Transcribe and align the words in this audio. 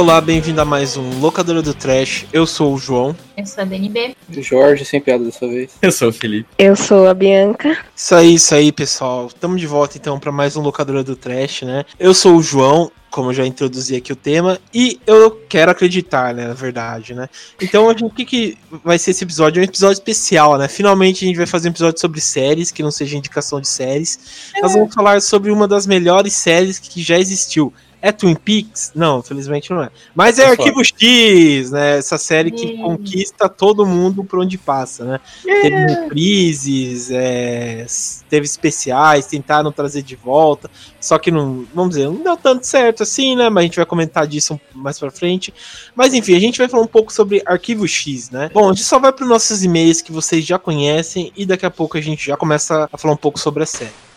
Olá, 0.00 0.18
bem-vindo 0.18 0.58
a 0.62 0.64
mais 0.64 0.96
um 0.96 1.20
Locadora 1.20 1.60
do 1.60 1.74
Trash. 1.74 2.24
Eu 2.32 2.46
sou 2.46 2.72
o 2.72 2.78
João. 2.78 3.14
Eu 3.36 3.44
sou 3.44 3.60
a 3.60 3.66
DNB. 3.66 4.16
Jorge, 4.30 4.82
sem 4.82 4.98
piada 4.98 5.22
dessa 5.22 5.46
vez. 5.46 5.72
Eu 5.82 5.92
sou 5.92 6.08
o 6.08 6.12
Felipe. 6.12 6.48
Eu 6.56 6.74
sou 6.74 7.06
a 7.06 7.12
Bianca. 7.12 7.76
Isso 7.94 8.14
aí, 8.14 8.34
isso 8.36 8.54
aí, 8.54 8.72
pessoal. 8.72 9.26
Estamos 9.26 9.60
de 9.60 9.66
volta 9.66 9.98
então 9.98 10.18
para 10.18 10.32
mais 10.32 10.56
um 10.56 10.62
Locadora 10.62 11.04
do 11.04 11.14
Trash, 11.14 11.64
né? 11.64 11.84
Eu 11.98 12.14
sou 12.14 12.36
o 12.36 12.42
João, 12.42 12.90
como 13.10 13.28
eu 13.28 13.34
já 13.34 13.44
introduzi 13.44 13.94
aqui 13.94 14.10
o 14.10 14.16
tema, 14.16 14.58
e 14.72 14.98
eu 15.06 15.32
quero 15.46 15.70
acreditar, 15.70 16.32
né, 16.32 16.48
na 16.48 16.54
verdade, 16.54 17.12
né? 17.12 17.28
Então, 17.60 17.90
o 17.90 18.10
que, 18.10 18.24
que 18.24 18.58
vai 18.82 18.98
ser 18.98 19.10
esse 19.10 19.22
episódio? 19.22 19.60
É 19.60 19.66
um 19.66 19.68
episódio 19.68 19.94
especial, 19.94 20.56
né? 20.56 20.66
Finalmente 20.66 21.26
a 21.26 21.28
gente 21.28 21.36
vai 21.36 21.46
fazer 21.46 21.68
um 21.68 21.72
episódio 21.72 22.00
sobre 22.00 22.22
séries, 22.22 22.70
que 22.70 22.82
não 22.82 22.90
seja 22.90 23.18
indicação 23.18 23.60
de 23.60 23.68
séries. 23.68 24.50
É. 24.56 24.62
Nós 24.62 24.72
vamos 24.72 24.94
falar 24.94 25.20
sobre 25.20 25.50
uma 25.50 25.68
das 25.68 25.86
melhores 25.86 26.32
séries 26.32 26.78
que 26.78 27.02
já 27.02 27.18
existiu. 27.18 27.70
É 28.02 28.10
Twin 28.10 28.34
Peaks? 28.34 28.92
Não, 28.94 29.22
felizmente 29.22 29.70
não 29.70 29.82
é. 29.82 29.90
Mas 30.14 30.38
é 30.38 30.46
Arquivo 30.46 30.82
X, 30.82 31.70
né? 31.70 31.98
Essa 31.98 32.16
série 32.16 32.50
que 32.50 32.74
é. 32.74 32.76
conquista 32.76 33.48
todo 33.48 33.84
mundo 33.84 34.24
por 34.24 34.38
onde 34.38 34.56
passa, 34.56 35.04
né? 35.04 35.20
É. 35.46 35.60
Teve 35.60 35.76
reprises, 35.76 37.10
é, 37.10 37.86
teve 38.28 38.46
especiais, 38.46 39.26
tentaram 39.26 39.70
trazer 39.70 40.02
de 40.02 40.16
volta, 40.16 40.70
só 40.98 41.18
que 41.18 41.30
não, 41.30 41.66
vamos 41.74 41.90
dizer, 41.96 42.06
não 42.06 42.22
deu 42.22 42.36
tanto 42.36 42.66
certo 42.66 43.02
assim, 43.02 43.36
né? 43.36 43.50
Mas 43.50 43.62
a 43.62 43.64
gente 43.66 43.76
vai 43.76 43.86
comentar 43.86 44.26
disso 44.26 44.58
mais 44.74 44.98
pra 44.98 45.10
frente. 45.10 45.52
Mas 45.94 46.14
enfim, 46.14 46.34
a 46.34 46.40
gente 46.40 46.58
vai 46.58 46.68
falar 46.68 46.82
um 46.82 46.88
pouco 46.88 47.12
sobre 47.12 47.42
Arquivo 47.44 47.86
X, 47.86 48.30
né? 48.30 48.50
Bom, 48.52 48.70
a 48.70 48.72
gente 48.72 48.84
só 48.84 48.98
vai 48.98 49.12
para 49.12 49.24
os 49.24 49.28
nossos 49.28 49.62
e-mails 49.62 50.00
que 50.00 50.12
vocês 50.12 50.44
já 50.44 50.58
conhecem 50.58 51.32
e 51.36 51.44
daqui 51.44 51.66
a 51.66 51.70
pouco 51.70 51.98
a 51.98 52.00
gente 52.00 52.26
já 52.26 52.36
começa 52.36 52.88
a 52.90 52.96
falar 52.96 53.14
um 53.14 53.18
pouco 53.18 53.38
sobre 53.38 53.62
a 53.62 53.66
série. 53.66 54.09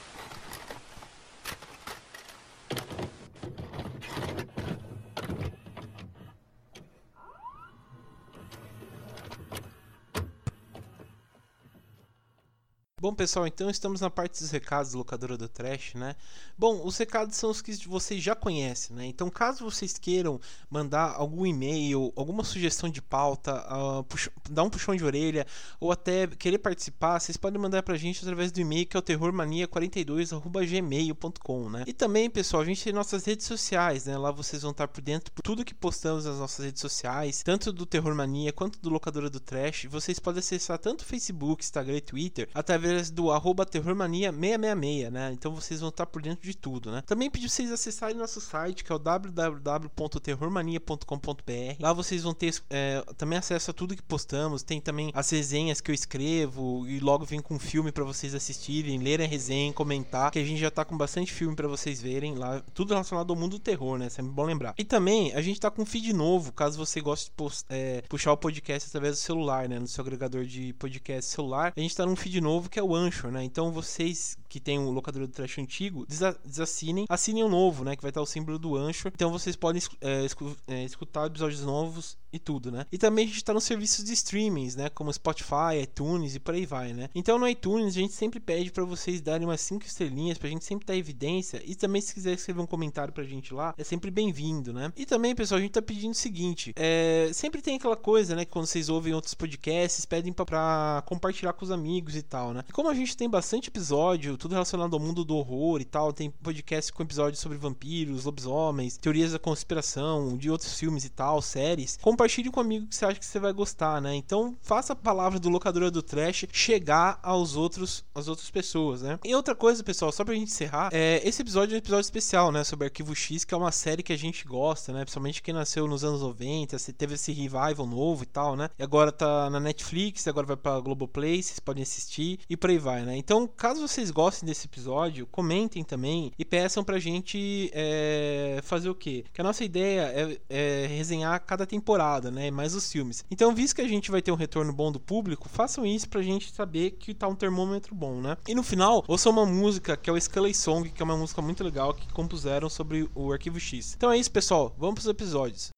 Bom, 13.04 13.14
pessoal, 13.14 13.46
então 13.46 13.70
estamos 13.70 14.00
na 14.00 14.10
parte 14.10 14.40
dos 14.40 14.50
recados 14.50 14.94
do 14.94 14.98
locadora 14.98 15.38
do 15.38 15.50
Trash, 15.50 15.96
né? 15.96 16.16
Bom, 16.58 16.86
os 16.86 16.98
recados 16.98 17.36
são 17.36 17.50
os 17.50 17.62
que 17.62 17.74
vocês 17.86 18.24
já 18.24 18.34
conhecem, 18.34 18.96
né? 18.96 19.06
Então, 19.06 19.30
caso 19.30 19.70
vocês 19.70 19.98
queiram 19.98 20.40
mandar 20.70 21.14
algum 21.18 21.46
e-mail, 21.46 22.14
alguma 22.16 22.46
sugestão 22.46 22.90
de 22.90 23.02
pauta, 23.02 23.58
uh, 23.58 24.06
dar 24.50 24.64
um 24.64 24.70
puxão 24.70 24.96
de 24.96 25.04
orelha 25.04 25.46
ou 25.82 25.92
até 25.92 26.28
querer 26.28 26.60
participar, 26.60 27.20
vocês 27.20 27.36
podem 27.36 27.60
mandar 27.60 27.84
pra 27.84 27.98
gente 27.98 28.22
através 28.22 28.54
do 28.54 28.62
e-mail 28.62 28.86
que 28.86 28.96
é 28.96 29.00
o 29.02 29.04
terrormania42@gmail.com, 29.04 31.70
né? 31.70 31.84
E 31.86 31.92
também, 31.92 32.30
pessoal, 32.30 32.64
a 32.64 32.66
gente 32.66 32.82
tem 32.82 32.94
nossas 32.94 33.26
redes 33.26 33.46
sociais, 33.46 34.06
né? 34.06 34.18
Lá 34.18 34.32
vocês 34.32 34.62
vão 34.62 34.72
estar 34.72 34.88
por 34.88 35.02
dentro 35.02 35.30
de 35.36 35.44
tudo 35.44 35.66
que 35.66 35.74
postamos 35.74 36.24
nas 36.24 36.38
nossas 36.38 36.64
redes 36.64 36.80
sociais, 36.80 37.44
tanto 37.44 37.74
do 37.74 37.86
Terror 37.86 38.16
Mania 38.16 38.54
quanto 38.54 38.80
do 38.80 38.90
locadora 38.90 39.30
do 39.30 39.42
Trash. 39.42 39.88
Vocês 39.90 40.20
podem 40.20 40.40
acessar 40.40 40.80
tanto 40.80 41.04
Facebook, 41.04 41.62
Instagram 41.62 41.98
e 41.98 42.02
Twitter 42.02 42.48
através 42.54 42.93
do 43.12 43.32
arroba 43.32 43.66
terrormania666, 43.66 45.10
né? 45.10 45.32
Então 45.34 45.54
vocês 45.54 45.80
vão 45.80 45.88
estar 45.90 46.06
por 46.06 46.22
dentro 46.22 46.46
de 46.46 46.56
tudo, 46.56 46.92
né? 46.92 47.02
Também 47.06 47.30
pedi 47.30 47.50
vocês 47.50 47.72
acessarem 47.72 48.18
nosso 48.18 48.42
site, 48.42 48.84
que 48.84 48.92
é 48.92 48.96
o 48.96 49.00
www.terrormania.com.br. 49.00 51.76
Lá 51.80 51.94
vocês 51.94 52.24
vão 52.24 52.34
ter 52.34 52.62
é, 52.70 53.02
também 53.18 53.40
acesso 53.40 53.72
a 53.72 53.74
tudo 53.74 53.96
que 53.96 54.04
postamos. 54.04 54.64
Tem 54.64 54.82
também 54.82 55.12
as 55.14 55.30
resenhas 55.30 55.80
que 55.82 55.92
eu 55.92 55.96
escrevo 55.96 56.88
e 56.88 57.00
logo 57.00 57.26
vem 57.26 57.42
com 57.42 57.60
filme 57.60 57.92
para 57.92 58.04
vocês 58.04 58.36
assistirem, 58.36 59.00
lerem 59.00 59.26
a 59.26 59.30
resenha, 59.30 59.74
comentar, 59.74 60.32
que 60.32 60.40
a 60.40 60.44
gente 60.44 60.60
já 60.60 60.72
tá 60.72 60.86
com 60.86 60.98
bastante 60.98 61.32
filme 61.32 61.56
para 61.56 61.68
vocês 61.68 62.02
verem 62.02 62.36
lá. 62.36 62.62
Tudo 62.74 62.90
relacionado 62.90 63.32
ao 63.32 63.40
mundo 63.40 63.54
do 63.54 63.60
terror, 63.60 63.98
né? 63.98 64.10
Sempre 64.10 64.32
bom 64.32 64.44
lembrar. 64.44 64.74
E 64.78 64.84
também 64.84 65.34
a 65.34 65.42
gente 65.42 65.60
tá 65.60 65.72
com 65.72 65.82
um 65.82 65.86
feed 65.86 66.14
novo, 66.14 66.52
caso 66.52 66.78
você 66.78 67.02
goste 67.02 67.32
de 67.36 67.44
é, 67.70 68.04
puxar 68.10 68.32
o 68.32 68.38
podcast 68.38 68.90
através 68.90 69.16
do 69.16 69.22
celular, 69.22 69.68
né? 69.68 69.80
No 69.80 69.88
seu 69.88 70.02
agregador 70.02 70.46
de 70.46 70.74
podcast 70.74 71.32
celular. 71.32 71.74
A 71.76 71.80
gente 71.80 71.96
tá 71.96 72.06
num 72.06 72.16
feed 72.16 72.42
novo 72.42 72.70
que 72.70 72.80
é 72.80 72.83
o 72.84 72.96
Anchor, 72.96 73.32
né? 73.32 73.44
Então 73.44 73.72
vocês 73.72 74.38
que 74.54 74.60
têm 74.60 74.78
o 74.78 74.92
locador 74.92 75.26
do 75.26 75.34
trash 75.34 75.58
antigo, 75.58 76.06
desassinem, 76.46 77.08
assinem 77.10 77.44
o 77.44 77.50
novo, 77.50 77.84
né? 77.84 77.96
Que 77.96 78.04
vai 78.04 78.12
estar 78.12 78.22
o 78.22 78.26
símbolo 78.26 78.60
do 78.60 78.76
Anchor. 78.76 79.12
Então 79.12 79.32
vocês 79.32 79.56
podem 79.56 79.82
é, 80.00 80.28
é, 80.68 80.84
escutar 80.84 81.26
episódios 81.26 81.62
novos 81.62 82.20
e 82.32 82.38
tudo, 82.38 82.72
né? 82.72 82.86
E 82.92 83.00
também 83.00 83.26
a 83.26 83.28
gente 83.28 83.38
está 83.38 83.52
nos 83.52 83.64
serviços 83.64 84.06
de 84.06 84.14
streamings, 84.14 84.76
né? 84.76 84.90
Como 84.90 85.12
Spotify, 85.12 85.82
iTunes 85.82 86.36
e 86.36 86.40
por 86.40 86.54
aí 86.54 86.68
vai, 86.68 86.94
né? 86.94 87.10
Então 87.16 87.40
no 87.40 87.48
iTunes 87.48 87.98
a 87.98 88.00
gente 88.00 88.14
sempre 88.14 88.40
pede 88.40 88.72
para 88.72 88.86
vocês 88.86 89.22
darem 89.22 89.48
umas 89.48 89.60
5 89.62 89.88
estrelinhas 89.88 90.38
pra 90.38 90.48
gente 90.48 90.64
sempre 90.64 90.86
dar 90.86 90.96
evidência. 90.96 91.60
E 91.66 91.74
também 91.74 92.00
se 92.00 92.14
quiser 92.14 92.34
escrever 92.34 92.62
um 92.62 92.68
comentário 92.68 93.12
pra 93.12 93.24
gente 93.24 93.56
lá, 93.56 93.74
é 93.76 93.84
sempre 93.84 94.12
bem-vindo, 94.12 94.72
né? 94.72 94.94
E 94.96 95.04
também, 95.04 95.34
pessoal, 95.34 95.58
a 95.58 95.62
gente 95.62 95.72
tá 95.72 95.82
pedindo 95.82 96.12
o 96.12 96.16
seguinte: 96.16 96.74
é, 96.76 97.32
sempre 97.34 97.60
tem 97.60 97.78
aquela 97.78 97.98
coisa, 97.98 98.36
né? 98.36 98.46
Que 98.46 98.52
quando 98.52 98.68
vocês 98.68 98.88
ouvem 98.88 99.16
outros 99.16 99.34
podcasts, 99.34 100.06
pedem 100.06 100.32
pra, 100.32 101.02
compartilhar 101.08 101.54
com 101.54 101.66
os 101.66 101.72
amigos 101.72 102.16
e 102.16 102.22
tal, 102.22 102.54
né? 102.54 102.64
E 102.70 102.72
como 102.72 102.88
a 102.88 102.94
gente 102.94 103.18
tem 103.18 103.28
bastante 103.28 103.70
episódio, 103.70 104.38
tudo 104.44 104.52
relacionado 104.56 104.94
ao 104.94 105.00
mundo 105.00 105.24
do 105.24 105.38
horror 105.38 105.80
e 105.80 105.86
tal, 105.86 106.12
tem 106.12 106.30
podcast 106.30 106.92
com 106.92 107.02
episódios 107.02 107.40
sobre 107.40 107.58
vampiros, 107.58 108.26
lobisomens, 108.26 108.98
teorias 108.98 109.32
da 109.32 109.40
conspiração, 109.40 110.36
de 110.36 110.52
outros 110.52 110.78
filmes 110.78 111.06
e 111.06 111.10
tal, 111.10 111.42
séries, 111.42 111.98
compartilhe 112.02 112.52
com 112.52 112.60
um 112.60 112.64
amigo 112.64 112.86
que 112.88 112.94
você 112.94 113.06
acha 113.06 113.18
que 113.18 113.26
você 113.26 113.40
vai 113.40 113.54
gostar, 113.54 114.02
né? 114.02 114.14
Então 114.14 114.54
faça 114.62 114.92
a 114.92 114.98
palavra 114.98 115.40
do 115.40 115.48
locadora 115.48 115.90
do 115.90 116.04
trash 116.04 116.46
chegar 116.52 117.22
aos 117.24 117.56
outros, 117.56 118.04
às 118.14 118.28
outras 118.28 118.52
pessoas, 118.52 119.02
né? 119.02 119.18
E 119.24 119.34
outra 119.34 119.56
coisa, 119.56 119.82
pessoal, 119.82 120.12
só 120.12 120.26
pra 120.26 120.34
gente 120.34 120.52
encerrar, 120.52 120.90
é, 120.92 121.22
esse 121.24 121.42
episódio 121.42 121.74
é 121.74 121.76
um 121.76 121.78
episódio 121.78 122.04
especial, 122.04 122.52
né? 122.52 122.66
Sobre 122.66 122.88
Arquivo 122.88 123.16
X, 123.16 123.46
que 123.46 123.54
é 123.54 123.58
uma 123.58 123.72
série 123.72 124.04
que 124.04 124.12
a 124.12 124.18
gente 124.18 124.46
gosta, 124.46 124.92
né? 124.92 125.06
Principalmente 125.06 125.42
quem 125.42 125.54
nasceu 125.54 125.88
nos 125.88 126.04
anos 126.04 126.20
90, 126.20 126.76
teve 126.98 127.14
esse 127.14 127.32
revival 127.32 127.88
novo 127.88 128.24
e 128.24 128.28
tal, 128.28 128.58
né? 128.58 128.70
E 128.78 128.84
agora 128.84 129.10
tá 129.10 129.50
na 129.50 129.62
Netflix, 129.62 130.28
agora 130.28 130.48
vai 130.48 130.58
pra 130.58 130.82
Globoplay, 130.82 131.42
vocês 131.42 131.62
podem 131.62 131.82
assistir 131.82 132.42
e 132.50 132.58
por 132.58 132.70
aí 132.70 132.78
vai, 132.78 133.04
né? 133.04 133.16
Então, 133.16 133.48
caso 133.48 133.88
vocês 133.88 134.12
gostem 134.12 134.33
desse 134.42 134.68
episódio, 134.68 135.28
comentem 135.28 135.84
também 135.84 136.32
e 136.38 136.46
peçam 136.46 136.84
pra 136.84 137.00
gente 137.00 137.70
é, 137.74 138.60
fazer 138.64 138.90
o 138.90 138.96
quê? 138.96 139.24
Que 139.34 139.42
a 139.42 139.44
nossa 139.44 139.64
ideia 139.64 140.02
é, 140.02 140.40
é, 140.50 140.88
resenhar 140.88 141.40
cada 141.46 141.66
temporada, 141.66 142.32
né? 142.32 142.50
Mais 142.50 142.74
os 142.74 142.92
filmes. 142.92 143.24
Então, 143.30 143.54
visto 143.54 143.76
que 143.76 143.82
a 143.82 143.88
gente 143.88 144.10
vai 144.12 144.22
ter 144.22 144.32
um 144.32 144.36
retorno 144.36 144.72
bom 144.72 144.92
do 144.92 145.00
público, 145.00 145.50
façam 145.50 145.86
isso 145.86 146.10
pra 146.10 146.22
gente 146.22 146.52
saber 146.54 146.92
que 146.92 147.14
tá 147.14 147.28
um 147.28 147.36
termômetro 147.36 147.94
bom, 147.94 148.22
né? 148.22 148.38
E 148.48 148.56
no 148.56 148.64
final, 148.64 149.04
ouçam 149.08 149.32
uma 149.32 149.46
música 149.46 149.98
que 149.98 150.10
é 150.10 150.14
o 150.14 150.20
Scully 150.20 150.54
Song, 150.54 150.90
que 150.90 151.02
é 151.02 151.06
uma 151.06 151.18
música 151.18 151.42
muito 151.42 151.64
legal 151.64 151.94
que 151.94 152.12
compuseram 152.14 152.70
sobre 152.70 153.10
o 153.14 153.32
Arquivo 153.32 153.60
X. 153.60 153.94
Então 153.96 154.12
é 154.12 154.18
isso, 154.18 154.32
pessoal. 154.32 154.74
Vamos 154.78 154.96
pros 154.96 155.08
episódios. 155.08 155.70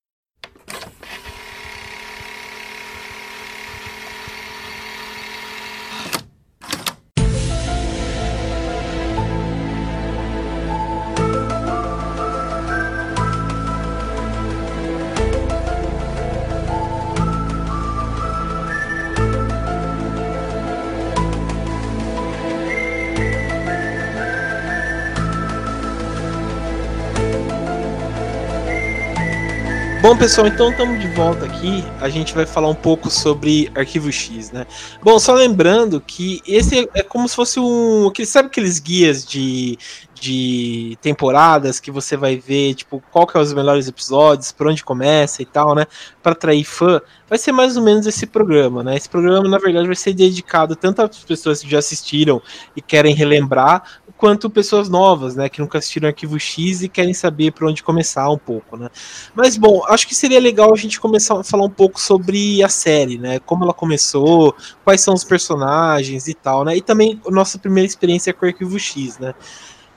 Bom, 30.06 30.16
pessoal, 30.16 30.46
então 30.46 30.70
estamos 30.70 31.00
de 31.00 31.08
volta 31.08 31.44
aqui. 31.46 31.84
A 32.00 32.08
gente 32.08 32.32
vai 32.32 32.46
falar 32.46 32.68
um 32.68 32.76
pouco 32.76 33.10
sobre 33.10 33.68
Arquivo 33.74 34.12
X, 34.12 34.52
né? 34.52 34.64
Bom, 35.02 35.18
só 35.18 35.34
lembrando 35.34 36.00
que 36.00 36.40
esse 36.46 36.88
é 36.94 37.02
como 37.02 37.28
se 37.28 37.34
fosse 37.34 37.58
um. 37.58 38.12
Sabe 38.24 38.46
aqueles 38.46 38.78
guias 38.78 39.26
de, 39.26 39.76
de 40.14 40.96
temporadas 41.02 41.80
que 41.80 41.90
você 41.90 42.16
vai 42.16 42.36
ver, 42.36 42.74
tipo, 42.74 43.02
qual 43.10 43.26
que 43.26 43.36
é 43.36 43.40
os 43.40 43.52
melhores 43.52 43.88
episódios, 43.88 44.52
por 44.52 44.68
onde 44.68 44.84
começa 44.84 45.42
e 45.42 45.44
tal, 45.44 45.74
né? 45.74 45.88
Para 46.22 46.30
atrair 46.30 46.62
fã, 46.62 47.00
vai 47.28 47.36
ser 47.36 47.50
mais 47.50 47.76
ou 47.76 47.82
menos 47.82 48.06
esse 48.06 48.28
programa, 48.28 48.84
né? 48.84 48.96
Esse 48.96 49.08
programa, 49.08 49.48
na 49.48 49.58
verdade, 49.58 49.88
vai 49.88 49.96
ser 49.96 50.14
dedicado 50.14 50.76
tanto 50.76 51.02
às 51.02 51.24
pessoas 51.24 51.60
que 51.60 51.68
já 51.68 51.80
assistiram 51.80 52.40
e 52.76 52.80
querem 52.80 53.12
relembrar, 53.12 53.82
quanto 54.16 54.48
pessoas 54.48 54.88
novas, 54.88 55.36
né, 55.36 55.48
que 55.48 55.60
nunca 55.60 55.78
assistiram 55.78 56.08
Arquivo 56.08 56.38
X 56.38 56.82
e 56.82 56.88
querem 56.88 57.12
saber 57.12 57.52
por 57.52 57.68
onde 57.68 57.82
começar 57.82 58.28
um 58.30 58.38
pouco, 58.38 58.76
né. 58.76 58.88
Mas 59.34 59.56
bom, 59.56 59.82
acho 59.88 60.06
que 60.06 60.14
seria 60.14 60.40
legal 60.40 60.72
a 60.72 60.76
gente 60.76 61.00
começar 61.00 61.38
a 61.40 61.44
falar 61.44 61.64
um 61.64 61.70
pouco 61.70 62.00
sobre 62.00 62.62
a 62.62 62.68
série, 62.68 63.18
né, 63.18 63.38
como 63.40 63.64
ela 63.64 63.74
começou, 63.74 64.54
quais 64.84 65.00
são 65.00 65.14
os 65.14 65.24
personagens 65.24 66.28
e 66.28 66.34
tal, 66.34 66.64
né, 66.64 66.76
e 66.76 66.80
também 66.80 67.20
nossa 67.28 67.58
primeira 67.58 67.86
experiência 67.86 68.32
com 68.32 68.46
Arquivo 68.46 68.78
X, 68.78 69.18
né. 69.18 69.34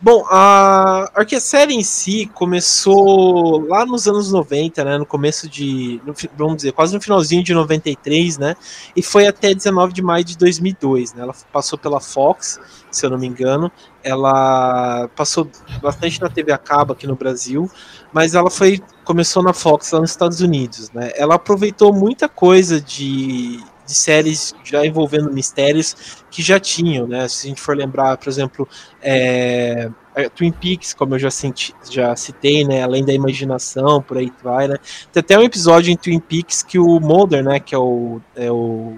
Bom, 0.02 0.26
a, 0.30 1.12
a 1.14 1.40
série 1.42 1.74
em 1.74 1.84
si 1.84 2.26
começou 2.34 3.68
lá 3.68 3.86
nos 3.86 4.08
anos 4.08 4.32
90, 4.32 4.86
né? 4.86 4.98
No 4.98 5.06
começo 5.06 5.50
de. 5.50 6.02
Vamos 6.38 6.56
dizer, 6.58 6.72
quase 6.72 6.94
no 6.94 7.02
finalzinho 7.02 7.44
de 7.44 7.54
93, 7.54 8.38
né? 8.38 8.56
E 8.96 9.04
foi 9.04 9.28
até 9.28 9.54
19 9.54 9.92
de 9.92 10.02
maio 10.02 10.24
de 10.24 10.38
2002, 10.38 11.14
né? 11.14 11.24
Ela 11.24 11.36
passou 11.52 11.78
pela 11.78 12.00
Fox, 12.00 12.62
se 12.90 13.06
eu 13.06 13.10
não 13.10 13.18
me 13.18 13.28
engano. 13.28 13.70
Ela 14.02 15.10
passou 15.18 15.50
bastante 15.82 16.22
na 16.22 16.30
TV 16.30 16.54
a 16.54 16.58
cabo 16.58 16.94
aqui 16.94 17.06
no 17.06 17.18
Brasil, 17.18 17.70
mas 18.14 18.36
ela 18.36 18.50
foi 18.50 18.82
começou 19.04 19.44
na 19.44 19.52
Fox 19.52 19.92
lá 19.92 20.00
nos 20.00 20.12
Estados 20.12 20.40
Unidos, 20.40 20.90
né? 20.92 21.12
Ela 21.16 21.36
aproveitou 21.36 21.92
muita 21.92 22.30
coisa 22.30 22.80
de 22.80 23.60
de 23.90 23.96
séries 23.96 24.54
já 24.64 24.86
envolvendo 24.86 25.32
mistérios 25.34 26.24
que 26.30 26.42
já 26.42 26.60
tinham, 26.60 27.08
né? 27.08 27.28
Se 27.28 27.48
a 27.48 27.50
gente 27.50 27.60
for 27.60 27.76
lembrar, 27.76 28.16
por 28.18 28.30
exemplo, 28.30 28.68
é, 29.02 29.90
Twin 30.36 30.52
Peaks, 30.52 30.94
como 30.94 31.16
eu 31.16 31.20
já, 31.20 31.32
senti, 31.32 31.74
já 31.90 32.16
citei, 32.16 32.64
né? 32.64 32.84
Além 32.84 33.04
da 33.04 33.12
imaginação, 33.12 34.02
por 34.02 34.18
aí 34.18 34.32
vai, 34.44 34.68
né? 34.68 34.78
Tem 35.12 35.22
até 35.22 35.38
um 35.38 35.44
episódio 35.44 35.92
em 35.92 35.98
Twin 35.98 36.20
Peaks 36.20 36.62
que 36.62 36.78
o 36.78 37.00
Mulder, 37.00 37.44
né? 37.44 37.60
Que 37.60 37.74
é 37.74 37.78
o. 37.78 38.22
É 38.36 38.52
o 38.52 38.98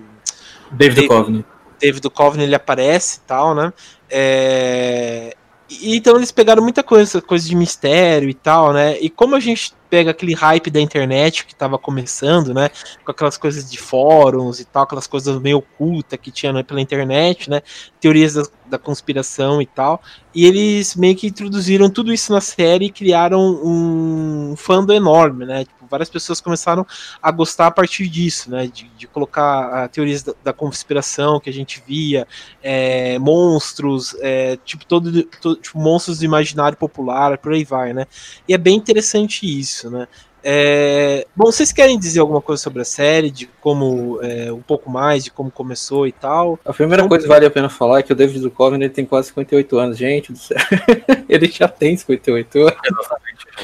David 0.72 1.08
Duchovny. 1.08 1.46
David 1.80 2.02
Duchovny, 2.02 2.44
ele 2.44 2.56
aparece 2.56 3.18
e 3.18 3.28
tal, 3.28 3.56
né? 3.56 3.74
É, 4.10 5.36
e, 5.80 5.96
então 5.96 6.18
eles 6.18 6.32
pegaram 6.32 6.62
muita 6.62 6.84
coisa, 6.84 7.22
coisa 7.22 7.48
de 7.48 7.56
mistério 7.56 8.30
e 8.30 8.34
tal, 8.34 8.74
né? 8.74 9.00
E 9.00 9.10
como 9.10 9.36
a 9.36 9.40
gente 9.40 9.74
pega 9.90 10.12
aquele 10.12 10.34
hype 10.34 10.70
da 10.70 10.82
internet 10.82 11.46
que 11.46 11.54
estava 11.54 11.78
começando, 11.78 12.54
né? 12.54 12.70
Com 13.06 13.12
aquelas 13.12 13.38
coisas 13.38 13.70
de 13.70 13.78
fóruns 13.78 14.60
e 14.60 14.66
tal, 14.66 14.84
aquelas 14.84 15.08
coisas 15.08 15.40
meio 15.40 15.60
ocultas 15.60 16.20
que 16.22 16.32
tinha 16.32 16.52
né, 16.52 16.64
pela 16.64 16.82
internet, 16.82 17.50
né? 17.50 17.62
Teorias 18.00 18.34
da, 18.34 18.44
da, 18.72 18.78
conspiração 18.78 19.62
e 19.62 19.66
tal. 19.66 20.02
E 20.36 20.46
eles 20.46 20.96
meio 20.96 21.16
que 21.16 21.28
introduziram 21.28 21.90
tudo 21.90 22.14
isso 22.14 22.34
na 22.34 22.42
série 22.42 22.86
e 22.86 22.92
criaram 22.92 23.42
um 23.64 24.56
fandom 24.58 24.94
enorme, 24.94 25.46
né? 25.46 25.66
Tipo, 25.66 25.81
várias 25.92 26.10
pessoas 26.10 26.40
começaram 26.40 26.88
a 27.22 27.30
gostar 27.30 27.68
a 27.68 27.72
partir 27.72 28.08
disso, 28.08 28.50
né? 28.50 28.66
De, 28.66 28.86
de 28.98 29.06
colocar 29.08 29.86
uh, 29.86 29.90
teorias 29.90 30.24
da, 30.24 30.34
da, 30.44 30.54
conspiração 30.54 31.40
que 31.40 31.50
a 31.50 31.54
gente 31.54 31.84
via, 31.86 32.26
é, 32.64 33.20
monstros, 33.20 34.16
é, 34.22 34.58
tipo, 34.64 34.86
todo, 34.86 35.24
todo 35.42 35.58
tipo, 35.58 35.78
monstros 35.78 36.20
do 36.20 36.26
imaginário 36.26 36.78
popular, 36.78 37.38
por 37.38 37.54
aí 37.54 37.66
vai, 37.66 37.94
né? 37.94 38.08
E 38.48 38.54
é 38.54 38.58
bem 38.58 38.78
interessante 38.78 39.46
isso, 39.46 39.90
né? 39.92 40.08
É... 40.44 41.26
Bom, 41.36 41.46
vocês 41.46 41.72
querem 41.72 42.00
dizer 42.00 42.20
alguma 42.20 42.42
coisa 42.42 42.62
sobre 42.62 42.82
a 42.82 42.86
série, 42.86 43.30
de 43.30 43.48
como 43.60 44.20
é, 44.22 44.52
um 44.52 44.62
pouco 44.62 44.90
mais 44.90 45.24
de 45.24 45.32
como 45.32 45.52
começou 45.52 46.08
e 46.08 46.12
tal? 46.12 46.60
A 46.66 46.74
primeira 46.74 47.08
coisa 47.08 47.24
que 47.24 47.30
vale 47.30 47.46
a 47.46 47.52
pena 47.52 47.70
falar 47.70 48.00
é 48.00 48.04
que 48.04 48.12
o 48.12 48.16
David 48.16 48.40
Duchovny 48.40 48.86
ele 48.86 48.90
tem 48.90 49.06
quase 49.06 49.28
58 49.30 49.78
anos, 49.78 49.98
gente 49.98 50.32
do 50.32 50.38
céu. 50.38 50.58
ele 51.30 51.48
já 51.48 51.68
tem 51.68 51.96
58 51.96 52.60
anos. 52.60 52.76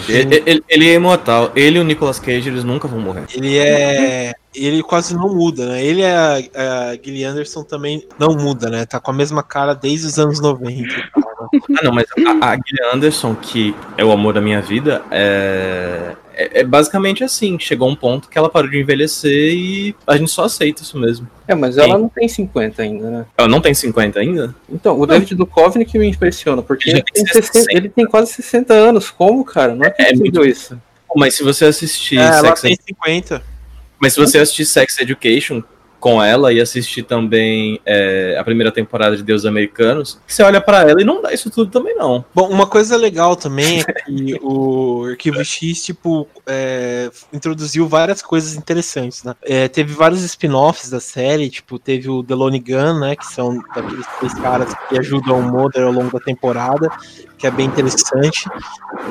Ele, 0.08 0.44
ele, 0.46 0.64
ele, 0.68 0.90
é 0.90 0.94
imortal. 0.94 1.52
Ele 1.56 1.78
e 1.78 1.82
o 1.82 1.84
Nicolas 1.84 2.20
Cage, 2.20 2.50
eles 2.50 2.64
nunca 2.64 2.88
vão 2.88 3.00
morrer. 3.00 3.26
Ele 3.34 3.58
é. 3.58 4.34
Ele 4.56 4.82
quase 4.82 5.16
não 5.16 5.34
muda, 5.34 5.68
né? 5.68 5.84
Ele 5.84 6.02
e 6.02 6.06
a, 6.06 6.36
a 6.36 6.96
Gillian 6.96 7.32
Anderson 7.32 7.64
também 7.64 8.08
não 8.18 8.36
muda, 8.36 8.70
né? 8.70 8.86
Tá 8.86 9.00
com 9.00 9.12
a 9.12 9.14
mesma 9.14 9.44
cara 9.44 9.76
desde 9.76 10.08
os 10.08 10.18
anos 10.18 10.40
90. 10.42 10.90
ah, 11.16 11.84
não, 11.84 11.92
mas 11.92 12.06
a, 12.42 12.52
a 12.52 12.56
Gillian 12.56 12.94
Anderson, 12.94 13.36
que 13.36 13.76
é 13.98 14.04
o 14.04 14.12
amor 14.12 14.34
da 14.34 14.42
minha 14.42 14.62
vida, 14.62 15.04
é 15.12 16.16
é, 16.38 16.60
é, 16.60 16.64
basicamente 16.64 17.24
assim. 17.24 17.58
Chegou 17.60 17.90
um 17.90 17.96
ponto 17.96 18.30
que 18.30 18.38
ela 18.38 18.50
parou 18.50 18.70
de 18.70 18.80
envelhecer 18.80 19.54
e 19.54 19.96
a 20.06 20.16
gente 20.16 20.32
só 20.32 20.46
aceita 20.46 20.84
isso 20.84 20.98
mesmo. 21.00 21.28
É, 21.48 21.56
mas 21.56 21.78
ela 21.78 21.98
não 21.98 22.08
tem 22.08 22.28
50 22.28 22.82
ainda, 22.82 23.10
né? 23.10 23.26
Ela 23.38 23.48
não 23.48 23.60
tem 23.60 23.74
50 23.74 24.20
ainda? 24.20 24.56
Então, 24.70 25.00
o 25.00 25.06
David 25.06 25.34
Duchovny 25.36 25.86
que 25.86 25.98
me 25.98 26.08
impressiona, 26.08 26.62
porque 26.62 26.90
ele 26.90 27.04
tem, 27.04 27.26
60, 27.26 27.66
ele 27.72 27.90
tem, 27.90 28.06
quase 28.06 28.34
60 28.34 28.74
anos. 28.74 29.10
Como, 29.10 29.44
cara? 29.44 29.74
Não 29.74 29.86
é, 29.86 29.94
é 29.98 30.12
possível 30.12 30.44
é 30.44 30.48
isso. 30.48 30.82
Mas 31.16 31.36
se 31.36 31.44
você 31.44 31.66
assistir. 31.66 32.20
É, 32.20 32.28
ela 32.28 32.54
tem 32.54 32.76
50. 32.76 33.42
Mas 34.00 34.14
se 34.14 34.20
você 34.20 34.38
assistir 34.38 34.66
Sex 34.66 35.00
Education, 35.00 35.64
com 36.00 36.22
ela 36.22 36.54
e 36.54 36.62
assistir 36.62 37.04
também 37.04 37.80
é, 37.86 38.38
a 38.40 38.44
primeira 38.44 38.72
temporada 38.72 39.16
de 39.16 39.24
Deus 39.24 39.46
Americanos, 39.46 40.20
você 40.28 40.44
olha 40.44 40.62
para 40.62 40.82
ela 40.90 41.02
e 41.02 41.06
não 41.06 41.22
dá 41.22 41.34
isso 41.34 41.50
tudo 41.50 41.72
também, 41.72 41.96
não. 41.96 42.24
Bom, 42.34 42.48
uma 42.50 42.68
coisa 42.68 42.96
legal 42.96 43.36
também 43.36 43.82
é 43.82 43.94
que 43.94 44.40
o 44.42 45.06
Arquivo 45.10 45.44
X, 45.44 45.84
tipo, 45.84 46.28
é, 46.46 47.10
introduziu 47.34 47.88
várias 47.88 48.22
coisas 48.22 48.56
interessantes, 48.56 49.24
né? 49.24 49.36
É, 49.44 49.68
teve 49.68 49.94
vários 49.94 50.24
spin-offs 50.24 50.90
da 50.90 51.00
série, 51.00 51.50
tipo, 51.50 51.80
teve 51.80 52.10
o 52.10 52.22
Delone 52.22 52.60
Gun, 52.60 53.00
né, 53.00 53.16
que 53.16 53.26
são 53.26 53.58
daqueles 53.76 54.06
três 54.20 54.34
caras 54.36 54.74
que 54.88 54.98
ajudam 54.98 55.40
o 55.40 55.44
Mulder 55.44 55.84
ao 55.84 55.92
longo 55.92 56.12
da 56.12 56.24
temporada, 56.24 56.90
que 57.38 57.46
é 57.46 57.52
bem 57.52 57.68
interessante. 57.68 58.50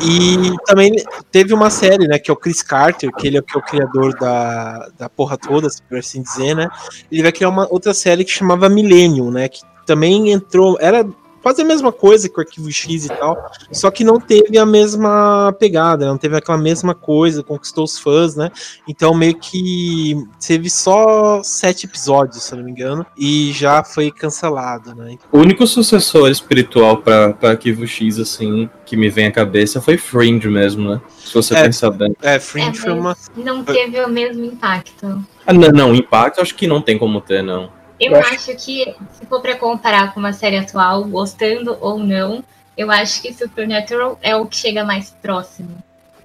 E 0.03 0.55
também 0.67 0.93
teve 1.31 1.55
uma 1.55 1.71
série, 1.71 2.07
né, 2.07 2.19
que 2.19 2.31
é 2.31 2.35
o 2.35 2.37
Chris 2.37 2.63
Carter, 2.63 3.11
que 3.13 3.27
ele 3.27 3.39
é, 3.39 3.43
que 3.43 3.57
é 3.57 3.59
o 3.59 3.63
criador 3.63 4.19
da, 4.19 4.89
da 4.99 5.09
porra 5.09 5.37
toda, 5.37 5.69
por 5.89 5.99
assim 5.99 6.23
dizer, 6.23 6.55
né? 6.55 6.69
Ele 7.11 7.23
vai 7.23 7.33
criar 7.33 7.49
uma 7.49 7.67
outra 7.73 7.95
série 7.95 8.25
que 8.25 8.31
chamava 8.31 8.69
Millennium, 8.69 9.31
né, 9.31 9.49
que 9.49 9.61
também 9.87 10.33
entrou, 10.33 10.77
era 10.81 11.07
quase 11.47 11.63
a 11.63 11.65
mesma 11.65 11.93
coisa 11.93 12.29
que 12.29 12.39
o 12.39 12.41
Arquivo 12.41 12.73
X 12.73 13.05
e 13.05 13.09
tal, 13.09 13.53
só 13.71 13.89
que 13.89 14.03
não 14.03 14.19
teve 14.19 14.59
a 14.59 14.67
mesma 14.67 15.55
pegada, 15.61 16.05
não 16.05 16.19
teve 16.19 16.37
aquela 16.37 16.59
mesma 16.59 16.93
coisa, 16.93 17.41
conquistou 17.41 17.85
os 17.85 17.97
fãs, 17.97 18.35
né? 18.35 18.51
Então 18.89 19.15
meio 19.15 19.37
que 19.37 20.17
teve 20.45 20.69
só 20.69 21.41
sete 21.45 21.87
episódios, 21.87 22.43
se 22.43 22.53
eu 22.53 22.59
não 22.59 22.65
me 22.65 22.73
engano, 22.73 23.07
e 23.17 23.53
já 23.53 23.85
foi 23.85 24.11
cancelado, 24.11 24.93
né? 24.93 25.17
O 25.31 25.39
único 25.39 25.69
sucessor 25.69 26.29
espiritual 26.33 26.97
para 26.97 27.37
Arquivo 27.45 27.87
X, 27.87 28.19
assim, 28.19 28.69
que 28.85 28.97
me 28.97 29.09
vem 29.09 29.27
à 29.27 29.31
cabeça 29.31 29.81
foi 29.81 29.97
Fringe 29.97 30.49
mesmo, 30.49 30.91
né? 30.91 31.01
Se 31.17 31.33
você 31.33 31.55
é, 31.55 31.63
pensar 31.63 31.91
bem. 31.91 32.13
É, 32.23 32.41
Fringe 32.41 32.71
é, 32.71 32.83
foi 32.83 32.93
uma. 32.93 33.17
Não 33.37 33.63
teve 33.63 34.01
o 34.01 34.09
mesmo 34.09 34.45
impacto. 34.45 35.25
Ah, 35.47 35.53
não, 35.53 35.69
não, 35.69 35.95
impacto 35.95 36.41
acho 36.41 36.57
que 36.57 36.67
não 36.67 36.83
tem 36.83 36.99
como 36.99 37.21
ter, 37.21 37.41
não. 37.41 37.71
Eu, 37.99 38.13
eu 38.13 38.19
acho... 38.19 38.51
acho 38.51 38.65
que, 38.65 38.95
se 39.13 39.27
for 39.27 39.41
para 39.41 39.57
comparar 39.57 40.13
com 40.13 40.21
uma 40.21 40.33
série 40.33 40.59
atual, 40.59 41.05
gostando 41.05 41.77
ou 41.81 41.99
não, 41.99 42.43
eu 42.77 42.91
acho 42.91 43.23
que 43.23 43.33
Supernatural 43.33 44.19
é 44.23 44.37
o 44.37 44.47
que 44.47 44.57
chega 44.57 44.85
mais 44.85 45.11
próximo. 45.23 45.71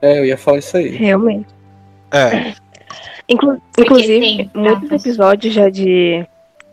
É, 0.01 0.19
eu 0.19 0.25
ia 0.25 0.37
falar 0.37 0.59
isso 0.59 0.75
aí. 0.75 0.89
Realmente. 0.89 1.47
É. 2.11 2.53
Inclu 3.29 3.61
inclusive, 3.77 4.49
muitos 4.53 4.91
episódios 4.91 5.53
já 5.53 5.69
de, 5.69 6.25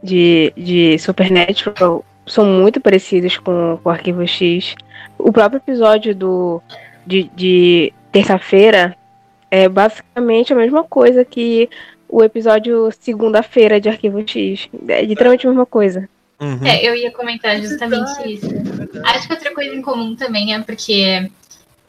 de, 0.03 0.53
de 0.57 0.99
Supernatural 0.99 2.05
são 2.27 2.45
muito 2.45 2.81
parecidos 2.81 3.39
com, 3.39 3.79
o 3.83 3.89
Arquivo 3.89 4.27
X. 4.27 4.75
O 5.17 5.33
próprio 5.33 5.59
episódio 5.59 6.15
do, 6.15 6.61
de, 7.07 7.31
de 7.35 7.93
terça-feira 8.11 8.97
é 9.51 9.69
basicamente 9.69 10.53
a 10.53 10.57
mesma 10.57 10.83
coisa 10.83 11.25
que 11.25 11.71
o 12.09 12.23
episódio 12.23 12.91
segunda-feira 13.01 13.81
de 13.81 13.89
Arquivo 13.89 14.27
X. 14.27 14.69
É 14.89 15.03
literalmente 15.03 15.47
a 15.47 15.51
mesma 15.51 15.67
coisa. 15.67 16.09
Uhum. 16.41 16.65
É, 16.65 16.87
eu 16.87 16.95
ia 16.95 17.11
comentar 17.11 17.61
justamente 17.61 18.11
isso. 18.33 18.47
Acho 19.05 19.27
que 19.27 19.35
outra 19.35 19.53
coisa 19.53 19.75
em 19.75 19.83
comum 19.83 20.15
também 20.15 20.55
é 20.55 20.61
porque 20.61 21.31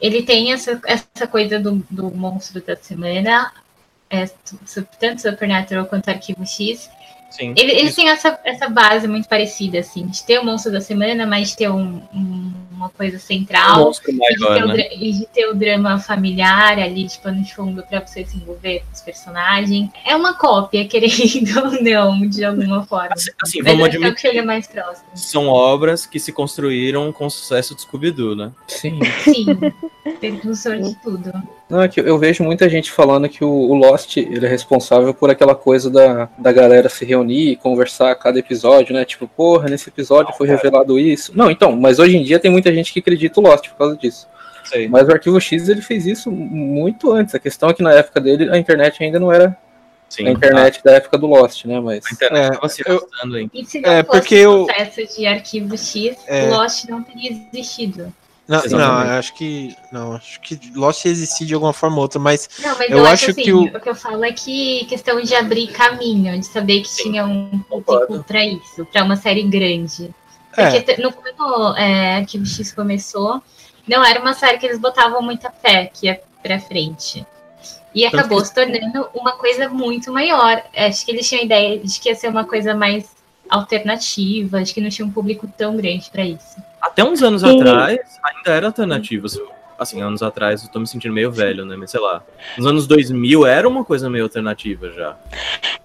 ele 0.00 0.22
tem 0.22 0.52
essa, 0.52 0.80
essa 0.84 1.26
coisa 1.26 1.58
do, 1.58 1.84
do 1.90 2.10
monstro 2.10 2.60
da 2.60 2.74
semana, 2.76 3.52
é, 4.08 4.26
tanto 4.98 5.22
Supernatural 5.22 5.86
quanto 5.86 6.08
Arquivo 6.08 6.44
X. 6.44 6.90
Sim, 7.30 7.54
ele, 7.56 7.70
eles 7.72 7.94
têm 7.94 8.08
essa, 8.08 8.38
essa 8.42 8.68
base 8.68 9.06
muito 9.06 9.28
parecida, 9.28 9.78
assim, 9.78 10.06
de 10.06 10.24
ter 10.24 10.40
o 10.40 10.44
monstro 10.44 10.72
da 10.72 10.80
semana, 10.80 11.24
mas 11.26 11.50
de 11.50 11.58
ter 11.58 11.70
um, 11.70 12.02
um 12.12 12.52
uma 12.80 12.88
coisa 12.88 13.18
central. 13.18 13.92
Maior, 14.08 14.56
e, 14.56 14.60
de 14.60 14.66
né? 14.66 14.88
e, 14.96 15.12
de 15.12 15.26
ter 15.26 15.46
o 15.46 15.54
drama 15.54 15.98
familiar 15.98 16.78
ali, 16.78 17.06
tipo, 17.06 17.30
no 17.30 17.44
fundo, 17.44 17.82
para 17.82 18.00
você 18.00 18.24
se 18.24 18.36
envolver 18.36 18.80
com 18.80 18.92
os 18.92 19.00
personagens. 19.00 19.90
É 20.06 20.16
uma 20.16 20.34
cópia, 20.34 20.86
querendo 20.88 21.64
ou 21.64 21.82
não, 21.82 22.28
de 22.28 22.44
alguma 22.44 22.84
forma. 22.86 23.10
Assim, 23.12 23.30
assim 23.42 23.62
vamos 23.62 23.84
admitir. 23.84 24.14
Que 24.14 24.20
chega 24.20 24.42
mais 24.42 24.66
próximo. 24.66 25.06
São 25.14 25.46
obras 25.46 26.06
que 26.06 26.18
se 26.18 26.32
construíram 26.32 27.12
com 27.12 27.26
o 27.26 27.30
sucesso 27.30 27.74
do 27.74 27.80
Scooby-Doo, 27.80 28.34
né? 28.34 28.50
Sim. 28.66 28.98
Sim. 29.22 29.46
Precursor 30.18 30.78
de 30.78 30.94
tudo. 31.02 31.32
Não, 31.70 31.80
é 31.80 31.88
que 31.88 32.00
eu 32.00 32.18
vejo 32.18 32.42
muita 32.42 32.68
gente 32.68 32.90
falando 32.90 33.28
que 33.28 33.44
o, 33.44 33.48
o, 33.48 33.74
Lost 33.74 34.16
ele 34.16 34.44
é 34.44 34.48
responsável 34.48 35.14
por 35.14 35.30
aquela 35.30 35.54
coisa 35.54 35.88
da, 35.88 36.28
da 36.36 36.50
galera 36.50 36.88
se 36.88 37.04
reunir 37.04 37.52
e 37.52 37.56
conversar 37.56 38.10
a 38.10 38.14
cada 38.16 38.40
episódio, 38.40 38.92
né? 38.92 39.04
Tipo, 39.04 39.28
porra, 39.28 39.68
nesse 39.68 39.88
episódio 39.88 40.34
foi 40.34 40.48
revelado 40.48 40.98
isso. 40.98 41.30
Não, 41.32 41.48
então, 41.48 41.76
mas 41.76 42.00
hoje 42.00 42.16
em 42.16 42.24
dia 42.24 42.40
tem 42.40 42.50
muita 42.50 42.69
gente 42.72 42.92
que 42.92 43.00
acredita 43.00 43.40
o 43.40 43.42
Lost 43.42 43.68
por 43.68 43.76
causa 43.76 43.96
disso. 43.96 44.28
Sei. 44.64 44.88
Mas 44.88 45.08
o 45.08 45.12
Arquivo 45.12 45.40
X 45.40 45.68
ele 45.68 45.82
fez 45.82 46.06
isso 46.06 46.30
muito 46.30 47.12
antes. 47.12 47.34
A 47.34 47.38
questão 47.38 47.70
é 47.70 47.74
que 47.74 47.82
na 47.82 47.92
época 47.92 48.20
dele 48.20 48.50
a 48.50 48.58
internet 48.58 49.02
ainda 49.02 49.18
não 49.18 49.32
era 49.32 49.56
Sim, 50.08 50.26
a 50.26 50.30
internet 50.32 50.82
da 50.84 50.92
época 50.92 51.16
do 51.16 51.26
Lost, 51.26 51.64
né? 51.64 51.80
Mas 51.80 52.04
a 52.06 52.12
internet 52.12 52.52
estava 52.52 52.66
é, 52.66 52.68
se 52.68 52.82
eu, 52.86 53.38
hein? 53.38 53.50
E 53.54 53.64
se 53.64 53.80
não 53.80 53.90
é, 53.90 54.04
fosse 54.04 54.18
porque 54.18 54.46
o 54.46 54.66
processo 54.66 55.16
de 55.16 55.26
Arquivo 55.26 55.78
X, 55.78 56.16
é... 56.26 56.50
Lost 56.50 56.84
não 56.86 57.02
teria 57.02 57.30
existido. 57.32 58.12
Não, 58.50 58.60
não, 58.64 58.90
acho 58.90 59.32
que. 59.34 59.76
Não, 59.92 60.12
acho 60.14 60.40
que 60.40 60.58
Lost 60.74 61.04
existir 61.06 61.46
de 61.46 61.54
alguma 61.54 61.72
forma 61.72 61.96
ou 61.96 62.02
outra, 62.02 62.18
mas. 62.18 62.50
Não, 62.58 62.76
mas 62.76 62.90
eu, 62.90 62.98
eu 62.98 63.04
acho, 63.04 63.12
acho 63.12 63.30
assim, 63.30 63.42
que 63.44 63.52
o... 63.52 63.62
o 63.62 63.80
que 63.80 63.88
eu 63.88 63.94
falo 63.94 64.24
é 64.24 64.32
que 64.32 64.84
questão 64.86 65.22
de 65.22 65.32
abrir 65.36 65.68
caminho, 65.68 66.36
de 66.36 66.44
saber 66.46 66.80
que 66.80 66.88
Sim, 66.88 67.12
tinha 67.12 67.24
um 67.24 67.60
público 67.60 68.24
para 68.26 68.44
isso, 68.44 68.84
para 68.86 69.04
uma 69.04 69.14
série 69.14 69.44
grande. 69.44 70.10
Porque 70.54 70.92
é. 70.92 70.96
no, 71.00 71.12
quando 71.12 71.76
é, 71.76 72.16
Arquivo 72.16 72.46
X 72.46 72.72
começou, 72.72 73.42
não 73.86 74.04
era 74.04 74.20
uma 74.20 74.34
série 74.34 74.58
que 74.58 74.66
eles 74.66 74.78
botavam 74.78 75.22
muita 75.22 75.50
fé 75.50 75.90
que 75.92 76.06
ia 76.06 76.20
pra 76.42 76.58
frente. 76.58 77.26
E 77.94 78.06
acabou 78.06 78.44
se 78.44 78.54
tornando 78.54 79.08
uma 79.14 79.32
coisa 79.32 79.68
muito 79.68 80.12
maior. 80.12 80.62
Acho 80.76 81.04
que 81.04 81.10
eles 81.10 81.28
tinham 81.28 81.42
a 81.42 81.44
ideia 81.44 81.78
de 81.78 82.00
que 82.00 82.08
ia 82.08 82.14
ser 82.14 82.28
uma 82.28 82.44
coisa 82.44 82.74
mais 82.74 83.10
alternativa, 83.48 84.60
acho 84.60 84.72
que 84.72 84.80
não 84.80 84.88
tinha 84.88 85.04
um 85.04 85.10
público 85.10 85.48
tão 85.58 85.76
grande 85.76 86.08
para 86.08 86.24
isso. 86.24 86.62
Até 86.80 87.02
uns 87.02 87.20
anos 87.20 87.42
Sim. 87.42 87.60
atrás 87.60 87.98
ainda 88.22 88.50
era 88.52 88.66
alternativa. 88.66 89.26
Assim, 89.80 90.02
anos 90.02 90.22
atrás, 90.22 90.62
eu 90.62 90.68
tô 90.68 90.78
me 90.78 90.86
sentindo 90.86 91.14
meio 91.14 91.32
velho, 91.32 91.64
né? 91.64 91.74
Mas 91.74 91.90
sei 91.90 92.00
lá. 92.00 92.22
Nos 92.58 92.66
anos 92.66 92.86
2000 92.86 93.46
era 93.46 93.66
uma 93.66 93.82
coisa 93.82 94.10
meio 94.10 94.24
alternativa 94.24 94.90
já. 94.90 95.16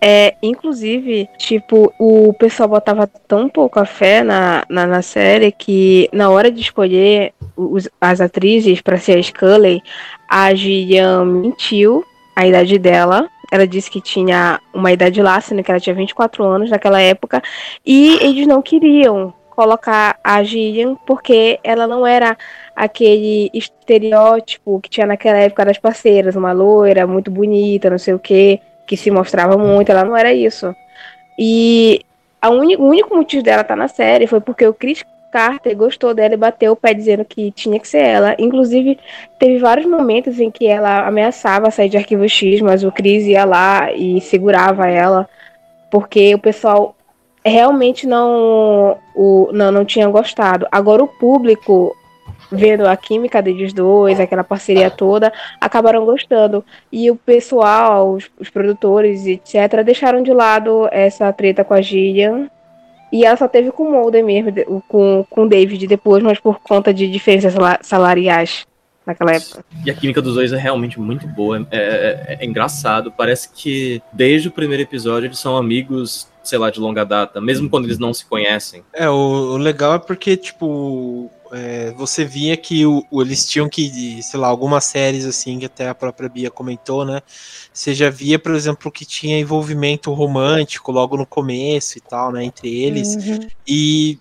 É, 0.02 0.36
inclusive, 0.44 1.30
tipo, 1.38 1.94
o 1.98 2.34
pessoal 2.34 2.68
botava 2.68 3.08
tão 3.08 3.48
pouca 3.48 3.86
fé 3.86 4.22
na, 4.22 4.66
na, 4.70 4.86
na 4.86 5.02
série 5.02 5.50
que 5.50 6.10
na 6.12 6.30
hora 6.30 6.52
de 6.52 6.60
escolher 6.60 7.34
os, 7.56 7.88
as 8.02 8.20
atrizes 8.20 8.82
para 8.82 8.98
ser 8.98 9.18
a 9.18 9.24
Scully, 9.24 9.82
a 10.30 10.54
Gillian 10.54 11.24
mentiu 11.24 12.04
a 12.36 12.46
idade 12.46 12.78
dela. 12.78 13.30
Ela 13.50 13.66
disse 13.66 13.90
que 13.90 14.02
tinha 14.02 14.60
uma 14.74 14.92
idade 14.92 15.22
lá, 15.22 15.40
sendo 15.40 15.64
que 15.64 15.72
ela 15.72 15.80
tinha 15.80 15.96
24 15.96 16.44
anos 16.44 16.70
naquela 16.70 17.00
época. 17.00 17.42
E 17.86 18.18
eles 18.22 18.46
não 18.46 18.62
queriam 18.62 19.34
colocar 19.56 20.20
a 20.22 20.44
Gillian 20.44 20.96
porque 21.08 21.60
ela 21.64 21.88
não 21.88 22.06
era 22.06 22.38
aquele 22.76 23.50
estereótipo 23.54 24.80
que 24.82 24.90
tinha 24.90 25.08
naquela 25.08 25.38
época 25.38 25.66
das 25.66 25.78
parceiras, 25.78 26.36
uma 26.36 26.52
loira 26.52 27.08
muito 27.08 27.32
bonita, 27.32 27.90
não 27.90 27.98
sei 27.98 28.14
o 28.14 28.20
que, 28.20 28.60
que 28.86 28.98
se 28.98 29.10
mostrava 29.10 29.58
muito, 29.58 29.92
ela 29.92 30.04
não 30.04 30.18
era 30.18 30.34
isso. 30.34 30.76
E 31.40 32.02
a 32.42 32.50
o 32.50 32.60
único 32.60 33.16
motivo 33.16 33.44
dela 33.44 33.62
estar 33.62 33.74
tá 33.74 33.76
na 33.76 33.88
série 33.88 34.28
foi 34.28 34.42
porque 34.42 34.68
o 34.68 34.74
Chris 34.74 35.04
Carter 35.32 35.76
gostou 35.76 36.14
dela 36.14 36.34
e 36.34 36.38
bateu 36.38 36.72
o 36.72 36.76
pé 36.78 36.94
dizendo 36.94 37.26
que 37.26 37.52
tinha 37.52 37.78
que 37.80 37.88
ser 37.88 38.02
ela. 38.02 38.36
Inclusive, 38.40 38.98
teve 39.40 39.58
vários 39.58 39.86
momentos 39.86 40.40
em 40.40 40.50
que 40.50 40.66
ela 40.66 41.06
ameaçava 41.08 41.72
sair 41.72 41.90
de 41.90 41.98
Arquivo 41.98 42.28
X, 42.30 42.62
mas 42.62 42.84
o 42.84 42.92
Chris 42.92 43.26
ia 43.26 43.44
lá 43.44 43.92
e 43.92 44.22
segurava 44.22 44.88
ela, 44.88 45.28
porque 45.92 46.34
o 46.34 46.40
pessoal 46.40 46.96
realmente 47.44 48.08
não, 48.08 48.98
o, 49.14 49.50
não, 49.52 49.72
não 49.72 49.84
tinha 49.84 50.08
gostado. 50.08 50.68
Agora, 50.72 51.04
o 51.04 51.08
público, 51.08 51.96
vendo 52.52 52.86
a 52.86 52.96
química 52.96 53.42
deles 53.42 53.74
dois, 53.74 54.20
aquela 54.20 54.44
parceria 54.44 54.90
toda, 54.90 55.32
acabaram 55.60 56.06
gostando. 56.06 56.64
E 56.92 57.10
o 57.10 57.16
pessoal, 57.16 58.14
os, 58.14 58.30
os 58.40 58.50
produtores, 58.50 59.26
etc., 59.26 59.84
deixaram 59.84 60.22
de 60.22 60.34
lado 60.34 60.88
essa 60.92 61.32
treta 61.34 61.64
com 61.64 61.74
a 61.74 61.82
Gillian 61.82 62.50
e 63.12 63.24
ela 63.24 63.38
só 63.38 63.48
teve 63.48 63.72
com 63.72 63.84
o 63.84 63.92
Mulder 63.92 64.26
mesmo, 64.26 64.52
com, 64.88 65.26
com 65.30 65.44
o 65.44 65.50
David 65.50 65.88
depois, 65.88 66.24
mas 66.24 66.40
por 66.40 66.60
conta 66.60 66.94
de 66.94 67.10
diferenças 67.10 67.54
salariais 67.82 68.66
naquela 69.06 69.34
época. 69.34 69.64
E 69.86 69.92
a 69.92 69.94
química 69.94 70.22
dos 70.22 70.34
dois 70.34 70.52
é 70.52 70.58
realmente 70.58 71.00
muito 71.00 71.28
boa. 71.28 71.66
É, 71.72 71.78
é, 71.78 72.38
é, 72.42 72.46
engraçado. 72.46 73.12
Parece 73.12 73.50
que 73.54 74.02
desde 74.12 74.48
o 74.48 74.52
primeiro 74.52 74.84
episódio 74.84 75.28
eles 75.28 75.40
são 75.40 75.56
amigos, 75.56 76.28
sei 76.44 76.58
lá, 76.58 76.70
de 76.70 76.80
longa 76.80 77.06
data, 77.06 77.40
mesmo 77.40 77.70
quando 77.70 77.86
eles 77.86 78.00
não 78.00 78.14
se 78.14 78.26
conhecem. 78.26 78.84
É, 78.92 79.10
o, 79.10 79.14
o 79.14 79.58
legal 79.58 79.94
é 79.94 80.00
porque, 80.00 80.36
tipo, 80.36 81.32
é, 81.56 81.92
você 81.92 82.26
via 82.26 82.58
que 82.58 82.86
o, 82.86 83.06
eles 83.14 83.46
tinham 83.46 83.70
que, 83.70 84.22
sei 84.22 84.40
lá, 84.40 84.48
algumas 84.48 84.84
séries 84.84 85.26
assim, 85.26 85.58
que 85.58 85.66
até 85.66 85.88
a 85.88 85.96
própria 85.96 86.28
Bia 86.28 86.52
comentou, 86.52 87.06
né? 87.06 87.22
Você 87.72 87.96
já 87.96 88.10
via, 88.10 88.38
por 88.38 88.54
exemplo, 88.54 88.92
que 88.92 89.06
tinha 89.06 89.40
envolvimento 89.40 90.12
romântico 90.12 90.92
logo 90.92 91.16
no 91.16 91.26
começo 91.26 91.98
e 91.98 92.02
tal, 92.02 92.32
né? 92.32 92.44
Entre 92.44 92.70
eles. 92.84 93.16
Uhum. 93.16 93.48
E 93.66 94.20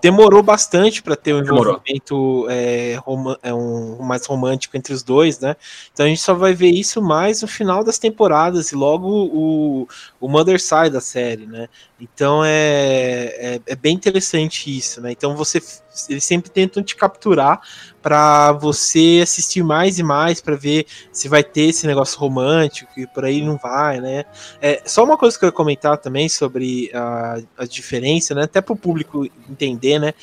demorou 0.00 0.42
bastante 0.42 1.02
para 1.02 1.16
ter 1.16 1.34
um 1.34 1.40
envolvimento 1.40 2.46
é, 2.48 2.98
é, 3.42 3.54
um, 3.54 4.02
mais 4.02 4.26
romântico 4.26 4.76
entre 4.76 4.92
os 4.92 5.02
dois, 5.02 5.38
né? 5.40 5.56
Então 5.92 6.06
a 6.06 6.08
gente 6.08 6.20
só 6.20 6.34
vai 6.34 6.54
ver 6.54 6.70
isso 6.70 7.02
mais 7.02 7.42
no 7.42 7.48
final 7.48 7.82
das 7.82 7.98
temporadas 7.98 8.72
e 8.72 8.76
logo 8.76 9.08
o, 9.08 9.88
o 10.20 10.28
Mother 10.28 10.60
sai 10.60 10.90
da 10.90 11.00
série, 11.00 11.46
né? 11.46 11.68
Então 12.00 12.44
é, 12.44 13.56
é, 13.56 13.60
é 13.66 13.76
bem 13.76 13.94
interessante 13.94 14.76
isso, 14.76 15.00
né? 15.00 15.12
Então 15.12 15.36
você 15.36 15.60
eles 16.08 16.24
sempre 16.24 16.50
tentam 16.50 16.82
te 16.82 16.94
capturar 16.94 17.60
para 18.06 18.52
você 18.52 19.18
assistir 19.20 19.64
mais 19.64 19.98
e 19.98 20.02
mais 20.04 20.40
para 20.40 20.54
ver 20.54 20.86
se 21.10 21.26
vai 21.26 21.42
ter 21.42 21.70
esse 21.70 21.88
negócio 21.88 22.20
romântico 22.20 22.92
e 22.96 23.04
por 23.04 23.24
aí 23.24 23.44
não 23.44 23.56
vai, 23.56 24.00
né? 24.00 24.24
É, 24.62 24.80
só 24.86 25.02
uma 25.02 25.18
coisa 25.18 25.36
que 25.36 25.44
eu 25.44 25.48
ia 25.48 25.52
comentar 25.52 25.98
também 25.98 26.28
sobre 26.28 26.88
a, 26.94 27.40
a 27.58 27.64
diferença, 27.64 28.32
né? 28.32 28.44
Até 28.44 28.60
para 28.60 28.74
o 28.74 28.76
público 28.76 29.26
entender, 29.50 29.98
né? 29.98 30.14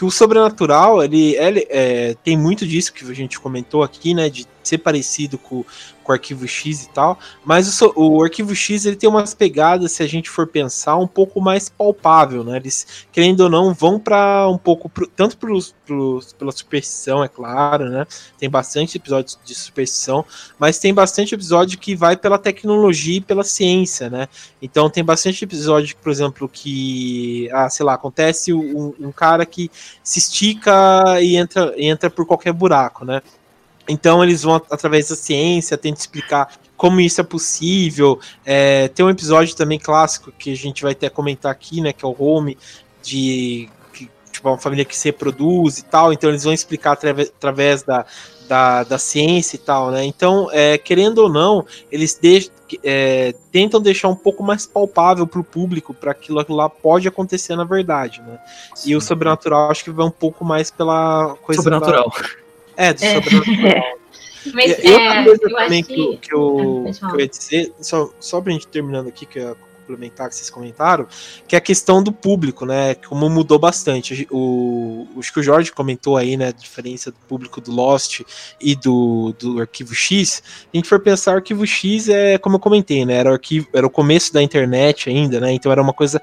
Que 0.00 0.04
o 0.06 0.10
sobrenatural 0.10 1.04
ele, 1.04 1.36
ele 1.36 1.66
é, 1.68 2.16
tem 2.24 2.34
muito 2.34 2.66
disso 2.66 2.90
que 2.90 3.04
a 3.04 3.12
gente 3.12 3.38
comentou 3.38 3.82
aqui, 3.82 4.14
né? 4.14 4.30
De 4.30 4.46
ser 4.62 4.78
parecido 4.78 5.38
com, 5.38 5.64
com 6.02 6.12
o 6.12 6.14
arquivo 6.14 6.46
X 6.46 6.84
e 6.84 6.90
tal, 6.90 7.18
mas 7.44 7.80
o, 7.82 7.92
o 7.96 8.22
arquivo 8.22 8.54
X 8.54 8.84
ele 8.84 8.96
tem 8.96 9.08
umas 9.08 9.34
pegadas, 9.34 9.92
se 9.92 10.02
a 10.02 10.06
gente 10.06 10.28
for 10.28 10.46
pensar, 10.46 10.96
um 10.96 11.06
pouco 11.06 11.40
mais 11.40 11.68
palpável, 11.68 12.44
né? 12.44 12.56
Eles, 12.56 13.06
querendo 13.12 13.40
ou 13.40 13.50
não, 13.50 13.72
vão 13.72 13.98
para 13.98 14.48
um 14.48 14.58
pouco, 14.58 14.88
pro, 14.88 15.06
tanto 15.06 15.36
pros, 15.36 15.74
pros, 15.86 16.32
pela 16.32 16.52
superstição, 16.52 17.24
é 17.24 17.28
claro, 17.28 17.88
né? 17.88 18.06
Tem 18.38 18.48
bastante 18.48 18.96
episódios 18.96 19.38
de 19.44 19.54
superstição, 19.54 20.24
mas 20.58 20.78
tem 20.78 20.92
bastante 20.92 21.34
episódio 21.34 21.78
que 21.78 21.94
vai 21.94 22.16
pela 22.16 22.38
tecnologia 22.38 23.18
e 23.18 23.20
pela 23.20 23.44
ciência, 23.44 24.10
né? 24.10 24.28
Então 24.60 24.90
tem 24.90 25.04
bastante 25.04 25.44
episódio, 25.44 25.96
por 25.96 26.10
exemplo, 26.10 26.48
que, 26.48 27.48
ah, 27.52 27.68
sei 27.70 27.84
lá, 27.84 27.94
acontece 27.94 28.52
um, 28.52 28.94
um 29.00 29.12
cara 29.12 29.46
que 29.46 29.70
se 30.02 30.18
estica 30.18 31.20
e 31.20 31.36
entra, 31.36 31.74
entra 31.76 32.10
por 32.10 32.26
qualquer 32.26 32.52
buraco, 32.52 33.04
né? 33.04 33.22
Então 33.88 34.22
eles 34.22 34.42
vão 34.42 34.54
através 34.54 35.08
da 35.08 35.16
ciência, 35.16 35.76
tentam 35.76 35.98
explicar 36.00 36.52
como 36.76 37.00
isso 37.00 37.20
é 37.20 37.24
possível. 37.24 38.18
É, 38.44 38.88
tem 38.88 39.04
um 39.04 39.10
episódio 39.10 39.54
também 39.56 39.78
clássico 39.78 40.32
que 40.32 40.52
a 40.52 40.56
gente 40.56 40.82
vai 40.82 40.92
até 40.92 41.10
comentar 41.10 41.50
aqui, 41.50 41.80
né? 41.80 41.92
Que 41.92 42.04
é 42.04 42.08
o 42.08 42.16
Home, 42.18 42.56
de 43.02 43.68
que, 43.92 44.08
tipo, 44.30 44.48
uma 44.48 44.58
família 44.58 44.84
que 44.84 44.96
se 44.96 45.08
reproduz 45.08 45.78
e 45.78 45.84
tal. 45.84 46.12
Então 46.12 46.30
eles 46.30 46.44
vão 46.44 46.52
explicar 46.52 46.92
através 46.92 47.82
da, 47.82 48.06
da, 48.50 48.82
da, 48.82 48.98
ciência 48.98 49.54
e 49.54 49.60
tal, 49.60 49.92
né? 49.92 50.04
Então, 50.04 50.48
é, 50.50 50.76
querendo 50.76 51.18
ou 51.18 51.28
não, 51.28 51.64
eles 51.90 52.18
deixam, 52.20 52.52
é, 52.82 53.32
tentam 53.52 53.80
deixar 53.80 54.08
um 54.08 54.16
pouco 54.16 54.42
mais 54.42 54.66
palpável 54.66 55.24
para 55.24 55.40
o 55.40 55.44
público 55.44 55.94
para 55.94 56.10
aquilo 56.10 56.42
lá 56.48 56.68
pode 56.68 57.06
acontecer 57.06 57.54
na 57.54 57.62
verdade, 57.62 58.20
né? 58.26 58.40
Sim. 58.74 58.90
E 58.90 58.96
o 58.96 59.00
sobrenatural 59.00 59.70
acho 59.70 59.84
que 59.84 59.92
vai 59.92 60.04
um 60.04 60.10
pouco 60.10 60.44
mais 60.44 60.68
pela 60.68 61.36
coisa 61.42 61.62
sobrenatural. 61.62 62.12
Da, 62.76 62.84
é, 62.84 62.92
do 62.92 63.04
é. 63.04 63.14
sobrenatural. 63.14 63.84
Mas, 64.52 64.78
e, 64.78 64.86
é, 64.86 64.94
outra 64.94 65.24
coisa 65.24 65.56
também 65.64 65.84
que, 65.84 65.94
que, 65.94 66.16
que, 66.16 66.34
eu, 66.34 66.86
ah, 67.02 67.08
que 67.08 67.14
eu 67.14 67.20
ia 67.20 67.28
dizer, 67.28 67.72
só, 67.80 68.10
só 68.18 68.40
pra 68.40 68.52
gente 68.52 68.66
terminando 68.66 69.08
aqui, 69.08 69.26
que 69.26 69.38
é 69.38 69.54
complementar 69.90 70.28
que 70.28 70.36
vocês 70.36 70.50
comentaram, 70.50 71.06
que 71.46 71.54
é 71.54 71.58
a 71.58 71.60
questão 71.60 72.02
do 72.02 72.12
público, 72.12 72.64
né? 72.64 72.94
Como 72.94 73.28
mudou 73.28 73.58
bastante. 73.58 74.26
O, 74.30 75.06
acho 75.18 75.32
que 75.32 75.40
o 75.40 75.42
Jorge 75.42 75.72
comentou 75.72 76.16
aí, 76.16 76.36
né? 76.36 76.48
A 76.48 76.52
diferença 76.52 77.10
do 77.10 77.18
público 77.28 77.60
do 77.60 77.72
Lost 77.72 78.20
e 78.60 78.76
do, 78.76 79.34
do 79.38 79.60
Arquivo 79.60 79.94
X. 79.94 80.42
A 80.72 80.76
gente 80.76 80.88
for 80.88 81.00
pensar, 81.00 81.32
o 81.32 81.36
Arquivo 81.36 81.66
X 81.66 82.08
é, 82.08 82.38
como 82.38 82.56
eu 82.56 82.60
comentei, 82.60 83.04
né? 83.04 83.14
Era 83.14 83.30
o, 83.30 83.32
arquivo, 83.34 83.68
era 83.72 83.86
o 83.86 83.90
começo 83.90 84.32
da 84.32 84.42
internet 84.42 85.10
ainda, 85.10 85.40
né? 85.40 85.52
Então 85.52 85.72
era 85.72 85.82
uma 85.82 85.92
coisa 85.92 86.20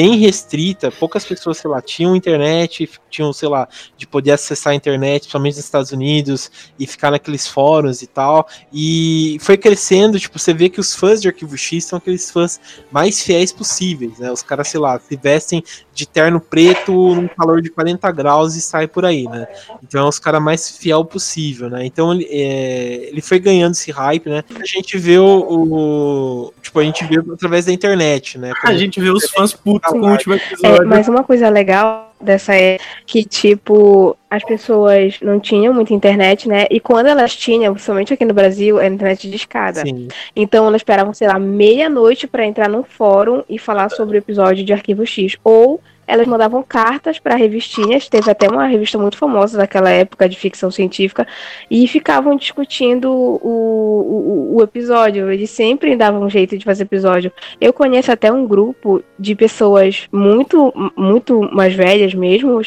bem 0.00 0.16
restrita, 0.16 0.90
poucas 0.90 1.26
pessoas, 1.26 1.58
sei 1.58 1.68
lá, 1.68 1.82
tinham 1.82 2.16
internet, 2.16 2.88
tinham, 3.10 3.34
sei 3.34 3.50
lá, 3.50 3.68
de 3.98 4.06
poder 4.06 4.30
acessar 4.30 4.72
a 4.72 4.74
internet, 4.74 5.20
principalmente 5.20 5.56
nos 5.56 5.64
Estados 5.66 5.92
Unidos, 5.92 6.50
e 6.78 6.86
ficar 6.86 7.10
naqueles 7.10 7.46
fóruns 7.46 8.00
e 8.00 8.06
tal. 8.06 8.48
E 8.72 9.36
foi 9.42 9.58
crescendo, 9.58 10.18
tipo, 10.18 10.38
você 10.38 10.54
vê 10.54 10.70
que 10.70 10.80
os 10.80 10.94
fãs 10.94 11.20
de 11.20 11.28
Arquivo 11.28 11.54
X 11.54 11.84
são 11.84 11.98
aqueles 11.98 12.30
fãs 12.30 12.58
mais 12.90 13.20
fiéis 13.20 13.52
possíveis, 13.52 14.18
né? 14.18 14.32
Os 14.32 14.42
caras, 14.42 14.68
sei 14.68 14.80
lá, 14.80 14.98
se 14.98 15.16
vestem 15.16 15.62
de 16.00 16.08
terno 16.08 16.40
preto 16.40 17.14
num 17.14 17.28
calor 17.28 17.60
de 17.60 17.70
40 17.70 18.10
graus 18.12 18.56
e 18.56 18.60
sai 18.60 18.86
por 18.86 19.04
aí, 19.04 19.24
né? 19.24 19.46
Então 19.82 20.06
é 20.06 20.08
os 20.08 20.18
caras 20.18 20.42
mais 20.42 20.70
fiel 20.70 21.04
possível, 21.04 21.68
né? 21.68 21.84
Então 21.84 22.12
ele, 22.12 22.26
é, 22.30 23.08
ele 23.10 23.20
foi 23.20 23.38
ganhando 23.38 23.72
esse 23.72 23.90
hype, 23.90 24.28
né? 24.28 24.42
A 24.58 24.64
gente 24.64 24.96
vê 24.96 25.18
o, 25.18 25.24
o, 25.26 26.52
Tipo, 26.62 26.80
a 26.80 26.84
gente 26.84 27.04
vê 27.04 27.18
através 27.18 27.66
da 27.66 27.72
internet, 27.72 28.38
né? 28.38 28.52
a 28.64 28.74
gente 28.74 29.00
vê 29.00 29.10
os 29.10 29.28
fãs 29.30 29.52
putos 29.52 29.90
com 29.90 30.00
o 30.00 30.10
último 30.10 30.34
episódio. 30.34 30.82
É, 30.82 30.84
mas 30.86 31.06
uma 31.08 31.22
coisa 31.22 31.48
legal 31.48 32.09
dessa 32.20 32.54
é 32.54 32.78
que, 33.06 33.24
tipo, 33.24 34.16
as 34.30 34.44
pessoas 34.44 35.18
não 35.20 35.40
tinham 35.40 35.72
muita 35.72 35.94
internet, 35.94 36.48
né? 36.48 36.66
E 36.70 36.78
quando 36.78 37.06
elas 37.06 37.34
tinham, 37.34 37.72
principalmente 37.72 38.14
aqui 38.14 38.24
no 38.24 38.34
Brasil, 38.34 38.78
era 38.78 38.92
internet 38.92 39.28
de 39.28 39.36
escada. 39.36 39.82
Sim. 39.82 40.08
Então 40.36 40.66
elas 40.66 40.80
esperavam, 40.80 41.14
sei 41.14 41.28
lá, 41.28 41.38
meia-noite 41.38 42.26
para 42.26 42.46
entrar 42.46 42.68
no 42.68 42.82
fórum 42.82 43.42
e 43.48 43.58
falar 43.58 43.88
sobre 43.90 44.16
o 44.16 44.18
episódio 44.18 44.64
de 44.64 44.72
Arquivo 44.72 45.06
X. 45.06 45.36
Ou 45.42 45.80
elas 46.10 46.26
mandavam 46.26 46.62
cartas 46.62 47.18
para 47.18 47.36
revistinhas, 47.36 48.08
teve 48.08 48.30
até 48.30 48.48
uma 48.48 48.66
revista 48.66 48.98
muito 48.98 49.16
famosa 49.16 49.56
daquela 49.56 49.90
época 49.90 50.28
de 50.28 50.36
ficção 50.36 50.70
científica, 50.70 51.26
e 51.70 51.86
ficavam 51.86 52.36
discutindo 52.36 53.10
o, 53.10 54.50
o, 54.52 54.56
o 54.56 54.62
episódio. 54.62 55.30
Eles 55.30 55.50
sempre 55.50 55.96
davam 55.96 56.22
um 56.22 56.30
jeito 56.30 56.58
de 56.58 56.64
fazer 56.64 56.82
episódio. 56.82 57.32
Eu 57.60 57.72
conheço 57.72 58.10
até 58.10 58.32
um 58.32 58.46
grupo 58.46 59.02
de 59.18 59.34
pessoas 59.36 60.08
muito, 60.12 60.72
muito 60.96 61.42
mais 61.52 61.74
velhas 61.74 62.12
mesmo, 62.12 62.60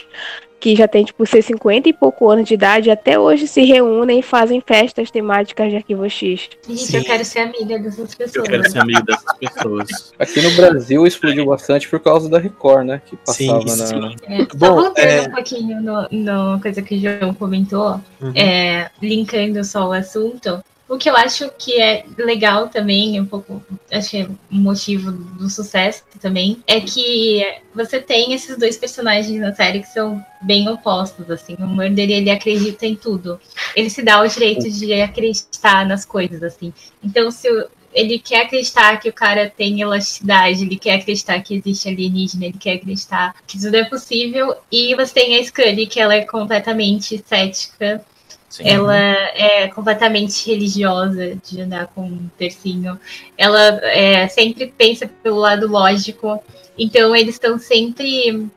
que 0.64 0.78
já 0.78 0.88
tem, 0.88 1.04
tipo, 1.04 1.26
seus 1.26 1.44
50 1.44 1.90
e 1.90 1.94
pouco 1.94 2.30
anos 2.30 2.48
de 2.48 2.54
idade, 2.54 2.90
até 2.90 3.20
hoje 3.20 3.50
se 3.50 3.66
reúnem 3.66 4.20
e 4.20 4.24
fazem 4.24 4.64
festas 4.66 5.12
temáticas 5.12 5.70
de 5.70 5.76
Arquivo 5.76 6.10
X. 6.10 6.52
Gente, 6.66 6.96
eu 6.96 7.04
quero 7.04 7.26
ser 7.26 7.40
amiga 7.40 7.78
dessas 7.78 8.16
pessoas. 8.16 8.36
Eu 8.36 8.44
quero 8.44 8.72
ser 8.72 8.80
amiga 8.80 9.04
dessas 9.04 9.38
pessoas. 9.38 10.14
Aqui 10.18 10.42
no 10.42 10.52
Brasil 10.52 11.06
explodiu 11.06 11.48
bastante 11.48 11.90
por 11.90 12.00
causa 12.00 12.30
da 12.30 12.40
Record, 12.40 12.86
né? 12.86 13.02
Que 13.06 13.18
passava 13.18 13.68
sim, 13.68 13.88
sim. 13.88 14.00
na. 14.00 14.14
É, 14.26 14.46
Bom, 14.56 14.76
voltando 14.76 15.06
é... 15.06 15.22
um 15.24 15.32
pouquinho 15.32 15.82
no, 15.82 16.08
no 16.10 16.62
coisa 16.62 16.82
que 16.82 16.96
o 16.96 17.02
João 17.02 17.34
comentou, 17.34 18.00
uhum. 18.22 18.32
é, 18.34 18.90
linkando 19.02 19.66
só 19.66 19.90
o 19.90 19.92
assunto. 19.92 20.64
O 20.94 20.98
que 21.00 21.10
eu 21.10 21.18
acho 21.18 21.50
que 21.58 21.82
é 21.82 22.06
legal 22.20 22.70
também, 22.70 23.20
um 23.20 23.26
pouco, 23.26 23.64
acho 23.92 24.12
que 24.12 24.18
é 24.18 24.28
um 24.52 24.60
motivo 24.60 25.12
do 25.12 25.50
sucesso 25.50 26.04
também, 26.22 26.62
é 26.68 26.80
que 26.80 27.44
você 27.74 28.00
tem 28.00 28.32
esses 28.32 28.56
dois 28.60 28.78
personagens 28.78 29.42
na 29.42 29.52
série 29.56 29.80
que 29.80 29.88
são 29.88 30.24
bem 30.40 30.70
opostos, 30.70 31.32
assim. 31.32 31.56
O 31.60 31.90
dele, 31.90 32.14
ele 32.14 32.30
acredita 32.30 32.86
em 32.86 32.96
tudo. 32.96 33.42
Ele 33.76 33.90
se 33.90 34.04
dá 34.04 34.22
o 34.22 34.28
direito 34.28 34.70
de 34.70 34.94
acreditar 35.02 35.84
nas 35.84 36.06
coisas, 36.06 36.44
assim. 36.44 36.72
Então, 37.04 37.32
se 37.32 37.48
ele 37.92 38.20
quer 38.20 38.44
acreditar 38.44 39.00
que 39.00 39.10
o 39.10 39.14
cara 39.14 39.50
tem 39.50 39.82
elasticidade, 39.82 40.64
ele 40.64 40.78
quer 40.78 41.00
acreditar 41.00 41.42
que 41.42 41.56
existe 41.56 41.90
alienígena, 41.90 42.46
ele 42.46 42.58
quer 42.60 42.74
acreditar 42.74 43.34
que 43.48 43.60
tudo 43.60 43.76
é 43.76 43.84
possível. 43.84 44.56
E 44.72 44.94
você 44.94 45.12
tem 45.12 45.38
a 45.38 45.44
Scully, 45.44 45.88
que 45.88 46.00
ela 46.00 46.14
é 46.14 46.22
completamente 46.24 47.24
cética 47.28 48.06
Sim. 48.54 48.68
Ela 48.68 48.96
é 48.96 49.68
completamente 49.68 50.48
religiosa 50.48 51.36
de 51.44 51.60
andar 51.60 51.88
com 51.88 52.04
um 52.04 52.30
tercinho. 52.38 53.00
Ela 53.36 53.80
é, 53.82 54.28
sempre 54.28 54.72
pensa 54.78 55.10
pelo 55.24 55.38
lado 55.38 55.68
lógico. 55.68 56.40
Então 56.78 57.16
eles 57.16 57.34
estão 57.34 57.58
sempre. 57.58 58.48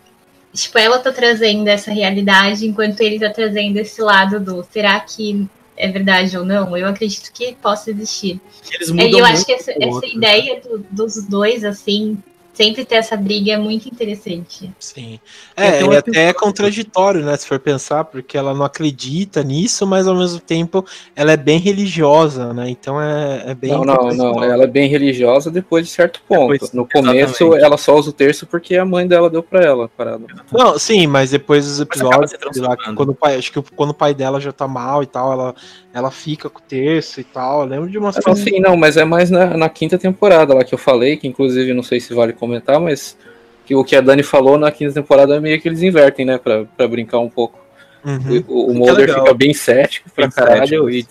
Tipo, 0.52 0.78
ela 0.78 0.98
tá 0.98 1.10
trazendo 1.10 1.66
essa 1.68 1.90
realidade, 1.90 2.66
enquanto 2.66 3.00
ele 3.00 3.18
tá 3.18 3.30
trazendo 3.30 3.78
esse 3.78 4.02
lado 4.02 4.38
do 4.38 4.62
será 4.70 5.00
que 5.00 5.48
é 5.78 5.88
verdade 5.88 6.36
ou 6.36 6.44
não? 6.44 6.76
Eu 6.76 6.88
acredito 6.88 7.32
que 7.32 7.54
possa 7.54 7.90
existir. 7.90 8.38
Eles 8.74 8.90
mudam 8.90 9.06
é, 9.06 9.20
eu 9.22 9.24
acho 9.24 9.46
que 9.46 9.52
essa, 9.52 9.72
essa 9.80 10.06
ideia 10.06 10.60
do, 10.60 10.84
dos 10.90 11.26
dois, 11.26 11.64
assim, 11.64 12.22
sempre 12.56 12.86
ter 12.86 12.96
essa 12.96 13.16
briga 13.16 13.52
é 13.52 13.58
muito 13.58 13.86
interessante. 13.86 14.72
Sim. 14.78 15.20
É, 15.54 15.82
e 15.82 15.96
até 15.96 16.28
é 16.28 16.32
contraditório, 16.32 17.22
né, 17.22 17.36
se 17.36 17.46
for 17.46 17.58
pensar, 17.58 18.04
porque 18.04 18.36
ela 18.36 18.54
não 18.54 18.64
acredita 18.64 19.42
nisso, 19.42 19.86
mas 19.86 20.08
ao 20.08 20.16
mesmo 20.16 20.40
tempo 20.40 20.84
ela 21.14 21.32
é 21.32 21.36
bem 21.36 21.58
religiosa, 21.58 22.54
né? 22.54 22.70
Então 22.70 23.00
é, 23.00 23.50
é 23.50 23.54
bem. 23.54 23.70
Não, 23.70 23.84
não, 23.84 24.08
não. 24.08 24.42
Ela 24.42 24.64
é 24.64 24.66
bem 24.66 24.88
religiosa 24.88 25.50
depois 25.50 25.86
de 25.86 25.92
certo 25.92 26.22
ponto. 26.26 26.52
Depois, 26.52 26.72
no 26.72 26.88
começo 26.88 27.44
exatamente. 27.44 27.64
ela 27.64 27.76
só 27.76 27.94
usa 27.94 28.08
o 28.08 28.12
terço 28.12 28.46
porque 28.46 28.76
a 28.76 28.84
mãe 28.84 29.06
dela 29.06 29.28
deu 29.28 29.42
pra 29.42 29.62
ela. 29.62 29.88
Parada. 29.88 30.24
Não, 30.50 30.78
sim, 30.78 31.06
mas 31.06 31.30
depois 31.30 31.66
dos 31.66 31.80
episódios, 31.80 32.32
lá, 32.56 32.74
quando 32.94 33.10
o 33.10 33.14
pai, 33.14 33.36
acho 33.36 33.52
que 33.52 33.60
quando 33.74 33.90
o 33.90 33.94
pai 33.94 34.14
dela 34.14 34.40
já 34.40 34.52
tá 34.52 34.66
mal 34.66 35.02
e 35.02 35.06
tal, 35.06 35.32
ela, 35.32 35.54
ela 35.96 36.10
fica 36.10 36.50
com 36.50 36.58
o 36.58 36.62
terço 36.62 37.22
e 37.22 37.24
tal. 37.24 37.62
Eu 37.62 37.68
lembro 37.68 37.88
de 37.88 37.96
umas 37.96 38.18
coisas. 38.18 38.44
Sim, 38.44 38.60
não, 38.60 38.76
mas 38.76 38.98
é 38.98 39.04
mais 39.04 39.30
na, 39.30 39.56
na 39.56 39.66
quinta 39.66 39.96
temporada 39.96 40.52
lá 40.52 40.62
que 40.62 40.74
eu 40.74 40.78
falei, 40.78 41.16
que 41.16 41.26
inclusive 41.26 41.72
não 41.72 41.82
sei 41.82 42.00
se 42.00 42.12
vale 42.12 42.34
comentar, 42.34 42.78
mas 42.78 43.16
que 43.64 43.74
o 43.74 43.82
que 43.82 43.96
a 43.96 44.02
Dani 44.02 44.22
falou 44.22 44.58
na 44.58 44.70
quinta 44.70 44.92
temporada 44.92 45.36
é 45.36 45.40
meio 45.40 45.58
que 45.58 45.66
eles 45.66 45.80
invertem, 45.80 46.26
né? 46.26 46.36
Pra, 46.36 46.66
pra 46.76 46.86
brincar 46.86 47.18
um 47.18 47.30
pouco. 47.30 47.58
Uhum. 48.04 48.44
O, 48.46 48.72
o 48.72 48.74
Mulder 48.74 49.08
fica 49.14 49.32
bem 49.32 49.54
cético 49.54 50.10
pra 50.10 50.26
bem 50.26 50.36
caralho 50.36 50.90
e, 50.90 51.06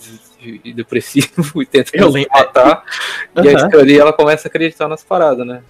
e, 0.64 0.72
depressivo 0.72 1.50
e 1.60 1.66
tenta 1.66 1.90
eu 1.94 2.12
matar. 2.32 2.84
Uhum. 3.34 3.44
E 3.84 3.96
a 3.98 4.00
ela 4.00 4.12
começa 4.12 4.46
a 4.46 4.48
acreditar 4.48 4.86
nas 4.86 5.02
paradas, 5.02 5.44
né? 5.44 5.62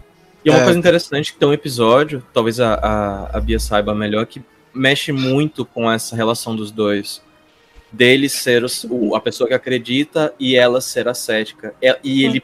E 0.45 0.51
é 0.51 0.53
uma 0.53 0.61
é. 0.61 0.65
coisa 0.65 0.79
interessante 0.79 1.33
que 1.33 1.39
tem 1.39 1.49
um 1.49 1.55
episódio, 1.55 2.23
talvez 2.35 2.61
a, 2.61 2.75
a, 2.75 3.39
a 3.39 3.41
Bia 3.41 3.59
saiba 3.59 3.95
melhor, 3.95 4.27
que 4.27 4.43
mexe 4.75 5.11
muito 5.11 5.65
com 5.65 5.91
essa 5.91 6.15
relação 6.15 6.55
dos 6.55 6.71
dois 6.71 7.25
dele 7.93 8.29
ser 8.29 8.65
o, 8.91 9.15
a 9.15 9.21
pessoa 9.21 9.49
que 9.49 9.55
acredita 9.55 10.35
e 10.39 10.57
ela 10.57 10.81
ser 10.81 11.09
a 11.09 11.15
cética. 11.15 11.75
E 12.03 12.25
ele, 12.25 12.43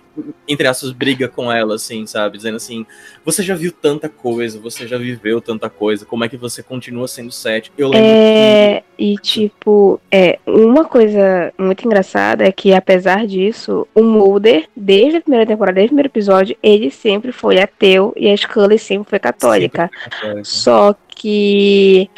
entre 0.48 0.66
aspas, 0.66 0.92
briga 0.92 1.28
com 1.28 1.50
ela, 1.50 1.74
assim, 1.74 2.06
sabe? 2.06 2.36
Dizendo 2.36 2.56
assim: 2.56 2.86
você 3.24 3.42
já 3.42 3.54
viu 3.54 3.72
tanta 3.72 4.08
coisa, 4.08 4.58
você 4.58 4.86
já 4.86 4.96
viveu 4.96 5.40
tanta 5.40 5.68
coisa, 5.68 6.06
como 6.06 6.24
é 6.24 6.28
que 6.28 6.36
você 6.36 6.62
continua 6.62 7.08
sendo 7.08 7.30
cético? 7.30 7.74
Eu 7.76 7.88
lembro 7.88 8.06
é, 8.06 8.82
que... 8.96 9.04
E, 9.04 9.16
tipo, 9.16 10.00
é, 10.10 10.38
uma 10.46 10.84
coisa 10.84 11.52
muito 11.58 11.84
engraçada 11.84 12.44
é 12.44 12.52
que, 12.52 12.72
apesar 12.72 13.26
disso, 13.26 13.86
o 13.94 14.02
Mulder, 14.02 14.68
desde 14.76 15.18
a 15.18 15.20
primeira 15.20 15.46
temporada, 15.46 15.74
desde 15.74 15.88
o 15.88 15.90
primeiro 15.90 16.08
episódio, 16.08 16.56
ele 16.62 16.90
sempre 16.90 17.32
foi 17.32 17.60
ateu 17.60 18.12
e 18.16 18.30
a 18.30 18.36
Scully 18.36 18.78
sempre 18.78 19.10
foi 19.10 19.18
católica. 19.18 19.90
Sempre 19.92 20.10
católica. 20.10 20.44
Só 20.44 20.94
que. 21.08 22.08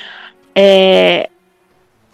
É, 0.56 1.28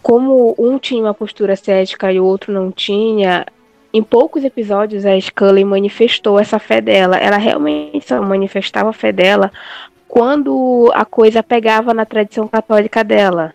como 0.01 0.55
um 0.57 0.77
tinha 0.79 1.03
uma 1.03 1.13
postura 1.13 1.55
cética 1.55 2.11
e 2.11 2.19
o 2.19 2.25
outro 2.25 2.51
não 2.51 2.71
tinha, 2.71 3.45
em 3.93 4.01
poucos 4.01 4.43
episódios 4.43 5.05
a 5.05 5.19
Scully 5.19 5.63
manifestou 5.65 6.39
essa 6.39 6.59
fé 6.59 6.81
dela. 6.81 7.17
Ela 7.17 7.37
realmente 7.37 8.07
só 8.07 8.21
manifestava 8.21 8.89
a 8.89 8.93
fé 8.93 9.11
dela 9.11 9.51
quando 10.07 10.91
a 10.93 11.05
coisa 11.05 11.41
pegava 11.41 11.93
na 11.93 12.05
tradição 12.05 12.47
católica 12.47 13.03
dela. 13.03 13.53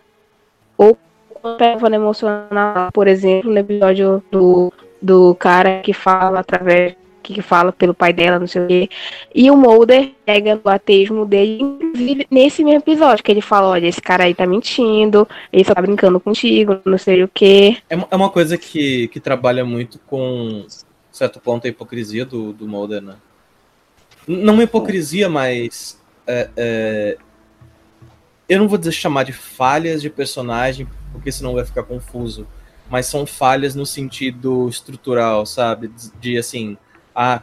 Ou 0.77 0.97
quando 1.33 1.57
pegava 1.57 1.89
no 1.89 1.95
emocional, 1.95 2.91
por 2.93 3.07
exemplo, 3.07 3.51
no 3.51 3.59
episódio 3.59 4.23
do, 4.31 4.71
do 5.01 5.35
cara 5.35 5.81
que 5.81 5.93
fala 5.93 6.39
através 6.39 6.95
que 7.33 7.41
fala 7.41 7.71
pelo 7.71 7.93
pai 7.93 8.13
dela, 8.13 8.39
não 8.39 8.47
sei 8.47 8.63
o 8.63 8.67
quê. 8.67 8.89
E 9.33 9.49
o 9.49 9.57
Mulder 9.57 10.11
pega 10.25 10.59
o 10.63 10.69
ateísmo 10.69 11.25
dele, 11.25 12.27
nesse 12.29 12.63
mesmo 12.63 12.79
episódio, 12.79 13.23
que 13.23 13.31
ele 13.31 13.41
fala, 13.41 13.67
olha, 13.67 13.87
esse 13.87 14.01
cara 14.01 14.25
aí 14.25 14.33
tá 14.33 14.45
mentindo, 14.45 15.27
ele 15.51 15.63
só 15.63 15.73
tá 15.73 15.81
brincando 15.81 16.19
contigo, 16.19 16.79
não 16.85 16.97
sei 16.97 17.23
o 17.23 17.27
quê. 17.27 17.77
É, 17.89 17.95
é 17.95 18.15
uma 18.15 18.29
coisa 18.29 18.57
que, 18.57 19.07
que 19.09 19.19
trabalha 19.19 19.63
muito 19.65 19.99
com 19.99 20.65
certo 21.11 21.39
ponto 21.39 21.65
a 21.65 21.69
hipocrisia 21.69 22.25
do, 22.25 22.53
do 22.53 22.67
Mulder, 22.67 23.01
né? 23.01 23.15
Não 24.27 24.53
uma 24.53 24.63
hipocrisia, 24.63 25.29
mas 25.29 25.99
é, 26.27 26.49
é, 26.55 27.17
eu 28.47 28.59
não 28.59 28.67
vou 28.67 28.77
dizer 28.77 28.91
chamar 28.91 29.23
de 29.23 29.33
falhas 29.33 30.01
de 30.01 30.09
personagem, 30.09 30.87
porque 31.11 31.31
senão 31.31 31.53
vai 31.53 31.65
ficar 31.65 31.83
confuso. 31.83 32.47
Mas 32.89 33.05
são 33.05 33.25
falhas 33.25 33.75
no 33.75 33.85
sentido 33.85 34.67
estrutural, 34.69 35.45
sabe? 35.45 35.91
De 36.19 36.37
assim, 36.37 36.77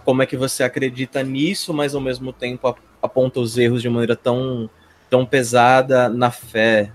como 0.05 0.23
é 0.23 0.27
que 0.27 0.37
você 0.37 0.63
acredita 0.63 1.23
nisso, 1.23 1.75
mas 1.75 1.95
ao 1.95 2.01
mesmo 2.01 2.33
tempo 2.33 2.77
aponta 3.03 3.41
os 3.41 3.59
erros 3.59 3.83
de 3.83 3.89
maneira 3.89 4.15
tão, 4.15 4.71
tão 5.11 5.27
pesada 5.27 6.09
na 6.09 6.31
fé, 6.31 6.93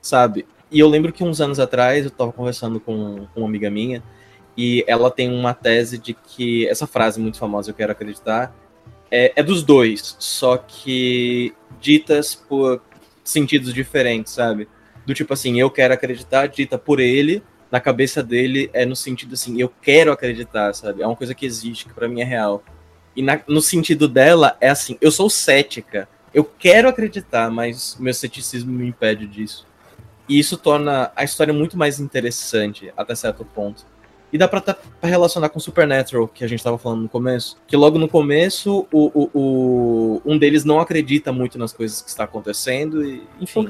sabe? 0.00 0.44
E 0.70 0.80
eu 0.80 0.88
lembro 0.88 1.12
que 1.12 1.22
uns 1.22 1.40
anos 1.40 1.60
atrás 1.60 2.04
eu 2.04 2.08
estava 2.08 2.32
conversando 2.32 2.80
com, 2.80 3.26
com 3.32 3.40
uma 3.40 3.48
amiga 3.48 3.70
minha 3.70 4.02
e 4.56 4.84
ela 4.88 5.10
tem 5.10 5.30
uma 5.30 5.54
tese 5.54 5.96
de 5.96 6.12
que 6.12 6.66
essa 6.66 6.86
frase 6.86 7.20
muito 7.20 7.38
famosa, 7.38 7.70
eu 7.70 7.74
quero 7.74 7.92
acreditar, 7.92 8.52
é, 9.10 9.32
é 9.36 9.42
dos 9.42 9.62
dois, 9.62 10.16
só 10.18 10.56
que 10.56 11.54
ditas 11.80 12.34
por 12.34 12.82
sentidos 13.22 13.72
diferentes, 13.72 14.32
sabe? 14.32 14.68
Do 15.06 15.14
tipo 15.14 15.32
assim, 15.32 15.60
eu 15.60 15.70
quero 15.70 15.94
acreditar, 15.94 16.48
dita 16.48 16.78
por 16.78 16.98
ele, 16.98 17.42
na 17.72 17.80
cabeça 17.80 18.22
dele 18.22 18.68
é 18.74 18.84
no 18.84 18.94
sentido 18.94 19.32
assim, 19.32 19.58
eu 19.58 19.72
quero 19.80 20.12
acreditar, 20.12 20.74
sabe? 20.74 21.00
É 21.00 21.06
uma 21.06 21.16
coisa 21.16 21.34
que 21.34 21.46
existe, 21.46 21.86
que 21.86 21.94
para 21.94 22.06
mim 22.06 22.20
é 22.20 22.24
real. 22.24 22.62
E 23.16 23.22
na, 23.22 23.40
no 23.48 23.62
sentido 23.62 24.06
dela 24.06 24.58
é 24.60 24.68
assim, 24.68 24.98
eu 25.00 25.10
sou 25.10 25.30
cética, 25.30 26.06
eu 26.34 26.44
quero 26.44 26.86
acreditar, 26.86 27.50
mas 27.50 27.96
meu 27.98 28.12
ceticismo 28.12 28.70
me 28.70 28.86
impede 28.86 29.26
disso. 29.26 29.66
E 30.28 30.38
isso 30.38 30.58
torna 30.58 31.10
a 31.16 31.24
história 31.24 31.52
muito 31.54 31.78
mais 31.78 31.98
interessante 31.98 32.92
até 32.94 33.14
certo 33.14 33.42
ponto. 33.42 33.86
E 34.30 34.36
dá 34.36 34.46
pra, 34.46 34.60
pra 34.60 35.08
relacionar 35.08 35.48
com 35.48 35.58
Supernatural, 35.58 36.28
que 36.28 36.44
a 36.44 36.46
gente 36.46 36.62
tava 36.62 36.76
falando 36.76 37.02
no 37.02 37.08
começo. 37.08 37.56
Que 37.66 37.76
logo 37.76 37.98
no 37.98 38.08
começo, 38.08 38.86
o, 38.92 39.10
o, 39.14 39.30
o 39.34 40.22
um 40.24 40.38
deles 40.38 40.64
não 40.64 40.78
acredita 40.78 41.32
muito 41.32 41.58
nas 41.58 41.72
coisas 41.72 42.02
que 42.02 42.08
está 42.08 42.24
acontecendo. 42.24 43.04
E, 43.04 43.22
enfim, 43.40 43.66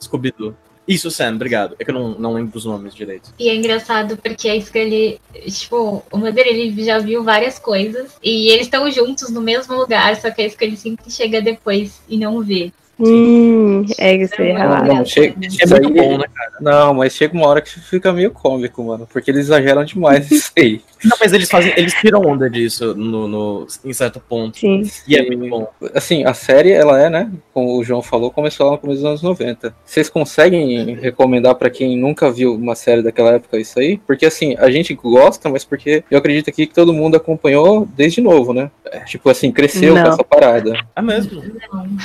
Scooby-Doo. 0.00 0.54
Isso, 0.86 1.10
Sam, 1.10 1.34
obrigado. 1.34 1.76
É 1.78 1.84
que 1.84 1.90
eu 1.90 1.94
não, 1.94 2.10
não 2.10 2.34
lembro 2.34 2.58
os 2.58 2.64
nomes 2.64 2.94
direito. 2.94 3.32
E 3.38 3.48
é 3.48 3.54
engraçado 3.54 4.16
porque 4.18 4.48
a 4.48 4.60
Scully, 4.60 5.20
tipo, 5.46 6.04
o 6.12 6.18
Mother 6.18 6.46
ele 6.46 6.84
já 6.84 6.98
viu 6.98 7.24
várias 7.24 7.58
coisas 7.58 8.12
e 8.22 8.48
eles 8.48 8.66
estão 8.66 8.90
juntos 8.90 9.30
no 9.30 9.40
mesmo 9.40 9.74
lugar, 9.74 10.14
só 10.16 10.30
que 10.30 10.42
a 10.42 10.48
Scully 10.48 10.76
sempre 10.76 11.10
chega 11.10 11.40
depois 11.40 12.00
e 12.08 12.18
não 12.18 12.42
vê. 12.42 12.72
Hum, 12.98 13.84
é 13.98 14.16
isso 14.16 14.40
aí, 14.40 14.52
não, 14.52 14.84
não, 14.84 15.04
chega, 15.04 15.34
é 15.60 15.66
muito 15.66 15.86
aí, 15.88 15.94
bom, 15.94 16.18
né, 16.18 16.24
cara? 16.32 16.52
Não, 16.60 16.94
mas 16.94 17.12
chega 17.12 17.34
uma 17.34 17.48
hora 17.48 17.60
que 17.60 17.80
fica 17.80 18.12
meio 18.12 18.30
cômico, 18.30 18.82
mano, 18.84 19.08
porque 19.12 19.30
eles 19.30 19.46
exageram 19.46 19.84
demais 19.84 20.30
isso 20.30 20.52
aí. 20.56 20.80
Não, 21.04 21.16
mas 21.20 21.32
eles 21.32 21.50
fazem, 21.50 21.72
eles 21.76 21.92
tiram 21.94 22.22
onda 22.22 22.48
disso 22.48 22.94
no, 22.94 23.28
no, 23.28 23.66
em 23.84 23.92
certo 23.92 24.20
ponto. 24.20 24.58
Sim. 24.58 24.82
E 25.06 25.16
é 25.16 25.26
muito 25.26 25.48
bom. 25.48 25.68
Assim, 25.94 26.24
a 26.24 26.32
série, 26.32 26.72
ela 26.72 27.00
é, 27.00 27.10
né, 27.10 27.30
como 27.52 27.78
o 27.78 27.84
João 27.84 28.00
falou, 28.00 28.30
começou 28.30 28.66
lá 28.66 28.72
no 28.72 28.78
começo 28.78 29.02
dos 29.02 29.08
anos 29.08 29.22
90. 29.22 29.74
Vocês 29.84 30.08
conseguem 30.08 30.94
recomendar 30.94 31.54
para 31.56 31.68
quem 31.68 31.96
nunca 31.96 32.30
viu 32.30 32.54
uma 32.54 32.74
série 32.74 33.02
daquela 33.02 33.32
época 33.32 33.58
isso 33.58 33.78
aí? 33.78 33.98
Porque, 33.98 34.24
assim, 34.24 34.56
a 34.58 34.70
gente 34.70 34.94
gosta, 34.94 35.48
mas 35.50 35.64
porque 35.64 36.02
eu 36.10 36.18
acredito 36.18 36.48
aqui 36.48 36.66
que 36.66 36.74
todo 36.74 36.92
mundo 36.92 37.16
acompanhou 37.16 37.86
desde 37.94 38.20
novo, 38.20 38.54
né? 38.54 38.70
É, 38.86 39.00
tipo 39.00 39.28
assim, 39.28 39.52
cresceu 39.52 39.94
Não. 39.94 40.02
com 40.02 40.08
essa 40.08 40.24
parada. 40.24 40.74
É 40.96 41.02
mesmo? 41.02 41.42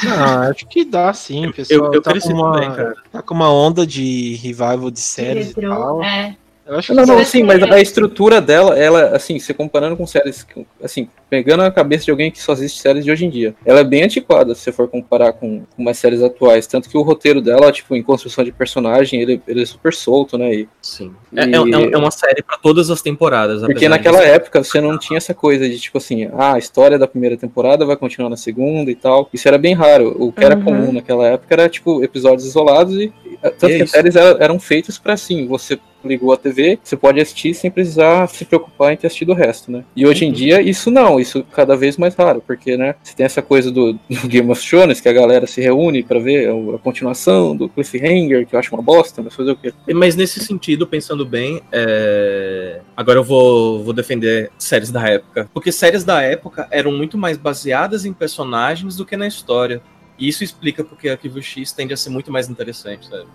Não, 0.04 0.41
acho 0.49 0.67
que 0.67 0.78
dá 0.83 1.13
sim, 1.13 1.51
pessoal. 1.51 1.87
Eu, 1.87 1.93
eu 1.95 2.01
tá, 2.01 2.19
com 2.19 2.29
uma, 2.29 2.53
também, 2.53 2.95
tá 3.11 3.21
com 3.21 3.33
uma 3.33 3.51
onda 3.51 3.85
de 3.85 4.35
revival 4.35 4.91
de 4.91 4.99
séries 4.99 5.51
e 5.51 5.61
tal. 5.61 6.03
É. 6.03 6.35
Eu 6.69 6.77
acho 6.77 6.93
não, 6.93 7.03
não, 7.03 7.25
sim, 7.25 7.41
mas 7.41 7.63
a 7.63 7.82
estrutura 7.82 8.39
dela, 8.39 8.77
ela, 8.77 9.15
assim, 9.15 9.39
se 9.39 9.55
comparando 9.55 9.97
com 9.97 10.05
séries, 10.05 10.45
assim, 10.84 11.10
pegando 11.27 11.63
a 11.63 11.71
cabeça 11.71 12.05
de 12.05 12.12
alguém 12.12 12.29
que 12.29 12.39
só 12.39 12.51
assiste 12.51 12.79
séries 12.79 13.03
de 13.03 13.12
hoje 13.12 13.25
em 13.25 13.29
dia, 13.29 13.55
ela 13.65 13.79
é 13.79 13.84
bem 13.84 14.03
antiquada, 14.03 14.53
se 14.53 14.62
você 14.62 14.71
for 14.71 14.88
comparar 14.88 15.34
com, 15.34 15.62
com 15.62 15.82
umas 15.82 15.97
séries 15.97 16.21
atuais. 16.21 16.67
Tanto 16.67 16.88
que 16.88 16.95
o 16.95 17.01
roteiro 17.01 17.41
dela, 17.41 17.71
tipo, 17.71 17.95
em 17.95 18.03
construção 18.03 18.43
de 18.43 18.51
personagem, 18.51 19.19
ele, 19.19 19.41
ele 19.47 19.63
é 19.63 19.65
super 19.65 19.91
solto, 19.91 20.38
né? 20.38 20.53
E, 20.53 20.69
sim. 20.79 21.12
É, 21.36 21.45
e... 21.45 21.53
É, 21.55 21.93
é, 21.93 21.97
uma 21.97 22.12
série 22.12 22.43
para 22.43 22.58
todas 22.58 22.91
as 22.91 23.01
temporadas. 23.01 23.62
Porque 23.62 23.89
naquela 23.89 24.19
de... 24.19 24.25
época 24.25 24.63
você 24.63 24.79
não 24.79 24.95
tinha 24.99 25.17
essa 25.17 25.34
coisa 25.34 25.67
de, 25.67 25.79
tipo 25.79 25.97
assim, 25.97 26.29
ah, 26.34 26.53
a 26.53 26.60
história 26.60 26.99
da 26.99 27.08
primeira 27.08 27.36
temporada 27.36 27.84
vai 27.84 27.97
continuar 27.97 28.29
na 28.29 28.38
segunda 28.38 28.91
e 28.91 28.95
tal. 28.95 29.27
Isso 29.34 29.47
era 29.47 29.58
bem 29.58 29.73
raro. 29.73 30.15
O 30.19 30.32
que 30.32 30.45
era 30.45 30.55
uhum. 30.55 30.63
comum 30.63 30.93
naquela 30.93 31.25
época 31.25 31.51
era, 31.55 31.67
tipo, 31.67 32.03
episódios 32.03 32.45
isolados 32.45 32.95
e. 32.95 33.12
Tanto 33.41 33.67
que 33.67 33.84
as 33.84 33.91
séries 33.91 34.15
eram 34.15 34.60
feitas 34.60 34.97
para 34.97 35.13
assim, 35.13 35.47
você 35.47 35.80
ligou 36.04 36.32
a 36.32 36.38
TV, 36.38 36.80
você 36.82 36.95
pode 36.95 37.19
assistir 37.19 37.54
sem 37.54 37.69
precisar 37.69 38.28
se 38.28 38.45
preocupar 38.45 38.93
em 38.93 38.97
ter 38.97 39.08
assistido 39.08 39.32
o 39.32 39.36
resto, 39.36 39.71
né? 39.71 39.84
E 39.95 40.06
hoje 40.06 40.25
em 40.25 40.30
uhum. 40.30 40.34
dia, 40.34 40.62
isso 40.62 40.89
não, 40.89 41.19
isso 41.19 41.43
cada 41.52 41.75
vez 41.75 41.97
mais 41.97 42.15
raro, 42.15 42.41
porque, 42.45 42.78
né, 42.78 42.95
você 43.04 43.15
tem 43.15 43.25
essa 43.25 43.41
coisa 43.41 43.71
do, 43.71 43.93
do 43.93 44.28
Game 44.28 44.49
of 44.49 44.67
Thrones, 44.67 45.02
que 45.02 45.10
a 45.10 45.13
galera 45.13 45.45
se 45.47 45.62
reúne 45.62 46.04
para 46.04 46.19
ver 46.19 46.49
a, 46.49 46.75
a, 46.75 46.78
continuação 46.80 47.56
do 47.56 47.67
Cliffhanger, 47.69 48.45
que 48.45 48.56
eu 48.56 48.60
acho 48.60 48.73
uma 48.73 48.82
bosta, 48.82 49.21
mas 49.21 49.36
fazer 49.36 49.52
o 49.52 49.56
quê? 49.56 49.73
Mas 49.93 50.15
nesse 50.15 50.39
sentido, 50.39 50.88
pensando 50.88 51.25
bem, 51.25 51.62
é... 51.71 52.80
agora 52.95 53.19
eu 53.19 53.23
vou, 53.23 53.84
vou 53.84 53.93
defender 53.93 54.52
séries 54.58 54.91
da 54.91 55.08
época, 55.08 55.49
porque 55.54 55.71
séries 55.71 56.04
da 56.04 56.21
época 56.21 56.67
eram 56.71 56.91
muito 56.91 57.17
mais 57.17 57.38
baseadas 57.38 58.06
em 58.06 58.13
personagens 58.13 58.95
do 58.95 59.06
que 59.06 59.17
na 59.17 59.28
história. 59.28 59.82
E 60.19 60.27
isso 60.27 60.43
explica 60.43 60.84
porque 60.84 61.10
Arquivo 61.10 61.41
X 61.41 61.71
tende 61.71 61.93
a 61.93 61.97
ser 61.97 62.10
muito 62.10 62.32
mais 62.32 62.49
interessante, 62.49 63.08
sabe? 63.08 63.25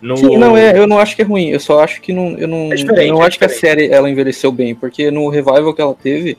No... 0.00 0.16
Sim, 0.16 0.36
não, 0.36 0.56
é, 0.56 0.76
eu 0.76 0.86
não 0.86 0.98
acho 0.98 1.14
que 1.14 1.22
é 1.22 1.24
ruim, 1.24 1.50
eu 1.50 1.60
só 1.60 1.80
acho 1.80 2.00
que 2.00 2.12
não. 2.12 2.36
Eu 2.36 2.48
não, 2.48 2.72
é 2.72 2.80
eu 2.80 3.14
não 3.14 3.22
é 3.22 3.26
acho 3.26 3.38
que 3.38 3.44
a 3.44 3.48
série 3.48 3.86
ela 3.88 4.10
envelheceu 4.10 4.50
bem, 4.50 4.74
porque 4.74 5.10
no 5.12 5.28
revival 5.28 5.72
que 5.72 5.80
ela 5.80 5.94
teve, 5.94 6.36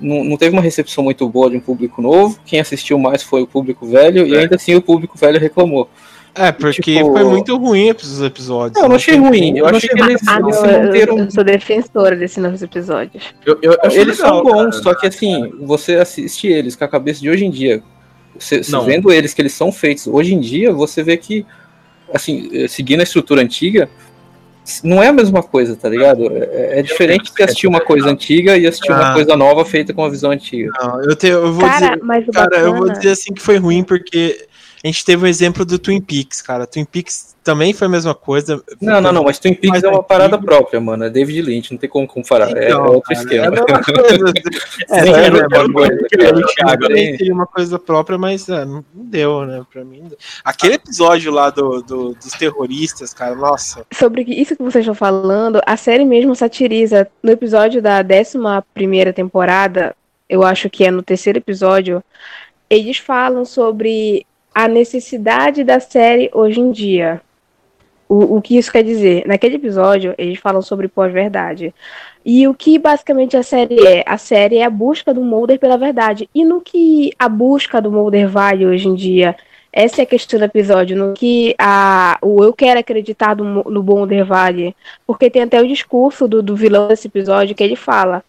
não, 0.00 0.22
não 0.22 0.36
teve 0.36 0.52
uma 0.52 0.62
recepção 0.62 1.02
muito 1.02 1.28
boa 1.28 1.50
de 1.50 1.56
um 1.56 1.60
público 1.60 2.00
novo. 2.00 2.38
Quem 2.44 2.60
assistiu 2.60 2.96
mais 2.98 3.24
foi 3.24 3.42
o 3.42 3.46
público 3.46 3.86
velho, 3.86 4.24
é. 4.24 4.28
e 4.28 4.36
ainda 4.36 4.54
assim 4.54 4.74
o 4.76 4.82
público 4.82 5.18
velho 5.18 5.40
reclamou. 5.40 5.90
É, 6.32 6.52
porque 6.52 6.82
tipo... 6.82 7.12
foi 7.12 7.24
muito 7.24 7.56
ruim 7.56 7.90
os 7.90 8.20
episódios. 8.20 8.76
Não, 8.76 8.82
eu 8.82 8.88
não 8.90 8.96
achei 8.96 9.16
ruim. 9.16 9.56
Eu, 9.56 9.66
achei 9.66 9.88
que 9.88 10.02
eles, 10.02 10.20
ah, 10.28 10.38
eles 10.38 10.60
não, 10.60 10.82
manteram. 10.84 11.18
Eu 11.18 11.30
sou 11.30 11.42
defensora 11.42 12.14
desses 12.14 12.36
novos 12.36 12.62
episódios. 12.62 13.24
Eu, 13.44 13.58
eu 13.62 13.72
eles 13.84 14.18
legal, 14.18 14.34
são 14.34 14.42
bons, 14.44 14.70
cara. 14.78 14.82
só 14.82 14.94
que 14.94 15.06
assim, 15.06 15.50
você 15.62 15.94
assiste 15.94 16.46
eles 16.46 16.76
com 16.76 16.84
a 16.84 16.88
cabeça 16.88 17.20
de 17.20 17.30
hoje 17.30 17.46
em 17.46 17.50
dia. 17.50 17.82
Vendo 18.84 19.12
eles 19.12 19.34
que 19.34 19.42
eles 19.42 19.52
são 19.52 19.70
feitos 19.72 20.06
hoje 20.06 20.34
em 20.34 20.40
dia, 20.40 20.72
você 20.72 21.02
vê 21.02 21.16
que 21.16 21.46
assim, 22.12 22.48
eh, 22.52 22.68
seguindo 22.68 23.00
a 23.00 23.02
estrutura 23.02 23.42
antiga, 23.42 23.88
não 24.82 25.02
é 25.02 25.08
a 25.08 25.12
mesma 25.12 25.42
coisa, 25.42 25.76
tá 25.76 25.88
ligado? 25.88 26.26
É, 26.32 26.80
é 26.80 26.82
diferente 26.82 27.32
de 27.32 27.42
assistir 27.42 27.66
uma 27.66 27.80
coisa 27.80 28.08
antiga 28.08 28.56
e 28.56 28.66
assistir 28.66 28.92
ah. 28.92 28.96
uma 28.96 29.14
coisa 29.14 29.36
nova 29.36 29.64
feita 29.64 29.94
com 29.94 30.04
a 30.04 30.08
visão 30.08 30.30
antiga. 30.30 30.70
Não, 30.80 31.02
eu, 31.02 31.14
te, 31.14 31.28
eu 31.28 31.52
vou 31.52 31.68
cara, 31.68 31.96
dizer, 31.96 32.32
cara, 32.32 32.58
eu 32.58 32.74
vou 32.74 32.90
dizer 32.90 33.10
assim 33.10 33.32
que 33.32 33.40
foi 33.40 33.58
ruim 33.58 33.84
porque 33.84 34.46
a 34.86 34.88
gente 34.88 35.04
teve 35.04 35.24
o 35.24 35.26
exemplo 35.26 35.64
do 35.64 35.80
Twin 35.80 36.00
Peaks, 36.00 36.40
cara. 36.40 36.64
Twin 36.64 36.84
Peaks 36.84 37.34
também 37.42 37.72
foi 37.72 37.88
a 37.88 37.90
mesma 37.90 38.14
coisa. 38.14 38.62
Não, 38.80 39.00
não, 39.00 39.12
não, 39.12 39.24
mas 39.24 39.36
Twin 39.36 39.52
Peaks 39.54 39.82
é 39.82 39.88
uma 39.88 40.02
parada 40.02 40.38
própria, 40.38 40.80
mano. 40.80 41.04
É 41.04 41.10
David 41.10 41.42
Lynch, 41.42 41.72
não 41.72 41.78
tem 41.78 41.90
como 41.90 42.06
comparar. 42.06 42.56
É 42.56 42.66
então, 42.66 42.86
é 42.86 42.88
outro 42.88 43.02
cara, 43.02 43.20
esquema. 43.20 43.56
É, 44.88 44.98
é, 45.00 45.26
é, 45.26 45.58
uma 45.58 45.72
coisa. 45.72 46.06
Seria 47.16 47.34
uma 47.34 47.46
coisa 47.46 47.78
própria, 47.80 48.16
mas 48.16 48.48
é, 48.48 48.64
não 48.64 48.84
deu, 48.94 49.44
né? 49.44 49.66
Pra 49.72 49.84
mim. 49.84 50.08
Aquele 50.44 50.74
episódio 50.74 51.32
lá 51.32 51.50
do, 51.50 51.82
do, 51.82 52.14
dos 52.14 52.32
terroristas, 52.38 53.12
cara, 53.12 53.34
nossa. 53.34 53.84
Sobre 53.92 54.22
isso 54.22 54.54
que 54.54 54.62
vocês 54.62 54.84
estão 54.84 54.94
falando, 54.94 55.60
a 55.66 55.76
série 55.76 56.04
mesmo 56.04 56.36
satiriza. 56.36 57.08
No 57.20 57.32
episódio 57.32 57.82
da 57.82 58.02
11 58.02 58.38
primeira 58.72 59.12
temporada, 59.12 59.96
eu 60.28 60.44
acho 60.44 60.70
que 60.70 60.84
é 60.84 60.92
no 60.92 61.02
terceiro 61.02 61.40
episódio, 61.40 62.04
eles 62.70 62.98
falam 62.98 63.44
sobre 63.44 64.24
a 64.56 64.66
necessidade 64.68 65.62
da 65.62 65.78
série 65.78 66.30
hoje 66.32 66.58
em 66.60 66.70
dia. 66.70 67.20
O, 68.08 68.36
o 68.36 68.40
que 68.40 68.56
isso 68.56 68.72
quer 68.72 68.82
dizer? 68.82 69.26
Naquele 69.26 69.56
episódio, 69.56 70.14
eles 70.16 70.38
falam 70.38 70.62
sobre 70.62 70.88
pós-verdade. 70.88 71.74
E 72.24 72.48
o 72.48 72.54
que 72.54 72.78
basicamente 72.78 73.36
a 73.36 73.42
série 73.42 73.86
é? 73.86 74.02
A 74.06 74.16
série 74.16 74.56
é 74.56 74.64
a 74.64 74.70
busca 74.70 75.12
do 75.12 75.20
Mulder 75.20 75.58
pela 75.58 75.76
verdade. 75.76 76.26
E 76.34 76.42
no 76.42 76.62
que 76.62 77.12
a 77.18 77.28
busca 77.28 77.82
do 77.82 77.92
Mulder 77.92 78.30
vale 78.30 78.64
hoje 78.64 78.88
em 78.88 78.94
dia? 78.94 79.36
Essa 79.70 80.00
é 80.00 80.04
a 80.04 80.06
questão 80.06 80.38
do 80.38 80.46
episódio, 80.46 80.96
no 80.96 81.12
que 81.12 81.54
a, 81.58 82.16
o 82.22 82.42
eu 82.42 82.54
quero 82.54 82.80
acreditar 82.80 83.34
do, 83.34 83.44
no 83.44 83.82
Mulder 83.82 84.24
vale. 84.24 84.74
Porque 85.06 85.28
tem 85.28 85.42
até 85.42 85.60
o 85.60 85.68
discurso 85.68 86.26
do, 86.26 86.42
do 86.42 86.56
vilão 86.56 86.88
desse 86.88 87.08
episódio 87.08 87.54
que 87.54 87.62
ele 87.62 87.76
fala: 87.76 88.24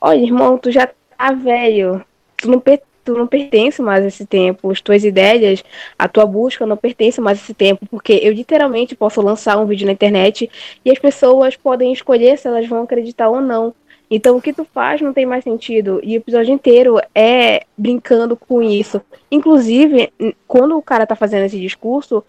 Olha, 0.00 0.20
irmão, 0.20 0.56
tu 0.56 0.70
já 0.70 0.88
tá 1.18 1.32
velho, 1.32 2.00
tu 2.36 2.48
não, 2.48 2.62
tu 3.04 3.12
não 3.12 3.26
pertence 3.26 3.82
mais 3.82 4.04
a 4.04 4.08
esse 4.08 4.26
tempo, 4.26 4.70
as 4.70 4.80
tuas 4.80 5.04
ideias, 5.04 5.62
a 5.98 6.08
tua 6.08 6.26
busca 6.26 6.66
não 6.66 6.76
pertence 6.76 7.20
mais 7.20 7.38
a 7.38 7.42
esse 7.42 7.54
tempo, 7.54 7.86
porque 7.90 8.20
eu 8.22 8.32
literalmente 8.32 8.96
posso 8.96 9.20
lançar 9.20 9.58
um 9.58 9.66
vídeo 9.66 9.86
na 9.86 9.92
internet 9.92 10.50
e 10.84 10.90
as 10.90 10.98
pessoas 10.98 11.56
podem 11.56 11.92
escolher 11.92 12.38
se 12.38 12.48
elas 12.48 12.66
vão 12.66 12.82
acreditar 12.82 13.28
ou 13.28 13.40
não. 13.40 13.74
Então 14.10 14.36
o 14.36 14.42
que 14.42 14.52
tu 14.52 14.64
faz 14.64 15.00
não 15.00 15.12
tem 15.12 15.26
mais 15.26 15.44
sentido. 15.44 16.00
E 16.02 16.16
o 16.16 16.18
episódio 16.18 16.52
inteiro 16.52 17.00
é 17.14 17.64
brincando 17.76 18.36
com 18.36 18.62
isso. 18.62 19.00
Inclusive, 19.30 20.12
quando 20.46 20.76
o 20.76 20.82
cara 20.82 21.06
tá 21.06 21.16
fazendo 21.16 21.44
esse 21.44 21.58
discurso, 21.58 22.22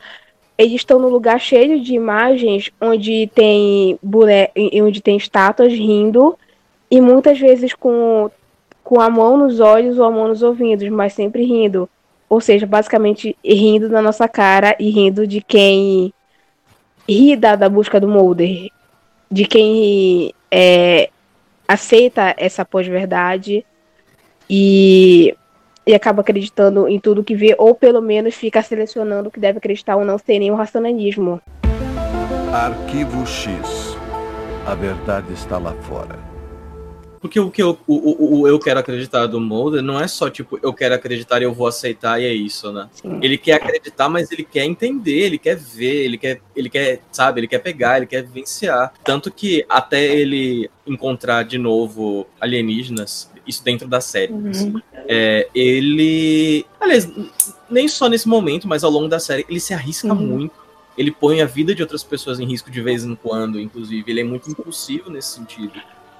eles 0.57 0.75
estão 0.75 0.99
no 0.99 1.09
lugar 1.09 1.39
cheio 1.39 1.79
de 1.81 1.93
imagens 1.93 2.71
onde 2.79 3.29
tem 3.35 3.99
bone... 4.01 4.49
onde 4.81 5.01
tem 5.01 5.17
estátuas 5.17 5.73
rindo 5.73 6.37
e 6.89 7.01
muitas 7.01 7.37
vezes 7.37 7.73
com 7.73 8.31
com 8.85 9.01
a 9.01 9.09
mão 9.09 9.35
nos 9.35 9.59
olhos 9.59 9.97
ou 9.97 10.05
a 10.05 10.11
mão 10.11 10.27
nos 10.27 10.43
ouvidos, 10.43 10.87
mas 10.89 11.11
sempre 11.11 11.43
rindo. 11.43 11.89
Ou 12.29 12.39
seja, 12.39 12.67
basicamente 12.67 13.35
rindo 13.43 13.89
na 13.89 13.99
nossa 13.99 14.27
cara 14.27 14.75
e 14.79 14.91
rindo 14.91 15.25
de 15.25 15.41
quem 15.41 16.13
ri 17.09 17.35
da, 17.35 17.55
da 17.55 17.67
busca 17.67 17.99
do 17.99 18.07
Mulder, 18.07 18.69
de 19.29 19.45
quem 19.45 20.31
é, 20.51 21.09
aceita 21.67 22.35
essa 22.37 22.63
pós-verdade 22.63 23.65
e, 24.47 25.35
e 25.85 25.95
acaba 25.95 26.21
acreditando 26.21 26.87
em 26.87 26.99
tudo 26.99 27.23
que 27.23 27.35
vê, 27.35 27.55
ou 27.57 27.73
pelo 27.73 28.01
menos 28.01 28.35
fica 28.35 28.61
selecionando 28.61 29.29
o 29.29 29.31
que 29.31 29.39
deve 29.39 29.57
acreditar 29.57 29.95
ou 29.95 30.05
não 30.05 30.19
sem 30.19 30.39
nenhum 30.39 30.55
racionalismo. 30.55 31.41
Arquivo 32.53 33.25
X. 33.25 33.97
A 34.67 34.75
verdade 34.75 35.33
está 35.33 35.57
lá 35.57 35.73
fora. 35.73 36.34
Porque 37.25 37.39
o 37.39 37.49
que 37.49 37.63
eu, 37.63 37.75
o, 37.87 37.95
o, 37.95 38.41
o, 38.41 38.47
eu 38.47 38.59
quero 38.59 38.79
acreditar 38.79 39.25
do 39.25 39.41
Mulder 39.41 39.81
não 39.81 39.99
é 39.99 40.07
só 40.07 40.29
tipo, 40.29 40.59
eu 40.61 40.71
quero 40.71 40.93
acreditar 40.93 41.41
e 41.41 41.45
eu 41.45 41.51
vou 41.51 41.65
aceitar 41.65 42.21
e 42.21 42.25
é 42.25 42.31
isso, 42.31 42.71
né? 42.71 42.87
Sim. 42.93 43.19
Ele 43.19 43.35
quer 43.35 43.53
acreditar, 43.53 44.07
mas 44.07 44.31
ele 44.31 44.43
quer 44.43 44.63
entender, 44.63 45.21
ele 45.21 45.39
quer 45.39 45.55
ver, 45.55 46.05
ele 46.05 46.19
quer, 46.19 46.39
ele 46.55 46.69
quer, 46.69 47.01
sabe, 47.11 47.39
ele 47.39 47.47
quer 47.47 47.57
pegar, 47.57 47.97
ele 47.97 48.05
quer 48.05 48.21
vivenciar. 48.21 48.93
Tanto 49.03 49.31
que 49.31 49.65
até 49.67 50.05
ele 50.05 50.69
encontrar 50.85 51.41
de 51.41 51.57
novo 51.57 52.27
alienígenas, 52.39 53.31
isso 53.47 53.63
dentro 53.63 53.87
da 53.87 53.99
série, 53.99 54.31
uhum. 54.31 54.51
assim, 54.51 54.75
é, 55.07 55.49
ele. 55.55 56.63
Aliás, 56.79 57.11
nem 57.67 57.87
só 57.87 58.07
nesse 58.07 58.27
momento, 58.27 58.67
mas 58.67 58.83
ao 58.83 58.91
longo 58.91 59.07
da 59.07 59.19
série, 59.19 59.47
ele 59.49 59.59
se 59.59 59.73
arrisca 59.73 60.13
uhum. 60.13 60.27
muito. 60.27 60.65
Ele 60.95 61.09
põe 61.09 61.41
a 61.41 61.45
vida 61.45 61.73
de 61.73 61.81
outras 61.81 62.03
pessoas 62.03 62.39
em 62.39 62.45
risco 62.45 62.69
de 62.69 62.81
vez 62.81 63.03
em 63.03 63.15
quando, 63.15 63.59
inclusive. 63.59 64.11
Ele 64.11 64.21
é 64.21 64.23
muito 64.23 64.47
impulsivo 64.47 65.09
nesse 65.09 65.29
sentido. 65.29 65.73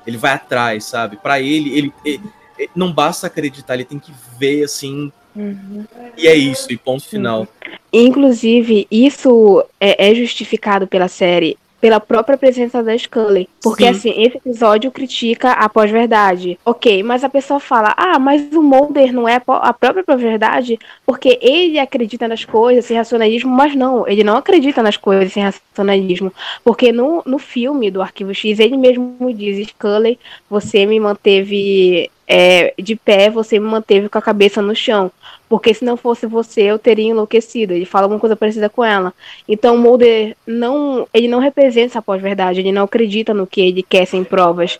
Ele 0.06 0.18
vai 0.18 0.34
atrás, 0.34 0.86
sabe? 0.86 1.18
Para 1.18 1.40
ele, 1.40 1.78
ele, 1.78 1.94
ele, 2.04 2.24
ele, 2.58 2.70
não 2.76 2.92
basta 2.92 3.28
acreditar, 3.28 3.74
ele 3.74 3.86
tem 3.86 4.00
que 4.00 4.14
ver 4.38 4.64
assim. 4.64 5.12
Uhum. 5.36 5.86
E 6.18 6.28
é 6.28 6.36
isso, 6.36 6.72
e 6.72 6.78
ponto 6.78 7.06
final. 7.06 7.48
Inclusive, 7.92 8.88
isso 8.90 9.64
é, 9.80 10.10
é 10.12 10.16
justificado 10.16 10.88
pela 10.88 11.08
série 11.08 11.58
pela 11.86 12.00
própria 12.00 12.36
presença 12.36 12.82
da 12.82 12.98
Scully. 12.98 13.48
Porque, 13.62 13.84
Sim. 13.84 13.90
assim, 13.92 14.24
esse 14.24 14.38
episódio 14.38 14.90
critica 14.90 15.52
a 15.52 15.70
pós-verdade. 15.70 16.58
Ok, 16.66 17.04
mas 17.04 17.24
a 17.24 17.30
pessoa 17.30 17.60
fala, 17.60 17.94
ah, 17.96 18.18
mas 18.18 18.52
o 18.54 18.64
Mulder 18.64 19.14
não 19.14 19.30
é 19.30 19.40
a 19.48 19.72
própria 19.72 20.04
pós-verdade 20.04 20.80
porque 21.06 21.38
ele 21.40 21.78
acredita 21.78 22.28
nas 22.28 22.44
coisas 22.44 22.86
sem 22.86 22.98
racionalismo, 22.98 23.52
mas 23.52 23.76
não, 23.76 24.08
ele 24.08 24.24
não 24.24 24.36
acredita 24.36 24.82
nas 24.82 24.98
coisas 24.98 25.32
sem 25.32 25.44
racionalismo. 25.44 26.34
Porque 26.64 26.92
no, 26.92 27.22
no 27.24 27.38
filme 27.38 27.92
do 27.92 28.02
Arquivo 28.02 28.34
X, 28.34 28.58
ele 28.58 28.78
mesmo 28.78 29.32
diz, 29.32 29.68
Scully, 29.68 30.18
você 30.50 30.88
me 30.88 31.00
manteve 31.00 32.10
é, 32.28 32.74
de 32.78 32.96
pé, 32.96 33.30
você 33.30 33.60
me 33.60 33.68
manteve 33.68 34.10
com 34.10 34.18
a 34.18 34.22
cabeça 34.22 34.62
no 34.62 34.76
chão. 34.76 35.12
Porque 35.48 35.74
se 35.74 35.86
não 35.86 35.96
fosse 35.96 36.26
você, 36.26 36.64
eu 36.64 36.80
teria 36.80 37.10
enlouquecido. 37.10 37.74
Ele 37.74 37.86
fala 37.86 38.06
alguma 38.06 38.20
coisa 38.20 38.36
parecida 38.36 38.70
com 38.70 38.84
ela. 38.84 39.14
Então 39.48 39.76
o 39.76 39.78
Mulder 39.78 40.36
não, 40.46 41.08
ele 41.14 41.28
não 41.28 41.40
representa 41.40 41.88
essa 41.88 42.02
pós-verdade, 42.02 42.60
ele 42.60 42.72
não 42.72 42.84
acredita 42.84 43.34
no 43.34 43.46
que 43.46 43.62
ele 43.62 43.84
quer 43.84 44.06
sem 44.06 44.24
provas. 44.24 44.80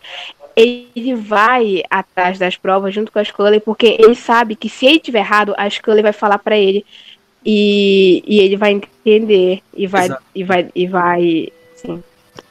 Ele 0.56 1.14
vai 1.14 1.82
atrás 1.90 2.38
das 2.38 2.56
provas 2.56 2.94
junto 2.94 3.12
com 3.12 3.18
a 3.18 3.24
Scully, 3.24 3.60
porque 3.60 3.96
ele 3.98 4.14
sabe 4.14 4.56
que 4.56 4.68
se 4.68 4.86
ele 4.86 4.98
tiver 4.98 5.20
errado, 5.20 5.54
a 5.56 5.68
Scully 5.68 6.02
vai 6.02 6.12
falar 6.12 6.38
para 6.38 6.56
ele 6.56 6.84
e, 7.44 8.24
e 8.26 8.40
ele 8.40 8.56
vai 8.56 8.72
entender 8.72 9.60
e 9.76 9.86
vai 9.86 10.06
Exato. 10.06 10.22
e 10.34 10.42
vai 10.44 10.68
e 10.74 10.86
vai 10.86 11.48
sim. 11.76 12.02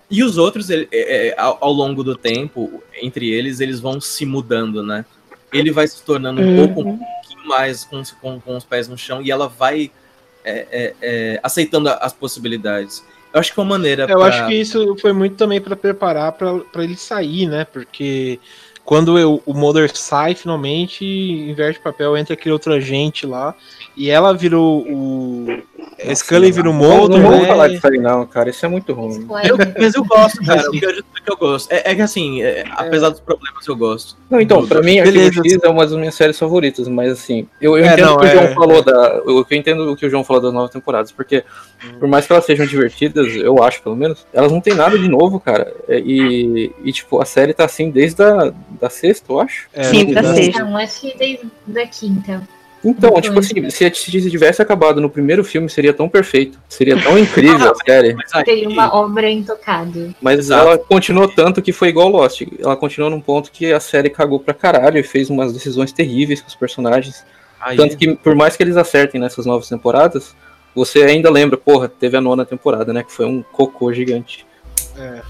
E 0.10 0.24
os 0.24 0.38
outros, 0.38 0.70
ele, 0.70 0.88
é, 0.91 1.30
é, 1.30 1.39
ao, 1.39 1.58
ao, 1.62 1.72
longo 1.72 2.04
do 2.04 2.15
tempo, 2.15 2.84
entre 3.02 3.32
eles, 3.32 3.60
eles 3.60 3.80
vão 3.80 4.00
se 4.00 4.26
mudando, 4.26 4.84
né? 4.84 5.04
Ele 5.52 5.72
vai 5.72 5.88
se 5.88 6.04
tornando 6.04 6.41
um 6.41 6.60
uhum. 6.60 6.74
pouco 6.74 7.00
mais 7.46 7.84
com, 7.86 8.02
com, 8.22 8.39
com, 8.39 8.58
os 8.58 8.63
pés 8.63 8.88
no 8.88 8.98
chão 8.98 9.22
e 9.22 9.32
ela 9.32 9.48
vai 9.48 9.91
é, 10.44 10.68
é, 10.72 10.96
é 11.02 11.39
aceitando 11.41 11.89
as 11.89 12.13
possibilidades. 12.13 13.04
Eu 13.34 13.39
acho 13.39 13.54
que 13.54 13.60
é 13.60 13.63
uma 13.63 13.70
maneira. 13.70 14.04
Eu 14.04 14.20
pra... 14.20 14.28
acho 14.28 14.48
que 14.48 14.54
isso 14.54 14.96
foi 14.98 15.12
muito 15.12 15.36
também 15.36 15.60
para 15.60 15.76
preparar 15.76 16.32
para 16.32 16.84
ele 16.84 16.96
sair, 16.96 17.48
né? 17.48 17.65
Porque 17.65 18.39
quando 18.86 19.17
eu, 19.17 19.41
o 19.48 19.54
Mulder 19.54 19.89
sai 19.98 20.36
finalmente, 20.36 21.04
inverte 21.04 21.80
o 21.80 21.82
papel, 21.82 22.15
entra 22.15 22.36
aquele 22.36 22.54
outro 22.54 22.71
agente 22.71 23.26
lá 23.26 23.56
e 23.98 24.12
ela 24.12 24.32
virou 24.32 24.86
o. 24.88 25.63
A 26.08 26.13
Scully 26.13 26.52
virou 26.52 26.71
o 26.71 26.76
Mulder. 26.76 27.19
Não, 27.19 27.32
não 27.32 27.41
né? 27.41 27.48
falar 27.48 27.67
disso 27.69 27.88
aí, 27.88 27.98
não, 27.98 28.28
cara. 28.28 28.50
Isso 28.50 28.65
é 28.65 28.69
muito 28.69 28.93
ruim. 28.93 29.26
Eu, 29.43 29.58
mas 29.80 29.95
eu 29.95 30.04
gosto, 30.04 30.43
cara. 30.45 30.62
o 30.69 30.71
que 30.71 30.86
eu, 30.86 30.91
que 31.26 31.32
eu 31.32 31.38
gosto. 31.38 31.71
É, 31.71 31.91
é 31.91 31.95
que 31.95 32.02
assim, 32.02 32.43
é, 32.43 32.63
apesar 32.71 33.10
dos 33.10 33.19
problemas, 33.19 33.65
eu 33.65 33.76
gosto. 33.76 34.15
Não, 34.30 34.39
então, 34.39 34.67
pra 34.67 34.82
mim, 34.82 35.00
Arquivo 35.00 35.43
X 35.43 35.60
é 35.63 35.69
uma 35.69 35.86
das 35.86 35.95
minhas 35.98 36.15
séries 36.15 36.38
favoritas, 36.38 36.88
mas 36.88 37.12
assim, 37.12 37.48
eu, 37.62 37.78
eu 37.78 37.86
é, 37.86 37.93
entendo 37.93 38.06
não, 38.06 38.15
o 38.15 38.19
que 38.19 38.26
o 38.26 38.30
João 38.30 38.43
é, 38.43 38.54
falou 38.54 38.82
da. 38.84 39.21
Eu, 39.26 39.45
eu 39.50 39.58
entendo 39.58 39.91
o 39.91 39.95
que 39.95 40.06
o 40.06 40.10
João 40.10 40.24
falou 40.24 40.41
das 40.41 40.54
novas 40.54 40.71
temporadas, 40.71 41.12
porque 41.12 41.43
hum. 41.84 42.00
por 42.00 42.08
mais 42.08 42.28
que 42.28 42.34
elas 42.34 42.45
sejam 42.45 42.65
divertidas, 42.65 43.34
eu 43.36 43.63
acho, 43.63 43.82
pelo 43.82 43.95
menos, 43.95 44.26
elas 44.34 44.52
não 44.52 44.62
tem 44.62 44.76
nada 44.76 44.98
de 44.98 45.08
novo, 45.08 45.39
cara. 45.39 45.74
É, 45.88 46.00
e, 46.00 46.71
e 46.84 46.91
tipo, 46.91 47.21
a 47.21 47.26
série 47.26 47.54
tá 47.54 47.65
assim 47.65 47.89
desde 47.89 48.21
a 48.21 48.54
da 48.80 48.90
sexta, 48.90 49.32
eu 49.32 49.40
acho. 49.40 49.68
Sim, 49.84 50.14
da 50.14 50.24
sexta. 50.34 50.64
Não, 50.64 50.78
acho 50.78 51.02
que 51.02 51.18
desde 51.18 51.80
a 51.80 51.88
quinta. 51.88 52.48
Então, 52.86 53.20
tipo 53.20 53.40
assim, 53.40 53.68
se, 53.72 53.92
se 53.96 54.30
tivesse 54.30 54.62
acabado 54.62 55.02
no 55.02 55.10
primeiro 55.10 55.44
filme, 55.44 55.68
seria 55.68 55.92
tão 55.92 56.08
perfeito. 56.08 56.60
Seria 56.70 57.02
tão 57.02 57.18
incrível 57.18 57.72
a 57.72 57.76
série. 57.84 58.16
Seria 58.46 58.70
uma 58.70 58.96
obra 58.96 59.28
intocável. 59.30 60.14
Mas 60.22 60.40
Exato. 60.40 60.68
ela 60.68 60.78
continuou 60.78 61.28
tanto 61.28 61.64
que 61.64 61.74
foi 61.74 61.88
igual 61.88 62.10
Lost. 62.10 62.44
Ela 62.60 62.78
continuou 62.78 63.10
num 63.10 63.20
ponto 63.20 63.52
que 63.52 63.74
a 63.74 63.80
série 63.80 64.12
cagou 64.12 64.40
pra 64.40 64.54
caralho 64.54 65.00
e 65.00 65.04
fez 65.04 65.32
umas 65.32 65.52
decisões 65.52 65.92
terríveis 65.92 66.42
com 66.42 66.48
os 66.48 66.56
personagens. 66.56 67.26
Aí. 67.60 67.76
Tanto 67.76 67.98
que, 67.98 68.16
por 68.16 68.36
mais 68.36 68.56
que 68.56 68.62
eles 68.62 68.78
acertem 68.78 69.20
nessas 69.20 69.48
novas 69.48 69.68
temporadas, 69.68 70.36
você 70.76 71.02
ainda 71.02 71.32
lembra, 71.32 71.58
porra, 71.58 71.90
teve 71.90 72.16
a 72.16 72.22
nona 72.22 72.46
temporada, 72.46 72.94
né? 72.94 73.02
Que 73.02 73.12
foi 73.12 73.26
um 73.26 73.42
cocô 73.42 73.92
gigante. 73.92 74.46
É. 74.96 75.22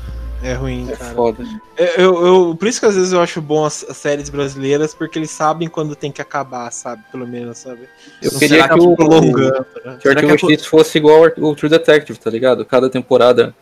É 0.43 0.53
ruim, 0.53 0.89
é 0.91 0.95
cara. 0.95 1.15
Foda. 1.15 1.43
É, 1.77 2.01
eu, 2.01 2.25
eu, 2.25 2.55
por 2.55 2.67
isso 2.67 2.79
que 2.79 2.85
às 2.85 2.95
vezes 2.95 3.13
eu 3.13 3.21
acho 3.21 3.41
bom 3.41 3.65
as, 3.65 3.83
as, 3.89 3.97
séries 3.97 4.29
brasileiras, 4.29 4.93
porque 4.93 5.17
eles 5.17 5.31
sabem 5.31 5.67
quando 5.67 5.95
tem 5.95 6.11
que 6.11 6.21
acabar, 6.21 6.71
sabe? 6.71 7.03
Pelo 7.11 7.27
menos, 7.27 7.57
sabe? 7.57 7.87
Eu 8.21 8.31
Não 8.31 8.39
queria 8.39 8.67
que, 8.67 8.79
o 8.79 8.95
prolongando, 8.95 9.65
né? 9.83 9.97
que 9.99 10.07
o 10.07 10.11
Arquivo 10.11 10.63
fosse 10.63 10.97
igual 10.97 11.23
o 11.37 11.55
True 11.55 11.69
Detective, 11.69 12.19
tá 12.19 12.29
ligado? 12.29 12.65
Cada 12.65 12.89
temporada 12.89 13.55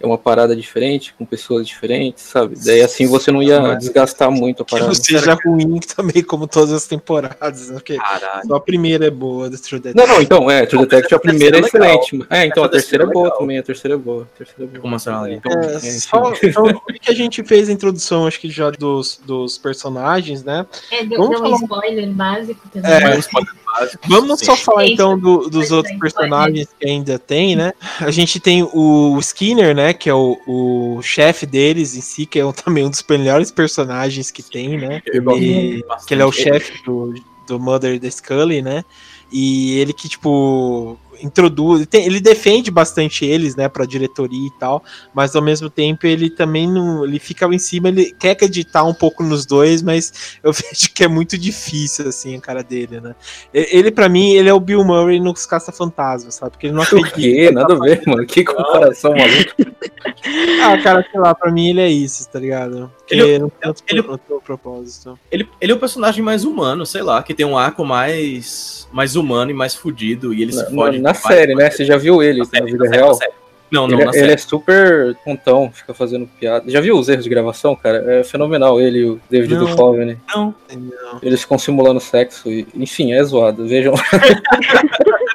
é 0.00 0.06
uma 0.06 0.18
parada 0.18 0.54
diferente, 0.54 1.14
com 1.16 1.24
pessoas 1.24 1.66
diferentes, 1.66 2.22
sabe? 2.24 2.56
Daí 2.64 2.82
assim 2.82 3.06
você 3.06 3.32
não 3.32 3.42
ia 3.42 3.74
desgastar 3.74 4.30
muito 4.30 4.62
a 4.62 4.64
parada. 4.64 4.90
Que 4.90 4.96
não 4.96 5.04
seja 5.04 5.38
ruim 5.44 5.80
também, 5.80 6.22
como 6.22 6.46
todas 6.46 6.72
as 6.72 6.86
temporadas, 6.86 7.68
né? 7.68 7.74
Porque 7.74 7.96
Caralho. 7.96 8.46
só 8.46 8.56
a 8.56 8.60
primeira 8.60 9.06
é 9.06 9.10
boa 9.10 9.48
do 9.48 9.58
True 9.58 9.80
Detective. 9.80 10.06
Não, 10.06 10.14
não, 10.14 10.22
então, 10.22 10.50
é, 10.50 10.66
True 10.66 10.82
Detective 10.82 11.14
a 11.14 11.18
primeira 11.18 11.56
é, 11.56 11.60
é 11.60 11.64
excelente. 11.64 12.26
É, 12.28 12.46
então 12.46 12.64
a 12.64 12.68
terceira 12.68 13.04
é 13.04 13.06
boa 13.06 13.30
também, 13.36 13.58
a 13.58 13.62
terceira 13.62 13.94
é 13.94 13.98
boa. 13.98 14.22
A 14.34 14.38
terceira 14.38 14.64
é 14.64 14.66
boa. 14.66 14.80
Como 14.80 14.96
a 14.96 15.22
ali. 15.22 15.34
Então, 15.34 15.52
é, 15.52 15.78
só, 15.80 16.34
só 16.34 16.62
o 16.62 16.86
que 16.92 17.10
a 17.10 17.14
gente 17.14 17.42
fez 17.42 17.68
a 17.68 17.72
introdução, 17.72 18.26
acho 18.26 18.40
que 18.40 18.50
já 18.50 18.70
dos, 18.70 19.20
dos 19.24 19.56
personagens, 19.56 20.44
né? 20.44 20.66
É, 20.90 21.04
deu, 21.04 21.28
deu 21.28 21.42
um 21.42 21.54
spoiler 21.56 22.08
básico 22.10 22.68
também. 22.68 22.90
É, 22.90 23.16
um 23.16 23.18
spoiler 23.18 23.54
Vamos 24.08 24.40
só 24.40 24.56
falar 24.56 24.86
então 24.86 25.18
do, 25.18 25.48
dos 25.48 25.70
outros 25.70 25.96
personagens 25.98 26.68
que 26.78 26.88
ainda 26.88 27.18
tem, 27.18 27.56
né? 27.56 27.72
A 28.00 28.10
gente 28.10 28.40
tem 28.40 28.62
o 28.62 29.18
Skinner, 29.20 29.74
né? 29.74 29.92
Que 29.92 30.08
é 30.08 30.14
o, 30.14 30.38
o 30.46 31.02
chefe 31.02 31.46
deles 31.46 31.94
em 31.94 32.00
si, 32.00 32.26
que 32.26 32.38
é 32.38 32.44
um, 32.44 32.52
também 32.52 32.84
um 32.84 32.90
dos 32.90 33.04
melhores 33.08 33.50
personagens 33.50 34.30
que 34.30 34.42
tem, 34.42 34.78
né? 34.78 35.02
Ele, 35.06 35.84
que 36.06 36.14
ele 36.14 36.22
é 36.22 36.26
o 36.26 36.32
chefe 36.32 36.82
do, 36.84 37.14
do 37.46 37.60
Mother 37.60 38.00
the 38.00 38.10
Scully, 38.10 38.62
né? 38.62 38.84
E 39.30 39.78
ele 39.78 39.92
que, 39.92 40.08
tipo, 40.08 40.96
introduz, 41.22 41.86
ele 41.92 42.20
defende 42.20 42.70
bastante 42.70 43.24
eles, 43.24 43.56
né, 43.56 43.68
para 43.68 43.86
diretoria 43.86 44.46
e 44.46 44.58
tal, 44.58 44.82
mas 45.14 45.34
ao 45.34 45.42
mesmo 45.42 45.70
tempo 45.70 46.06
ele 46.06 46.30
também 46.30 46.70
não, 46.70 47.04
ele 47.04 47.18
fica 47.18 47.46
em 47.46 47.58
cima, 47.58 47.88
ele 47.88 48.14
quer 48.18 48.30
acreditar 48.30 48.84
um 48.84 48.94
pouco 48.94 49.22
nos 49.22 49.46
dois, 49.46 49.82
mas 49.82 50.38
eu 50.42 50.52
vejo 50.54 50.92
que 50.94 51.04
é 51.04 51.08
muito 51.08 51.38
difícil 51.38 52.08
assim 52.08 52.36
a 52.36 52.40
cara 52.40 52.62
dele, 52.62 53.00
né? 53.00 53.14
Ele 53.52 53.90
para 53.90 54.08
mim, 54.08 54.32
ele 54.32 54.48
é 54.48 54.54
o 54.54 54.60
Bill 54.60 54.84
Murray 54.84 55.20
nos 55.20 55.46
Caça-Fantasmas, 55.46 56.34
sabe? 56.34 56.52
Porque 56.52 56.66
ele 56.66 56.74
não 56.74 56.82
acredita. 56.84 57.10
O 57.10 57.12
quê? 57.12 57.50
Nada 57.50 57.74
a 57.74 57.78
ver, 57.78 58.02
mano. 58.06 58.26
Que 58.26 58.44
comparação 58.44 59.12
maluca. 59.12 59.54
ah, 60.62 60.82
cara, 60.82 61.06
sei 61.10 61.20
lá, 61.20 61.34
para 61.34 61.50
mim 61.50 61.70
ele 61.70 61.80
é 61.80 61.88
isso, 61.88 62.28
tá 62.28 62.38
ligado? 62.38 62.90
ele, 63.08 63.38
não 63.38 63.48
tem 63.48 63.68
outro, 63.68 63.84
ele, 63.88 64.00
outro 64.00 64.42
propósito. 64.44 65.18
Ele, 65.30 65.48
ele 65.60 65.72
é 65.72 65.74
o 65.74 65.78
personagem 65.78 66.22
mais 66.22 66.44
humano, 66.44 66.84
sei 66.84 67.02
lá, 67.02 67.22
que 67.22 67.34
tem 67.34 67.46
um 67.46 67.56
arco 67.56 67.84
mais 67.84 68.88
mais 68.92 69.16
humano 69.16 69.50
e 69.50 69.54
mais 69.54 69.74
fudido 69.74 70.32
e 70.32 70.42
ele 70.42 70.52
se 70.52 70.64
fode 70.74 70.98
na 71.06 71.14
série, 71.14 71.54
né? 71.54 71.70
Você 71.70 71.84
já 71.84 71.96
viu 71.96 72.20
ele 72.22 72.40
na, 72.40 72.60
na 72.60 72.66
vida 72.66 72.88
real? 72.88 73.16
Na 73.18 73.26
não, 73.70 73.88
não, 73.88 74.00
ele, 74.00 74.10
é- 74.18 74.22
ele 74.22 74.32
é 74.32 74.36
super 74.36 75.16
pontão, 75.24 75.70
fica 75.72 75.92
fazendo 75.92 76.28
piada. 76.38 76.70
Já 76.70 76.80
viu 76.80 76.96
os 76.96 77.08
erros 77.08 77.24
de 77.24 77.30
gravação, 77.30 77.74
cara? 77.74 78.18
É 78.18 78.24
fenomenal 78.24 78.80
ele 78.80 78.98
e 79.00 79.04
o 79.04 79.20
David 79.28 79.54
não, 79.54 79.66
Duchovny. 79.66 80.18
Não, 80.34 80.54
não. 80.72 81.18
Eles 81.22 81.40
ficam 81.40 81.58
simulando 81.58 82.00
sexo. 82.00 82.50
E, 82.50 82.66
enfim, 82.74 83.12
é 83.12 83.22
zoado. 83.22 83.66
Vejam. 83.66 83.94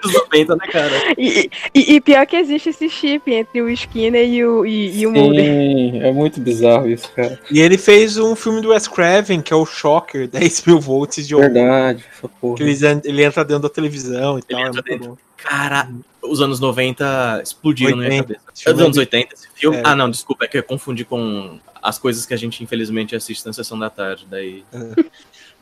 né, 0.55 0.67
cara? 0.71 1.13
E, 1.17 1.49
e, 1.73 1.95
e, 1.95 2.01
pior 2.01 2.25
que 2.25 2.35
existe 2.35 2.69
esse 2.69 2.89
chip 2.89 3.31
entre 3.31 3.61
o 3.61 3.69
Skinner 3.69 4.27
e 4.27 4.45
o, 4.45 4.65
e, 4.65 4.99
e 4.99 5.07
o 5.07 5.11
Mulder. 5.11 5.45
Sim, 5.45 5.99
é 6.01 6.11
muito 6.11 6.39
bizarro 6.39 6.89
isso, 6.89 7.11
cara. 7.11 7.39
E 7.49 7.59
ele 7.59 7.77
fez 7.77 8.17
um 8.17 8.35
filme 8.35 8.61
do 8.61 8.69
Wes 8.69 8.87
Craven, 8.87 9.41
que 9.41 9.53
é 9.53 9.55
o 9.55 9.65
Shocker, 9.65 10.27
10 10.29 10.65
mil 10.65 10.79
volts 10.79 11.27
de 11.27 11.35
Verdade, 11.35 12.03
porra. 12.39 12.57
Que 12.57 12.63
ele, 12.63 12.77
ele 13.03 13.23
entra 13.23 13.43
dentro 13.43 13.63
da 13.63 13.69
televisão 13.69 14.37
e 14.37 14.41
ele 14.41 14.45
tal. 14.49 14.59
É 14.59 14.71
muito 14.71 15.09
bom. 15.09 15.17
Cara, 15.37 15.89
os 16.21 16.41
anos 16.41 16.59
90 16.59 17.41
explodiram 17.43 17.97
80. 17.97 18.03
na 18.03 18.09
minha 18.09 18.23
cabeça. 18.23 18.69
É 18.69 18.73
dos 18.73 18.81
anos 18.81 18.97
80 18.97 19.33
esse 19.33 19.47
filme? 19.55 19.77
É. 19.77 19.81
Ah, 19.83 19.95
não, 19.95 20.09
desculpa, 20.09 20.45
é 20.45 20.47
que 20.47 20.57
eu 20.57 20.63
confundi 20.63 21.03
com 21.03 21.59
as 21.81 21.97
coisas 21.97 22.25
que 22.25 22.33
a 22.33 22.37
gente 22.37 22.63
infelizmente 22.63 23.15
assiste 23.15 23.45
na 23.45 23.53
sessão 23.53 23.77
da 23.77 23.89
tarde. 23.89 24.27
Daí. 24.29 24.63
É. 24.71 25.03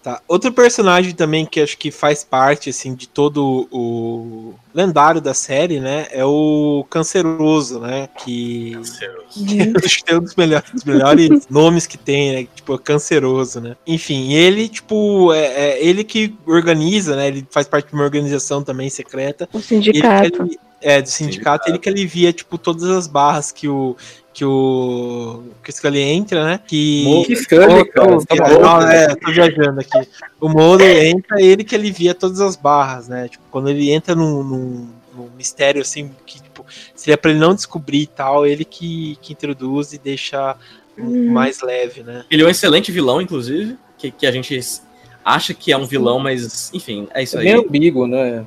Tá. 0.01 0.21
Outro 0.29 0.53
personagem 0.53 1.13
também 1.13 1.45
que 1.45 1.59
acho 1.59 1.77
que 1.77 1.91
faz 1.91 2.23
parte 2.23 2.69
assim 2.69 2.95
de 2.95 3.05
todo 3.05 3.67
o 3.69 4.53
lendário 4.73 5.19
da 5.19 5.33
série, 5.33 5.81
né, 5.81 6.07
é 6.11 6.23
o 6.23 6.85
Canceroso, 6.89 7.81
né, 7.81 8.07
que, 8.23 8.71
Canceroso. 8.71 9.27
acho 9.83 10.03
que 10.05 10.13
é 10.13 10.15
um 10.15 10.21
dos 10.21 10.35
melhores, 10.35 10.71
dos 10.71 10.83
melhores 10.85 11.47
nomes 11.51 11.85
que 11.85 11.97
tem, 11.97 12.33
né, 12.33 12.47
tipo 12.55 12.77
Canceroso, 12.77 13.59
né. 13.59 13.75
Enfim, 13.85 14.31
ele 14.31 14.69
tipo 14.69 15.33
é, 15.33 15.45
é, 15.45 15.85
ele 15.85 16.05
que 16.05 16.33
organiza, 16.45 17.17
né, 17.17 17.27
ele 17.27 17.45
faz 17.51 17.67
parte 17.67 17.89
de 17.89 17.93
uma 17.93 18.03
organização 18.03 18.63
também 18.63 18.89
secreta. 18.89 19.49
O 19.51 19.59
sindicato. 19.59 20.43
Ele, 20.43 20.59
é, 20.81 21.01
do 21.01 21.09
sindicato, 21.09 21.65
sindicato, 21.65 21.69
ele 21.69 21.79
que 21.79 21.89
alivia, 21.89 22.31
tipo, 22.31 22.57
todas 22.57 22.83
as 22.83 23.07
barras 23.07 23.51
que 23.51 23.67
o, 23.67 23.95
que 24.33 24.45
o 24.45 25.43
que 25.63 25.69
o 25.69 25.73
Scully 25.73 25.99
entra, 25.99 26.45
né? 26.45 26.59
Que, 26.65 27.23
que 27.25 27.35
Scully, 27.35 27.85
cara, 27.91 28.17
tá 28.25 28.59
não, 28.59 28.81
é, 28.81 29.15
tô 29.15 29.31
viajando 29.31 29.81
aqui. 29.81 30.07
O 30.39 30.47
Mulder 30.47 31.05
entra, 31.05 31.41
ele 31.41 31.63
que 31.63 31.75
alivia 31.75 32.13
todas 32.13 32.39
as 32.39 32.55
barras, 32.55 33.07
né? 33.07 33.27
Tipo, 33.27 33.43
quando 33.51 33.69
ele 33.69 33.91
entra 33.91 34.15
num, 34.15 34.43
num, 34.43 34.89
num 35.13 35.29
mistério 35.37 35.81
assim 35.81 36.11
que 36.25 36.41
tipo, 36.41 36.65
seria 36.95 37.17
para 37.17 37.31
ele 37.31 37.39
não 37.39 37.53
descobrir 37.53 38.03
e 38.03 38.07
tal, 38.07 38.45
ele 38.45 38.63
que, 38.63 39.17
que 39.21 39.33
introduz 39.33 39.91
e 39.93 39.97
deixa 39.97 40.55
hum. 40.97 41.31
mais 41.31 41.61
leve, 41.61 42.03
né? 42.03 42.23
Ele 42.31 42.43
é 42.43 42.45
um 42.45 42.49
excelente 42.49 42.91
vilão, 42.91 43.21
inclusive, 43.21 43.77
que, 43.97 44.11
que 44.11 44.25
a 44.25 44.31
gente 44.31 44.57
acha 45.23 45.53
que 45.53 45.71
é 45.71 45.77
um 45.77 45.85
vilão, 45.85 46.19
mas 46.19 46.71
enfim, 46.73 47.07
é 47.13 47.23
isso 47.23 47.37
é 47.37 47.41
aí. 47.41 47.47
É 47.49 47.55
bem 47.55 47.65
ambíguo, 47.65 48.07
né? 48.07 48.45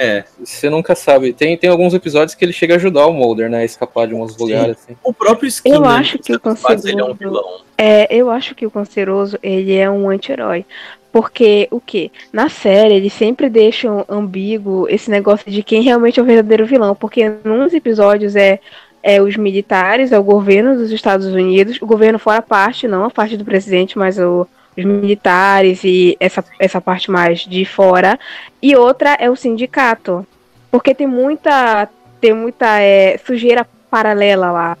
É. 0.00 0.24
Você 0.44 0.70
nunca 0.70 0.94
sabe. 0.94 1.32
Tem, 1.32 1.56
tem 1.56 1.68
alguns 1.68 1.92
episódios 1.92 2.34
que 2.34 2.44
ele 2.44 2.52
chega 2.52 2.74
a 2.74 2.76
ajudar 2.76 3.06
o 3.06 3.12
Mulder, 3.12 3.50
né? 3.50 3.58
A 3.58 3.64
escapar 3.64 4.06
de 4.06 4.14
uns 4.14 4.36
lugares. 4.36 4.76
Assim. 4.78 4.96
O 5.02 5.12
próprio 5.12 5.48
Skinner, 5.48 5.78
Eu 5.78 5.84
acho 5.84 6.18
que 6.20 6.32
o 6.34 6.38
Canceroso... 6.40 6.88
ele 6.88 7.00
é 7.00 7.04
um 7.04 7.08
Canceroso- 7.08 7.34
vilão. 7.40 7.60
É, 7.76 8.14
eu 8.14 8.30
acho 8.30 8.54
que 8.54 8.64
o 8.66 8.70
Canceroso, 8.70 9.38
ele 9.42 9.74
é 9.74 9.90
um 9.90 10.08
anti-herói. 10.08 10.64
Porque, 11.10 11.66
o 11.70 11.80
quê? 11.80 12.10
Na 12.32 12.48
série, 12.48 12.94
eles 12.94 13.12
sempre 13.12 13.48
deixam 13.48 14.04
ambíguo 14.08 14.86
esse 14.88 15.10
negócio 15.10 15.50
de 15.50 15.62
quem 15.62 15.82
realmente 15.82 16.20
é 16.20 16.22
o 16.22 16.26
verdadeiro 16.26 16.66
vilão. 16.66 16.94
Porque 16.94 17.32
nos 17.44 17.72
episódios 17.74 18.36
é, 18.36 18.60
é 19.02 19.20
os 19.20 19.36
militares, 19.36 20.12
é 20.12 20.18
o 20.18 20.22
governo 20.22 20.76
dos 20.76 20.92
Estados 20.92 21.26
Unidos, 21.26 21.78
o 21.80 21.86
governo 21.86 22.18
fora 22.18 22.38
a 22.38 22.42
parte, 22.42 22.86
não 22.86 23.04
a 23.04 23.10
parte 23.10 23.36
do 23.36 23.44
presidente, 23.44 23.98
mas 23.98 24.18
o- 24.18 24.46
os 24.78 24.84
militares 24.84 25.82
e 25.84 26.16
essa, 26.20 26.44
essa 26.58 26.80
parte 26.80 27.10
mais 27.10 27.40
de 27.40 27.64
fora. 27.64 28.18
E 28.62 28.76
outra 28.76 29.16
é 29.18 29.28
o 29.30 29.36
sindicato. 29.36 30.26
Porque 30.70 30.94
tem 30.94 31.06
muita, 31.06 31.88
tem 32.20 32.32
muita 32.32 32.80
é, 32.80 33.18
sujeira 33.18 33.66
paralela 33.90 34.50
lá. 34.50 34.78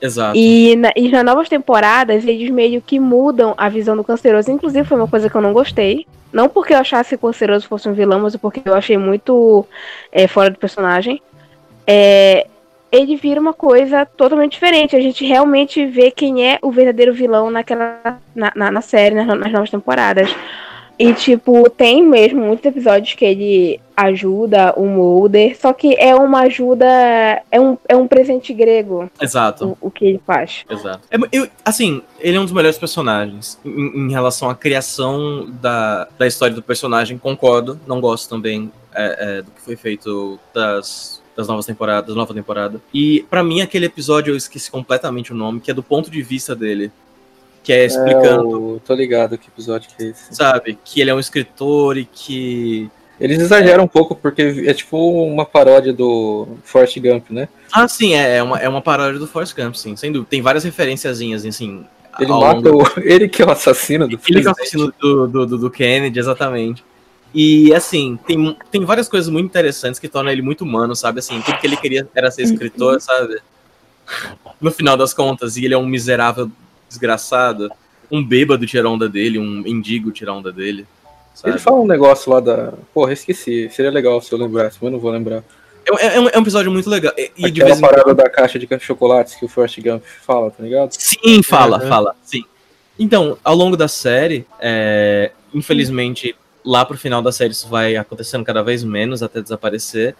Exato. 0.00 0.36
E, 0.36 0.74
na, 0.76 0.92
e 0.96 1.08
nas 1.10 1.24
novas 1.24 1.48
temporadas, 1.48 2.26
eles 2.26 2.50
meio 2.50 2.82
que 2.82 2.98
mudam 2.98 3.54
a 3.56 3.68
visão 3.68 3.96
do 3.96 4.02
Canceroso. 4.02 4.50
Inclusive, 4.50 4.86
foi 4.86 4.96
uma 4.96 5.08
coisa 5.08 5.30
que 5.30 5.36
eu 5.36 5.40
não 5.40 5.52
gostei. 5.52 6.06
Não 6.32 6.48
porque 6.48 6.72
eu 6.74 6.78
achasse 6.78 7.10
que 7.10 7.24
o 7.24 7.28
Canceroso 7.28 7.68
fosse 7.68 7.88
um 7.88 7.92
vilão, 7.92 8.20
mas 8.20 8.34
porque 8.36 8.62
eu 8.64 8.74
achei 8.74 8.98
muito 8.98 9.66
é, 10.10 10.26
fora 10.26 10.50
do 10.50 10.58
personagem. 10.58 11.22
É, 11.86 12.46
ele 12.92 13.16
vira 13.16 13.40
uma 13.40 13.54
coisa 13.54 14.04
totalmente 14.04 14.52
diferente. 14.52 14.94
A 14.94 15.00
gente 15.00 15.24
realmente 15.24 15.86
vê 15.86 16.10
quem 16.10 16.46
é 16.46 16.58
o 16.60 16.70
verdadeiro 16.70 17.14
vilão 17.14 17.50
naquela 17.50 18.20
na, 18.34 18.52
na, 18.54 18.70
na 18.70 18.80
série, 18.82 19.14
nas, 19.14 19.26
nas 19.26 19.50
novas 19.50 19.70
temporadas. 19.70 20.28
E, 20.98 21.14
tipo, 21.14 21.68
tem 21.70 22.02
mesmo 22.06 22.42
muitos 22.42 22.64
episódios 22.66 23.14
que 23.14 23.24
ele 23.24 23.80
ajuda 23.96 24.74
o 24.76 24.84
Mulder, 24.86 25.58
só 25.58 25.72
que 25.72 25.96
é 25.96 26.14
uma 26.14 26.42
ajuda. 26.42 26.86
É 27.50 27.58
um, 27.58 27.78
é 27.88 27.96
um 27.96 28.06
presente 28.06 28.52
grego 28.52 29.10
Exato. 29.20 29.76
o, 29.80 29.88
o 29.88 29.90
que 29.90 30.04
ele 30.04 30.20
faz. 30.24 30.64
Exato. 30.68 31.00
É, 31.10 31.16
eu- 31.32 31.48
assim, 31.64 32.02
ele 32.20 32.36
é 32.36 32.40
um 32.40 32.44
dos 32.44 32.52
melhores 32.52 32.76
personagens 32.78 33.58
em, 33.64 34.06
em 34.06 34.10
relação 34.12 34.50
à 34.50 34.54
criação 34.54 35.50
da, 35.60 36.06
da 36.18 36.26
história 36.26 36.54
do 36.54 36.62
personagem. 36.62 37.16
Concordo, 37.16 37.80
não 37.86 38.00
gosto 38.00 38.28
também 38.28 38.70
é, 38.94 39.38
é, 39.38 39.42
do 39.42 39.50
que 39.50 39.62
foi 39.62 39.76
feito 39.76 40.38
das, 40.54 41.21
das 41.36 41.48
novas 41.48 41.64
temporadas, 41.66 42.08
da 42.10 42.14
nova 42.14 42.34
temporada. 42.34 42.80
E 42.92 43.24
pra 43.30 43.42
mim 43.42 43.60
aquele 43.60 43.86
episódio 43.86 44.32
eu 44.32 44.36
esqueci 44.36 44.70
completamente 44.70 45.32
o 45.32 45.36
nome, 45.36 45.60
que 45.60 45.70
é 45.70 45.74
do 45.74 45.82
ponto 45.82 46.10
de 46.10 46.22
vista 46.22 46.54
dele, 46.54 46.90
que 47.62 47.72
é 47.72 47.84
explicando, 47.86 48.76
É, 48.82 48.86
tô 48.86 48.94
ligado 48.94 49.38
que 49.38 49.48
episódio 49.48 49.88
que 49.96 50.02
é 50.04 50.06
esse. 50.08 50.34
sabe, 50.34 50.78
que 50.84 51.00
ele 51.00 51.10
é 51.10 51.14
um 51.14 51.20
escritor 51.20 51.96
e 51.96 52.04
que 52.04 52.90
Eles 53.20 53.38
exageram 53.40 53.84
um 53.84 53.88
pouco, 53.88 54.14
porque 54.16 54.64
é 54.66 54.74
tipo 54.74 54.96
uma 55.22 55.44
paródia 55.46 55.92
do 55.92 56.48
Forrest 56.64 56.98
Gump, 56.98 57.30
né? 57.30 57.48
ah, 57.72 57.86
sim, 57.86 58.14
é, 58.14 58.38
é 58.38 58.42
uma, 58.42 58.58
é 58.58 58.68
uma 58.68 58.82
paródia 58.82 59.18
do 59.20 59.26
Forrest 59.28 59.54
Gump, 59.56 59.74
sim, 59.76 59.94
sem 59.96 60.10
dúvida. 60.10 60.28
Tem 60.30 60.42
várias 60.42 60.64
referenciazinhas, 60.64 61.44
assim. 61.46 61.84
Ele 62.18 62.30
mata 62.30 62.68
longo- 62.68 62.82
o. 62.82 62.86
Ele 63.00 63.28
que 63.28 63.40
é 63.40 63.46
o 63.46 63.50
assassino 63.50 64.06
do 64.08 64.18
Ele 64.28 64.40
que 64.40 64.46
é 64.46 64.50
o 64.50 64.52
assassino 64.52 64.92
do, 65.00 65.26
do, 65.28 65.46
do- 65.46 65.58
do 65.58 65.70
Kennedy, 65.70 66.18
exatamente. 66.18 66.84
E, 67.34 67.72
assim, 67.74 68.18
tem, 68.26 68.56
tem 68.70 68.84
várias 68.84 69.08
coisas 69.08 69.30
muito 69.30 69.46
interessantes 69.46 69.98
que 69.98 70.08
tornam 70.08 70.30
ele 70.30 70.42
muito 70.42 70.64
humano, 70.64 70.94
sabe? 70.94 71.20
Assim, 71.20 71.40
tudo 71.40 71.58
que 71.58 71.66
ele 71.66 71.76
queria 71.76 72.06
era 72.14 72.30
ser 72.30 72.42
escritor, 72.42 73.00
sabe? 73.00 73.38
No 74.60 74.70
final 74.70 74.96
das 74.96 75.14
contas, 75.14 75.56
e 75.56 75.64
ele 75.64 75.74
é 75.74 75.78
um 75.78 75.86
miserável 75.86 76.50
desgraçado. 76.88 77.70
Um 78.10 78.22
bêbado 78.22 78.66
tira 78.66 78.88
onda 78.88 79.08
dele, 79.08 79.38
um 79.38 79.62
mendigo 79.62 80.10
tira 80.10 80.32
onda 80.32 80.52
dele. 80.52 80.86
Sabe? 81.34 81.54
Ele 81.54 81.58
fala 81.58 81.80
um 81.80 81.86
negócio 81.86 82.30
lá 82.30 82.40
da. 82.40 82.74
Porra, 82.92 83.12
esqueci. 83.12 83.70
Seria 83.72 83.90
legal 83.90 84.20
se 84.20 84.30
eu 84.30 84.38
lembrasse, 84.38 84.76
mas 84.80 84.82
eu 84.82 84.90
não 84.90 84.98
vou 84.98 85.10
lembrar. 85.10 85.42
É, 85.86 86.16
é 86.16 86.20
um, 86.20 86.28
é 86.28 86.38
um 86.38 86.42
episódio 86.42 86.70
muito 86.70 86.90
legal. 86.90 87.12
E, 87.16 87.30
e 87.36 87.50
de 87.50 87.62
Aquela 87.62 87.66
vez 87.66 87.78
em 87.78 87.80
parada 87.80 88.14
da 88.14 88.28
caixa 88.28 88.58
de 88.58 88.68
chocolates 88.80 89.34
que 89.34 89.44
o 89.44 89.48
Forrest 89.48 89.80
Gump 89.80 90.02
fala, 90.04 90.50
tá 90.50 90.62
ligado? 90.62 90.92
Sim, 90.92 91.42
fala, 91.42 91.82
Uhum. 91.82 91.88
fala, 91.88 92.14
sim. 92.22 92.44
Então, 92.98 93.38
ao 93.42 93.56
longo 93.56 93.76
da 93.76 93.88
série, 93.88 94.46
é, 94.60 95.32
infelizmente, 95.54 96.36
lá 96.64 96.84
pro 96.84 96.96
final 96.98 97.20
da 97.22 97.32
série 97.32 97.52
isso 97.52 97.68
vai 97.68 97.96
acontecendo 97.96 98.44
cada 98.44 98.62
vez 98.62 98.82
menos 98.84 99.22
até 99.22 99.40
desaparecer. 99.42 100.14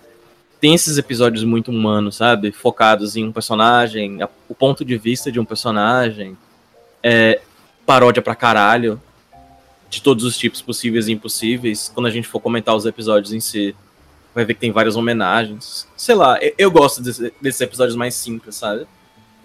Tem 0.60 0.74
esses 0.74 0.96
episódios 0.98 1.42
muito 1.44 1.70
humanos, 1.70 2.16
sabe? 2.16 2.52
Focados 2.52 3.16
em 3.16 3.24
um 3.24 3.32
personagem, 3.32 4.22
a- 4.22 4.28
o 4.48 4.54
ponto 4.54 4.84
de 4.84 4.96
vista 4.96 5.30
de 5.32 5.40
um 5.40 5.44
personagem. 5.44 6.36
É, 7.02 7.40
paródia 7.84 8.22
pra 8.22 8.34
caralho. 8.34 9.00
De 9.90 10.00
todos 10.00 10.24
os 10.24 10.38
tipos 10.38 10.62
possíveis 10.62 11.06
e 11.08 11.12
impossíveis. 11.12 11.90
Quando 11.92 12.06
a 12.06 12.10
gente 12.10 12.26
for 12.26 12.40
comentar 12.40 12.74
os 12.74 12.86
episódios 12.86 13.32
em 13.32 13.40
si, 13.40 13.74
vai 14.34 14.42
ver 14.44 14.54
que 14.54 14.60
tem 14.60 14.72
várias 14.72 14.96
homenagens. 14.96 15.86
Sei 15.96 16.14
lá, 16.14 16.38
eu, 16.42 16.54
eu 16.56 16.70
gosto 16.70 17.02
desse- 17.02 17.32
desses 17.42 17.60
episódios 17.60 17.94
mais 17.96 18.14
simples, 18.14 18.54
sabe? 18.56 18.86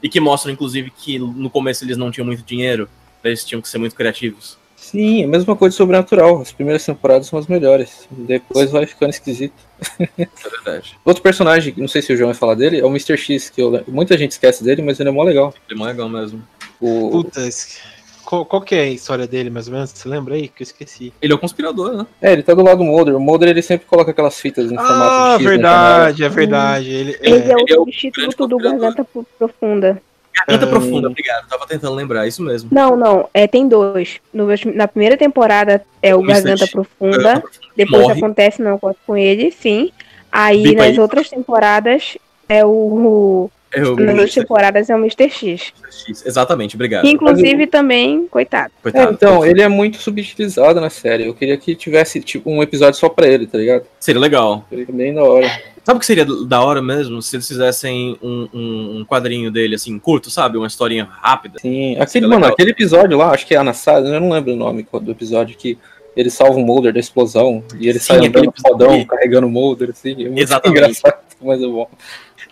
E 0.01 0.07
que 0.07 0.19
mostram, 0.21 0.53
inclusive, 0.53 0.89
que 0.91 1.19
no 1.19 1.49
começo 1.49 1.83
eles 1.83 1.97
não 1.97 2.11
tinham 2.11 2.25
muito 2.25 2.43
dinheiro, 2.43 2.87
eles 3.23 3.43
tinham 3.43 3.61
que 3.61 3.67
ser 3.67 3.77
muito 3.79 3.95
criativos. 3.95 4.57
Sim, 4.79 5.23
a 5.23 5.27
mesma 5.27 5.55
coisa 5.55 5.73
de 5.73 5.77
sobrenatural. 5.77 6.39
As 6.39 6.51
primeiras 6.51 6.85
temporadas 6.85 7.27
são 7.27 7.37
as 7.37 7.47
melhores. 7.47 8.07
Depois 8.11 8.71
vai 8.71 8.85
ficando 8.85 9.09
esquisito. 9.09 9.55
É 9.99 10.27
verdade. 10.49 10.95
Outro 11.03 11.21
personagem, 11.23 11.73
não 11.75 11.87
sei 11.87 12.01
se 12.01 12.13
o 12.13 12.15
João 12.15 12.29
vai 12.29 12.37
falar 12.39 12.53
dele, 12.55 12.79
é 12.79 12.85
o 12.85 12.89
Mr. 12.89 13.17
X, 13.17 13.49
que 13.49 13.61
eu 13.61 13.83
muita 13.87 14.17
gente 14.17 14.31
esquece 14.31 14.63
dele, 14.63 14.81
mas 14.83 14.99
ele 14.99 15.09
é 15.09 15.11
mó 15.11 15.23
legal. 15.23 15.53
Ele 15.69 15.77
é 15.77 15.83
mó 15.83 15.85
legal 15.85 16.07
mesmo. 16.07 16.41
O, 16.79 17.09
Puta, 17.09 17.41
esse- 17.45 17.79
qual, 18.23 18.45
qual 18.45 18.61
que 18.61 18.75
é 18.75 18.81
a 18.81 18.89
história 18.89 19.25
dele, 19.25 19.49
mais 19.49 19.67
ou 19.67 19.73
menos? 19.73 19.89
Você 19.89 20.07
lembra 20.07 20.35
aí? 20.35 20.47
Que 20.47 20.61
eu 20.61 20.65
esqueci. 20.65 21.11
Ele 21.21 21.31
é 21.33 21.35
o 21.35 21.39
conspirador, 21.39 21.95
né? 21.97 22.05
É, 22.21 22.33
ele 22.33 22.43
tá 22.43 22.53
do 22.53 22.61
lado 22.61 22.77
do 22.79 22.83
Mulder. 22.83 23.15
O 23.15 23.19
Mulder 23.19 23.49
ele 23.49 23.61
sempre 23.61 23.87
coloca 23.87 24.11
aquelas 24.11 24.39
fitas 24.39 24.71
em 24.71 24.75
formato 24.75 24.93
Ah, 24.93 25.37
de 25.37 25.43
X 25.43 25.43
na 25.43 25.49
verdade, 25.49 26.23
é 26.23 26.29
verdade. 26.29 26.89
Ele, 26.91 27.17
Ele 27.21 27.35
é, 27.35 27.39
é, 27.39 27.41
ele 27.41 27.51
é 27.51 27.55
o 27.57 27.63
o 27.63 27.67
substituto 27.85 28.47
grande 28.47 28.49
do. 28.49 28.57
Garganta 28.81 29.03
Pro- 29.05 29.25
Profunda. 29.39 30.01
Garganta 30.45 30.67
profunda, 30.67 31.07
obrigado. 31.07 31.47
Tava 31.47 31.65
tentando 31.67 31.95
lembrar, 31.95 32.27
isso 32.27 32.41
mesmo. 32.43 32.69
Não, 32.71 32.95
não, 32.95 33.29
é, 33.33 33.47
tem 33.47 33.67
dois. 33.67 34.19
No- 34.33 34.47
na 34.75 34.87
primeira 34.87 35.17
temporada 35.17 35.83
é 36.01 36.13
o. 36.15 36.21
Garganta. 36.21 36.67
Profunda. 36.67 37.43
Depois 37.75 38.01
morre. 38.03 38.17
acontece 38.17 38.61
não 38.61 38.75
acontece 38.75 38.99
com 39.05 39.15
ele, 39.17 39.51
sim. 39.51 39.91
Aí 40.31 40.63
Bipa 40.63 40.79
nas 40.83 40.87
aí. 40.91 40.99
outras 40.99 41.29
temporadas 41.29 42.17
é 42.49 42.65
o. 42.65 43.49
É 43.71 43.81
o 43.83 43.95
nas 43.97 44.13
outras 44.15 44.33
temporadas 44.33 44.89
é 44.89 44.95
o 44.95 44.99
Mr. 44.99 45.29
X. 45.29 45.73
X. 45.91 46.25
Exatamente, 46.25 46.75
obrigado. 46.75 47.03
Que 47.03 47.09
inclusive 47.11 47.67
também, 47.67 48.25
coitado. 48.27 48.71
É, 48.79 48.81
Coitado. 48.81 49.13
então, 49.13 49.45
ele 49.45 49.61
é 49.61 49.67
muito 49.67 49.97
subutilizado 49.97 50.79
na 50.79 50.89
série. 50.89 51.27
Eu 51.27 51.33
queria 51.33 51.57
que 51.57 51.75
tivesse 51.75 52.21
tipo, 52.21 52.49
um 52.49 52.63
episódio 52.63 52.97
só 52.99 53.09
pra 53.09 53.27
ele, 53.27 53.45
tá 53.45 53.57
ligado? 53.57 53.85
Seria 53.99 54.21
legal. 54.21 54.65
Seria 54.69 54.85
bem 54.89 55.13
da 55.13 55.23
hora. 55.23 55.47
Sabe 55.87 55.95
o 55.95 55.99
que 56.01 56.05
seria 56.05 56.25
da 56.25 56.61
hora 56.61 56.81
mesmo? 56.81 57.21
Se 57.21 57.37
eles 57.37 57.47
fizessem 57.47 58.19
um, 58.21 58.49
um, 58.53 58.97
um 58.97 59.05
quadrinho 59.05 59.49
dele, 59.49 59.75
assim, 59.75 59.97
curto, 59.97 60.29
sabe? 60.29 60.57
Uma 60.57 60.67
historinha 60.67 61.05
rápida. 61.05 61.59
Sim, 61.59 61.97
aquele, 61.97 62.27
mano, 62.27 62.45
aquele 62.45 62.71
episódio 62.71 63.17
lá, 63.17 63.31
acho 63.31 63.47
que 63.47 63.53
é 63.53 63.57
a 63.57 63.61
Anastasia, 63.61 64.09
eu 64.09 64.19
não 64.19 64.31
lembro 64.31 64.51
o 64.51 64.57
nome 64.57 64.85
do 65.01 65.11
episódio, 65.11 65.55
que 65.55 65.77
ele 66.13 66.29
salva 66.29 66.59
o 66.59 66.61
Mulder 66.61 66.91
da 66.91 66.99
explosão 66.99 67.63
e 67.79 67.87
ele 67.87 67.99
Sim, 67.99 68.05
sai 68.05 68.27
andando 68.27 68.53
fodão, 68.61 69.05
carregando 69.05 69.47
o 69.47 69.49
Mulder, 69.49 69.91
assim. 69.91 70.11
É 70.11 70.25
muito 70.25 70.39
Exatamente. 70.39 70.77
engraçado, 70.77 71.23
mas 71.41 71.63
é 71.63 71.65
bom. 71.65 71.89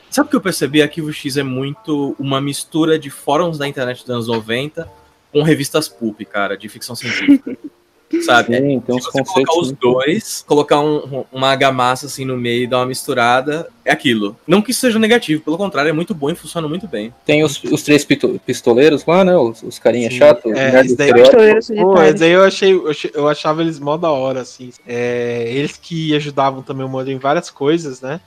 Sabe 0.09 0.27
o 0.27 0.29
que 0.29 0.37
eu 0.37 0.41
percebi? 0.41 0.81
Arquivo 0.81 1.11
X 1.11 1.35
é 1.35 1.43
muito 1.43 2.15
uma 2.17 2.39
mistura 2.39 2.97
de 2.97 3.09
fóruns 3.09 3.57
da 3.57 3.67
internet 3.67 3.99
dos 3.99 4.09
anos 4.11 4.27
90 4.29 4.89
com 5.33 5.41
revistas 5.41 5.89
pulp, 5.89 6.21
cara, 6.21 6.55
de 6.55 6.69
ficção 6.69 6.95
científica. 6.95 7.57
Sabe? 8.23 8.57
Sim, 8.57 8.79
tem 8.79 8.95
uns 8.95 9.03
Se 9.05 9.11
você 9.11 9.19
conceitos. 9.19 9.33
colocar 9.33 9.59
os 9.59 9.71
dois, 9.71 10.43
colocar 10.47 10.79
um- 10.79 11.25
uma 11.31 11.55
gamassa 11.55 12.05
assim 12.07 12.25
no 12.25 12.37
meio 12.37 12.63
e 12.63 12.67
dar 12.67 12.77
uma 12.79 12.85
misturada, 12.85 13.67
é 13.83 13.91
aquilo. 13.91 14.35
Não 14.47 14.61
que 14.61 14.71
isso 14.71 14.81
seja 14.81 14.97
negativo, 14.99 15.41
pelo 15.41 15.57
contrário, 15.57 15.89
é 15.89 15.93
muito 15.93 16.13
bom 16.13 16.29
e 16.29 16.35
funciona 16.35 16.67
muito 16.67 16.87
bem. 16.87 17.13
Tem 17.25 17.43
os, 17.43 17.61
os 17.63 17.83
três 17.83 18.05
pistoleiros 18.45 19.05
lá, 19.05 19.23
né? 19.23 19.35
Os, 19.37 19.61
os 19.63 19.79
carinha 19.79 20.09
Sim, 20.09 20.17
chato, 20.17 20.49
é, 20.49 20.71
nerd 20.71 20.85
esse 20.87 20.95
daí- 20.95 21.11
Pô, 21.13 22.01
esse 22.01 22.13
daí 22.15 22.31
eu 22.31 22.43
achei, 22.43 22.73
eu 23.13 23.27
achava 23.27 23.61
eles 23.61 23.79
mó 23.79 23.97
da 23.97 24.09
hora, 24.11 24.41
assim. 24.41 24.71
É, 24.87 25.51
eles 25.53 25.77
que 25.77 26.15
ajudavam 26.15 26.61
também 26.61 26.85
o 26.85 26.89
Mulder 26.89 27.13
em 27.15 27.19
várias 27.19 27.49
coisas, 27.49 28.01
né? 28.01 28.19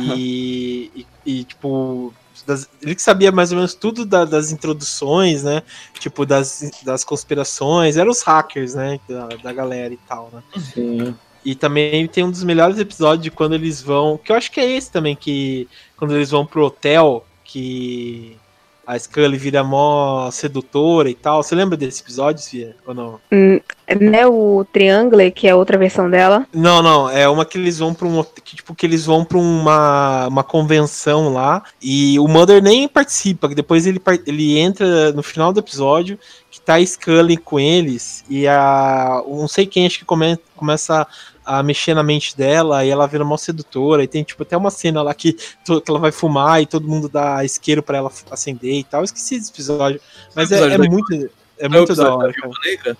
E, 0.00 0.90
e, 0.94 1.06
e, 1.26 1.44
tipo, 1.44 2.14
das- 2.50 2.68
ele 2.82 2.94
que 2.94 3.02
sabia 3.02 3.32
mais 3.32 3.50
ou 3.52 3.56
menos 3.56 3.74
tudo 3.74 4.04
da- 4.04 4.24
das 4.24 4.50
introduções, 4.52 5.42
né? 5.42 5.62
Tipo, 5.98 6.26
das, 6.26 6.70
das 6.82 7.04
conspirações, 7.04 7.96
eram 7.96 8.10
os 8.10 8.22
hackers, 8.22 8.74
né? 8.74 8.98
Da, 9.08 9.26
da 9.28 9.52
galera 9.52 9.94
e 9.94 9.98
tal, 10.08 10.30
né? 10.32 10.42
Sim. 10.58 11.14
E 11.44 11.54
também 11.54 12.06
tem 12.06 12.22
um 12.24 12.30
dos 12.30 12.44
melhores 12.44 12.78
episódios 12.78 13.22
de 13.24 13.30
quando 13.30 13.54
eles 13.54 13.80
vão. 13.80 14.18
Que 14.22 14.30
eu 14.32 14.36
acho 14.36 14.50
que 14.50 14.60
é 14.60 14.70
esse 14.70 14.90
também, 14.90 15.16
que 15.16 15.66
quando 15.96 16.14
eles 16.14 16.30
vão 16.30 16.44
pro 16.44 16.64
hotel, 16.66 17.24
que 17.44 18.36
a 18.90 18.98
Scully 18.98 19.38
vira 19.38 19.62
mó 19.62 20.28
sedutora 20.32 21.08
e 21.08 21.14
tal. 21.14 21.42
Você 21.42 21.54
lembra 21.54 21.76
desse 21.76 22.02
episódio, 22.02 22.44
Fia? 22.44 22.74
Ou 22.84 22.92
não? 22.92 23.20
Né, 23.30 24.26
o 24.26 24.66
Triangle, 24.72 25.30
que 25.30 25.46
é 25.46 25.54
outra 25.54 25.78
versão 25.78 26.10
dela. 26.10 26.44
Não, 26.52 26.82
não. 26.82 27.08
É 27.08 27.28
uma 27.28 27.44
que 27.44 27.56
eles 27.56 27.78
vão 27.78 27.94
pra 27.94 28.08
um. 28.08 28.24
Que, 28.24 28.56
tipo, 28.56 28.74
que 28.74 28.84
eles 28.84 29.06
vão 29.06 29.24
pra 29.24 29.38
uma, 29.38 30.26
uma 30.26 30.42
convenção 30.42 31.32
lá. 31.32 31.62
E 31.80 32.18
o 32.18 32.26
Mother 32.26 32.60
nem 32.60 32.88
participa. 32.88 33.48
que 33.48 33.54
Depois 33.54 33.86
ele, 33.86 34.02
ele 34.26 34.58
entra 34.58 35.12
no 35.12 35.22
final 35.22 35.52
do 35.52 35.60
episódio. 35.60 36.18
Que 36.50 36.60
tá 36.60 36.74
a 36.74 36.84
Scully 36.84 37.36
com 37.36 37.60
eles. 37.60 38.24
E 38.28 38.48
a. 38.48 39.22
Não 39.24 39.46
sei 39.46 39.66
quem, 39.66 39.86
acho 39.86 40.00
que 40.00 40.04
come, 40.04 40.36
começa 40.56 41.06
a 41.58 41.62
mexer 41.64 41.94
na 41.94 42.02
mente 42.02 42.36
dela 42.36 42.84
e 42.84 42.90
ela 42.90 43.08
vira 43.08 43.24
mal 43.24 43.36
sedutora. 43.36 44.04
E 44.04 44.08
tem, 44.08 44.22
tipo, 44.22 44.42
até 44.44 44.56
uma 44.56 44.70
cena 44.70 45.02
lá 45.02 45.12
que, 45.12 45.32
que 45.32 45.82
ela 45.88 45.98
vai 45.98 46.12
fumar 46.12 46.62
e 46.62 46.66
todo 46.66 46.86
mundo 46.86 47.08
dá 47.08 47.44
isqueiro 47.44 47.82
para 47.82 47.98
ela 47.98 48.12
acender 48.30 48.74
e 48.74 48.84
tal. 48.84 49.00
Eu 49.00 49.04
esqueci 49.04 49.36
desse 49.36 49.50
episódio. 49.50 50.00
Mas 50.34 50.52
é, 50.52 50.74
é, 50.74 50.78
muito, 50.78 51.30
é 51.58 51.68
muito 51.68 51.94
da 51.96 52.14
hora. 52.14 52.32
Cara. 52.32 52.96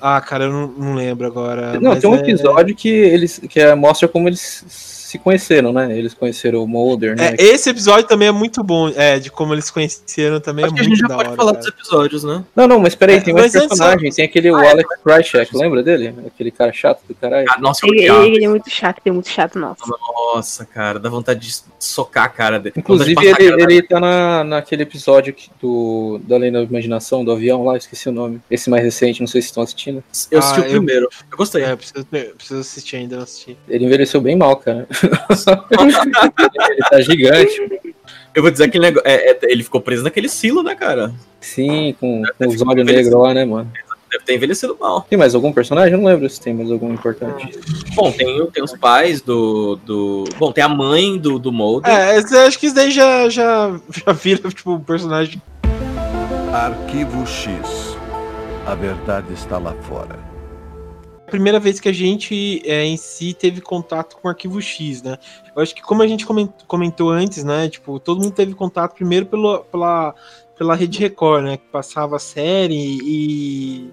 Ah, 0.00 0.20
cara, 0.20 0.44
eu 0.44 0.52
não, 0.52 0.66
não 0.68 0.94
lembro 0.94 1.26
agora. 1.26 1.78
Não, 1.78 1.98
tem 1.98 2.08
um 2.08 2.14
é... 2.14 2.20
episódio 2.20 2.74
que 2.74 2.88
eles 2.88 3.38
que 3.38 3.60
é, 3.60 3.74
mostra 3.74 4.08
como 4.08 4.28
eles 4.28 4.64
se 5.08 5.18
conheceram, 5.18 5.72
né? 5.72 5.96
Eles 5.96 6.12
conheceram 6.12 6.62
o 6.62 6.68
Mulder, 6.68 7.16
né? 7.16 7.34
É, 7.38 7.42
esse 7.42 7.70
episódio 7.70 8.06
também 8.06 8.28
é 8.28 8.30
muito 8.30 8.62
bom, 8.62 8.90
é, 8.94 9.18
de 9.18 9.30
como 9.30 9.54
eles 9.54 9.70
conheceram 9.70 10.38
também 10.38 10.66
Acho 10.66 10.76
é 10.76 10.82
muito 10.82 11.08
da 11.08 11.16
hora. 11.16 11.28
a 11.28 11.30
gente 11.30 11.30
já 11.30 11.30
pode 11.30 11.36
falar 11.36 11.52
cara. 11.52 11.64
dos 11.64 11.66
episódios, 11.66 12.24
né? 12.24 12.44
Não, 12.54 12.68
não, 12.68 12.78
mas 12.78 12.94
peraí, 12.94 13.16
é, 13.16 13.20
tem 13.22 13.32
mais 13.32 13.52
personagens. 13.52 14.16
Tem 14.16 14.26
aquele 14.26 14.50
ah, 14.50 14.70
Alex 14.70 14.86
Krychek, 15.02 15.56
lembra 15.56 15.82
dele? 15.82 16.14
Aquele 16.26 16.50
cara 16.50 16.74
chato 16.74 17.00
do 17.08 17.14
caralho. 17.14 17.46
Ah, 17.48 17.58
nossa, 17.58 17.86
ele, 17.86 18.02
ele, 18.02 18.36
ele, 18.36 18.44
é 18.44 18.48
muito 18.48 18.68
chato, 18.68 19.00
ele 19.02 19.10
é 19.10 19.12
muito 19.14 19.30
chato, 19.30 19.58
nossa. 19.58 19.82
Nossa, 19.86 20.66
cara, 20.66 20.98
dá 20.98 21.08
vontade 21.08 21.40
de 21.40 21.54
socar 21.78 22.24
a 22.24 22.28
cara 22.28 22.60
dele. 22.60 22.74
Inclusive, 22.76 23.16
ele, 23.18 23.62
ele 23.62 23.82
tá 23.82 23.98
na, 23.98 24.44
naquele 24.44 24.82
episódio 24.82 25.34
do, 25.58 26.20
da 26.22 26.36
Lei 26.36 26.50
da 26.50 26.60
Imaginação, 26.60 27.24
do 27.24 27.32
avião 27.32 27.64
lá, 27.64 27.78
esqueci 27.78 28.10
o 28.10 28.12
nome. 28.12 28.42
Esse 28.50 28.68
mais 28.68 28.84
recente, 28.84 29.20
não 29.20 29.26
sei 29.26 29.40
se 29.40 29.48
estão 29.48 29.62
assistindo. 29.62 30.04
Eu 30.30 30.40
assisti 30.40 30.60
ah, 30.60 30.64
o 30.64 30.68
primeiro. 30.68 31.08
Eu 31.30 31.38
gostei. 31.38 31.62
É, 31.62 31.74
preciso, 31.74 32.04
preciso 32.04 32.60
assistir 32.60 32.96
ainda, 32.96 33.16
não 33.16 33.22
assisti. 33.22 33.56
Ele 33.66 33.86
envelheceu 33.86 34.20
bem 34.20 34.36
mal, 34.36 34.54
cara. 34.56 34.86
Ele 35.02 36.78
tá 36.90 37.00
gigante. 37.00 37.80
Eu 38.34 38.42
vou 38.42 38.50
dizer 38.50 38.70
que 38.70 38.78
ele, 38.78 38.86
é, 39.04 39.30
é, 39.30 39.38
ele 39.44 39.62
ficou 39.62 39.80
preso 39.80 40.04
naquele 40.04 40.28
silo, 40.28 40.62
né, 40.62 40.74
cara? 40.74 41.12
Sim, 41.40 41.94
com, 41.98 42.22
com 42.36 42.46
os 42.46 42.62
olhos 42.62 42.86
negros 42.86 43.12
lá, 43.12 43.34
né, 43.34 43.44
mano? 43.44 43.70
Deve 44.10 44.24
ter 44.24 44.34
envelhecido 44.36 44.76
mal. 44.78 45.02
Tem 45.02 45.18
mais 45.18 45.34
algum 45.34 45.52
personagem? 45.52 45.92
Eu 45.92 45.98
não 45.98 46.06
lembro 46.06 46.28
se 46.30 46.40
tem 46.40 46.54
mais 46.54 46.70
algum 46.70 46.92
importante. 46.92 47.58
Bom, 47.94 48.10
tem, 48.10 48.46
tem 48.46 48.62
os 48.62 48.72
pais 48.76 49.20
do, 49.20 49.76
do. 49.84 50.24
Bom, 50.38 50.50
tem 50.50 50.64
a 50.64 50.68
mãe 50.68 51.18
do, 51.18 51.38
do 51.38 51.52
Mulder. 51.52 51.92
É, 51.92 52.16
acho 52.16 52.58
que 52.58 52.66
isso 52.66 52.74
daí 52.74 52.90
já, 52.90 53.28
já, 53.28 53.78
já 53.90 54.12
vira, 54.12 54.48
tipo, 54.50 54.72
um 54.72 54.80
personagem. 54.80 55.42
Arquivo 56.52 57.26
X. 57.26 57.96
A 58.66 58.74
verdade 58.74 59.32
está 59.34 59.58
lá 59.58 59.74
fora 59.82 60.27
primeira 61.28 61.60
vez 61.60 61.78
que 61.78 61.88
a 61.88 61.92
gente 61.92 62.62
é, 62.64 62.84
em 62.84 62.96
si 62.96 63.32
teve 63.34 63.60
contato 63.60 64.16
com 64.16 64.26
o 64.26 64.30
arquivo 64.30 64.60
X, 64.60 65.02
né? 65.02 65.18
Eu 65.54 65.62
acho 65.62 65.74
que 65.74 65.82
como 65.82 66.02
a 66.02 66.06
gente 66.06 66.26
comentou 66.66 67.10
antes, 67.10 67.44
né? 67.44 67.68
Tipo, 67.68 68.00
todo 68.00 68.20
mundo 68.22 68.32
teve 68.32 68.54
contato 68.54 68.94
primeiro 68.94 69.26
pelo, 69.26 69.60
pela, 69.64 70.14
pela 70.56 70.74
Rede 70.74 70.98
Record, 70.98 71.44
né? 71.44 71.56
Que 71.56 71.66
passava 71.70 72.16
a 72.16 72.20
série 72.20 72.98
e. 73.02 73.90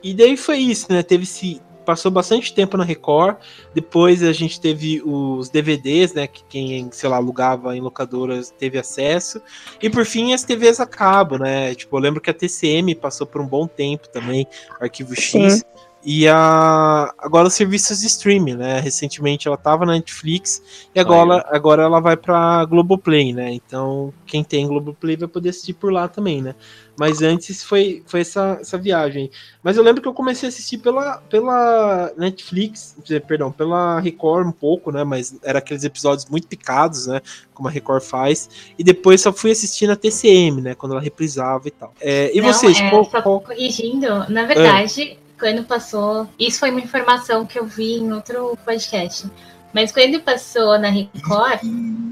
E 0.00 0.14
daí 0.14 0.36
foi 0.36 0.58
isso, 0.58 0.92
né? 0.92 1.02
Teve 1.02 1.26
se 1.26 1.60
passou 1.88 2.10
bastante 2.10 2.52
tempo 2.52 2.76
na 2.76 2.84
Record. 2.84 3.36
Depois 3.74 4.22
a 4.22 4.30
gente 4.30 4.60
teve 4.60 5.00
os 5.02 5.48
DVDs, 5.48 6.12
né? 6.12 6.26
Que 6.26 6.44
quem, 6.44 6.90
sei 6.92 7.08
lá, 7.08 7.16
alugava 7.16 7.74
em 7.74 7.80
locadoras 7.80 8.50
teve 8.58 8.78
acesso. 8.78 9.40
E 9.82 9.88
por 9.88 10.04
fim 10.04 10.34
as 10.34 10.44
TVs 10.44 10.80
a 10.80 10.86
cabo, 10.86 11.38
né? 11.38 11.74
Tipo, 11.74 11.96
eu 11.96 12.00
lembro 12.00 12.20
que 12.20 12.28
a 12.28 12.34
TCM 12.34 12.94
passou 12.94 13.26
por 13.26 13.40
um 13.40 13.46
bom 13.46 13.66
tempo 13.66 14.06
também, 14.10 14.46
Arquivo 14.78 15.18
X. 15.18 15.54
Sim. 15.54 15.62
E 16.04 16.28
a, 16.28 17.12
agora 17.18 17.48
os 17.48 17.54
serviços 17.54 18.00
de 18.00 18.06
streaming, 18.06 18.54
né? 18.54 18.80
Recentemente 18.80 19.48
ela 19.48 19.56
estava 19.56 19.84
na 19.84 19.92
Netflix 19.92 20.88
e 20.94 21.00
agora, 21.00 21.44
agora 21.50 21.82
ela 21.82 22.00
vai 22.00 22.16
para 22.16 22.64
Globoplay, 22.66 23.32
né? 23.32 23.52
Então 23.52 24.14
quem 24.24 24.44
tem 24.44 24.68
Globoplay 24.68 25.16
vai 25.16 25.28
poder 25.28 25.48
assistir 25.48 25.74
por 25.74 25.92
lá 25.92 26.06
também, 26.06 26.40
né? 26.40 26.54
Mas 26.98 27.20
antes 27.20 27.62
foi, 27.62 28.02
foi 28.06 28.20
essa, 28.20 28.58
essa 28.60 28.78
viagem. 28.78 29.30
Mas 29.62 29.76
eu 29.76 29.82
lembro 29.82 30.00
que 30.00 30.08
eu 30.08 30.14
comecei 30.14 30.48
a 30.48 30.50
assistir 30.50 30.78
pela, 30.78 31.18
pela 31.30 32.12
Netflix, 32.16 32.96
perdão, 33.26 33.52
pela 33.52 34.00
Record 34.00 34.46
um 34.46 34.52
pouco, 34.52 34.90
né? 34.90 35.04
Mas 35.04 35.36
era 35.42 35.58
aqueles 35.58 35.84
episódios 35.84 36.26
muito 36.26 36.48
picados, 36.48 37.06
né? 37.06 37.20
Como 37.54 37.68
a 37.68 37.70
Record 37.70 38.02
faz. 38.02 38.48
E 38.76 38.82
depois 38.82 39.20
só 39.20 39.32
fui 39.32 39.50
assistir 39.50 39.86
na 39.86 39.94
TCM, 39.94 40.60
né? 40.60 40.74
Quando 40.74 40.92
ela 40.92 41.00
reprisava 41.00 41.68
e 41.68 41.70
tal. 41.70 41.92
É, 42.00 42.36
e 42.36 42.40
Não, 42.40 42.52
vocês? 42.52 42.78
É, 42.78 42.90
qual, 42.90 43.04
só 43.04 43.22
qual... 43.22 43.40
corrigindo, 43.40 44.08
na 44.28 44.44
verdade. 44.44 45.18
É 45.24 45.27
quando 45.38 45.64
passou. 45.64 46.28
Isso 46.38 46.58
foi 46.58 46.70
uma 46.70 46.80
informação 46.80 47.46
que 47.46 47.58
eu 47.58 47.64
vi 47.64 47.98
em 47.98 48.12
outro 48.12 48.58
podcast. 48.64 49.30
Mas 49.72 49.92
quando 49.92 50.20
passou 50.20 50.78
na 50.78 50.88
Record, 50.88 51.60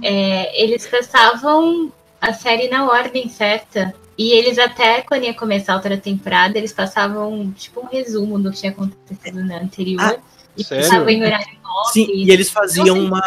é, 0.03 0.63
eles 0.63 0.87
passavam 0.87 1.93
a 2.21 2.33
série 2.33 2.69
na 2.69 2.87
ordem 2.87 3.29
certa. 3.29 3.95
E 4.19 4.33
eles 4.33 4.59
até, 4.59 5.03
quando 5.03 5.25
ia 5.25 5.35
começar 5.35 5.73
a 5.73 5.77
outra 5.77 5.97
temporada, 5.97 6.57
eles 6.57 6.73
passavam 6.73 7.53
tipo 7.53 7.81
um 7.81 7.87
resumo 7.87 8.39
do 8.39 8.51
que 8.51 8.59
tinha 8.59 8.73
acontecido 8.73 9.45
na 9.45 9.59
anterior. 9.59 10.01
Ah, 10.01 10.19
e 10.57 10.65
passavam 10.65 11.09
em 11.09 11.25
horário 11.25 11.57
nobre. 11.63 11.93
Sim, 11.93 12.07
e 12.13 12.31
eles 12.31 12.51
faziam 12.51 12.99
uma 12.99 13.21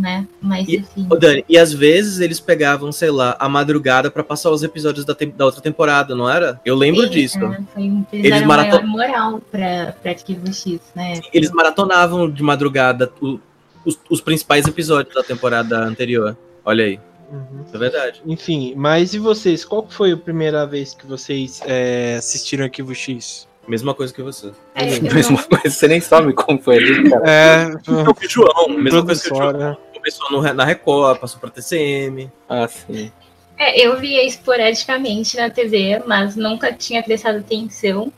né? 0.00 0.26
Mas 0.40 0.66
e, 0.68 0.76
enfim. 0.78 1.08
Dani, 1.18 1.44
e 1.48 1.56
às 1.56 1.72
vezes 1.72 2.20
eles 2.20 2.40
pegavam, 2.40 2.90
sei 2.90 3.10
lá, 3.10 3.36
a 3.38 3.48
madrugada 3.48 4.10
para 4.10 4.24
passar 4.24 4.50
os 4.50 4.62
episódios 4.62 5.04
da, 5.04 5.16
da 5.36 5.44
outra 5.44 5.60
temporada, 5.60 6.14
não 6.14 6.28
era? 6.28 6.60
Eu 6.64 6.74
lembro 6.74 7.04
Sim, 7.04 7.10
disso. 7.10 7.38
É, 7.38 7.60
foi 7.72 7.82
um, 7.84 8.04
eles, 8.12 8.42
maraton... 8.42 8.84
moral 8.86 9.40
pra, 9.50 9.94
pra 10.02 10.10
Arquivo 10.10 10.46
X, 10.52 10.80
né? 10.94 11.20
Eles 11.32 11.50
maratonavam 11.50 12.28
de 12.30 12.42
madrugada 12.42 13.12
o, 13.20 13.38
os, 13.84 13.98
os 14.10 14.20
principais 14.20 14.66
episódios 14.66 15.14
da 15.14 15.22
temporada 15.22 15.78
anterior. 15.78 16.36
Olha 16.64 16.84
aí. 16.84 17.00
Uhum. 17.30 17.64
É 17.72 17.78
verdade. 17.78 18.22
Enfim, 18.24 18.74
mas 18.76 19.14
e 19.14 19.18
vocês? 19.18 19.64
Qual 19.64 19.86
foi 19.88 20.12
a 20.12 20.16
primeira 20.16 20.66
vez 20.66 20.94
que 20.94 21.06
vocês 21.06 21.60
é, 21.66 22.16
assistiram 22.18 22.64
Arquivo 22.64 22.94
X? 22.94 23.48
Mesma 23.66 23.94
coisa 23.94 24.14
que 24.14 24.22
você. 24.22 24.52
É, 24.74 25.00
mesma 25.00 25.42
coisa, 25.42 25.70
você 25.70 25.88
nem 25.88 26.00
sabe 26.00 26.32
como 26.32 26.60
foi 26.60 26.76
ali, 26.76 27.10
cara. 27.10 27.22
É, 27.26 27.64
eu 27.88 28.12
o 28.12 28.28
João, 28.28 28.68
mesma 28.68 29.04
coisa 29.04 29.22
que 29.22 29.32
o 29.32 29.36
João. 29.36 29.76
Começou 29.92 30.30
no, 30.30 30.54
na 30.54 30.64
Record, 30.64 31.18
passou 31.18 31.40
pra 31.40 31.50
TCM. 31.50 32.30
Ah, 32.48 32.68
sim. 32.68 33.10
É, 33.58 33.84
eu 33.84 33.98
via 33.98 34.24
esporadicamente 34.24 35.36
na 35.36 35.50
TV, 35.50 36.02
mas 36.06 36.36
nunca 36.36 36.72
tinha 36.72 37.02
prestado 37.02 37.38
atenção. 37.38 38.12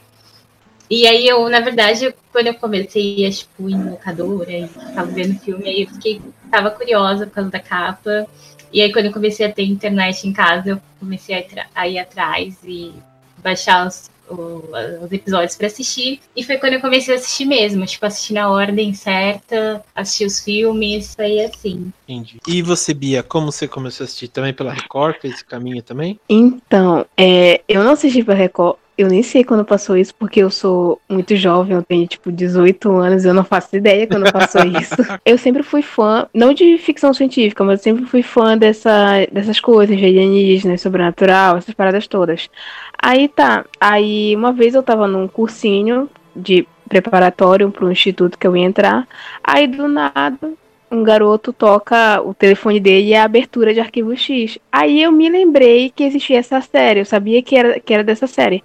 E 0.91 1.07
aí 1.07 1.27
eu, 1.27 1.49
na 1.49 1.61
verdade, 1.61 2.15
quando 2.33 2.49
eu 2.49 2.55
comecei 2.55 3.27
a 3.27 3.31
tipo, 3.31 3.69
em 3.69 3.91
locadora 3.91 4.51
e 4.51 4.69
tava 4.95 5.11
vendo 5.11 5.39
filme, 5.39 5.69
aí 5.69 5.83
eu 5.83 5.89
fiquei, 5.89 6.21
tava 6.51 6.71
curiosa 6.71 7.27
por 7.27 7.35
causa 7.35 7.51
da 7.51 7.61
capa. 7.61 8.27
E 8.73 8.83
aí 8.83 8.93
quando 8.93 9.07
eu 9.07 9.13
comecei 9.13 9.47
a 9.47 9.53
ter 9.53 9.65
internet 9.65 10.27
em 10.27 10.33
casa, 10.33 10.71
eu 10.71 10.81
comecei 10.99 11.37
a, 11.37 11.67
a 11.75 11.89
ir 11.89 11.99
atrás 11.99 12.57
e 12.65 12.93
baixar 13.39 13.87
os 13.87 14.11
os 14.31 15.13
episódios 15.13 15.57
para 15.57 15.67
assistir. 15.67 16.21
E 16.37 16.43
foi 16.43 16.59
quando 16.59 16.75
eu 16.75 16.81
comecei 16.81 17.15
a 17.15 17.17
assistir 17.17 17.45
mesmo, 17.45 17.85
tipo, 17.87 18.05
assistir 18.05 18.35
na 18.35 18.51
ordem 18.51 18.95
certa, 18.95 19.83
assistir 19.95 20.27
os 20.27 20.41
filmes, 20.41 21.15
foi 21.15 21.41
assim. 21.41 21.93
Entendi. 22.09 22.39
E 22.47 22.63
você, 22.63 22.95
Bia, 22.95 23.23
como 23.23 23.53
você 23.53 23.69
começou 23.69 24.05
a 24.05 24.07
assistir? 24.07 24.29
Também 24.29 24.53
pela 24.53 24.73
Record? 24.73 25.17
Fez 25.21 25.35
esse 25.35 25.45
caminho 25.45 25.83
também? 25.83 26.19
Então, 26.29 27.07
é, 27.17 27.61
eu 27.69 27.83
não 27.85 27.93
assisti 27.93 28.23
pela 28.23 28.37
Record. 28.37 28.77
Eu 28.99 29.07
nem 29.07 29.23
sei 29.23 29.45
quando 29.45 29.65
passou 29.65 29.97
isso, 29.97 30.13
porque 30.13 30.41
eu 30.43 30.51
sou 30.51 31.01
muito 31.09 31.37
jovem, 31.37 31.77
eu 31.77 31.85
tenho 31.85 32.05
tipo 32.09 32.33
18 32.33 32.91
anos, 32.97 33.25
eu 33.25 33.33
não 33.33 33.45
faço 33.45 33.77
ideia 33.77 34.09
quando 34.09 34.33
passou 34.33 34.65
isso. 34.77 34.97
Eu 35.25 35.39
sempre 35.39 35.63
fui 35.63 35.83
fã, 35.83 36.27
não 36.35 36.53
de 36.53 36.77
ficção 36.79 37.15
científica, 37.15 37.63
mas 37.63 37.79
eu 37.79 37.85
sempre 37.85 38.07
fui 38.07 38.25
fã 38.25 38.59
dessa, 38.59 39.25
dessas 39.31 39.61
coisas, 39.61 39.97
de 39.97 40.05
alienígenas, 40.05 40.81
sobrenatural, 40.81 41.59
essas 41.59 41.75
paradas 41.77 42.09
todas. 42.09 42.51
Aí 43.01 43.29
tá, 43.29 43.65
aí 43.81 44.35
uma 44.35 44.53
vez 44.53 44.75
eu 44.75 44.83
tava 44.83 45.07
num 45.07 45.29
cursinho 45.29 46.11
de 46.35 46.67
preparatório 46.89 47.71
para 47.71 47.85
o 47.85 47.93
instituto 47.93 48.39
que 48.39 48.47
eu 48.47 48.57
ia 48.57 48.65
entrar, 48.65 49.07
aí 49.43 49.67
do 49.67 49.87
nada 49.87 50.51
um 50.91 51.03
garoto 51.03 51.53
toca 51.53 52.21
o 52.23 52.33
telefone 52.33 52.81
dele 52.81 53.09
e 53.09 53.13
é 53.13 53.21
a 53.21 53.25
abertura 53.25 53.75
de 53.75 53.81
Arquivo 53.81 54.17
X. 54.17 54.59
Aí 54.73 55.03
eu 55.03 55.13
me 55.13 55.29
lembrei 55.29 55.91
que 55.91 56.03
existia 56.03 56.39
essa 56.39 56.61
série, 56.61 57.01
eu 57.01 57.05
sabia 57.05 57.43
que 57.43 57.57
era, 57.57 57.79
que 57.79 57.93
era 57.93 58.03
dessa 58.03 58.27
série. 58.27 58.65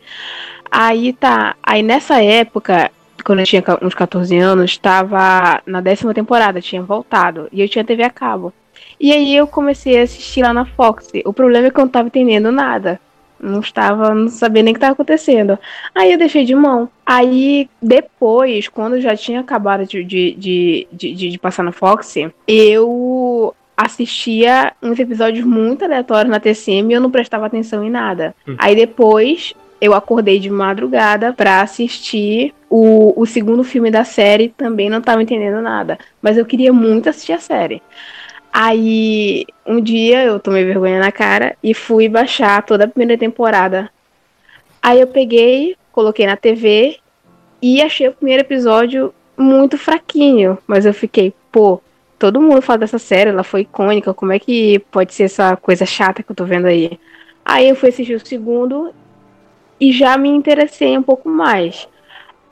Aí 0.71 1.13
tá, 1.13 1.55
aí 1.61 1.84
nessa 1.84 2.21
época, 2.23 2.89
quando 3.23 3.39
eu 3.39 3.45
tinha 3.45 3.63
uns 3.81 3.93
14 3.93 4.38
anos, 4.38 4.71
estava 4.71 5.61
na 5.65 5.81
décima 5.81 6.13
temporada, 6.13 6.61
tinha 6.61 6.81
voltado, 6.81 7.47
e 7.51 7.61
eu 7.61 7.69
tinha 7.69 7.84
TV 7.84 8.03
a 8.03 8.09
cabo. 8.09 8.53
E 8.99 9.11
aí 9.11 9.36
eu 9.36 9.45
comecei 9.45 9.99
a 9.99 10.03
assistir 10.03 10.43
lá 10.43 10.53
na 10.53 10.65
Fox. 10.65 11.11
O 11.25 11.34
problema 11.34 11.67
é 11.67 11.71
que 11.71 11.77
eu 11.77 11.81
não 11.81 11.88
estava 11.88 12.07
entendendo 12.07 12.51
nada. 12.51 12.99
Não 13.43 13.59
estava, 13.59 14.13
não 14.15 14.29
sabia 14.29 14.63
nem 14.63 14.71
o 14.71 14.75
que 14.75 14.77
estava 14.77 14.93
acontecendo. 14.93 15.59
Aí 15.93 16.11
eu 16.11 16.17
deixei 16.17 16.45
de 16.45 16.55
mão. 16.55 16.89
Aí 17.05 17.69
depois, 17.81 18.67
quando 18.67 19.01
já 19.01 19.15
tinha 19.15 19.41
acabado 19.41 19.85
de, 19.85 20.03
de, 20.03 20.35
de, 20.37 20.87
de, 20.91 21.13
de 21.29 21.37
passar 21.37 21.63
na 21.63 21.71
Fox, 21.71 22.15
eu 22.47 23.53
assistia 23.75 24.73
uns 24.81 24.99
episódios 24.99 25.45
muito 25.45 25.83
aleatórios 25.83 26.31
na 26.31 26.39
TCM 26.39 26.91
e 26.91 26.95
eu 26.95 27.01
não 27.01 27.11
prestava 27.11 27.45
atenção 27.45 27.83
em 27.83 27.89
nada. 27.89 28.33
Hum. 28.47 28.55
Aí 28.57 28.75
depois 28.75 29.53
eu 29.81 29.93
acordei 29.93 30.39
de 30.39 30.49
madrugada 30.49 31.33
para 31.33 31.61
assistir 31.61 32.53
o, 32.69 33.13
o 33.21 33.25
segundo 33.25 33.63
filme 33.63 33.91
da 33.91 34.05
série, 34.05 34.47
também 34.47 34.89
não 34.89 34.99
estava 34.99 35.21
entendendo 35.21 35.61
nada. 35.61 35.99
Mas 36.21 36.37
eu 36.37 36.45
queria 36.45 36.71
muito 36.71 37.09
assistir 37.09 37.33
a 37.33 37.39
série. 37.39 37.81
Aí, 38.55 39.47
um 39.65 39.81
dia 39.81 40.23
eu 40.25 40.39
tomei 40.39 40.63
vergonha 40.63 40.99
na 40.99 41.11
cara 41.11 41.57
e 41.63 41.73
fui 41.73 42.07
baixar 42.07 42.61
toda 42.63 42.85
a 42.85 42.87
primeira 42.87 43.19
temporada. 43.19 43.89
Aí 44.79 45.01
eu 45.01 45.07
peguei, 45.07 45.75
coloquei 45.91 46.27
na 46.27 46.37
TV 46.37 46.99
e 47.59 47.81
achei 47.81 48.07
o 48.07 48.13
primeiro 48.13 48.43
episódio 48.43 49.11
muito 49.35 49.75
fraquinho, 49.75 50.59
mas 50.67 50.85
eu 50.85 50.93
fiquei, 50.93 51.33
pô, 51.51 51.81
todo 52.19 52.39
mundo 52.39 52.61
fala 52.61 52.79
dessa 52.79 52.99
série, 52.99 53.31
ela 53.31 53.43
foi 53.43 53.61
icônica, 53.61 54.13
como 54.13 54.31
é 54.31 54.37
que 54.37 54.77
pode 54.91 55.15
ser 55.15 55.23
essa 55.23 55.55
coisa 55.55 55.83
chata 55.83 56.21
que 56.21 56.31
eu 56.31 56.35
tô 56.35 56.45
vendo 56.45 56.67
aí? 56.67 56.99
Aí 57.43 57.67
eu 57.67 57.75
fui 57.75 57.89
assistir 57.89 58.13
o 58.13 58.25
segundo 58.25 58.93
e 59.79 59.91
já 59.91 60.15
me 60.15 60.29
interessei 60.29 60.95
um 60.95 61.01
pouco 61.01 61.27
mais. 61.27 61.87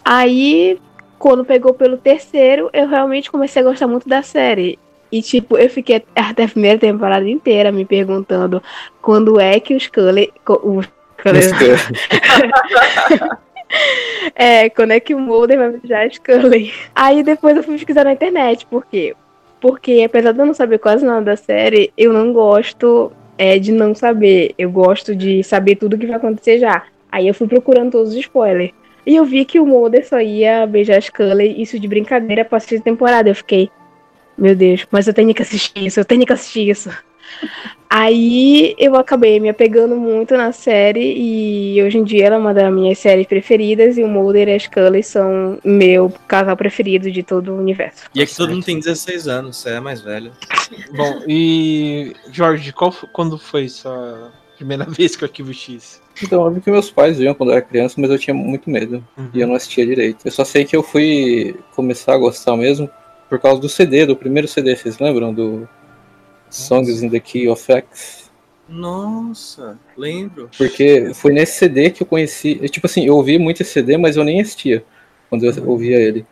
Aí, 0.04 0.80
quando 1.20 1.46
pegou 1.46 1.76
pelo 1.76 1.98
terceiro, 1.98 2.72
eu 2.74 2.88
realmente 2.88 3.30
comecei 3.30 3.62
a 3.62 3.66
gostar 3.66 3.88
muito 3.88 4.10
da 4.10 4.24
série. 4.24 4.80
E, 5.12 5.22
tipo, 5.22 5.58
eu 5.58 5.70
fiquei 5.70 6.04
até 6.16 6.44
a 6.44 6.48
primeira 6.48 6.80
temporada 6.80 7.28
inteira 7.28 7.72
me 7.72 7.86
perguntando 7.86 8.64
quando 9.02 9.40
é 9.40 9.60
que 9.60 9.76
os 9.76 9.84
Scully. 9.84 10.32
Os 10.64 10.88
Scully. 11.18 11.76
é, 14.36 14.70
quando 14.70 14.92
é 14.92 15.00
que 15.00 15.14
o 15.14 15.20
Mulder 15.20 15.58
vai 15.58 15.72
beijar 15.72 16.06
a 16.06 16.10
Scully. 16.10 16.74
Aí 16.96 17.24
depois 17.24 17.58
eu 17.58 17.64
fui 17.64 17.74
pesquisar 17.76 18.06
na 18.06 18.14
internet, 18.14 18.66
por 18.66 18.86
quê? 18.86 19.16
Porque 19.60 20.02
apesar 20.04 20.32
de 20.32 20.40
eu 20.40 20.46
não 20.46 20.54
saber 20.54 20.80
quase 20.80 21.06
nada 21.06 21.22
da 21.22 21.36
série, 21.36 21.94
eu 21.98 22.12
não 22.12 22.34
gosto 22.34 23.12
é, 23.38 23.60
de 23.60 23.72
não 23.72 23.94
saber. 23.94 24.54
Eu 24.58 24.72
gosto 24.72 25.16
de 25.16 25.44
saber 25.44 25.76
tudo 25.76 25.98
que 25.98 26.08
vai 26.08 26.16
acontecer 26.16 26.60
já. 26.60 26.84
Aí 27.12 27.28
eu 27.28 27.34
fui 27.34 27.48
procurando 27.48 27.92
todos 27.92 28.12
os 28.12 28.16
spoilers. 28.18 28.72
E 29.06 29.16
eu 29.16 29.26
vi 29.26 29.46
que 29.46 29.60
o 29.60 29.66
Mulder 29.66 30.08
só 30.08 30.22
ia 30.22 30.66
beijar 30.66 30.98
a 30.98 31.02
Scully, 31.02 31.62
isso 31.62 31.80
de 31.80 31.88
brincadeira, 31.88 32.46
pra 32.46 32.58
assistir 32.58 32.78
a 32.78 32.82
temporada. 32.82 33.30
Eu 33.30 33.36
fiquei, 33.36 33.70
meu 34.42 34.56
Deus, 34.56 34.88
mas 34.90 35.08
eu 35.08 35.14
tenho 35.14 35.34
que 35.36 35.42
assistir 35.44 35.86
isso, 35.86 36.00
eu 36.00 36.06
tenho 36.06 36.26
que 36.26 36.34
assistir 36.34 36.68
isso. 36.68 36.90
Aí 37.88 38.74
eu 38.80 38.96
acabei 38.96 39.40
me 39.40 39.50
apegando 39.50 39.96
muito 39.96 40.36
na 40.36 40.52
série 40.52 41.14
e 41.16 41.84
hoje 41.84 42.00
em 42.00 42.04
dia 42.04 42.26
ela 42.26 42.38
é 42.38 42.40
uma 42.40 42.54
das 42.54 42.74
minhas 42.74 42.98
séries 42.98 43.28
preferidas 43.28 43.98
e 43.98 44.04
o 44.04 44.08
Mulder 44.08 44.48
e 44.48 44.54
a 44.54 44.60
Scully 44.60 45.04
são 45.04 45.60
meu 45.64 46.12
casal 46.28 46.58
preferido 46.58 47.12
de 47.12 47.22
todo 47.22 47.52
o 47.52 47.58
universo. 47.60 48.06
E 48.16 48.22
aqui 48.22 48.36
todo 48.36 48.52
mundo 48.52 48.66
tem 48.66 48.80
16 48.80 49.28
anos, 49.28 49.58
você 49.58 49.72
é 49.72 49.80
mais 49.80 50.02
velho. 50.02 50.32
Bom, 50.96 51.22
e 51.28 52.16
Jorge, 52.32 52.74
qual, 52.74 52.92
quando 53.14 53.38
foi 53.38 53.70
sua 53.70 54.32
primeira 54.58 54.86
vez 54.90 55.16
com 55.16 55.24
o 55.24 55.26
Arquivo 55.26 55.54
X? 55.54 56.02
Então, 56.24 56.46
eu 56.46 56.52
vi 56.52 56.62
que 56.62 56.72
meus 56.72 56.90
pais 56.90 57.18
viam 57.18 57.34
quando 57.34 57.50
eu 57.50 57.58
era 57.58 57.62
criança, 57.62 57.96
mas 58.00 58.10
eu 58.10 58.18
tinha 58.18 58.34
muito 58.34 58.70
medo 58.70 59.04
uhum. 59.18 59.30
e 59.34 59.40
eu 59.40 59.48
não 59.48 59.56
assistia 59.56 59.86
direito. 59.86 60.26
Eu 60.26 60.32
só 60.32 60.44
sei 60.44 60.66
que 60.66 60.76
eu 60.76 60.84
fui 60.84 61.56
começar 61.76 62.14
a 62.14 62.18
gostar 62.18 62.56
mesmo 62.56 62.90
por 63.32 63.40
causa 63.40 63.62
do 63.62 63.70
CD, 63.70 64.06
do 64.06 64.14
primeiro 64.14 64.46
CD, 64.46 64.76
vocês 64.76 65.00
lembram? 65.00 65.34
Do 65.34 65.66
Songs 66.50 67.02
in 67.02 67.10
the 67.10 67.22
Key 67.22 67.48
of 67.48 67.64
X. 67.72 68.30
Nossa, 68.68 69.80
lembro. 69.96 70.50
Porque 70.58 71.14
foi 71.14 71.32
nesse 71.32 71.60
CD 71.60 71.92
que 71.92 72.04
eu 72.04 72.08
conheci. 72.08 72.56
Tipo 72.68 72.88
assim, 72.88 73.06
eu 73.06 73.16
ouvi 73.16 73.38
muito 73.38 73.62
esse 73.62 73.72
CD, 73.72 73.96
mas 73.96 74.18
eu 74.18 74.26
nem 74.26 74.42
assistia 74.42 74.84
quando 75.30 75.46
eu 75.46 75.66
ouvia 75.66 75.98
ele. 75.98 76.26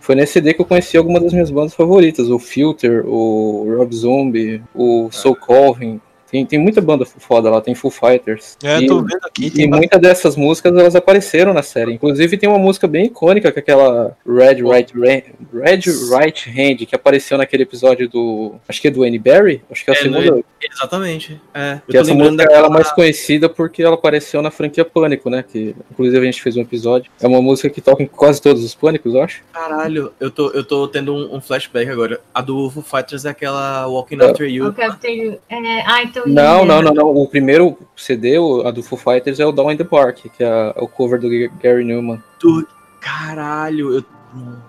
Foi 0.00 0.14
nesse 0.14 0.32
CD 0.32 0.54
que 0.54 0.62
eu 0.62 0.64
conheci 0.64 0.96
algumas 0.96 1.22
das 1.22 1.34
minhas 1.34 1.50
bandas 1.50 1.74
favoritas: 1.74 2.30
o 2.30 2.38
Filter, 2.38 3.04
o 3.06 3.76
Rob 3.76 3.94
Zombie, 3.94 4.62
o 4.74 5.10
Soul 5.12 5.36
Calvin, 5.36 6.00
tem, 6.36 6.44
tem 6.44 6.58
muita 6.58 6.80
banda 6.80 7.06
foda 7.06 7.48
lá, 7.48 7.60
tem 7.60 7.74
Full 7.74 7.90
Fighters. 7.90 8.58
É, 8.62 8.80
e, 8.80 8.86
tô 8.86 9.00
vendo 9.00 9.24
aqui. 9.24 9.52
E, 9.54 9.66
muitas 9.66 10.00
dessas 10.00 10.36
músicas 10.36 10.76
elas 10.76 10.94
apareceram 10.94 11.54
na 11.54 11.62
série. 11.62 11.92
Inclusive 11.92 12.36
tem 12.36 12.48
uma 12.48 12.58
música 12.58 12.86
bem 12.86 13.06
icônica, 13.06 13.50
que 13.50 13.58
é 13.58 13.62
aquela 13.62 14.16
Red 14.26 14.62
Right, 14.62 14.92
Red 14.94 15.24
Right 15.52 16.50
Hand, 16.50 16.86
que 16.86 16.94
apareceu 16.94 17.38
naquele 17.38 17.62
episódio 17.62 18.08
do. 18.08 18.56
Acho 18.68 18.80
que 18.80 18.88
é 18.88 18.90
do 18.90 19.02
Annie 19.02 19.18
Barry? 19.18 19.62
Acho 19.70 19.84
que 19.84 19.90
é 19.90 19.94
a 19.94 19.96
é, 19.96 20.00
segunda. 20.00 20.44
Exatamente. 20.60 21.40
É, 21.54 21.80
que 21.88 21.96
essa 21.96 22.12
música 22.12 22.36
daquela... 22.36 22.58
ela 22.58 22.66
é 22.66 22.70
mais 22.70 22.90
conhecida 22.92 23.48
porque 23.48 23.82
ela 23.82 23.94
apareceu 23.94 24.42
na 24.42 24.50
franquia 24.50 24.84
Pânico, 24.84 25.30
né? 25.30 25.44
Que 25.46 25.74
inclusive 25.90 26.18
a 26.18 26.24
gente 26.24 26.42
fez 26.42 26.56
um 26.56 26.62
episódio. 26.62 27.10
É 27.20 27.26
uma 27.26 27.40
música 27.40 27.70
que 27.70 27.80
toca 27.80 28.02
em 28.02 28.06
quase 28.06 28.42
todos 28.42 28.62
os 28.64 28.74
Pânicos, 28.74 29.14
eu 29.14 29.22
acho. 29.22 29.42
Caralho, 29.52 30.12
eu 30.20 30.30
tô, 30.30 30.50
eu 30.50 30.64
tô 30.64 30.88
tendo 30.88 31.14
um, 31.14 31.36
um 31.36 31.40
flashback 31.40 31.88
agora. 31.90 32.20
A 32.34 32.42
do 32.42 32.70
Foo 32.70 32.82
Fighters 32.82 33.24
é 33.24 33.30
aquela 33.30 33.86
Walking 33.86 34.18
é. 34.20 34.24
After 34.24 34.48
You. 34.48 34.66
You. 34.66 35.38
É, 35.48 35.82
ah, 35.86 36.02
então 36.02 36.25
não, 36.26 36.64
não, 36.64 36.82
não, 36.82 36.94
não. 36.94 37.14
O 37.14 37.26
primeiro 37.26 37.76
CD, 37.96 38.36
a 38.64 38.70
do 38.70 38.82
Foo 38.82 38.98
Fighters, 38.98 39.40
é 39.40 39.46
o 39.46 39.52
Down 39.52 39.72
in 39.72 39.76
the 39.76 39.84
Park, 39.84 40.18
que 40.36 40.42
é 40.44 40.74
o 40.76 40.88
cover 40.88 41.20
do 41.20 41.28
Gary 41.62 41.84
Newman. 41.84 42.22
Do... 42.40 42.66
Caralho, 43.00 43.94
eu... 43.94 44.04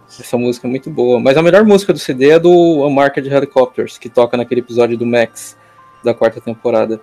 Essa 0.07 0.37
música 0.37 0.67
é 0.67 0.69
muito 0.69 0.89
boa. 0.89 1.19
Mas 1.19 1.35
a 1.37 1.41
melhor 1.41 1.65
música 1.65 1.91
do 1.91 1.99
CD 1.99 2.29
é 2.29 2.39
do 2.39 2.85
Unmarked 2.85 3.27
Helicopters, 3.27 3.97
que 3.97 4.09
toca 4.09 4.37
naquele 4.37 4.61
episódio 4.61 4.97
do 4.97 5.05
Max, 5.05 5.57
da 6.03 6.13
quarta 6.13 6.39
temporada. 6.39 7.01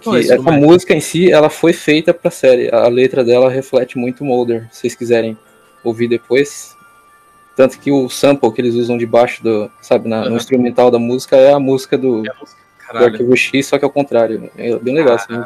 Que 0.00 0.16
essa 0.16 0.50
música 0.50 0.94
em 0.94 1.00
si, 1.00 1.30
ela 1.30 1.50
foi 1.50 1.72
feita 1.72 2.14
pra 2.14 2.30
série. 2.30 2.74
A 2.74 2.88
letra 2.88 3.22
dela 3.22 3.50
reflete 3.50 3.98
muito 3.98 4.24
Mulder. 4.24 4.66
Se 4.70 4.80
vocês 4.80 4.94
quiserem 4.94 5.36
ouvir 5.84 6.08
depois, 6.08 6.74
tanto 7.54 7.78
que 7.78 7.92
o 7.92 8.08
sample 8.08 8.50
que 8.52 8.60
eles 8.62 8.74
usam 8.74 8.96
debaixo 8.96 9.42
do, 9.42 9.70
sabe, 9.82 10.08
na, 10.08 10.22
uhum. 10.22 10.30
no 10.30 10.36
instrumental 10.36 10.90
da 10.90 10.98
música 10.98 11.36
é 11.36 11.52
a 11.52 11.58
música 11.58 11.98
do, 11.98 12.26
é 12.26 12.30
a 12.30 12.34
música 12.40 12.59
do 12.98 13.04
arquivo 13.04 13.36
X, 13.36 13.66
só 13.66 13.78
que 13.78 13.84
ao 13.84 13.90
contrário. 13.90 14.50
É 14.56 14.76
bem 14.78 14.94
legal 14.94 15.14
assim. 15.14 15.40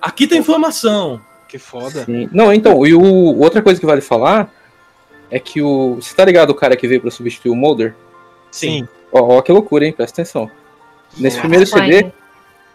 Aqui 0.00 0.26
tem 0.26 0.38
informação. 0.38 1.20
Que 1.48 1.58
foda. 1.58 2.04
Sim. 2.04 2.28
Não, 2.32 2.52
então, 2.52 2.86
e 2.86 2.94
o, 2.94 3.02
outra 3.38 3.60
coisa 3.60 3.80
que 3.80 3.86
vale 3.86 4.00
falar 4.00 4.52
é 5.30 5.38
que 5.38 5.60
o. 5.60 5.96
Você 5.96 6.14
tá 6.14 6.24
ligado 6.24 6.50
o 6.50 6.54
cara 6.54 6.76
que 6.76 6.86
veio 6.86 7.00
pra 7.00 7.10
substituir 7.10 7.50
o 7.50 7.56
Mulder? 7.56 7.94
Sim. 8.50 8.86
Ó, 9.12 9.38
ó 9.38 9.42
que 9.42 9.52
loucura, 9.52 9.84
hein? 9.84 9.92
Presta 9.92 10.22
atenção. 10.22 10.50
Nesse 11.18 11.40
primeiro 11.40 11.66
CD, 11.66 12.12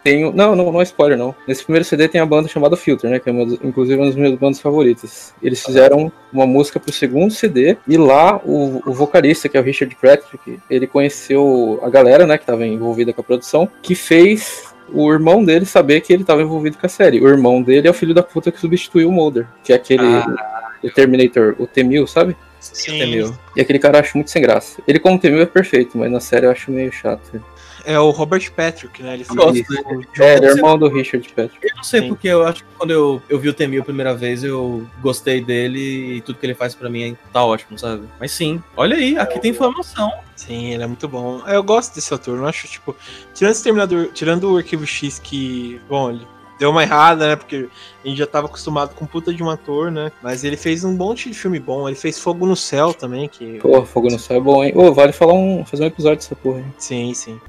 tem. 0.06 0.32
Não, 0.32 0.56
não, 0.56 0.72
não 0.72 0.80
é 0.80 0.84
spoiler, 0.84 1.18
não. 1.18 1.34
Nesse 1.47 1.64
primeiro 1.64 1.84
CD 1.84 2.08
tem 2.08 2.22
a 2.22 2.26
banda 2.28 2.47
chamada 2.47 2.78
Filter, 2.78 3.10
né? 3.10 3.20
Que 3.20 3.28
é 3.28 3.32
uma, 3.32 3.43
inclusive 3.64 3.95
uma 3.95 4.06
das 4.06 4.16
minhas 4.16 4.36
bandas 4.36 4.60
favoritas. 4.60 5.34
Eles 5.41 5.66
fizeram 5.66 6.12
uma 6.32 6.45
música 6.45 6.80
pro 6.80 6.93
segundo 6.93 7.34
CD 7.34 7.76
e 7.88 7.97
lá 7.97 8.39
o, 8.45 8.84
o 8.86 8.93
vocalista, 8.93 9.49
que 9.49 9.58
é 9.58 9.60
o 9.60 9.64
Richard 9.64 9.95
Patrick, 9.99 10.60
ele 10.70 10.86
conheceu 10.86 11.80
a 11.82 11.89
galera, 11.89 12.28
né, 12.28 12.38
que 12.38 12.45
tava 12.45 12.68
envolvida 12.68 13.12
com 13.12 13.22
a 13.22 13.24
produção, 13.24 13.68
que 13.82 13.95
fez 13.95 14.66
o 14.93 15.12
irmão 15.12 15.43
dele 15.43 15.66
saber 15.66 16.01
que 16.01 16.14
ele 16.14 16.22
estava 16.22 16.43
envolvido 16.43 16.78
com 16.78 16.86
a 16.86 16.89
série. 16.89 17.20
O 17.20 17.28
irmão 17.28 17.64
dele 17.64 17.88
é 17.88 17.91
o 17.91 17.93
filho 17.93 18.14
da 18.14 18.22
puta 18.22 18.51
que 18.51 18.60
substituiu 18.60 19.10
o 19.10 19.12
Mulder, 19.12 19.47
que 19.64 19.74
é 19.74 19.76
aquele 19.76 20.06
ah. 20.06 20.72
o 20.84 20.89
Terminator, 20.91 21.56
o 21.58 21.66
T-1000, 21.66 22.06
sabe? 22.06 22.38
Sim. 22.60 22.99
T-1000. 22.99 23.34
E 23.56 23.62
aquele 23.62 23.80
cara 23.80 23.97
eu 23.97 24.01
acho 24.01 24.16
muito 24.18 24.30
sem 24.30 24.41
graça. 24.41 24.84
Ele 24.88 24.99
como 24.99 25.18
T-1000 25.18 25.41
é 25.41 25.45
perfeito, 25.47 25.97
mas 25.97 26.12
na 26.12 26.20
série 26.20 26.45
eu 26.45 26.51
acho 26.51 26.72
meio 26.72 26.91
chato. 26.91 27.41
É 27.86 28.00
o 28.00 28.10
Robert 28.10 28.52
Patrick, 28.52 29.02
né? 29.04 29.14
Ele 29.14 29.24
fez 29.24 29.40
o... 29.40 30.22
É, 30.22 30.36
é 30.36 30.44
irmão 30.44 30.78
do 30.78 30.88
Richard 30.88 31.28
Patrick. 31.30 31.58
Eu 31.62 31.76
não 31.76 31.84
sei 31.84 32.02
Sim. 32.02 32.08
porque 32.10 32.28
eu 32.28 32.46
acho 32.46 32.64
que 32.64 32.70
quando 32.78 32.92
eu, 32.92 33.22
eu 33.30 33.40
vi 33.40 33.50
o 33.50 33.54
Temil 33.54 33.82
a 33.82 33.86
primeira 33.86 34.14
vez, 34.14 34.44
eu 34.44 34.86
gostei 35.02 35.42
dele 35.42 36.18
e 36.18 36.22
tudo 36.22 36.40
que 36.40 36.46
ele 36.46 36.56
faz 36.56 36.74
pra 36.74 36.90
mim 36.90 37.16
tá 37.32 37.44
ótimo, 37.44 37.78
sabe? 37.78 38.08
Mas 38.20 38.32
sim, 38.32 38.62
olha 38.76 38.96
aí, 38.96 39.18
aqui 39.18 39.40
tem 39.40 39.52
informação. 39.52 40.12
Sim, 40.36 40.74
ele 40.74 40.84
é 40.84 40.88
muito 40.88 41.08
bom. 41.08 41.42
Eu 41.48 41.64
gosto 41.64 41.96
desse 41.96 42.14
ator, 42.14 42.38
não 42.38 42.46
acho, 42.46 42.68
tipo, 42.68 42.96
tirando 43.34 43.52
esse 43.52 43.64
Terminador, 43.64 44.10
tirando 44.14 44.52
o 44.52 44.58
Arquivo 44.58 44.86
X 44.86 45.20
que, 45.20 45.80
bom, 45.88 46.10
ele 46.10 46.28
deu 46.58 46.70
uma 46.70 46.84
errada, 46.84 47.28
né? 47.28 47.36
Porque 47.36 47.68
a 48.04 48.08
gente 48.08 48.18
já 48.18 48.28
tava 48.28 48.48
acostumado 48.48 48.96
com 48.96 49.06
puta 49.06 49.34
de 49.34 49.44
um 49.44 49.50
ator, 49.50 49.92
né? 49.92 50.12
Mas 50.22 50.44
ele 50.44 50.58
fez 50.58 50.84
um 50.84 50.94
monte 50.94 51.30
de 51.30 51.36
filme 51.36 51.60
bom. 51.60 51.88
Ele 51.88 51.96
fez 51.96 52.20
Fogo 52.20 52.46
no 52.46 52.56
Céu 52.56 52.94
também, 52.94 53.28
que. 53.28 53.60
Pô, 53.60 53.86
Fogo 53.86 54.10
no 54.10 54.20
Céu 54.20 54.38
é 54.38 54.40
bom, 54.40 54.64
hein? 54.64 54.74
Ô, 54.76 54.94
vale 54.94 55.12
falar 55.12 55.34
um. 55.34 55.66
fazer 55.66 55.84
um 55.84 55.88
episódio 55.88 56.18
dessa 56.18 56.36
porra, 56.36 56.60
hein? 56.60 56.74
Sim, 56.78 57.14
sim. 57.14 57.40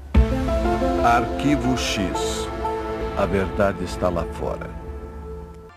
Arquivo 1.03 1.77
X. 1.77 2.47
A 3.17 3.25
verdade 3.25 3.83
está 3.83 4.09
lá 4.09 4.23
fora. 4.33 4.69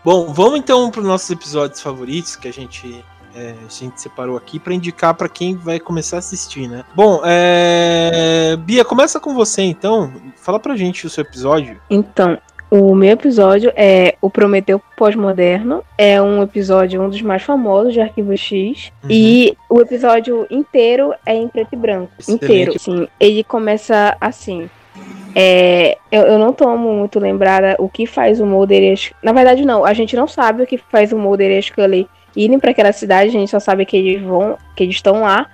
Bom, 0.03 0.33
vamos 0.33 0.59
então 0.59 0.89
para 0.89 1.01
os 1.01 1.07
nossos 1.07 1.29
episódios 1.29 1.79
favoritos 1.79 2.35
que 2.35 2.47
a 2.47 2.53
gente 2.53 3.03
é, 3.35 3.53
a 3.65 3.69
gente 3.69 4.01
separou 4.01 4.35
aqui 4.35 4.59
para 4.59 4.73
indicar 4.73 5.13
para 5.13 5.29
quem 5.29 5.55
vai 5.55 5.79
começar 5.79 6.17
a 6.17 6.19
assistir, 6.19 6.67
né? 6.67 6.83
Bom, 6.95 7.21
é... 7.23 8.57
Bia, 8.57 8.83
começa 8.83 9.19
com 9.19 9.33
você 9.33 9.61
então. 9.61 10.11
Fala 10.35 10.59
pra 10.59 10.75
gente 10.75 11.05
o 11.05 11.09
seu 11.09 11.21
episódio. 11.21 11.79
Então, 11.89 12.37
o 12.69 12.95
meu 12.95 13.11
episódio 13.11 13.71
é 13.75 14.15
o 14.21 14.29
Prometeu 14.29 14.81
Pós-Moderno. 14.97 15.83
É 15.97 16.21
um 16.21 16.41
episódio, 16.41 17.01
um 17.01 17.09
dos 17.09 17.21
mais 17.21 17.43
famosos 17.43 17.93
de 17.93 18.01
Arquivo 18.01 18.35
X. 18.35 18.91
Uhum. 19.03 19.09
E 19.09 19.57
o 19.69 19.79
episódio 19.81 20.47
inteiro 20.49 21.13
é 21.25 21.35
em 21.35 21.47
preto 21.47 21.73
e 21.73 21.75
branco. 21.75 22.11
Excelente. 22.17 22.45
Inteiro. 22.45 22.79
Sim, 22.79 23.07
ele 23.19 23.43
começa 23.43 24.17
assim. 24.19 24.69
É, 25.35 25.97
eu, 26.11 26.23
eu, 26.23 26.39
não 26.39 26.51
tô 26.51 26.75
muito 26.75 27.19
lembrada 27.19 27.75
o 27.79 27.87
que 27.87 28.05
faz 28.05 28.39
o 28.41 28.45
Mulder 28.45 28.83
e 28.83 28.93
a 28.93 28.95
Na 29.23 29.31
verdade, 29.31 29.65
não. 29.65 29.85
A 29.85 29.93
gente 29.93 30.15
não 30.15 30.27
sabe 30.27 30.63
o 30.63 30.67
que 30.67 30.77
faz 30.77 31.13
o 31.13 31.17
Mulder 31.17 31.51
e 31.51 31.57
a 31.57 31.61
Scully 31.61 32.07
irem 32.35 32.59
para 32.59 32.71
aquela 32.71 32.91
cidade. 32.91 33.29
A 33.29 33.39
gente 33.39 33.49
só 33.49 33.59
sabe 33.59 33.85
que 33.85 33.97
eles 33.97 34.21
vão, 34.21 34.57
que 34.75 34.83
eles 34.83 34.95
estão 34.95 35.21
lá 35.21 35.49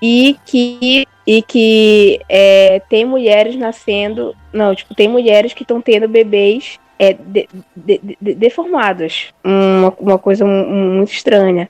e 0.00 0.36
que 0.44 1.06
e 1.26 1.42
que 1.42 2.20
é, 2.28 2.80
tem 2.88 3.04
mulheres 3.04 3.56
nascendo, 3.56 4.36
não, 4.52 4.72
tipo 4.74 4.94
tem 4.94 5.08
mulheres 5.08 5.52
que 5.52 5.64
estão 5.64 5.80
tendo 5.80 6.06
bebês 6.06 6.78
é, 6.98 7.12
de, 7.12 7.48
de, 7.74 8.16
de, 8.20 8.34
deformados, 8.34 9.34
uma, 9.42 9.92
uma 9.98 10.18
coisa 10.18 10.44
muito 10.44 11.12
estranha. 11.12 11.68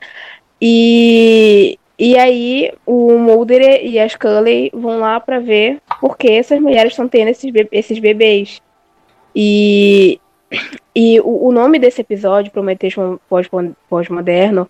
E 0.61 1.79
e 1.99 2.19
aí 2.19 2.73
o 2.85 3.19
Mulder 3.19 3.85
e 3.85 3.99
a 3.99 4.09
Scully 4.09 4.71
vão 4.75 4.99
lá 4.99 5.19
para 5.19 5.39
ver 5.39 5.81
por 6.01 6.17
que 6.17 6.31
essas 6.31 6.61
mulheres 6.61 6.93
estão 6.93 7.09
tendo 7.09 7.29
esses, 7.29 7.51
be 7.51 7.67
esses 7.73 7.99
bebês. 7.99 8.61
E, 9.35 10.21
e 10.95 11.21
o, 11.21 11.49
o, 11.49 11.53
nome 11.53 11.79
desse 11.79 12.03
episódio, 12.03 12.53
Prometheus 12.53 12.95
pós-moderno, 13.89 14.69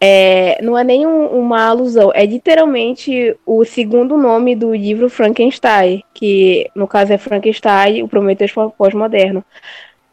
é, 0.00 0.60
não 0.62 0.76
é 0.76 0.82
nem 0.82 1.06
um, 1.06 1.26
uma 1.26 1.64
alusão, 1.64 2.10
é 2.12 2.26
literalmente 2.26 3.36
o 3.46 3.64
segundo 3.64 4.16
nome 4.16 4.56
do 4.56 4.74
livro 4.74 5.08
Frankenstein, 5.08 6.02
que 6.12 6.68
no 6.74 6.88
caso 6.88 7.12
é 7.12 7.18
Frankenstein, 7.18 8.02
o 8.02 8.08
Prometheus 8.08 8.52
pós-moderno. 8.76 9.44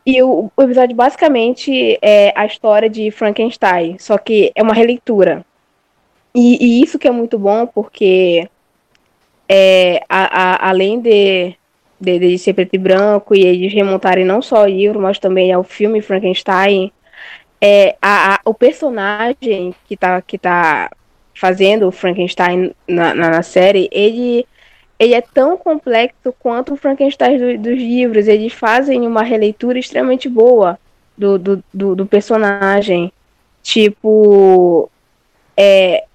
E 0.05 0.21
o, 0.23 0.51
o, 0.55 0.61
episódio 0.63 0.95
basicamente 0.95 1.97
é 2.01 2.31
a 2.35 2.45
história 2.45 2.89
de 2.89 3.11
Frankenstein, 3.11 3.97
só 3.99 4.17
que 4.17 4.51
é 4.55 4.63
uma 4.63 4.73
releitura. 4.73 5.45
E, 6.33 6.63
e 6.63 6.83
isso 6.83 6.99
que 6.99 7.07
é 7.07 7.11
muito 7.11 7.39
bom, 7.39 7.65
porque 7.65 8.47
é, 9.47 10.03
a, 10.07 10.65
a, 10.65 10.69
além 10.69 11.01
de, 11.01 11.55
de, 11.99 12.19
de, 12.19 12.37
ser 12.37 12.53
preto 12.53 12.75
e 12.75 12.77
branco 12.77 13.35
e 13.35 13.43
eles 13.43 13.73
remontarem 13.73 14.23
não 14.23 14.41
só 14.41 14.63
o 14.63 14.67
livro, 14.67 15.01
mas 15.01 15.17
também 15.17 15.51
ao 15.51 15.63
filme 15.63 16.01
Frankenstein, 16.01 16.91
é, 17.59 17.95
a, 18.01 18.35
a, 18.35 18.39
o 18.45 18.53
personagem 18.53 19.73
que 19.87 19.97
tá, 19.97 20.21
que 20.21 20.37
tá 20.37 20.89
fazendo 21.33 21.87
o 21.87 21.91
Frankenstein 21.91 22.73
na, 22.87 23.13
na, 23.13 23.29
na, 23.29 23.43
série, 23.43 23.89
ele, 23.91 24.45
ele 24.99 25.13
é 25.13 25.21
tão 25.21 25.57
complexo 25.57 26.33
quanto 26.39 26.73
o 26.73 26.77
Frankenstein 26.77 27.37
do, 27.37 27.57
dos 27.57 27.77
livros. 27.77 28.27
Eles 28.27 28.53
fazem 28.53 29.07
uma 29.07 29.23
releitura 29.23 29.79
extremamente 29.79 30.29
boa 30.29 30.79
do, 31.17 31.37
do, 31.39 31.63
do, 31.73 31.95
do 31.95 32.05
personagem. 32.05 33.11
Tipo, 33.61 34.89
é, 35.57 36.05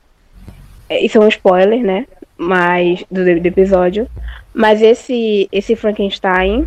isso 1.01 1.19
é 1.19 1.21
um 1.21 1.29
spoiler, 1.29 1.83
né? 1.83 2.07
Mas 2.37 3.05
do, 3.11 3.25
do 3.25 3.47
episódio. 3.47 4.09
Mas 4.53 4.83
esse 4.83 5.49
esse 5.51 5.75
Frankenstein, 5.75 6.67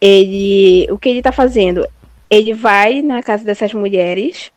ele, 0.00 0.86
o 0.90 0.98
que 0.98 1.08
ele 1.08 1.22
tá 1.22 1.32
fazendo? 1.32 1.86
Ele 2.28 2.54
vai 2.54 3.02
na 3.02 3.22
casa 3.22 3.44
dessas 3.44 3.74
mulheres, 3.74 4.52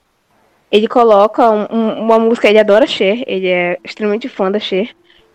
ele 0.72 0.88
coloca 0.88 1.49
um, 1.51 2.03
uma 2.03 2.18
música, 2.18 2.49
ele 2.49 2.59
adora 2.59 2.88
Cher, 2.88 3.24
ele 3.28 3.47
é 3.47 3.78
extremamente 3.84 4.28
fã 4.30 4.49
da 4.49 4.59
Cher. 4.59 4.89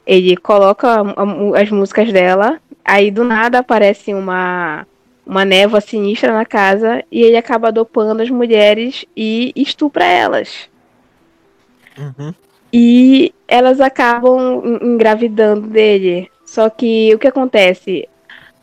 Ele 0.06 0.36
coloca 0.36 1.02
as 1.54 1.70
músicas 1.70 2.10
dela, 2.10 2.58
aí 2.84 3.10
do 3.10 3.22
nada 3.22 3.58
aparece 3.58 4.14
uma 4.14 4.86
uma 5.28 5.44
névoa 5.44 5.80
sinistra 5.82 6.32
na 6.32 6.46
casa 6.46 7.04
e 7.12 7.20
ele 7.20 7.36
acaba 7.36 7.70
dopando 7.70 8.22
as 8.22 8.30
mulheres 8.30 9.04
e 9.14 9.52
estupra 9.54 10.02
elas. 10.04 10.70
Uhum. 11.98 12.32
E 12.72 13.32
elas 13.46 13.80
acabam 13.80 14.62
engravidando 14.82 15.66
dele. 15.66 16.30
Só 16.44 16.68
que 16.68 17.14
o 17.14 17.18
que 17.18 17.28
acontece? 17.28 18.08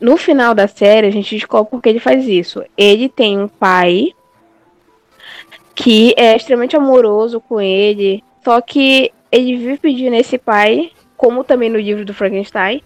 No 0.00 0.16
final 0.16 0.54
da 0.54 0.68
série, 0.68 1.06
a 1.06 1.10
gente 1.10 1.34
descobre 1.34 1.70
porque 1.70 1.88
ele 1.88 2.00
faz 2.00 2.26
isso. 2.26 2.62
Ele 2.76 3.08
tem 3.08 3.38
um 3.38 3.48
pai 3.48 4.12
que 5.74 6.14
é 6.16 6.34
extremamente 6.34 6.76
amoroso 6.76 7.40
com 7.40 7.60
ele, 7.60 8.24
só 8.42 8.60
que 8.60 9.12
ele 9.30 9.56
vive 9.56 9.78
pedindo 9.78 10.16
esse 10.16 10.38
pai, 10.38 10.90
como 11.16 11.44
também 11.44 11.68
no 11.68 11.78
livro 11.78 12.04
do 12.04 12.14
Frankenstein, 12.14 12.82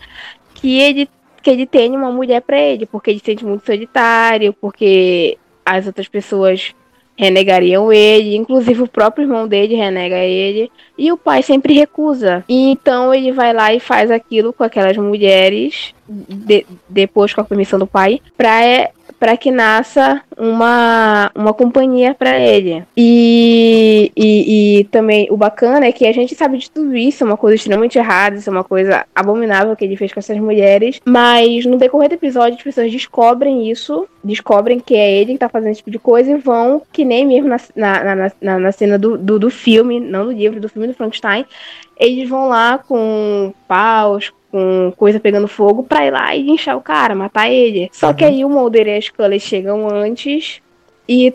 que 0.55 0.81
ele 0.81 1.09
que 1.43 1.49
ele 1.49 1.67
tenha 1.67 1.97
uma 1.97 2.13
mulher 2.13 2.43
para 2.43 2.59
ele, 2.59 2.85
porque 2.85 3.11
ele 3.11 3.19
se 3.19 3.25
sente 3.25 3.47
muito 3.47 3.65
solitário, 3.65 4.53
porque 4.53 5.39
as 5.65 5.87
outras 5.87 6.07
pessoas 6.07 6.75
renegariam 7.21 7.93
ele, 7.93 8.35
inclusive 8.35 8.81
o 8.81 8.89
próprio 8.89 9.25
irmão 9.25 9.47
dele 9.47 9.75
renega 9.75 10.17
ele, 10.17 10.73
e 10.97 11.13
o 11.13 11.19
pai 11.19 11.43
sempre 11.43 11.75
recusa. 11.75 12.43
E 12.49 12.71
então 12.71 13.13
ele 13.13 13.31
vai 13.31 13.53
lá 13.53 13.75
e 13.75 13.79
faz 13.79 14.11
aquilo 14.11 14.55
com 14.55 14.65
aquelas 14.65 14.97
mulheres, 14.97 15.95
de, 16.09 16.65
depois 16.89 17.35
com 17.35 17.43
a 17.43 17.45
permissão 17.45 17.79
do 17.79 17.87
pai, 17.87 18.23
para 18.39 18.65
é, 18.65 18.91
para 19.21 19.37
que 19.37 19.51
nasça 19.51 20.23
uma, 20.37 21.31
uma 21.35 21.53
companhia 21.53 22.15
para 22.15 22.41
ele. 22.41 22.83
E, 22.97 24.11
e, 24.17 24.81
e, 24.81 24.85
também 24.85 25.29
o 25.31 25.37
bacana 25.37 25.85
é 25.85 25.93
que 25.93 26.07
a 26.07 26.13
gente 26.13 26.35
sabe 26.35 26.57
de 26.57 26.71
tudo 26.71 26.97
isso, 26.97 27.23
é 27.23 27.27
uma 27.27 27.37
coisa 27.37 27.55
extremamente 27.55 27.99
errada, 27.99 28.37
isso 28.37 28.49
é 28.49 28.53
uma 28.53 28.65
coisa 28.65 29.05
abominável 29.15 29.77
que 29.77 29.85
ele 29.85 29.95
fez 29.95 30.11
com 30.11 30.21
essas 30.21 30.39
mulheres, 30.39 31.01
mas 31.05 31.67
no 31.67 31.77
decorrer 31.77 32.09
do 32.09 32.15
episódio 32.15 32.57
as 32.57 32.63
pessoas 32.63 32.91
descobrem 32.91 33.71
isso, 33.71 34.09
descobrem 34.25 34.81
que 34.81 34.97
é 34.97 35.21
ele 35.21 35.35
que 35.35 35.39
tá 35.39 35.51
fazendo 35.51 35.73
esse 35.73 35.81
tipo 35.81 35.91
de 35.91 35.99
coisa 35.99 36.31
e 36.31 36.39
vão, 36.39 36.81
que 36.91 37.05
nem 37.05 37.27
mesmo 37.27 37.49
na, 37.49 37.59
na, 37.77 38.15
na, 38.15 38.33
na, 38.41 38.59
na 38.59 38.73
cena 38.73 38.99
do, 38.99 39.19
do, 39.19 39.39
do 39.39 39.51
filme, 39.51 40.01
não 40.01 40.25
do 40.25 40.33
livro, 40.33 40.59
do 40.59 40.69
filme 40.71 40.89
do 40.89 40.95
Frankenstein, 40.95 41.45
eles 41.99 42.27
vão 42.27 42.49
lá 42.49 42.79
com 42.79 43.53
paus, 43.69 44.33
com 44.51 44.93
coisa 44.97 45.21
pegando 45.21 45.47
fogo 45.47 45.83
pra 45.83 46.07
ir 46.07 46.11
lá 46.11 46.35
e 46.35 46.51
inchar 46.51 46.77
o 46.77 46.83
cara, 46.83 47.15
matar 47.15 47.51
ele. 47.51 47.89
Só 47.93 48.09
uhum. 48.09 48.15
que 48.15 48.25
aí 48.25 48.45
o 48.45 48.49
Mulder 48.49 48.87
e 48.89 48.97
a 48.97 49.01
Scully 49.01 49.39
chegam 49.39 49.89
antes 49.89 50.61
e, 51.09 51.33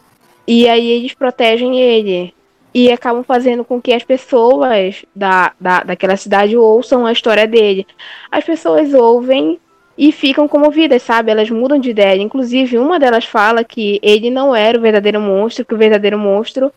e 0.47 0.67
aí 0.67 0.87
eles 0.87 1.13
protegem 1.13 1.79
ele. 1.79 2.33
E 2.73 2.91
acabam 2.91 3.23
fazendo 3.23 3.63
com 3.63 3.81
que 3.81 3.93
as 3.93 4.03
pessoas 4.03 5.05
da, 5.15 5.53
da, 5.59 5.83
daquela 5.83 6.17
cidade 6.17 6.57
ouçam 6.57 7.05
a 7.05 7.11
história 7.11 7.47
dele. 7.47 7.87
As 8.29 8.43
pessoas 8.43 8.93
ouvem 8.93 9.57
e 9.97 10.11
ficam 10.11 10.45
comovidas, 10.45 11.01
sabe? 11.01 11.31
Elas 11.31 11.49
mudam 11.49 11.79
de 11.79 11.89
ideia. 11.89 12.21
Inclusive, 12.21 12.77
uma 12.77 12.99
delas 12.99 13.23
fala 13.23 13.63
que 13.63 13.97
ele 14.03 14.29
não 14.29 14.53
era 14.53 14.77
o 14.77 14.81
verdadeiro 14.81 15.21
monstro, 15.21 15.63
que 15.63 15.73
o 15.73 15.77
verdadeiro 15.77 16.19
monstro 16.19 16.69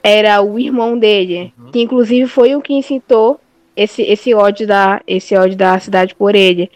era 0.00 0.40
o 0.40 0.56
irmão 0.56 0.96
dele, 0.96 1.52
uhum. 1.58 1.72
que 1.72 1.82
inclusive 1.82 2.28
foi 2.28 2.54
o 2.54 2.62
que 2.62 2.72
incitou 2.72 3.40
esse, 3.76 4.02
esse 4.02 4.34
ódio 4.34 4.66
da 4.66 5.00
esse 5.06 5.36
ódio 5.36 5.56
da 5.56 5.78
cidade 5.78 6.14
por 6.14 6.34
ele. 6.34 6.70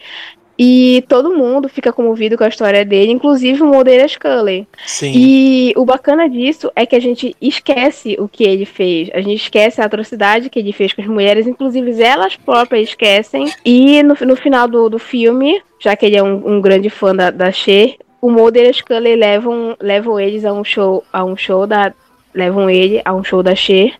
E 0.63 1.03
todo 1.07 1.35
mundo 1.35 1.67
fica 1.67 1.91
comovido 1.91 2.37
com 2.37 2.43
a 2.43 2.47
história 2.47 2.85
dele, 2.85 3.11
inclusive 3.11 3.63
o 3.63 3.65
Mulder 3.65 4.07
Scully. 4.07 4.67
Sim. 4.85 5.11
E 5.15 5.73
o 5.75 5.83
bacana 5.83 6.29
disso 6.29 6.71
é 6.75 6.85
que 6.85 6.95
a 6.95 6.99
gente 6.99 7.35
esquece 7.41 8.15
o 8.19 8.27
que 8.27 8.43
ele 8.43 8.63
fez. 8.63 9.09
A 9.11 9.21
gente 9.21 9.41
esquece 9.41 9.81
a 9.81 9.85
atrocidade 9.85 10.51
que 10.51 10.59
ele 10.59 10.71
fez 10.71 10.93
com 10.93 11.01
as 11.01 11.07
mulheres, 11.07 11.47
inclusive 11.47 11.99
elas 11.99 12.35
próprias 12.35 12.89
esquecem. 12.89 13.51
E 13.65 14.03
no, 14.03 14.15
no 14.21 14.35
final 14.35 14.67
do, 14.67 14.87
do 14.87 14.99
filme, 14.99 15.59
já 15.79 15.95
que 15.95 16.05
ele 16.05 16.17
é 16.17 16.21
um, 16.21 16.57
um 16.57 16.61
grande 16.61 16.91
fã 16.91 17.15
da, 17.15 17.31
da 17.31 17.51
Cher, 17.51 17.95
o 18.21 18.29
Mulder 18.29 18.65
e 18.65 18.69
a 18.69 18.73
Scully 18.73 19.15
levam, 19.15 19.75
levam 19.81 20.19
eles 20.19 20.45
a 20.45 20.53
um 20.53 20.63
show, 20.63 21.03
a 21.11 21.25
um 21.25 21.35
show 21.35 21.65
da. 21.65 21.91
Levam 22.33 22.69
ele 22.69 23.01
a 23.03 23.13
um 23.13 23.23
show 23.23 23.41
da 23.41 23.55
Cher. 23.55 23.95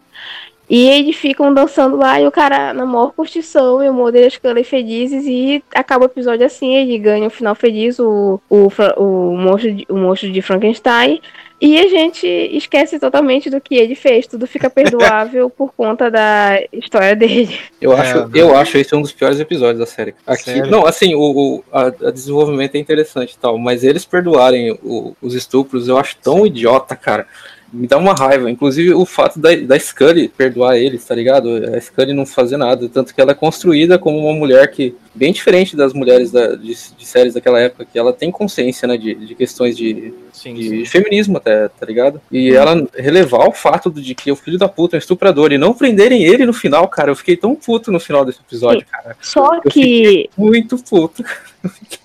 E 0.72 0.88
eles 0.88 1.18
ficam 1.18 1.54
dançando 1.54 1.98
lá 1.98 2.22
e 2.22 2.26
o 2.26 2.32
cara 2.32 2.74
na 2.74 2.86
maior 2.86 3.12
curtição 3.12 3.84
e 3.84 3.90
o 3.90 3.94
Mulder 3.94 4.24
e 4.24 4.26
a 4.28 4.30
Scully 4.30 4.64
felizes 4.64 5.26
e 5.26 5.62
acaba 5.76 6.06
o 6.06 6.08
episódio 6.08 6.46
assim, 6.46 6.74
ele 6.74 6.98
ganha 6.98 7.26
o 7.26 7.28
um 7.28 7.30
final 7.30 7.54
feliz, 7.54 8.00
o, 8.00 8.40
o, 8.50 8.70
o, 8.96 9.36
monstro, 9.36 9.74
de, 9.74 9.86
o 9.90 9.98
monstro 9.98 10.32
de 10.32 10.42
Frankenstein. 10.42 11.20
E 11.60 11.78
a 11.78 11.90
gente 11.90 12.26
esquece 12.26 12.98
totalmente 12.98 13.50
do 13.50 13.60
que 13.60 13.76
ele 13.76 13.96
fez, 13.96 14.26
tudo 14.26 14.48
fica 14.48 14.70
perdoável 14.72 15.50
por 15.50 15.74
conta 15.74 16.10
da 16.10 16.64
história 16.72 17.18
dele. 17.18 17.60
Eu 17.82 17.92
acho, 17.92 18.20
é, 18.20 18.30
eu 18.34 18.56
acho 18.56 18.78
esse 18.78 18.96
um 18.96 19.02
dos 19.02 19.12
piores 19.12 19.42
episódios 19.42 19.80
da 19.80 19.86
série. 19.86 20.16
Aqui, 20.26 20.62
não, 20.62 20.86
assim, 20.86 21.14
o, 21.14 21.20
o 21.20 21.64
a, 21.70 21.88
a, 21.88 22.12
desenvolvimento 22.12 22.76
é 22.76 22.80
interessante 22.80 23.34
e 23.34 23.38
tal, 23.38 23.58
mas 23.58 23.84
eles 23.84 24.06
perdoarem 24.06 24.72
o, 24.82 25.18
os 25.22 25.36
estupros, 25.36 25.90
eu 25.90 25.98
acho 25.98 26.16
tão 26.24 26.38
Sim. 26.38 26.46
idiota, 26.46 26.96
cara 26.96 27.28
me 27.72 27.88
dá 27.88 27.98
uma 27.98 28.14
raiva. 28.14 28.50
Inclusive 28.50 28.94
o 28.94 29.06
fato 29.06 29.40
da, 29.40 29.56
da 29.56 29.80
Scully 29.80 30.28
perdoar 30.28 30.78
eles, 30.78 31.06
tá 31.06 31.16
ligado? 31.16 31.50
A 31.74 31.80
Scully 31.80 32.14
não 32.14 32.26
fazer 32.26 32.58
nada. 32.58 32.90
Tanto 32.90 33.14
que 33.14 33.22
ela 33.22 33.32
é 33.32 33.36
construída 33.36 33.98
como 33.98 34.18
uma 34.20 34.34
mulher 34.34 34.70
que, 34.70 34.96
bem 35.16 35.32
diferente 35.32 35.76
das 35.76 35.94
mulheres 35.94 36.32
da, 36.32 36.56
de, 36.56 36.74
de, 36.74 37.06
séries 37.06 37.34
daquela 37.34 37.60
época, 37.60 37.86
que 37.86 37.98
ela 37.98 38.12
tem 38.12 38.32
consciência, 38.32 38.88
né, 38.88 38.98
de, 38.98 39.16
de 39.16 39.36
questões 39.36 39.78
de, 39.78 40.14
sim, 40.34 40.54
de 40.54 40.70
sim. 40.70 40.86
feminismo 40.86 41.38
até, 41.38 41.68
tá 41.70 41.86
ligado? 41.86 42.22
E 42.32 42.52
ela 42.52 42.88
relevar 42.96 43.48
o 43.48 43.54
fato 43.54 43.90
de 43.90 44.14
que 44.14 44.32
o 44.32 44.36
filho 44.36 44.58
da 44.58 44.68
puta 44.68 44.96
é 44.96 44.98
um 44.98 45.00
estuprador 45.00 45.52
e 45.52 45.58
não 45.58 45.74
prenderem 45.74 46.24
ele 46.24 46.46
no 46.46 46.54
final, 46.54 46.88
cara. 46.88 47.12
Eu 47.12 47.16
fiquei 47.16 47.38
tão 47.38 47.56
puto 47.56 47.92
no 47.92 48.00
final 48.00 48.26
desse 48.26 48.40
episódio, 48.40 48.86
cara. 48.90 49.16
Só 49.22 49.56
eu 49.56 49.62
que. 49.72 50.30
Muito 50.38 50.78
puto. 50.78 51.24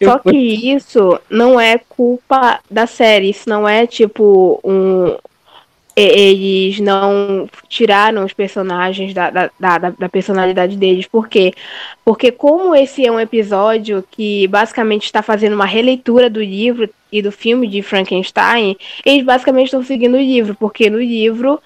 Só 0.02 0.18
que 0.18 0.36
isso 0.36 1.18
não 1.30 1.58
é 1.58 1.78
culpa 1.78 2.60
da 2.70 2.86
série, 2.86 3.30
isso 3.30 3.48
não 3.48 3.66
é 3.66 3.86
tipo 3.86 4.60
um, 4.62 5.16
eles 5.96 6.78
não 6.78 7.48
tiraram 7.68 8.22
os 8.22 8.34
personagens 8.34 9.14
da, 9.14 9.30
da, 9.30 9.50
da, 9.58 9.78
da, 9.90 10.08
personalidade 10.10 10.76
deles. 10.76 11.06
Por 11.06 11.26
quê? 11.26 11.54
Porque 12.04 12.30
como 12.30 12.74
esse 12.74 13.06
é 13.06 13.10
um 13.10 13.18
episódio 13.18 14.04
que 14.10 14.46
basicamente 14.48 15.04
está 15.04 15.22
fazendo 15.22 15.54
uma 15.54 15.64
releitura 15.64 16.28
do 16.28 16.42
livro 16.42 16.88
e 17.10 17.22
do 17.22 17.32
filme 17.32 17.66
de 17.66 17.80
Frankenstein, 17.80 18.76
eles 19.06 19.24
basicamente 19.24 19.68
estão 19.68 19.82
seguindo 19.82 20.14
o 20.14 20.20
livro, 20.20 20.54
porque 20.54 20.90
no 20.90 21.00
livro 21.00 21.58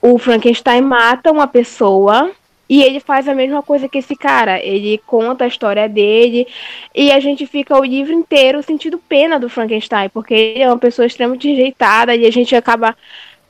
o 0.00 0.18
Frankenstein 0.18 0.82
mata 0.82 1.32
uma 1.32 1.48
pessoa 1.48 2.30
e 2.68 2.82
ele 2.82 3.00
faz 3.00 3.28
a 3.28 3.34
mesma 3.34 3.62
coisa 3.62 3.88
que 3.88 3.98
esse 3.98 4.14
cara. 4.14 4.64
Ele 4.64 5.00
conta 5.06 5.44
a 5.44 5.48
história 5.48 5.88
dele 5.88 6.46
e 6.94 7.10
a 7.10 7.18
gente 7.18 7.44
fica 7.44 7.76
o 7.76 7.84
livro 7.84 8.12
inteiro 8.12 8.62
sentindo 8.62 8.98
pena 8.98 9.38
do 9.38 9.48
Frankenstein, 9.48 10.08
porque 10.10 10.32
ele 10.32 10.62
é 10.62 10.68
uma 10.68 10.78
pessoa 10.78 11.06
extremamente 11.06 11.48
rejeitada 11.48 12.14
e 12.14 12.24
a 12.24 12.30
gente 12.30 12.54
acaba 12.54 12.96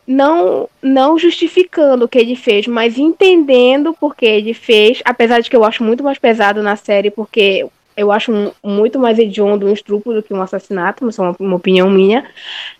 não 0.06 0.68
não 0.82 1.18
justificando 1.18 2.04
o 2.04 2.08
que 2.08 2.18
ele 2.18 2.36
fez, 2.36 2.66
mas 2.66 2.98
entendendo 2.98 3.94
por 3.94 4.14
que 4.14 4.26
ele 4.26 4.54
fez, 4.54 5.00
apesar 5.04 5.40
de 5.40 5.48
que 5.48 5.56
eu 5.56 5.64
acho 5.64 5.82
muito 5.82 6.04
mais 6.04 6.18
pesado 6.18 6.62
na 6.62 6.76
série, 6.76 7.10
porque 7.10 7.66
eu 7.96 8.10
acho 8.10 8.32
muito 8.62 8.98
mais 8.98 9.18
hediondo 9.18 9.66
um 9.66 9.72
estupro 9.72 10.12
do 10.14 10.22
que 10.22 10.34
um 10.34 10.42
assassinato, 10.42 11.04
mas 11.04 11.18
é 11.18 11.22
uma, 11.22 11.36
uma 11.38 11.56
opinião 11.56 11.88
minha. 11.88 12.24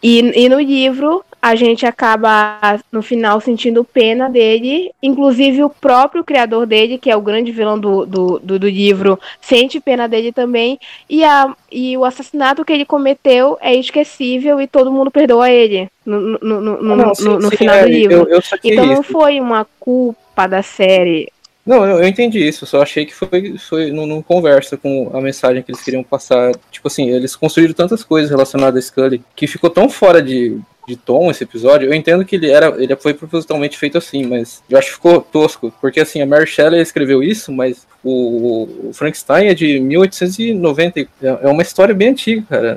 E, 0.02 0.18
e 0.18 0.48
no 0.48 0.60
livro, 0.60 1.24
a 1.45 1.55
gente 1.57 1.84
acaba, 1.84 2.80
no 2.90 3.03
final, 3.03 3.38
sentindo 3.38 3.84
pena 3.84 4.30
dele. 4.30 4.90
Inclusive, 5.03 5.62
o 5.62 5.68
próprio 5.68 6.24
criador 6.24 6.64
dele, 6.64 6.97
que 6.97 7.11
é 7.11 7.16
o 7.16 7.20
grande 7.20 7.53
vilão 7.53 7.78
do, 7.78 8.07
do, 8.07 8.38
do, 8.38 8.59
do 8.59 8.66
livro, 8.66 9.20
sente 9.42 9.78
pena 9.78 10.09
dele 10.09 10.32
também. 10.32 10.80
E, 11.07 11.22
a, 11.22 11.55
e 11.70 11.99
o 11.99 12.05
assassinato 12.07 12.64
que 12.64 12.72
ele 12.72 12.86
cometeu 12.86 13.59
é 13.61 13.74
esquecível 13.74 14.59
e 14.59 14.66
todo 14.66 14.90
mundo 14.90 15.11
perdoa 15.11 15.51
ele 15.51 15.90
no, 16.07 16.18
no, 16.18 16.38
no, 16.40 16.82
no, 16.82 16.97
não, 16.97 17.14
sim, 17.14 17.28
no, 17.28 17.51
sim, 17.51 17.57
final 17.59 17.74
é, 17.74 17.82
do 17.82 17.88
livro. 17.90 18.14
Eu, 18.14 18.26
eu 18.38 18.42
então, 18.64 18.84
isso. 18.86 18.95
não 18.95 19.03
foi 19.03 19.38
uma 19.38 19.66
culpa 19.78 20.47
da 20.47 20.62
série 20.62 21.30
não, 21.66 21.82
eu, 21.86 22.01
eu, 22.01 22.07
entendi 22.07 22.47
isso, 22.47 22.66
só 22.66 22.82
achei 22.82 23.07
que 23.07 23.14
foi, 23.14 23.57
foi 23.57 23.90
não, 23.90 24.07
não 24.07 24.20
conversa 24.20 24.76
com 24.76 25.11
a 25.14 25.20
mensagem 25.20 25.62
que 25.62 25.72
eles 25.72 25.80
queriam 25.80 26.03
passar. 26.03 26.53
Tipo 26.70 26.88
assim, 26.88 27.09
eles 27.09 27.34
construíram 27.34 27.72
tantas 27.72 28.05
coisas 28.05 28.30
relacionadas 28.30 28.84
a 28.84 28.86
Scully 28.86 29.22
que 29.34 29.47
ficou 29.47 29.70
tão 29.70 29.88
fora 29.88 30.20
de, 30.20 30.61
de 30.87 30.97
tom 30.97 31.30
esse 31.30 31.45
episódio. 31.45 31.89
Eu 31.89 31.95
entendo 31.95 32.24
que 32.24 32.37
ele 32.37 32.51
era, 32.51 32.74
ele 32.82 32.95
foi 32.97 33.14
propositalmente 33.14 33.78
feito 33.78 33.99
assim, 33.99 34.24
mas 34.26 34.62
eu 34.68 34.78
acho 34.78 34.89
que 34.89 34.95
ficou 34.95 35.20
tosco, 35.20 35.72
porque 35.80 36.01
assim, 36.01 36.20
a 36.20 36.26
Mary 36.26 36.47
Shelley 36.47 36.80
escreveu 36.80 37.22
isso, 37.22 37.53
mas 37.53 37.87
o, 38.03 38.89
o 38.89 38.93
Frankenstein 38.93 39.49
é 39.49 39.55
de 39.55 39.80
1890, 39.80 41.01
é, 41.01 41.07
é 41.22 41.49
uma 41.49 41.62
história 41.62 41.95
bem 41.95 42.09
antiga, 42.09 42.45
cara, 42.49 42.76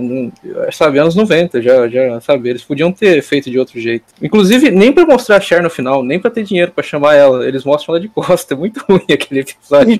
sabe, 0.72 1.00
anos 1.00 1.16
90, 1.16 1.62
já, 1.62 1.88
já, 1.88 2.22
sabe, 2.22 2.50
eles 2.50 2.64
podiam 2.64 2.92
ter 2.92 3.22
feito 3.22 3.52
de 3.52 3.60
outro 3.60 3.80
jeito. 3.80 4.06
Inclusive, 4.22 4.72
nem 4.72 4.92
pra 4.92 5.06
mostrar 5.06 5.38
a 5.38 5.42
Cher 5.42 5.62
no 5.62 5.70
final, 5.70 6.04
nem 6.04 6.20
pra 6.20 6.32
ter 6.32 6.44
dinheiro 6.44 6.72
pra 6.72 6.84
chamar 6.84 7.16
ela, 7.16 7.46
eles 7.46 7.64
mostram 7.64 7.96
ela 7.96 8.02
de 8.02 8.08
costa, 8.10 8.54
é 8.54 8.58
muito 8.58 8.84
ruim 8.88 9.06
aquele 9.12 9.42
episódio. 9.42 10.00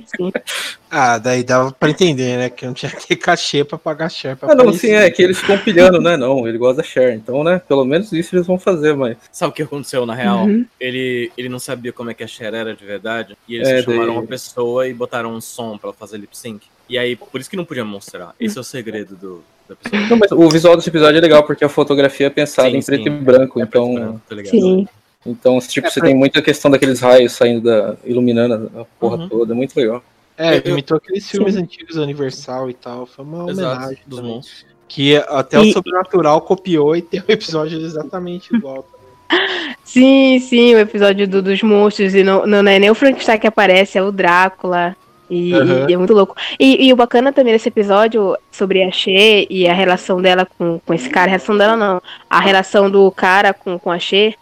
Ah, 0.90 1.18
daí 1.18 1.44
dava 1.44 1.72
pra 1.72 1.90
entender, 1.90 2.38
né, 2.38 2.50
que 2.50 2.66
não 2.66 2.74
tinha 2.74 2.92
que 2.92 3.08
ter 3.08 3.16
cachê 3.16 3.64
pra 3.64 3.78
pagar 3.78 4.06
a 4.06 4.10
Cher 4.10 4.36
pra 4.36 4.52
Ah, 4.52 4.56
não, 4.56 4.72
sim, 4.72 4.92
é 4.92 5.10
que 5.10 5.22
eles 5.22 5.40
ficam 5.40 5.58
pilhando, 5.58 6.00
né, 6.00 6.16
não, 6.16 6.48
ele 6.48 6.58
gosta 6.58 6.82
da 6.82 6.88
Cher, 6.88 7.14
então, 7.14 7.44
né, 7.44 7.62
pelo 7.68 7.84
menos 7.86 8.12
isso 8.14 8.36
eles 8.36 8.48
vão 8.48 8.58
fazer, 8.58 8.96
mas... 8.96 9.18
Sabe 9.32 9.52
o 9.52 9.54
que 9.54 9.64
aconteceu, 9.64 10.06
na 10.06 10.16
real? 10.16 10.46
Uhum. 10.46 10.66
Ele, 10.80 11.32
ele 11.38 11.50
não 11.50 11.60
sabia 11.60 11.92
como 11.92 12.10
é 12.10 12.14
que 12.14 12.24
a 12.24 12.28
Cher 12.28 12.54
era 12.54 12.76
de 12.76 12.86
verdade, 12.86 13.38
e 13.48 13.56
eles 13.56 13.68
é, 13.68 13.82
chamaram 13.82 14.08
daí... 14.08 14.18
uma 14.18 14.28
pessoa 14.28 14.88
e 14.88 14.94
botaram 14.94 15.34
um 15.34 15.42
som 15.42 15.78
para 15.78 15.92
fazer 15.94 16.18
lip 16.18 16.38
sync. 16.38 16.66
E 16.90 16.98
aí, 16.98 17.16
por 17.16 17.40
isso 17.40 17.50
que 17.50 17.58
não 17.58 17.66
podia 17.66 17.84
mostrar. 17.84 18.34
Esse 18.40 18.58
é 18.58 18.62
o 18.62 18.64
segredo 18.64 19.16
do, 19.16 19.44
da 19.68 19.76
pessoa. 19.76 20.02
Não, 20.10 20.18
mas 20.18 20.32
o 20.32 20.50
visual 20.50 20.78
desse 20.78 20.90
episódio 20.90 21.18
é 21.18 21.22
legal, 21.22 21.44
porque 21.44 21.66
a 21.66 21.70
fotografia 21.70 22.28
é 22.28 22.30
pensada 22.30 22.70
sim, 22.70 22.78
em 22.78 22.82
preto 22.82 23.04
sim. 23.04 23.10
e 23.10 23.12
branco, 23.12 23.60
é 23.60 23.64
então. 23.64 24.22
sim. 24.46 24.88
Então, 25.26 25.60
tipo, 25.60 25.88
é 25.88 25.90
você 25.90 26.00
pra... 26.00 26.08
tem 26.08 26.16
muita 26.16 26.42
questão 26.42 26.72
daqueles 26.72 27.02
raios 27.02 27.34
saindo 27.34 27.62
da. 27.62 27.98
iluminando 28.06 28.72
a 28.80 28.86
porra 29.00 29.18
uhum. 29.18 29.30
toda, 29.30 29.54
é 29.54 29.56
muito 29.56 29.76
legal. 29.76 30.02
É, 30.38 30.62
imitou 30.70 30.98
aqueles 30.98 31.30
filmes 31.30 31.56
sim. 31.56 31.62
antigos 31.62 31.96
Universal 31.96 32.70
e 32.70 32.74
tal. 32.74 33.06
Foi 33.06 33.26
uma 33.26 33.50
Exato, 33.50 33.76
homenagem 33.76 34.04
dos 34.06 34.20
monstros. 34.22 34.66
Que 34.88 35.18
até 35.18 35.58
e... 35.58 35.70
o 35.70 35.74
Sobrenatural 35.74 36.42
copiou 36.42 36.96
e 36.96 37.02
tem 37.02 37.20
um 37.20 37.32
episódio 37.32 37.80
exatamente 37.80 38.56
igual. 38.56 38.88
Sim, 39.84 40.40
sim, 40.40 40.76
o 40.76 40.80
episódio 40.80 41.28
do, 41.28 41.42
dos 41.42 41.62
monstros. 41.62 42.16
E 42.16 42.24
não, 42.24 42.46
não 42.46 42.60
é 42.60 42.80
nem 42.80 42.90
o 42.90 42.96
Frankenstein 42.96 43.40
que 43.40 43.48
aparece, 43.48 43.98
é 43.98 44.02
o 44.02 44.12
Drácula. 44.12 44.96
E, 45.30 45.54
uhum. 45.54 45.90
e, 45.90 45.94
é 45.94 45.98
muito 45.98 46.14
louco. 46.14 46.36
E, 46.60 46.88
e, 46.88 46.94
o 46.94 46.96
bacana 46.96 47.34
também 47.34 47.54
desse 47.54 47.68
episódio 47.68 48.38
sobre 48.52 48.84
a 48.84 48.92
Xê 48.92 49.46
e 49.50 49.68
a 49.68 49.74
relação 49.74 50.22
dela 50.22 50.48
com, 50.58 50.80
com 50.86 50.94
esse 50.94 51.10
cara, 51.10 51.26
a 51.26 51.30
relação 51.32 51.58
dela 51.58 51.76
não, 51.76 52.02
a 52.30 52.40
relação 52.40 52.90
do 52.90 53.10
cara 53.12 53.54
com, 53.54 53.78
com 53.78 53.92
a 53.92 54.00
Xê, 54.00 54.36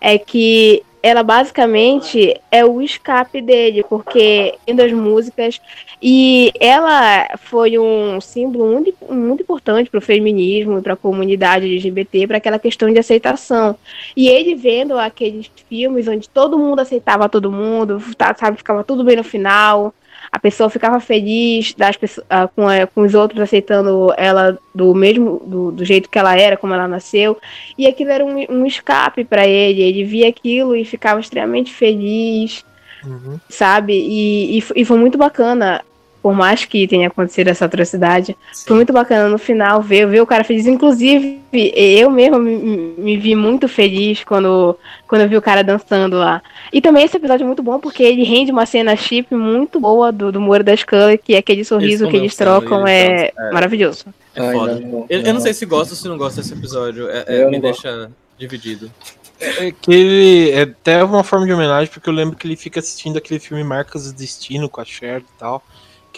é 0.00 0.18
que 0.18 0.82
ela 1.02 1.22
basicamente 1.22 2.38
é 2.50 2.64
o 2.64 2.82
escape 2.82 3.40
dele, 3.40 3.82
porque 3.88 4.54
em 4.66 4.74
das 4.74 4.92
músicas 4.92 5.60
e 6.02 6.52
ela 6.58 7.28
foi 7.38 7.78
um 7.78 8.20
símbolo 8.20 8.70
muito, 8.72 8.94
muito 9.10 9.42
importante 9.42 9.90
para 9.90 9.98
o 9.98 10.02
feminismo 10.02 10.78
e 10.78 10.82
para 10.82 10.94
a 10.94 10.96
comunidade 10.96 11.66
LGBT, 11.66 12.26
para 12.26 12.36
aquela 12.38 12.58
questão 12.58 12.90
de 12.90 12.98
aceitação. 12.98 13.76
E 14.16 14.28
ele 14.28 14.54
vendo 14.54 14.98
aqueles 14.98 15.50
filmes 15.68 16.08
onde 16.08 16.28
todo 16.28 16.58
mundo 16.58 16.80
aceitava 16.80 17.28
todo 17.28 17.52
mundo, 17.52 18.02
tá, 18.16 18.34
sabe, 18.34 18.56
ficava 18.56 18.84
tudo 18.84 19.04
bem 19.04 19.16
no 19.16 19.24
final, 19.24 19.94
a 20.30 20.38
pessoa 20.38 20.70
ficava 20.70 21.00
feliz 21.00 21.74
das 21.74 21.96
pessoas, 21.96 22.26
uh, 22.26 22.48
com, 22.54 22.66
uh, 22.66 22.86
com 22.94 23.02
os 23.02 23.14
outros 23.14 23.40
aceitando 23.40 24.12
ela 24.16 24.58
do 24.74 24.94
mesmo 24.94 25.42
do, 25.44 25.72
do, 25.72 25.84
jeito 25.84 26.08
que 26.08 26.18
ela 26.18 26.36
era, 26.36 26.56
como 26.56 26.74
ela 26.74 26.86
nasceu, 26.86 27.38
e 27.76 27.86
aquilo 27.86 28.10
era 28.10 28.24
um, 28.24 28.46
um 28.48 28.66
escape 28.66 29.24
para 29.24 29.46
ele. 29.46 29.82
Ele 29.82 30.04
via 30.04 30.28
aquilo 30.28 30.76
e 30.76 30.84
ficava 30.84 31.20
extremamente 31.20 31.72
feliz, 31.72 32.64
uhum. 33.04 33.38
sabe? 33.48 33.94
E, 33.94 34.58
e, 34.58 34.64
e, 34.76 34.84
foi 34.84 34.98
muito 34.98 35.18
bacana 35.18 35.82
por 36.22 36.34
mais 36.34 36.64
que 36.64 36.86
tenha 36.86 37.08
acontecido 37.08 37.48
essa 37.48 37.64
atrocidade, 37.64 38.36
Sim. 38.52 38.66
foi 38.66 38.76
muito 38.76 38.92
bacana 38.92 39.28
no 39.28 39.38
final 39.38 39.80
ver, 39.80 40.06
ver 40.06 40.20
o 40.20 40.26
cara 40.26 40.44
feliz. 40.44 40.66
Inclusive, 40.66 41.40
eu 41.52 42.10
mesmo 42.10 42.38
me, 42.38 42.56
me, 42.56 43.16
vi 43.16 43.34
muito 43.34 43.66
feliz 43.66 44.22
quando, 44.22 44.76
quando 45.08 45.22
eu 45.22 45.28
vi 45.28 45.36
o 45.36 45.42
cara 45.42 45.64
dançando 45.64 46.18
lá. 46.18 46.42
E 46.72 46.80
também 46.80 47.04
esse 47.04 47.16
episódio 47.16 47.44
é 47.44 47.46
muito 47.46 47.62
bom 47.62 47.80
porque 47.80 48.02
ele 48.02 48.22
rende 48.22 48.52
uma 48.52 48.66
cena 48.66 48.94
chip 48.96 49.34
muito 49.34 49.80
boa 49.80 50.12
do, 50.12 50.30
do 50.30 50.40
Moro 50.40 50.62
da 50.62 50.76
Scully, 50.76 51.16
que 51.16 51.34
é 51.34 51.38
aquele 51.38 51.64
sorriso 51.64 52.08
que 52.08 52.16
eles 52.16 52.36
trocam, 52.36 52.86
é, 52.86 53.32
é, 53.36 53.50
maravilhoso. 53.52 54.04
É 54.34 54.52
foda. 54.52 54.78
Não, 54.78 55.06
eu, 55.08 55.22
eu, 55.22 55.34
não 55.34 55.40
sei 55.40 55.54
se 55.54 55.64
gosta 55.64 55.94
ou 55.94 55.96
se 55.96 56.06
não 56.06 56.18
gosta 56.18 56.42
desse 56.42 56.52
episódio. 56.52 57.08
É, 57.08 57.24
é 57.26 57.50
me 57.50 57.58
deixa 57.58 58.10
dividido. 58.38 58.90
É, 59.40 59.68
é 59.68 59.72
que 59.72 59.90
ele 59.90 60.50
é 60.50 60.62
até 60.62 61.02
uma 61.02 61.24
forma 61.24 61.46
de 61.46 61.52
homenagem, 61.52 61.90
porque 61.90 62.10
eu 62.10 62.14
lembro 62.14 62.36
que 62.36 62.46
ele 62.46 62.56
fica 62.56 62.78
assistindo 62.78 63.16
aquele 63.16 63.40
filme 63.40 63.64
Marcas 63.64 64.12
do 64.12 64.18
Destino 64.18 64.68
com 64.68 64.82
a 64.82 64.84
Cher 64.84 65.20
e 65.20 65.38
tal 65.38 65.64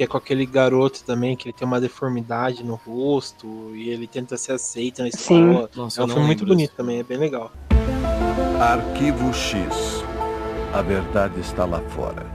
que 0.03 0.05
é 0.05 0.07
com 0.09 0.17
aquele 0.17 0.45
garoto 0.45 1.05
também, 1.05 1.37
que 1.37 1.49
ele 1.49 1.53
tem 1.53 1.67
uma 1.67 1.81
deformidade 1.81 2.65
no 2.65 2.75
rosto 2.75 3.71
e 3.73 3.89
ele 3.89 4.09
tenta 4.09 4.37
ser 4.37 4.53
aceito 4.53 5.01
na 5.01 5.09
escola. 5.09 5.71
Nossa, 5.77 6.01
é 6.01 6.05
um 6.05 6.09
filme 6.09 6.27
muito 6.27 6.45
bonito 6.45 6.73
também, 6.77 6.99
é 6.99 7.03
bem 7.05 7.19
legal. 7.19 7.53
Arquivo 8.61 9.33
X. 9.33 10.03
A 10.75 10.83
verdade 10.83 11.39
está 11.39 11.65
lá 11.65 11.81
fora. 11.91 12.27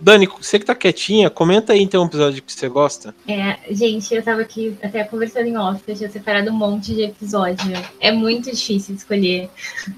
Dani, 0.00 0.26
você 0.26 0.58
que 0.58 0.64
tá 0.64 0.74
quietinha, 0.74 1.28
comenta 1.28 1.74
aí 1.74 1.82
então 1.82 2.04
um 2.04 2.06
episódio 2.06 2.42
que 2.42 2.52
você 2.52 2.68
gosta. 2.68 3.14
É, 3.28 3.58
gente, 3.70 4.14
eu 4.14 4.22
tava 4.22 4.40
aqui 4.40 4.74
até 4.82 5.04
conversando 5.04 5.48
em 5.48 5.56
off, 5.58 5.82
eu 5.86 5.94
tinha 5.94 6.10
separado 6.10 6.50
um 6.50 6.54
monte 6.54 6.94
de 6.94 7.02
episódio. 7.02 7.72
É 8.00 8.10
muito 8.10 8.50
difícil 8.50 8.94
escolher. 8.94 9.50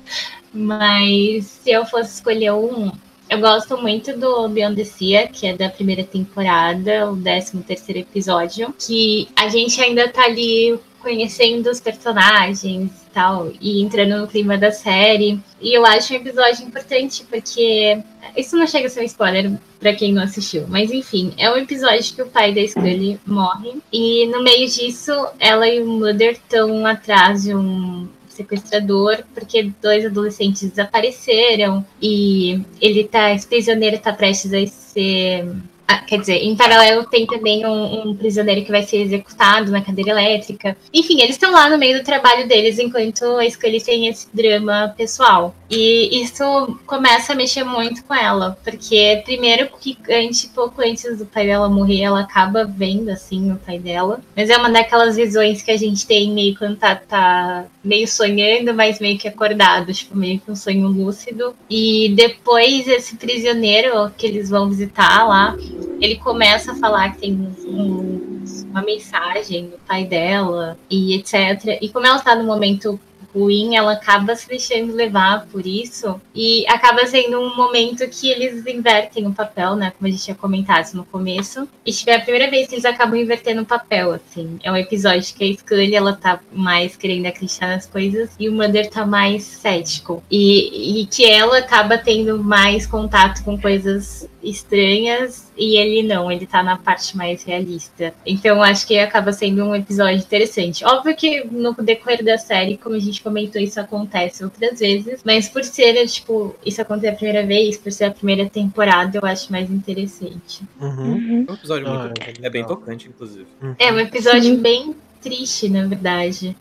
Mas 0.53 1.47
se 1.47 1.71
eu 1.71 1.87
fosse 1.87 2.15
escolher 2.15 2.53
um, 2.53 2.91
eu 3.29 3.41
gosto 3.41 3.77
muito 3.79 4.17
do 4.19 4.49
Beyond 4.49 4.77
the 4.77 4.85
Sea, 4.85 5.29
que 5.29 5.47
é 5.47 5.57
da 5.57 5.69
primeira 5.69 6.05
temporada, 6.05 7.11
o 7.11 7.17
13 7.17 7.59
terceiro 7.63 8.01
episódio, 8.01 8.75
que 8.79 9.29
a 9.37 9.49
gente 9.49 9.81
ainda 9.81 10.09
tá 10.09 10.25
ali 10.25 10.79
conhecendo 11.05 11.69
os 11.71 11.81
personagens 11.81 12.91
e 12.91 13.11
tal, 13.13 13.53
e 13.61 13.83
entrando 13.83 14.17
no 14.17 14.27
clima 14.27 14.57
da 14.57 14.73
série. 14.73 15.39
E 15.61 15.75
eu 15.75 15.85
acho 15.85 16.15
um 16.15 16.17
episódio 16.17 16.67
importante, 16.67 17.25
porque 17.29 17.99
isso 18.35 18.57
não 18.57 18.67
chega 18.67 18.87
a 18.87 18.91
ser 18.91 19.01
um 19.01 19.05
spoiler 19.05 19.53
para 19.79 19.95
quem 19.95 20.13
não 20.13 20.23
assistiu, 20.23 20.65
mas 20.67 20.91
enfim, 20.91 21.35
é 21.37 21.51
um 21.51 21.59
episódio 21.59 22.15
que 22.15 22.23
o 22.23 22.27
pai 22.27 22.55
da 22.55 22.67
Scully 22.67 23.21
morre, 23.27 23.75
e 23.93 24.27
no 24.29 24.43
meio 24.43 24.67
disso, 24.67 25.13
ela 25.39 25.69
e 25.69 25.83
o 25.83 25.87
Mother 25.87 26.33
estão 26.33 26.87
atrás 26.87 27.43
de 27.43 27.55
um 27.55 28.09
sequestrador, 28.35 29.25
porque 29.33 29.71
dois 29.81 30.05
adolescentes 30.05 30.69
desapareceram 30.69 31.85
e 32.01 32.61
ele 32.81 33.05
tá, 33.05 33.33
esse 33.33 33.47
prisioneiro 33.47 33.97
está 33.97 34.13
prestes 34.13 34.53
a 34.53 34.67
ser 34.67 35.47
ah, 35.87 35.99
quer 35.99 36.19
dizer, 36.19 36.37
em 36.37 36.57
paralelo 36.57 37.05
tem 37.05 37.27
também 37.27 37.67
um, 37.67 38.09
um, 38.09 38.17
prisioneiro 38.17 38.65
que 38.65 38.71
vai 38.71 38.83
ser 38.83 39.03
executado 39.03 39.71
na 39.71 39.83
cadeira 39.83 40.11
elétrica. 40.11 40.77
Enfim, 40.93 41.21
eles 41.21 41.37
estão 41.37 41.53
lá 41.53 41.69
no 41.69 41.77
meio 41.77 41.99
do 41.99 42.05
trabalho 42.05 42.49
deles 42.49 42.79
enquanto 42.79 43.25
Scully 43.51 43.83
tem 43.83 44.07
esse 44.07 44.27
drama 44.33 44.95
pessoal. 44.97 45.55
E 45.71 46.23
isso 46.23 46.79
começa 46.87 47.33
a 47.33 47.37
mexer 47.37 47.65
muito 47.65 48.05
com 48.05 48.15
ela, 48.15 48.57
porque 48.65 49.23
primeiro 49.25 49.69
que 49.79 49.99
antes, 50.09 50.47
pouco 50.47 50.81
antes 50.81 51.19
do 51.19 51.27
pai 51.27 51.47
dela 51.47 51.69
morrer, 51.69 52.03
ela 52.03 52.21
acaba 52.21 52.65
vendo 52.65 53.11
assim 53.11 53.53
o 53.53 53.57
pai 53.57 53.79
dela. 53.79 54.21
Mas 54.35 54.49
é 54.51 54.57
uma 54.57 54.71
daquelas 54.71 55.17
visões 55.17 55.63
que 55.63 55.71
a 55.71 55.77
gente 55.77 56.07
tem 56.07 56.33
meio 56.33 56.57
quando 56.57 56.77
tá, 56.77 56.95
tá 56.95 57.65
meio 57.83 58.09
sonhando, 58.09 58.73
mas 58.73 59.01
meio 59.01 59.19
que 59.19 59.29
acordado, 59.29 59.93
tipo, 59.93 60.17
meio 60.17 60.41
que 60.41 60.51
um 60.51 60.57
sonho 60.57 60.89
lúcido. 60.89 61.55
E 61.69 62.15
depois 62.17 62.89
esse 62.89 63.17
prisioneiro 63.17 64.11
que 64.17 64.27
eles 64.27 64.49
vão 64.49 64.69
visitar 64.69 65.27
lá 65.27 65.57
ele 66.01 66.17
começa 66.17 66.73
a 66.73 66.77
falar 66.77 67.13
que 67.13 67.21
tem 67.21 67.33
um, 67.33 68.45
uma 68.71 68.83
mensagem 68.83 69.69
do 69.69 69.79
pai 69.79 70.05
dela 70.05 70.79
e 70.91 71.15
etc. 71.15 71.79
E 71.81 71.89
como 71.89 72.07
ela 72.07 72.17
está 72.17 72.35
no 72.35 72.45
momento 72.45 72.99
ruim, 73.35 73.75
ela 73.75 73.93
acaba 73.93 74.37
se 74.37 74.47
deixando 74.49 74.95
levar 74.95 75.47
por 75.47 75.67
isso 75.67 76.21
e 76.35 76.65
acaba 76.69 77.05
sendo 77.07 77.41
um 77.41 77.57
momento 77.57 78.09
que 78.09 78.31
eles 78.31 78.65
invertem 78.65 79.27
o 79.27 79.33
papel, 79.33 79.75
né? 79.75 79.93
Como 79.99 80.07
a 80.07 80.11
gente 80.11 80.23
tinha 80.23 80.37
comentado 80.37 80.95
no 80.95 81.05
começo. 81.05 81.69
E 81.85 81.93
tipo, 81.93 82.11
é 82.11 82.17
a 82.17 82.21
primeira 82.21 82.49
vez 82.49 82.69
que 82.69 82.77
eles 82.77 82.85
acabam 82.85 83.19
invertendo 83.19 83.63
o 83.63 83.67
papel, 83.67 84.13
assim. 84.13 84.59
É 84.63 84.71
um 84.71 84.77
episódio 84.77 85.35
que 85.35 85.45
a 85.45 85.55
Scully, 85.55 85.97
ela 85.97 86.13
tá 86.13 86.39
mais 86.53 86.97
querendo 86.97 87.27
acreditar 87.27 87.69
nas 87.69 87.87
coisas 87.87 88.31
e 88.39 88.49
o 88.49 88.53
Mother 88.53 88.89
tá 88.89 89.05
mais 89.05 89.43
cético. 89.43 90.23
E, 90.31 91.01
e 91.01 91.07
que 91.07 91.25
ela 91.25 91.59
acaba 91.59 91.99
tendo 91.99 92.43
mais 92.43 92.87
contato 92.87 93.43
com 93.43 93.61
coisas 93.61 94.29
estranhas 94.43 95.51
e 95.57 95.77
ele 95.77 96.03
não, 96.03 96.31
ele 96.31 96.47
tá 96.47 96.63
na 96.63 96.77
parte 96.77 97.17
mais 97.17 97.43
realista. 97.45 98.15
Então 98.27 98.63
acho 98.63 98.87
que 98.87 98.99
acaba 98.99 99.33
sendo 99.33 99.65
um 99.65 99.75
episódio 99.75 100.19
interessante. 100.19 100.85
Óbvio 100.85 101.15
que 101.17 101.45
no 101.45 101.73
decorrer 101.75 102.25
da 102.25 102.39
série, 102.39 102.77
como 102.77 102.95
a 102.95 102.99
gente 102.99 103.23
comentou, 103.23 103.61
isso 103.61 103.81
acontece 103.81 104.45
outras 104.45 104.81
vezes, 104.81 105.23
mas 105.25 105.49
por 105.49 105.65
ser, 105.65 106.07
tipo, 106.07 106.55
isso 106.65 106.81
acontecer 106.81 107.09
a 107.09 107.15
primeira 107.15 107.47
vez, 107.47 107.77
por 107.77 107.93
ser 107.93 108.05
a 108.05 108.11
primeira 108.11 108.49
temporada, 108.49 109.19
eu 109.19 109.27
acho 109.27 109.51
mais 109.51 109.71
interessante. 109.71 110.63
Uhum. 110.81 111.15
Uhum. 111.15 111.45
É 111.49 111.53
um 111.53 111.55
episódio 111.55 111.89
muito. 111.89 112.21
Ah, 112.21 112.31
é, 112.43 112.47
é 112.47 112.51
bem 112.51 112.65
tocante, 112.65 113.09
inclusive. 113.09 113.47
Uhum. 113.63 113.75
É 113.79 113.93
um 113.93 113.99
episódio 113.99 114.55
Sim. 114.55 114.61
bem 114.61 114.97
triste, 115.25 115.69
na 115.71 115.87
verdade. 115.87 116.55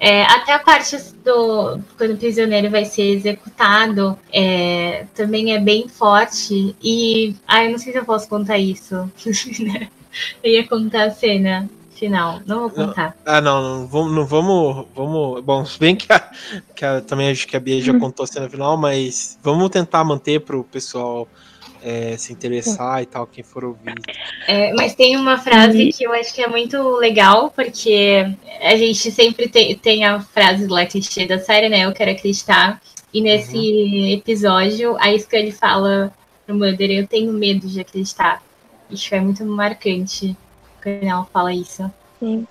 É, 0.00 0.22
até 0.22 0.54
a 0.54 0.58
parte 0.58 0.96
do 1.22 1.78
quando 1.98 2.14
o 2.14 2.16
prisioneiro 2.16 2.70
vai 2.70 2.86
ser 2.86 3.02
executado 3.02 4.18
é, 4.32 5.04
também 5.14 5.54
é 5.54 5.60
bem 5.60 5.86
forte. 5.86 6.74
E 6.82 7.36
ah, 7.46 7.64
eu 7.64 7.72
não 7.72 7.78
sei 7.78 7.92
se 7.92 7.98
eu 7.98 8.04
posso 8.04 8.26
contar 8.26 8.58
isso. 8.58 9.10
eu 10.42 10.50
ia 10.50 10.66
contar 10.66 11.04
a 11.04 11.10
cena 11.10 11.68
final. 11.90 12.40
Não 12.46 12.60
vou 12.60 12.70
contar. 12.70 13.14
Não, 13.24 13.34
ah, 13.34 13.40
não, 13.40 13.62
não 13.62 13.86
vamos, 13.86 14.12
não 14.14 14.26
vamos, 14.26 14.86
vamos. 14.94 15.44
Bom, 15.44 15.64
se 15.66 15.78
bem 15.78 15.94
que, 15.94 16.10
a, 16.10 16.20
que 16.74 16.84
a, 16.84 17.02
também 17.02 17.30
acho 17.30 17.46
que 17.46 17.56
a 17.56 17.60
Bia 17.60 17.80
já 17.82 17.92
contou 18.00 18.24
a 18.24 18.26
cena 18.26 18.48
final, 18.48 18.78
mas 18.78 19.38
vamos 19.42 19.68
tentar 19.68 20.02
manter 20.04 20.40
para 20.40 20.56
o 20.56 20.64
pessoal 20.64 21.28
é, 21.86 22.16
se 22.16 22.32
interessar 22.32 23.00
e 23.00 23.06
tal, 23.06 23.28
quem 23.28 23.44
for 23.44 23.64
ouvir. 23.64 23.94
É, 24.48 24.72
mas 24.74 24.92
tem 24.96 25.16
uma 25.16 25.38
frase 25.38 25.92
que 25.92 26.04
eu 26.04 26.12
acho 26.12 26.34
que 26.34 26.42
é 26.42 26.48
muito 26.48 26.76
legal, 26.96 27.52
porque 27.54 28.26
a 28.60 28.74
gente 28.74 29.12
sempre 29.12 29.48
tem, 29.48 29.76
tem 29.76 30.04
a 30.04 30.20
frase 30.20 30.66
lá 30.66 30.84
clichê 30.84 31.26
da 31.26 31.38
série, 31.38 31.68
né? 31.68 31.84
Eu 31.84 31.92
quero 31.92 32.10
acreditar. 32.10 32.82
E 33.14 33.20
nesse 33.20 33.56
uhum. 33.56 34.08
episódio, 34.08 34.96
a 34.98 35.16
Scully 35.16 35.52
fala 35.52 36.12
pro 36.44 36.56
Mother, 36.56 36.90
eu 36.90 37.06
tenho 37.06 37.32
medo 37.32 37.68
de 37.68 37.80
acreditar. 37.80 38.42
Isso 38.90 39.14
é 39.14 39.20
muito 39.20 39.44
marcante 39.44 40.36
quando 40.82 41.04
ela 41.04 41.24
fala 41.26 41.54
isso. 41.54 41.88
Sim. 42.18 42.48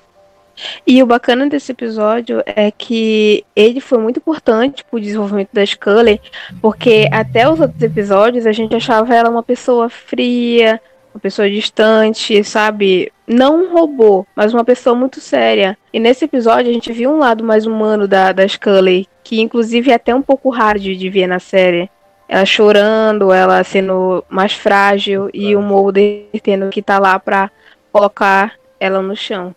E 0.85 1.01
o 1.01 1.05
bacana 1.05 1.47
desse 1.47 1.71
episódio 1.71 2.41
é 2.45 2.71
que 2.71 3.43
ele 3.55 3.79
foi 3.79 3.97
muito 3.97 4.17
importante 4.17 4.83
pro 4.85 4.99
desenvolvimento 4.99 5.49
da 5.51 5.65
Scully, 5.65 6.21
porque 6.61 7.07
até 7.11 7.49
os 7.49 7.59
outros 7.59 7.81
episódios 7.81 8.45
a 8.45 8.51
gente 8.51 8.75
achava 8.75 9.13
ela 9.13 9.29
uma 9.29 9.43
pessoa 9.43 9.89
fria, 9.89 10.79
uma 11.13 11.19
pessoa 11.19 11.49
distante, 11.49 12.43
sabe? 12.43 13.11
Não 13.27 13.63
um 13.63 13.73
robô, 13.73 14.25
mas 14.35 14.53
uma 14.53 14.63
pessoa 14.63 14.95
muito 14.95 15.19
séria. 15.21 15.77
E 15.93 15.99
nesse 15.99 16.25
episódio 16.25 16.69
a 16.69 16.73
gente 16.73 16.91
viu 16.91 17.11
um 17.11 17.17
lado 17.17 17.43
mais 17.43 17.65
humano 17.65 18.07
da, 18.07 18.31
da 18.31 18.47
Scully, 18.47 19.07
que 19.23 19.41
inclusive 19.41 19.91
é 19.91 19.95
até 19.95 20.13
um 20.13 20.21
pouco 20.21 20.49
raro 20.49 20.79
de 20.79 21.09
ver 21.09 21.27
na 21.27 21.39
série. 21.39 21.89
Ela 22.27 22.45
chorando, 22.45 23.31
ela 23.31 23.63
sendo 23.63 24.23
mais 24.29 24.53
frágil 24.53 25.29
e 25.33 25.55
o 25.55 25.61
Mulder 25.61 26.25
tendo 26.41 26.69
que 26.69 26.79
estar 26.79 26.95
tá 26.95 26.99
lá 26.99 27.19
pra 27.19 27.51
colocar 27.91 28.53
ela 28.79 29.01
no 29.01 29.15
chão. 29.15 29.55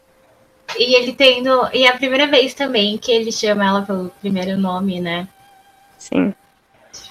E 0.76 0.94
ele 0.94 1.12
tendo. 1.12 1.68
E 1.72 1.84
é 1.84 1.88
a 1.88 1.96
primeira 1.96 2.26
vez 2.26 2.54
também 2.54 2.98
que 2.98 3.12
ele 3.12 3.32
chama 3.32 3.64
ela 3.64 3.82
pelo 3.82 4.10
primeiro 4.20 4.58
nome, 4.58 5.00
né? 5.00 5.28
Sim. 5.96 6.34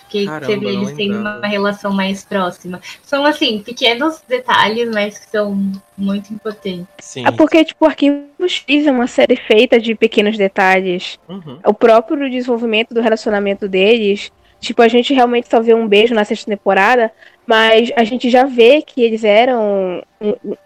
Que 0.10 0.26
Caramba, 0.26 0.46
você 0.46 0.58
vê 0.58 0.68
eles 0.68 0.92
tendo 0.94 1.20
uma 1.20 1.46
relação 1.46 1.92
mais 1.92 2.24
próxima. 2.24 2.80
São, 3.04 3.26
assim, 3.26 3.60
pequenos 3.60 4.22
detalhes, 4.26 4.90
mas 4.90 5.18
que 5.18 5.30
são 5.30 5.70
muito 5.98 6.34
importantes. 6.34 6.88
Sim. 7.00 7.26
É 7.28 7.32
porque, 7.32 7.66
tipo, 7.66 7.84
o 7.84 7.88
Arquivos 7.88 8.30
X 8.48 8.88
é 8.88 8.92
uma 8.92 9.08
série 9.08 9.36
feita 9.36 9.80
de 9.80 9.96
pequenos 9.96 10.38
detalhes. 10.38 11.20
Uhum. 11.28 11.60
O 11.66 11.74
próprio 11.74 12.30
desenvolvimento 12.30 12.94
do 12.94 13.02
relacionamento 13.02 13.68
deles 13.68 14.32
Tipo, 14.60 14.82
a 14.82 14.88
gente 14.88 15.14
realmente 15.14 15.48
só 15.48 15.62
vê 15.62 15.74
um 15.74 15.88
beijo 15.88 16.16
na 16.16 16.26
sexta 16.26 16.50
temporada, 16.50 17.12
mas 17.48 17.92
a 17.96 18.04
gente 18.04 18.30
já 18.30 18.44
vê 18.44 18.82
que 18.82 19.02
eles 19.02 19.24
eram. 19.24 20.04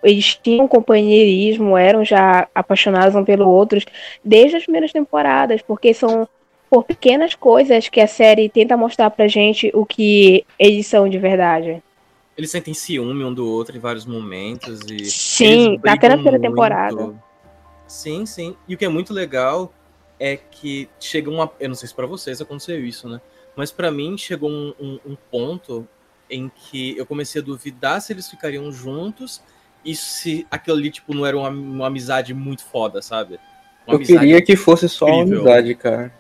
Eles 0.04 0.36
tinham 0.36 0.68
companheirismo, 0.68 1.78
eram 1.78 2.04
já 2.04 2.48
apaixonados 2.56 3.16
um 3.16 3.24
pelo 3.24 3.48
outro 3.48 3.80
desde 4.26 4.58
as 4.58 4.64
primeiras 4.64 4.92
temporadas, 4.92 5.62
porque 5.62 5.94
são 5.94 6.28
por 6.70 6.84
pequenas 6.84 7.36
coisas 7.36 7.88
que 7.88 8.00
a 8.00 8.08
série 8.08 8.50
tenta 8.50 8.76
mostrar 8.76 9.12
pra 9.12 9.28
gente 9.28 9.70
o 9.74 9.86
que 9.86 10.44
eles 10.58 10.88
são 10.88 11.08
de 11.08 11.20
verdade. 11.20 11.84
Eles 12.36 12.50
sentem 12.50 12.74
ciúme 12.74 13.24
um 13.24 13.34
do 13.34 13.48
outro 13.48 13.78
em 13.78 13.80
vários 13.80 14.06
momentos. 14.06 14.80
E 14.90 15.06
sim, 15.06 15.80
até 15.86 16.10
na 16.10 16.16
primeira 16.16 16.40
temporada. 16.40 17.14
Sim, 17.86 18.26
sim. 18.26 18.56
E 18.68 18.74
o 18.74 18.78
que 18.78 18.86
é 18.86 18.90
muito 18.90 19.14
legal 19.14 19.72
é 20.20 20.38
que 20.38 20.90
chega 21.00 21.30
uma. 21.30 21.52
Eu 21.60 21.70
não 21.70 21.76
sei 21.76 21.90
se 21.90 21.94
pra 21.94 22.08
vocês 22.08 22.42
aconteceu 22.42 22.84
isso, 22.84 23.08
né? 23.08 23.22
Mas 23.56 23.72
para 23.72 23.92
mim 23.92 24.18
chegou 24.18 24.50
um, 24.50 24.74
um, 24.80 25.00
um, 25.06 25.18
ponto 25.30 25.86
em 26.32 26.50
que 26.50 26.98
eu 26.98 27.06
comecei 27.06 27.42
a 27.42 27.44
duvidar 27.44 28.02
se 28.02 28.14
eles 28.14 28.30
ficariam 28.30 28.72
juntos 28.72 29.42
e 29.84 29.96
se 29.96 30.48
aquilo 30.50 30.78
ali, 30.78 30.90
tipo, 30.90 31.14
não 31.14 31.26
era 31.26 31.38
uma, 31.38 31.50
uma 31.50 31.88
amizade 31.88 32.34
muito 32.34 32.64
foda, 32.64 33.02
sabe? 33.02 33.40
Uma 33.86 33.96
eu 33.96 34.00
queria 34.00 34.42
que 34.42 34.56
fosse 34.56 34.88
só 34.88 35.08
incrível. 35.08 35.42
uma 35.42 35.50
amizade, 35.52 35.76
cara. 35.76 36.14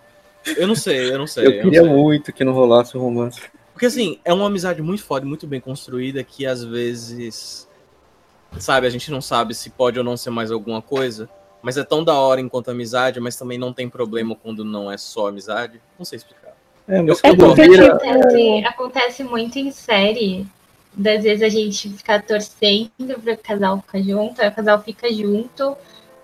Eu 0.57 0.67
não 0.67 0.75
sei, 0.75 1.11
eu 1.11 1.17
não 1.17 1.27
sei. 1.27 1.45
eu, 1.45 1.51
eu 1.51 1.61
queria 1.63 1.83
muito 1.83 2.33
que 2.33 2.43
não 2.43 2.53
rolasse 2.53 2.97
o 2.97 2.99
romance. 2.99 3.41
Porque 3.71 3.85
assim, 3.85 4.19
é 4.25 4.33
uma 4.33 4.47
amizade 4.47 4.81
muito 4.81 5.03
foda, 5.03 5.25
muito 5.25 5.47
bem 5.47 5.59
construída, 5.59 6.23
que 6.23 6.45
às 6.45 6.63
vezes, 6.63 7.67
sabe, 8.57 8.87
a 8.87 8.89
gente 8.89 9.09
não 9.11 9.21
sabe 9.21 9.53
se 9.53 9.69
pode 9.69 9.97
ou 9.97 10.03
não 10.03 10.17
ser 10.17 10.31
mais 10.31 10.51
alguma 10.51 10.81
coisa, 10.81 11.29
mas 11.61 11.77
é 11.77 11.83
tão 11.83 12.03
da 12.03 12.13
hora 12.13 12.41
enquanto 12.41 12.71
amizade, 12.71 13.19
mas 13.19 13.35
também 13.35 13.57
não 13.57 13.71
tem 13.71 13.87
problema 13.87 14.35
quando 14.35 14.65
não 14.65 14.91
é 14.91 14.97
só 14.97 15.27
amizade. 15.27 15.79
Não 15.97 16.05
sei 16.05 16.17
explicar. 16.17 16.40
É, 16.91 17.01
mas 17.01 17.21
é 17.23 17.35
porque, 17.35 17.69
tipo, 17.69 17.85
acontece, 17.85 18.65
acontece 18.65 19.23
muito 19.23 19.57
em 19.57 19.71
série. 19.71 20.45
Das 20.93 21.23
vezes 21.23 21.41
a 21.41 21.47
gente 21.47 21.89
fica 21.89 22.19
torcendo 22.19 23.17
para 23.23 23.33
o 23.33 23.37
casal 23.37 23.81
ficar 23.81 24.01
junto, 24.01 24.41
aí 24.41 24.49
o 24.49 24.51
casal 24.51 24.81
fica 24.81 25.11
junto 25.13 25.77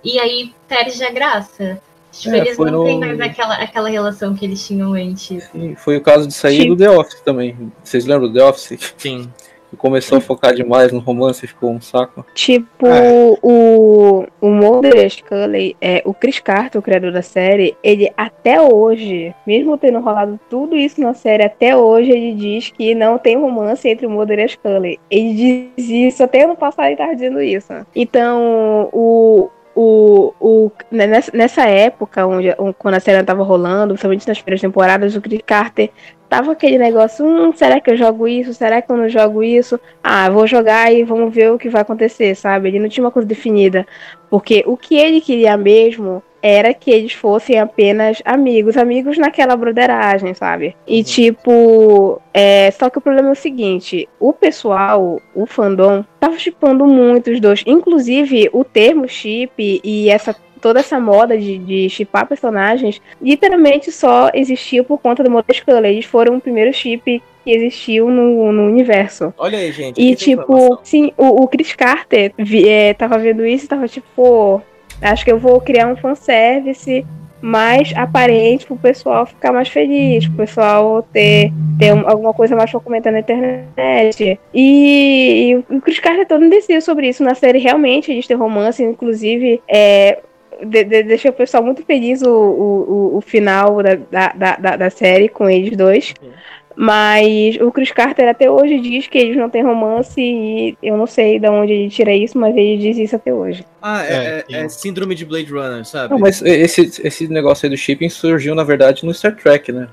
e 0.03 0.19
aí 0.19 0.53
perde 0.67 1.01
a 1.05 1.09
graça. 1.09 1.81
Tipo, 2.11 2.35
é, 2.35 2.39
eles 2.39 2.57
não 2.57 2.65
no... 2.65 2.83
têm 2.83 2.99
mais 2.99 3.19
aquela, 3.21 3.55
aquela 3.55 3.89
relação 3.89 4.35
que 4.35 4.43
eles 4.43 4.65
tinham 4.65 4.93
antes. 4.93 5.45
Sim, 5.45 5.75
foi 5.75 5.95
o 5.95 6.01
caso 6.01 6.27
de 6.27 6.33
sair 6.33 6.63
Sim. 6.63 6.69
do 6.69 6.75
The 6.75 6.89
Office 6.89 7.21
também. 7.21 7.71
Vocês 7.81 8.05
lembram 8.05 8.27
do 8.27 8.33
The 8.33 8.43
Office? 8.43 8.93
Sim 8.97 9.31
começou 9.75 10.19
a 10.19 10.21
focar 10.21 10.53
demais 10.53 10.91
no 10.91 10.99
romance 10.99 11.43
e 11.43 11.47
ficou 11.47 11.71
um 11.71 11.81
saco. 11.81 12.25
Tipo, 12.33 12.87
é. 12.87 13.35
o, 13.41 14.25
o 14.39 14.49
Mulder 14.49 15.09
Scully, 15.09 15.75
é, 15.81 16.01
o 16.05 16.13
Chris 16.13 16.39
Carter, 16.39 16.79
o 16.79 16.83
criador 16.83 17.11
da 17.11 17.21
série, 17.21 17.75
ele 17.83 18.11
até 18.15 18.61
hoje, 18.61 19.33
mesmo 19.45 19.77
tendo 19.77 19.99
rolado 19.99 20.39
tudo 20.49 20.75
isso 20.75 21.01
na 21.01 21.13
série, 21.13 21.43
até 21.43 21.75
hoje 21.75 22.11
ele 22.11 22.33
diz 22.33 22.69
que 22.71 22.95
não 22.95 23.17
tem 23.17 23.37
romance 23.37 23.87
entre 23.87 24.05
o 24.05 24.09
Mulder 24.09 24.39
e 24.39 24.43
a 24.43 24.47
Scully. 24.47 24.99
Ele 25.09 25.69
diz 25.77 25.89
isso, 25.89 26.23
até 26.23 26.43
ano 26.43 26.55
passado 26.55 26.87
ele 26.87 26.95
tava 26.95 27.13
dizendo 27.13 27.41
isso. 27.41 27.73
Então, 27.95 28.89
o, 28.93 29.49
o, 29.75 30.33
o, 30.39 30.71
nessa, 30.91 31.31
nessa 31.35 31.65
época, 31.65 32.25
onde, 32.25 32.49
quando 32.79 32.95
a 32.95 32.99
série 32.99 33.19
estava 33.19 33.43
rolando, 33.43 33.93
principalmente 33.93 34.27
nas 34.27 34.41
primeiras 34.41 34.61
temporadas, 34.61 35.15
o 35.15 35.21
Chris 35.21 35.41
Carter 35.45 35.91
tava 36.29 36.51
aquele 36.51 36.77
negócio, 36.77 37.25
hum, 37.25 37.53
será 37.53 37.79
que 37.79 37.91
eu 37.91 37.97
jogo 37.97 38.27
isso? 38.27 38.53
Será 38.53 38.81
que 38.81 38.91
eu 38.91 38.97
não 38.97 39.09
jogo 39.09 39.43
isso? 39.43 39.79
Ah, 40.03 40.29
vou 40.29 40.47
jogar 40.47 40.93
e 40.93 41.03
vamos 41.03 41.33
ver 41.33 41.51
o 41.51 41.57
que 41.57 41.69
vai 41.69 41.81
acontecer, 41.81 42.35
sabe? 42.35 42.67
Ele 42.67 42.79
não 42.79 42.89
tinha 42.89 43.03
uma 43.03 43.11
coisa 43.11 43.27
definida. 43.27 43.85
Porque 44.29 44.63
o 44.67 44.75
que 44.75 44.95
ele 44.95 45.21
queria 45.21 45.55
mesmo 45.55 46.21
era 46.41 46.73
que 46.73 46.91
eles 46.91 47.13
fossem 47.13 47.59
apenas 47.59 48.21
amigos, 48.23 48.77
amigos 48.77 49.17
naquela 49.17 49.55
broderagem, 49.55 50.33
sabe? 50.33 50.75
E 50.87 50.97
uhum. 50.97 51.03
tipo, 51.03 52.21
é, 52.33 52.71
só 52.71 52.89
que 52.89 52.97
o 52.97 53.01
problema 53.01 53.29
é 53.29 53.31
o 53.31 53.35
seguinte: 53.35 54.07
o 54.19 54.33
pessoal, 54.33 55.19
o 55.33 55.45
fandom, 55.45 56.05
tava 56.19 56.37
chipando 56.37 56.85
muito 56.85 57.31
os 57.31 57.39
dois. 57.39 57.63
Inclusive, 57.65 58.49
o 58.53 58.63
termo 58.63 59.07
chip 59.07 59.81
e 59.83 60.09
essa 60.09 60.35
toda 60.61 60.79
essa 60.79 60.99
moda 60.99 61.37
de, 61.37 61.57
de 61.57 61.89
chipar 61.89 62.27
personagens 62.27 63.01
literalmente 63.21 63.91
só 63.91 64.29
existiu 64.33 64.83
por 64.83 64.99
conta 64.99 65.23
do 65.23 65.45
Scully. 65.53 65.87
Eles 65.87 66.05
foram 66.05 66.37
o 66.37 66.41
primeiro 66.41 66.73
chip 66.73 67.21
que 67.43 67.51
existiu 67.51 68.09
no, 68.09 68.51
no 68.51 68.65
universo. 68.65 69.33
Olha 69.37 69.57
aí, 69.57 69.71
gente. 69.71 70.01
E 70.01 70.15
tipo, 70.15 70.79
sim, 70.83 71.13
o, 71.17 71.43
o, 71.43 71.47
Chris 71.47 71.73
Carter 71.73 72.33
vi, 72.37 72.67
é, 72.67 72.93
tava 72.93 73.17
vendo 73.17 73.45
isso 73.45 73.65
e 73.65 73.69
tava 73.69 73.87
tipo, 73.87 74.61
acho 75.01 75.23
que 75.23 75.31
eu 75.31 75.39
vou 75.39 75.61
criar 75.61 75.87
um 75.87 75.95
fanservice 75.95 77.05
mais 77.41 77.93
aparente 77.95 78.65
pro 78.65 78.75
pessoal 78.75 79.25
ficar 79.25 79.53
mais 79.53 79.69
feliz, 79.69 80.27
pro 80.27 80.37
pessoal 80.37 81.03
ter, 81.13 81.51
ter 81.77 81.89
alguma 81.89 82.33
coisa 82.33 82.55
mais 82.55 82.69
pra 82.69 82.79
comentar 82.79 83.13
na 83.13 83.19
internet. 83.19 84.39
E, 84.53 85.51
e 85.51 85.55
o 85.55 85.81
Chris 85.81 85.99
Carter 85.99 86.27
todo 86.27 86.45
indeciso 86.45 86.85
sobre 86.85 87.07
isso. 87.07 87.23
Na 87.23 87.35
série 87.35 87.59
realmente 87.59 88.11
eles 88.11 88.27
têm 88.27 88.35
romance, 88.35 88.83
inclusive 88.83 89.61
é, 89.67 90.19
de, 90.65 90.83
de, 90.83 91.03
deixou 91.03 91.31
o 91.31 91.33
pessoal 91.33 91.63
muito 91.63 91.83
feliz 91.83 92.21
o, 92.21 92.29
o, 92.29 93.17
o 93.17 93.21
final 93.21 93.81
da, 93.81 93.95
da, 93.95 94.57
da, 94.57 94.75
da, 94.75 94.89
série 94.89 95.29
com 95.29 95.49
eles 95.49 95.75
dois. 95.75 96.13
Uhum. 96.21 96.31
Mas 96.79 97.55
o 97.59 97.71
Chris 97.71 97.91
Carter 97.91 98.29
até 98.29 98.51
hoje 98.51 98.79
diz 98.79 99.07
que 99.07 99.17
eles 99.17 99.35
não 99.35 99.49
têm 99.49 99.63
romance 99.63 100.21
e 100.21 100.77
eu 100.83 100.95
não 100.95 101.07
sei 101.07 101.39
de 101.39 101.49
onde 101.49 101.73
ele 101.73 101.89
tira 101.89 102.13
isso, 102.13 102.37
mas 102.37 102.55
ele 102.55 102.77
diz 102.77 102.97
isso 102.97 103.15
até 103.15 103.33
hoje. 103.33 103.65
Ah, 103.81 104.05
é, 104.05 104.45
é, 104.47 104.65
é 104.65 104.69
síndrome 104.69 105.15
de 105.15 105.25
Blade 105.25 105.51
Runner, 105.51 105.83
sabe? 105.83 106.11
Não, 106.11 106.19
mas 106.19 106.39
esse, 106.43 107.01
esse 107.03 107.27
negócio 107.27 107.65
aí 107.65 107.71
do 107.71 107.77
shipping 107.77 108.09
surgiu, 108.09 108.53
na 108.53 108.63
verdade, 108.63 109.03
no 109.03 109.13
Star 109.13 109.35
Trek, 109.35 109.71
né? 109.71 109.87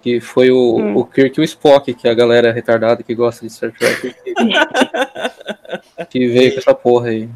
Que 0.00 0.18
foi 0.18 0.50
o, 0.50 0.78
hum. 0.78 0.96
o 0.96 1.04
Kirk 1.04 1.38
e 1.38 1.42
o 1.42 1.44
Spock, 1.44 1.92
que 1.92 2.08
é 2.08 2.10
a 2.10 2.14
galera 2.14 2.52
retardada 2.52 3.02
que 3.02 3.14
gosta 3.14 3.46
de 3.46 3.52
Star 3.52 3.70
Trek. 3.72 4.14
que 6.08 6.26
veio 6.26 6.52
com 6.54 6.58
essa 6.58 6.74
porra 6.74 7.08
aí. 7.08 7.28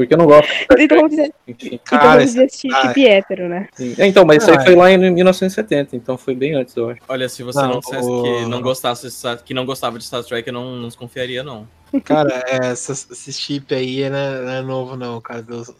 Porque 0.00 0.14
eu 0.14 0.18
não 0.18 0.24
gosto. 0.24 0.50
Então 0.78 0.96
vamos 0.96 1.10
dizer, 1.10 1.34
Enfim. 1.46 1.78
então 1.86 1.98
vamos 1.98 2.24
dizer 2.24 2.50
chip 2.50 2.72
ah, 2.74 2.94
hétero, 2.96 3.50
né? 3.50 3.68
É, 3.98 4.06
então, 4.06 4.24
mas 4.24 4.42
isso 4.42 4.50
aí 4.50 4.56
ah, 4.56 4.62
foi 4.62 4.74
lá 4.74 4.90
em 4.90 5.10
1970, 5.10 5.94
então 5.94 6.16
foi 6.16 6.34
bem 6.34 6.54
antes, 6.54 6.74
eu 6.74 6.88
acho. 6.88 7.02
Olha, 7.06 7.28
se 7.28 7.42
você 7.42 7.60
não, 7.60 7.68
não 7.68 7.80
dissesse 7.80 8.08
o... 8.08 8.22
que 8.22 8.46
não 8.46 8.62
gostasse 8.62 9.42
que 9.44 9.52
não 9.52 9.66
gostava 9.66 9.98
de 9.98 10.04
Star 10.04 10.24
Trek, 10.24 10.48
eu 10.48 10.54
não, 10.54 10.74
não 10.74 10.88
desconfiaria, 10.88 11.42
não. 11.42 11.68
Cara, 12.02 12.42
é, 12.46 12.68
essa, 12.68 12.92
esse 12.92 13.30
chip 13.30 13.74
aí 13.74 14.08
não 14.08 14.16
é, 14.16 14.40
não 14.40 14.52
é 14.52 14.62
novo, 14.62 14.96
não, 14.96 15.20
cara, 15.20 15.42
dos, 15.42 15.70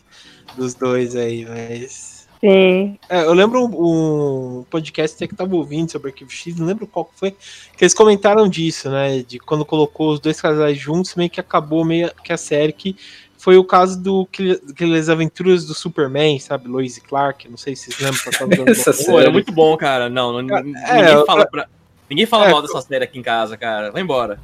dos 0.54 0.74
dois 0.74 1.16
aí, 1.16 1.46
mas. 1.46 2.28
Sim. 2.40 2.98
É, 3.08 3.22
eu 3.22 3.32
lembro 3.32 3.64
um, 3.64 4.60
um 4.60 4.64
podcast 4.64 5.26
que 5.26 5.34
tava 5.34 5.56
ouvindo 5.56 5.90
sobre 5.90 6.10
Arquivo 6.10 6.30
X, 6.30 6.56
não 6.56 6.66
lembro 6.66 6.86
qual 6.86 7.10
foi, 7.14 7.30
que 7.30 7.84
eles 7.84 7.94
comentaram 7.94 8.46
disso, 8.46 8.90
né? 8.90 9.22
De 9.22 9.38
quando 9.38 9.64
colocou 9.64 10.12
os 10.12 10.20
dois 10.20 10.38
casais 10.38 10.76
juntos, 10.76 11.14
meio 11.14 11.30
que 11.30 11.40
acabou 11.40 11.86
meio 11.86 12.10
que 12.22 12.34
a 12.34 12.36
série 12.36 12.72
que 12.72 12.96
foi 13.40 13.56
o 13.56 13.64
caso 13.64 13.98
do 13.98 14.28
aquelas 14.68 15.08
aventuras 15.08 15.64
do 15.64 15.72
Superman, 15.72 16.38
sabe? 16.38 16.68
Lois 16.68 16.98
e 16.98 17.00
Clark, 17.00 17.48
não 17.48 17.56
sei 17.56 17.74
se 17.74 17.90
vocês 17.90 18.12
lembram. 18.38 18.66
Essa 18.68 18.92
série. 18.92 19.16
era 19.16 19.30
muito 19.30 19.50
bom, 19.50 19.74
cara. 19.78 20.10
Não, 20.10 20.42
não 20.42 20.58
é, 20.58 20.62
ninguém, 20.62 21.24
fala 21.24 21.46
pra, 21.46 21.66
ninguém 22.10 22.26
fala 22.26 22.48
é, 22.48 22.50
mal 22.50 22.60
dessa 22.60 22.82
série 22.82 23.02
aqui 23.02 23.18
em 23.18 23.22
casa, 23.22 23.56
cara. 23.56 23.90
Vai 23.90 24.02
embora. 24.02 24.38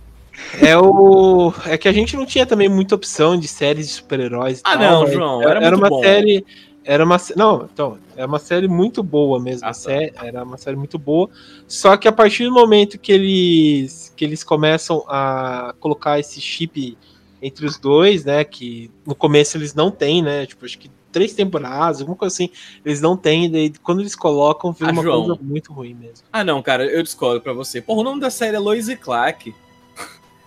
É 0.62 0.74
o. 0.78 1.53
É 1.66 1.76
que 1.76 1.88
a 1.88 1.92
gente 1.92 2.16
não 2.16 2.24
tinha 2.24 2.47
também 2.47 2.70
muita 2.70 2.94
opção 2.94 3.38
de 3.38 3.47
séries 3.47 3.86
de 3.86 3.92
super-heróis. 3.92 4.62
Ah, 4.64 4.78
tal, 4.78 4.80
não, 4.80 5.12
João. 5.12 5.42
Era, 5.42 5.62
era 5.62 5.76
uma 5.76 5.90
bom. 5.90 6.01
série. 6.01 6.47
Era 6.82 7.05
uma. 7.05 7.18
Não, 7.36 7.68
então, 7.70 7.99
é 8.16 8.24
uma 8.24 8.38
série 8.38 8.66
muito 8.66 9.03
boa 9.03 9.38
mesmo. 9.38 9.68
Ah, 9.68 9.72
tá. 9.72 10.26
Era 10.26 10.42
uma 10.42 10.57
série 10.57 10.76
muito 10.76 10.99
boa. 10.99 11.28
Só 11.68 11.99
que 11.99 12.09
a 12.09 12.12
partir 12.12 12.44
do 12.44 12.53
momento 12.53 12.99
que 12.99 13.12
eles, 13.12 14.11
que 14.16 14.24
eles 14.24 14.42
começam 14.42 15.05
a 15.07 15.74
colocar 15.80 16.18
esse 16.18 16.40
chip 16.40 16.97
entre 17.47 17.64
os 17.64 17.78
dois, 17.78 18.24
né? 18.24 18.44
Que 18.44 18.90
no 19.07 19.14
começo 19.14 19.57
eles 19.57 19.74
não 19.74 19.90
têm, 19.90 20.22
né? 20.22 20.47
Tipo, 20.47 20.64
acho 20.64 20.78
que 20.78 20.90
três 21.12 21.32
temporadas, 21.32 22.01
alguma 22.01 22.16
coisa 22.16 22.34
assim, 22.34 22.51
eles 22.84 23.01
não 23.01 23.16
têm, 23.16 23.51
daí 23.51 23.72
quando 23.82 24.01
eles 24.01 24.14
colocam, 24.14 24.72
vira 24.72 24.90
ah, 24.90 24.92
uma 24.92 25.03
João. 25.03 25.24
coisa 25.24 25.40
muito 25.40 25.72
ruim 25.72 25.94
mesmo. 25.94 26.26
Ah, 26.32 26.44
não, 26.44 26.62
cara, 26.62 26.84
eu 26.84 27.03
discordo 27.03 27.40
pra 27.40 27.53
você. 27.53 27.80
Porra, 27.80 28.01
o 28.01 28.05
nome 28.05 28.20
da 28.20 28.28
série 28.28 28.57
é 28.57 28.59
Lois 28.59 28.88
e 28.88 28.97
Clark. 28.97 29.55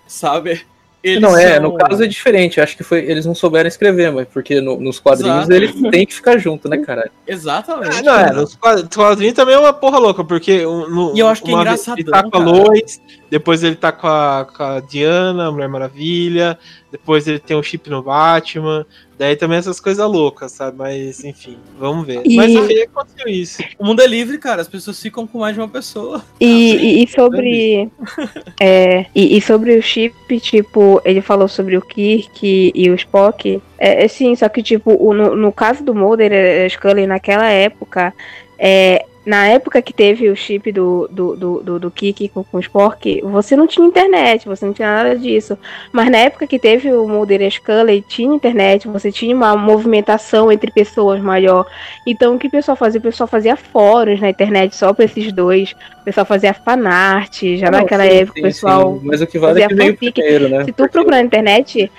Sabe? 0.05 0.61
Eles 1.01 1.21
não, 1.21 1.37
é, 1.37 1.55
são... 1.55 1.63
no 1.63 1.73
caso 1.75 2.03
é 2.03 2.07
diferente. 2.07 2.59
Acho 2.59 2.75
que 2.75 2.83
foi. 2.83 2.99
Eles 2.99 3.25
não 3.25 3.33
souberam 3.33 3.67
escrever, 3.67 4.11
mas 4.11 4.27
porque 4.27 4.59
no, 4.59 4.79
nos 4.79 4.99
quadrinhos 4.99 5.49
Exato. 5.49 5.53
eles 5.53 5.91
têm 5.91 6.05
que 6.05 6.13
ficar 6.13 6.37
junto, 6.37 6.67
né, 6.67 6.77
cara? 6.79 7.09
Exatamente. 7.25 7.97
Ah, 7.99 8.03
não, 8.03 8.19
é, 8.19 8.33
nos 8.33 8.57
quadrinhos 8.93 9.33
também 9.33 9.55
é 9.55 9.59
uma 9.59 9.71
porra 9.71 9.97
louca, 9.97 10.23
porque. 10.25 10.63
No, 10.63 11.13
e 11.15 11.19
eu 11.19 11.27
acho 11.27 11.41
que 11.41 11.51
é 11.51 11.53
engraçado. 11.53 11.99
Ele 11.99 12.11
tá 12.11 12.29
com 12.29 12.37
a 12.37 12.39
Lois, 12.39 13.01
depois 13.29 13.63
ele 13.63 13.75
tá 13.75 13.91
com 13.91 14.07
a, 14.07 14.47
com 14.55 14.63
a 14.63 14.79
Diana, 14.79 15.47
a 15.47 15.51
Mulher 15.51 15.69
Maravilha, 15.69 16.57
depois 16.91 17.27
ele 17.27 17.39
tem 17.39 17.55
um 17.55 17.61
chip 17.61 17.87
no 17.89 18.01
Batman, 18.01 18.85
daí 19.17 19.35
também 19.35 19.57
essas 19.59 19.79
coisas 19.79 20.09
loucas, 20.09 20.51
sabe? 20.51 20.77
Mas, 20.77 21.23
enfim, 21.23 21.57
vamos 21.77 22.07
ver. 22.07 22.21
E... 22.25 22.35
Mas 22.35 22.55
aí 22.55 22.81
aconteceu 22.81 23.27
isso. 23.27 23.61
O 23.77 23.85
mundo 23.85 24.01
é 24.01 24.07
livre, 24.07 24.37
cara, 24.39 24.61
as 24.61 24.67
pessoas 24.67 24.99
ficam 24.99 25.27
com 25.27 25.39
mais 25.39 25.53
de 25.53 25.61
uma 25.61 25.67
pessoa. 25.67 26.23
E, 26.39 26.45
e, 26.45 27.03
e 27.03 27.07
sobre. 27.07 27.91
é, 28.59 29.05
e, 29.13 29.37
e, 29.37 29.41
sobre 29.41 29.77
o 29.77 29.83
chip, 29.83 30.39
tipo, 30.39 30.99
ele 31.05 31.21
falou 31.21 31.47
sobre 31.47 31.77
o 31.77 31.81
Kirk 31.81 32.71
e 32.73 32.89
o 32.89 32.95
Spock. 32.95 33.61
É, 33.77 34.05
é 34.05 34.07
sim, 34.07 34.35
só 34.35 34.49
que, 34.49 34.63
tipo, 34.63 34.91
o, 34.99 35.13
no, 35.13 35.35
no 35.35 35.51
caso 35.51 35.83
do 35.83 35.93
Mulder 35.93 36.31
e 36.31 36.69
Scully 36.69 37.05
naquela 37.05 37.47
época. 37.47 38.13
É, 38.57 39.05
na 39.25 39.47
época 39.47 39.81
que 39.81 39.93
teve 39.93 40.29
o 40.29 40.35
chip 40.35 40.71
do, 40.71 41.07
do, 41.11 41.35
do, 41.35 41.63
do, 41.63 41.79
do 41.79 41.91
Kiki 41.91 42.29
com, 42.29 42.43
com 42.43 42.57
o 42.57 42.59
Spork, 42.59 43.21
você 43.21 43.55
não 43.55 43.67
tinha 43.67 43.85
internet, 43.85 44.47
você 44.47 44.65
não 44.65 44.73
tinha 44.73 44.87
nada 44.87 45.15
disso. 45.15 45.57
Mas 45.91 46.09
na 46.09 46.19
época 46.19 46.47
que 46.47 46.57
teve 46.57 46.91
o 46.91 47.07
Mulder 47.07 47.41
e 47.41 47.51
Scully, 47.51 48.03
tinha 48.07 48.33
internet, 48.33 48.87
você 48.87 49.11
tinha 49.11 49.35
uma 49.35 49.55
movimentação 49.55 50.51
entre 50.51 50.71
pessoas 50.71 51.21
maior. 51.21 51.65
Então 52.07 52.35
o 52.35 52.39
que 52.39 52.47
o 52.47 52.51
pessoal 52.51 52.77
fazia? 52.77 52.99
O 52.99 53.03
pessoal 53.03 53.27
fazia 53.27 53.55
fóruns 53.55 54.21
na 54.21 54.29
internet 54.29 54.75
só 54.75 54.93
para 54.93 55.05
esses 55.05 55.31
dois. 55.31 55.75
O 56.01 56.05
pessoal 56.05 56.25
fazia 56.25 56.53
fanart, 56.53 57.43
já 57.57 57.69
não, 57.69 57.79
naquela 57.79 58.03
sim, 58.03 58.17
época 58.17 58.33
sim, 58.35 58.39
o 58.39 58.43
pessoal. 58.43 58.99
Sim. 58.99 59.01
Mas 59.05 59.21
o 59.21 59.27
que 59.27 59.37
vale 59.37 59.61
é 59.61 59.67
que 59.67 59.75
veio 59.75 59.97
primeiro, 59.97 60.49
né? 60.49 60.63
Se 60.63 60.71
tu 60.71 60.75
Porque... 60.75 60.91
procurar 60.93 61.17
na 61.17 61.23
internet, 61.23 61.91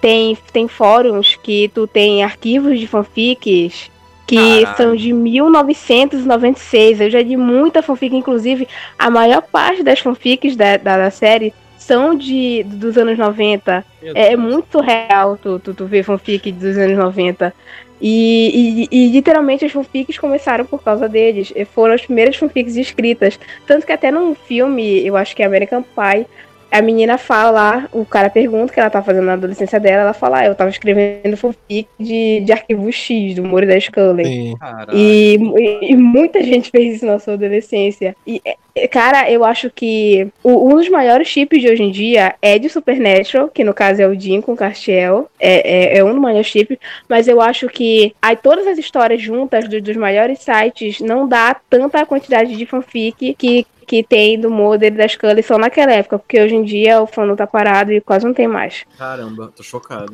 tem, 0.00 0.38
tem 0.52 0.68
fóruns 0.68 1.34
que 1.42 1.70
tu 1.74 1.86
tem 1.86 2.22
arquivos 2.22 2.78
de 2.78 2.86
fanfics 2.86 3.90
que 4.26 4.36
Caralho. 4.36 4.76
são 4.76 4.96
de 4.96 5.12
1996. 5.12 7.00
Eu 7.00 7.10
já 7.10 7.22
li 7.22 7.36
muita 7.36 7.82
fanfic, 7.82 8.14
inclusive 8.14 8.66
a 8.98 9.10
maior 9.10 9.42
parte 9.42 9.82
das 9.82 10.00
fanfics 10.00 10.56
da, 10.56 10.76
da, 10.76 10.96
da 10.96 11.10
série 11.10 11.52
são 11.78 12.14
de, 12.14 12.62
dos 12.64 12.96
anos 12.96 13.18
90. 13.18 13.84
É, 14.02 14.32
é, 14.32 14.36
muito 14.36 14.80
real 14.80 15.36
tu, 15.36 15.58
tu, 15.58 15.74
tu 15.74 15.84
ver 15.86 16.02
fanfic 16.02 16.50
dos 16.50 16.76
anos 16.78 16.96
90. 16.96 17.52
E, 18.00 18.88
e, 18.90 19.04
e, 19.04 19.08
literalmente 19.08 19.64
as 19.64 19.72
fanfics 19.72 20.18
começaram 20.18 20.64
por 20.64 20.82
causa 20.82 21.08
deles. 21.08 21.52
Foram 21.74 21.94
as 21.94 22.04
primeiras 22.04 22.36
fanfics 22.36 22.76
escritas. 22.76 23.38
Tanto 23.66 23.86
que 23.86 23.92
até 23.92 24.10
num 24.10 24.34
filme, 24.34 25.06
eu 25.06 25.16
acho 25.16 25.36
que 25.36 25.42
é 25.42 25.46
American 25.46 25.82
Pie, 25.82 26.26
a 26.74 26.82
menina 26.82 27.16
fala 27.16 27.50
lá, 27.50 27.88
o 27.92 28.04
cara 28.04 28.28
pergunta 28.28 28.72
o 28.72 28.74
que 28.74 28.80
ela 28.80 28.90
tá 28.90 29.00
fazendo 29.00 29.26
na 29.26 29.34
adolescência 29.34 29.78
dela, 29.78 30.02
ela 30.02 30.12
fala, 30.12 30.40
ah, 30.40 30.46
eu 30.46 30.56
tava 30.56 30.70
escrevendo 30.70 31.36
fanfic 31.36 31.86
de, 32.00 32.40
de 32.40 32.52
arquivo 32.52 32.90
X, 32.90 33.36
do 33.36 33.44
Moro 33.44 33.64
da 33.64 33.78
Scully. 33.78 34.56
E, 34.92 35.36
e, 35.36 35.92
e, 35.92 35.96
muita 35.96 36.42
gente 36.42 36.72
fez 36.72 36.96
isso 36.96 37.06
na 37.06 37.20
sua 37.20 37.34
adolescência. 37.34 38.16
E, 38.26 38.42
é, 38.74 38.88
cara, 38.88 39.30
eu 39.30 39.44
acho 39.44 39.70
que 39.70 40.26
o, 40.42 40.68
um 40.68 40.74
dos 40.74 40.88
maiores 40.88 41.28
chips 41.28 41.60
de 41.60 41.68
hoje 41.68 41.84
em 41.84 41.92
dia 41.92 42.34
é 42.42 42.58
de 42.58 42.68
Supernatural, 42.68 43.48
que 43.48 43.62
no 43.62 43.72
caso 43.72 44.02
é 44.02 44.08
o 44.08 44.16
Dean 44.16 44.40
com 44.40 44.54
o 44.54 44.56
Castiel. 44.56 45.30
É, 45.38 45.94
é, 45.94 45.98
é, 45.98 46.04
um 46.04 46.10
dos 46.10 46.20
maiores 46.20 46.48
chips, 46.48 46.76
mas 47.08 47.28
eu 47.28 47.40
acho 47.40 47.68
que 47.68 48.12
aí 48.20 48.34
todas 48.34 48.66
as 48.66 48.78
histórias 48.78 49.22
juntas 49.22 49.68
do, 49.68 49.80
dos 49.80 49.96
maiores 49.96 50.40
sites 50.40 50.98
não 50.98 51.28
dá 51.28 51.54
tanta 51.70 52.04
quantidade 52.04 52.56
de 52.56 52.66
fanfic 52.66 53.34
que 53.34 53.64
que 53.84 54.02
tem 54.02 54.40
do 54.40 54.50
modelo 54.50 54.96
da 54.96 55.06
Scully 55.06 55.42
só 55.42 55.58
naquela 55.58 55.92
época, 55.92 56.18
porque 56.18 56.40
hoje 56.40 56.54
em 56.54 56.64
dia 56.64 57.00
o 57.00 57.06
fã 57.06 57.34
tá 57.36 57.46
parado 57.46 57.92
e 57.92 58.00
quase 58.00 58.24
não 58.24 58.34
tem 58.34 58.48
mais. 58.48 58.84
Caramba, 58.98 59.52
tô 59.54 59.62
chocado. 59.62 60.12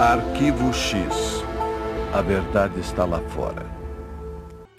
Arquivo 0.00 0.72
X. 0.72 1.44
A 2.12 2.22
verdade 2.22 2.78
está 2.80 3.04
lá 3.04 3.20
fora. 3.28 3.66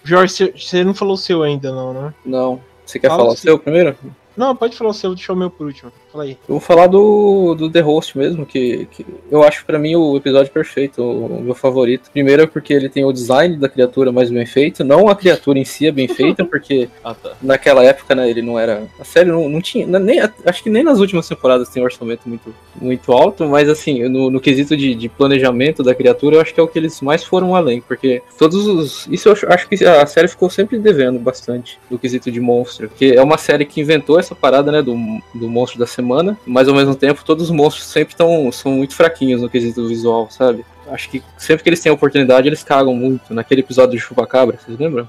Jorge, 0.02 0.52
você 0.56 0.84
não 0.84 0.94
falou 0.94 1.14
o 1.14 1.18
seu 1.18 1.42
ainda, 1.42 1.72
não, 1.72 1.92
né? 1.92 2.14
Não. 2.24 2.60
Você 2.84 2.98
quer 2.98 3.08
Fala 3.08 3.22
falar 3.22 3.32
o 3.32 3.36
seu 3.36 3.58
primeiro? 3.58 3.96
Não, 4.36 4.54
pode 4.54 4.76
falar 4.76 4.90
o 4.90 4.94
seu, 4.94 5.14
deixa 5.14 5.32
o 5.32 5.36
meu 5.36 5.50
por 5.50 5.66
último. 5.66 5.90
Fala 6.16 6.24
aí. 6.24 6.38
Eu 6.48 6.54
vou 6.54 6.60
falar 6.60 6.86
do, 6.86 7.54
do 7.54 7.70
The 7.70 7.80
Host 7.80 8.16
mesmo, 8.16 8.46
que, 8.46 8.88
que 8.90 9.04
eu 9.30 9.42
acho 9.42 9.66
para 9.66 9.78
mim 9.78 9.96
o 9.96 10.16
episódio 10.16 10.50
perfeito, 10.50 11.02
o, 11.02 11.42
meu 11.42 11.54
favorito. 11.54 12.10
Primeiro 12.10 12.42
é 12.42 12.46
porque 12.46 12.72
ele 12.72 12.88
tem 12.88 13.04
o 13.04 13.12
design 13.12 13.58
da 13.58 13.68
criatura 13.68 14.10
mais 14.10 14.30
bem 14.30 14.46
feito, 14.46 14.82
não 14.82 15.08
a 15.10 15.14
criatura 15.14 15.58
em 15.58 15.64
si 15.64 15.86
é 15.86 15.92
bem 15.92 16.08
feita, 16.08 16.42
porque 16.46 16.88
ah, 17.04 17.12
tá. 17.12 17.32
naquela 17.42 17.84
época, 17.84 18.14
né, 18.14 18.30
ele 18.30 18.40
não 18.40 18.58
era. 18.58 18.84
A 18.98 19.04
série 19.04 19.30
não, 19.30 19.46
não 19.46 19.60
tinha. 19.60 19.86
Nem, 19.86 20.20
acho 20.46 20.62
que 20.62 20.70
nem 20.70 20.82
nas 20.82 21.00
últimas 21.00 21.28
temporadas 21.28 21.68
tem 21.68 21.82
um 21.82 21.84
orçamento 21.84 22.26
muito, 22.26 22.54
muito 22.80 23.12
alto, 23.12 23.44
mas 23.46 23.68
assim, 23.68 24.08
no, 24.08 24.30
no 24.30 24.40
quesito 24.40 24.74
de, 24.74 24.94
de 24.94 25.10
planejamento 25.10 25.82
da 25.82 25.94
criatura, 25.94 26.36
eu 26.36 26.40
acho 26.40 26.54
que 26.54 26.60
é 26.60 26.62
o 26.62 26.68
que 26.68 26.78
eles 26.78 26.98
mais 27.02 27.24
foram 27.24 27.54
além, 27.54 27.82
porque 27.82 28.22
todos 28.38 28.66
os. 28.66 29.06
Isso 29.10 29.28
eu 29.28 29.34
acho 29.50 29.68
que 29.68 29.84
a 29.84 30.06
série 30.06 30.28
ficou 30.28 30.48
sempre 30.48 30.78
devendo 30.78 31.18
bastante 31.18 31.78
do 31.90 31.98
quesito 31.98 32.30
de 32.30 32.40
monstro, 32.40 32.88
porque 32.88 33.12
é 33.14 33.22
uma 33.22 33.36
série 33.36 33.66
que 33.66 33.82
inventou 33.82 34.18
essa 34.18 34.34
parada, 34.34 34.72
né, 34.72 34.80
do, 34.80 34.96
do 35.34 35.50
monstro 35.50 35.78
da 35.78 35.86
semana, 35.86 36.05
mas 36.46 36.68
ao 36.68 36.74
mesmo 36.74 36.94
tempo 36.94 37.24
todos 37.24 37.44
os 37.44 37.50
monstros 37.50 37.86
sempre 37.86 38.14
tão, 38.14 38.50
são 38.52 38.72
muito 38.72 38.94
fraquinhos 38.94 39.42
no 39.42 39.50
quesito 39.50 39.86
visual, 39.88 40.28
sabe? 40.30 40.64
Acho 40.88 41.10
que 41.10 41.22
sempre 41.36 41.62
que 41.62 41.68
eles 41.68 41.80
têm 41.80 41.90
a 41.90 41.94
oportunidade, 41.94 42.48
eles 42.48 42.62
cagam 42.62 42.94
muito. 42.94 43.34
Naquele 43.34 43.60
episódio 43.60 43.96
de 43.96 44.00
Chupacabra, 44.00 44.58
vocês 44.58 44.78
lembram? 44.78 45.08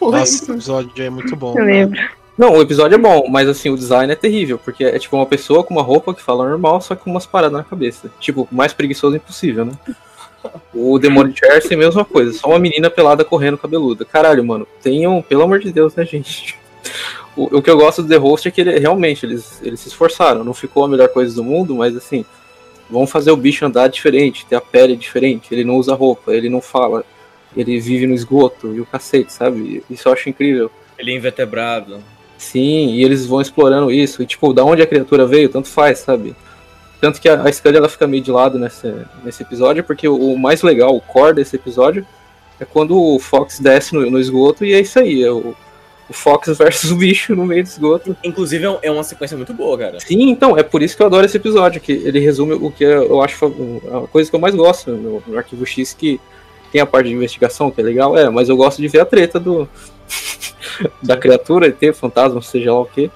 Nossa, 0.00 0.52
o 0.52 0.54
episódio 0.54 1.02
é 1.02 1.10
muito 1.10 1.34
bom. 1.34 1.58
Eu 1.58 1.64
lembro. 1.64 1.98
Não, 2.36 2.56
o 2.56 2.62
episódio 2.62 2.94
é 2.94 2.98
bom, 2.98 3.26
mas 3.28 3.48
assim, 3.48 3.68
o 3.70 3.76
design 3.76 4.12
é 4.12 4.16
terrível, 4.16 4.58
porque 4.58 4.84
é 4.84 4.98
tipo 4.98 5.16
uma 5.16 5.26
pessoa 5.26 5.62
com 5.62 5.74
uma 5.74 5.82
roupa 5.82 6.14
que 6.14 6.22
fala 6.22 6.48
normal, 6.48 6.80
só 6.80 6.96
com 6.96 7.10
umas 7.10 7.26
paradas 7.26 7.58
na 7.58 7.64
cabeça. 7.64 8.10
Tipo, 8.18 8.48
o 8.50 8.54
mais 8.54 8.72
preguiçoso 8.72 9.16
impossível, 9.16 9.64
né? 9.64 9.72
O 10.74 10.98
demônio 10.98 11.32
de 11.32 11.38
Jersey, 11.38 11.76
mesma 11.76 12.04
coisa, 12.04 12.32
só 12.32 12.48
uma 12.48 12.58
menina 12.58 12.90
pelada 12.90 13.24
correndo 13.24 13.58
cabeluda. 13.58 14.04
Caralho, 14.04 14.44
mano, 14.44 14.66
tenham, 14.82 15.22
pelo 15.22 15.42
amor 15.42 15.60
de 15.60 15.70
Deus, 15.70 15.94
né, 15.94 16.04
gente? 16.04 16.58
O, 17.36 17.58
o, 17.58 17.62
que 17.62 17.70
eu 17.70 17.76
gosto 17.76 18.02
do 18.02 18.08
The 18.08 18.16
Host 18.16 18.48
é 18.48 18.50
que 18.50 18.60
ele, 18.60 18.78
realmente 18.78 19.24
eles, 19.24 19.60
eles 19.62 19.80
se 19.80 19.88
esforçaram. 19.88 20.44
Não 20.44 20.52
ficou 20.52 20.84
a 20.84 20.88
melhor 20.88 21.08
coisa 21.08 21.34
do 21.34 21.42
mundo, 21.42 21.74
mas 21.74 21.96
assim, 21.96 22.24
vão 22.90 23.06
fazer 23.06 23.30
o 23.30 23.36
bicho 23.36 23.64
andar 23.64 23.88
diferente, 23.88 24.46
ter 24.46 24.56
a 24.56 24.60
pele 24.60 24.96
diferente. 24.96 25.48
Ele 25.52 25.64
não 25.64 25.76
usa 25.76 25.94
roupa, 25.94 26.34
ele 26.34 26.50
não 26.50 26.60
fala, 26.60 27.04
ele 27.56 27.80
vive 27.80 28.06
no 28.06 28.14
esgoto 28.14 28.74
e 28.74 28.80
o 28.80 28.86
cacete, 28.86 29.32
sabe? 29.32 29.82
Isso 29.88 30.08
eu 30.08 30.12
acho 30.12 30.28
incrível. 30.28 30.70
Ele 30.98 31.12
é 31.12 31.16
invertebrado. 31.16 32.02
Sim, 32.36 32.94
e 32.94 33.04
eles 33.04 33.24
vão 33.24 33.40
explorando 33.40 33.90
isso. 33.90 34.22
E, 34.22 34.26
tipo, 34.26 34.52
da 34.52 34.64
onde 34.64 34.82
a 34.82 34.86
criatura 34.86 35.26
veio, 35.26 35.48
tanto 35.48 35.68
faz, 35.68 36.00
sabe? 36.00 36.34
Tanto 37.00 37.20
que 37.20 37.28
a, 37.28 37.42
a 37.42 37.52
Scully 37.52 37.76
ela 37.76 37.88
fica 37.88 38.06
meio 38.06 38.22
de 38.22 38.30
lado 38.30 38.58
nesse, 38.58 38.92
nesse 39.24 39.42
episódio, 39.42 39.82
porque 39.82 40.06
o, 40.06 40.16
o 40.16 40.38
mais 40.38 40.62
legal, 40.62 40.94
o 40.94 41.00
core 41.00 41.34
desse 41.34 41.56
episódio, 41.56 42.06
é 42.60 42.64
quando 42.64 42.96
o 42.96 43.18
Fox 43.18 43.58
desce 43.58 43.94
no, 43.94 44.08
no 44.10 44.20
esgoto 44.20 44.64
e 44.64 44.72
é 44.72 44.80
isso 44.80 44.98
aí. 44.98 45.22
É 45.22 45.30
o, 45.30 45.54
o 46.12 46.14
Fox 46.14 46.56
versus 46.58 46.90
o 46.90 46.96
bicho 46.96 47.34
no 47.34 47.46
meio 47.46 47.64
do 47.64 47.66
esgoto. 47.66 48.16
Inclusive, 48.22 48.66
é, 48.66 48.78
é 48.82 48.90
uma 48.90 49.02
sequência 49.02 49.36
muito 49.36 49.54
boa, 49.54 49.76
cara. 49.78 49.98
Sim, 49.98 50.28
então, 50.28 50.56
é 50.56 50.62
por 50.62 50.82
isso 50.82 50.96
que 50.96 51.02
eu 51.02 51.06
adoro 51.06 51.24
esse 51.24 51.36
episódio, 51.36 51.80
que 51.80 51.92
ele 51.92 52.20
resume 52.20 52.52
o 52.52 52.70
que 52.70 52.84
eu 52.84 53.20
acho 53.22 53.46
a 53.46 54.06
coisa 54.06 54.28
que 54.28 54.36
eu 54.36 54.40
mais 54.40 54.54
gosto 54.54 54.90
no, 54.92 55.22
no 55.26 55.38
Arquivo 55.38 55.64
X, 55.64 55.94
que 55.94 56.20
tem 56.70 56.80
a 56.80 56.86
parte 56.86 57.08
de 57.08 57.14
investigação, 57.14 57.70
que 57.70 57.80
é 57.80 57.84
legal, 57.84 58.16
é, 58.16 58.28
mas 58.28 58.48
eu 58.48 58.56
gosto 58.56 58.80
de 58.80 58.88
ver 58.88 59.00
a 59.00 59.04
treta 59.04 59.40
do 59.40 59.68
da 61.02 61.16
criatura, 61.16 61.66
ET, 61.66 61.94
fantasma, 61.94 62.40
seja 62.42 62.72
lá 62.72 62.80
o 62.80 62.86
que 62.86 63.10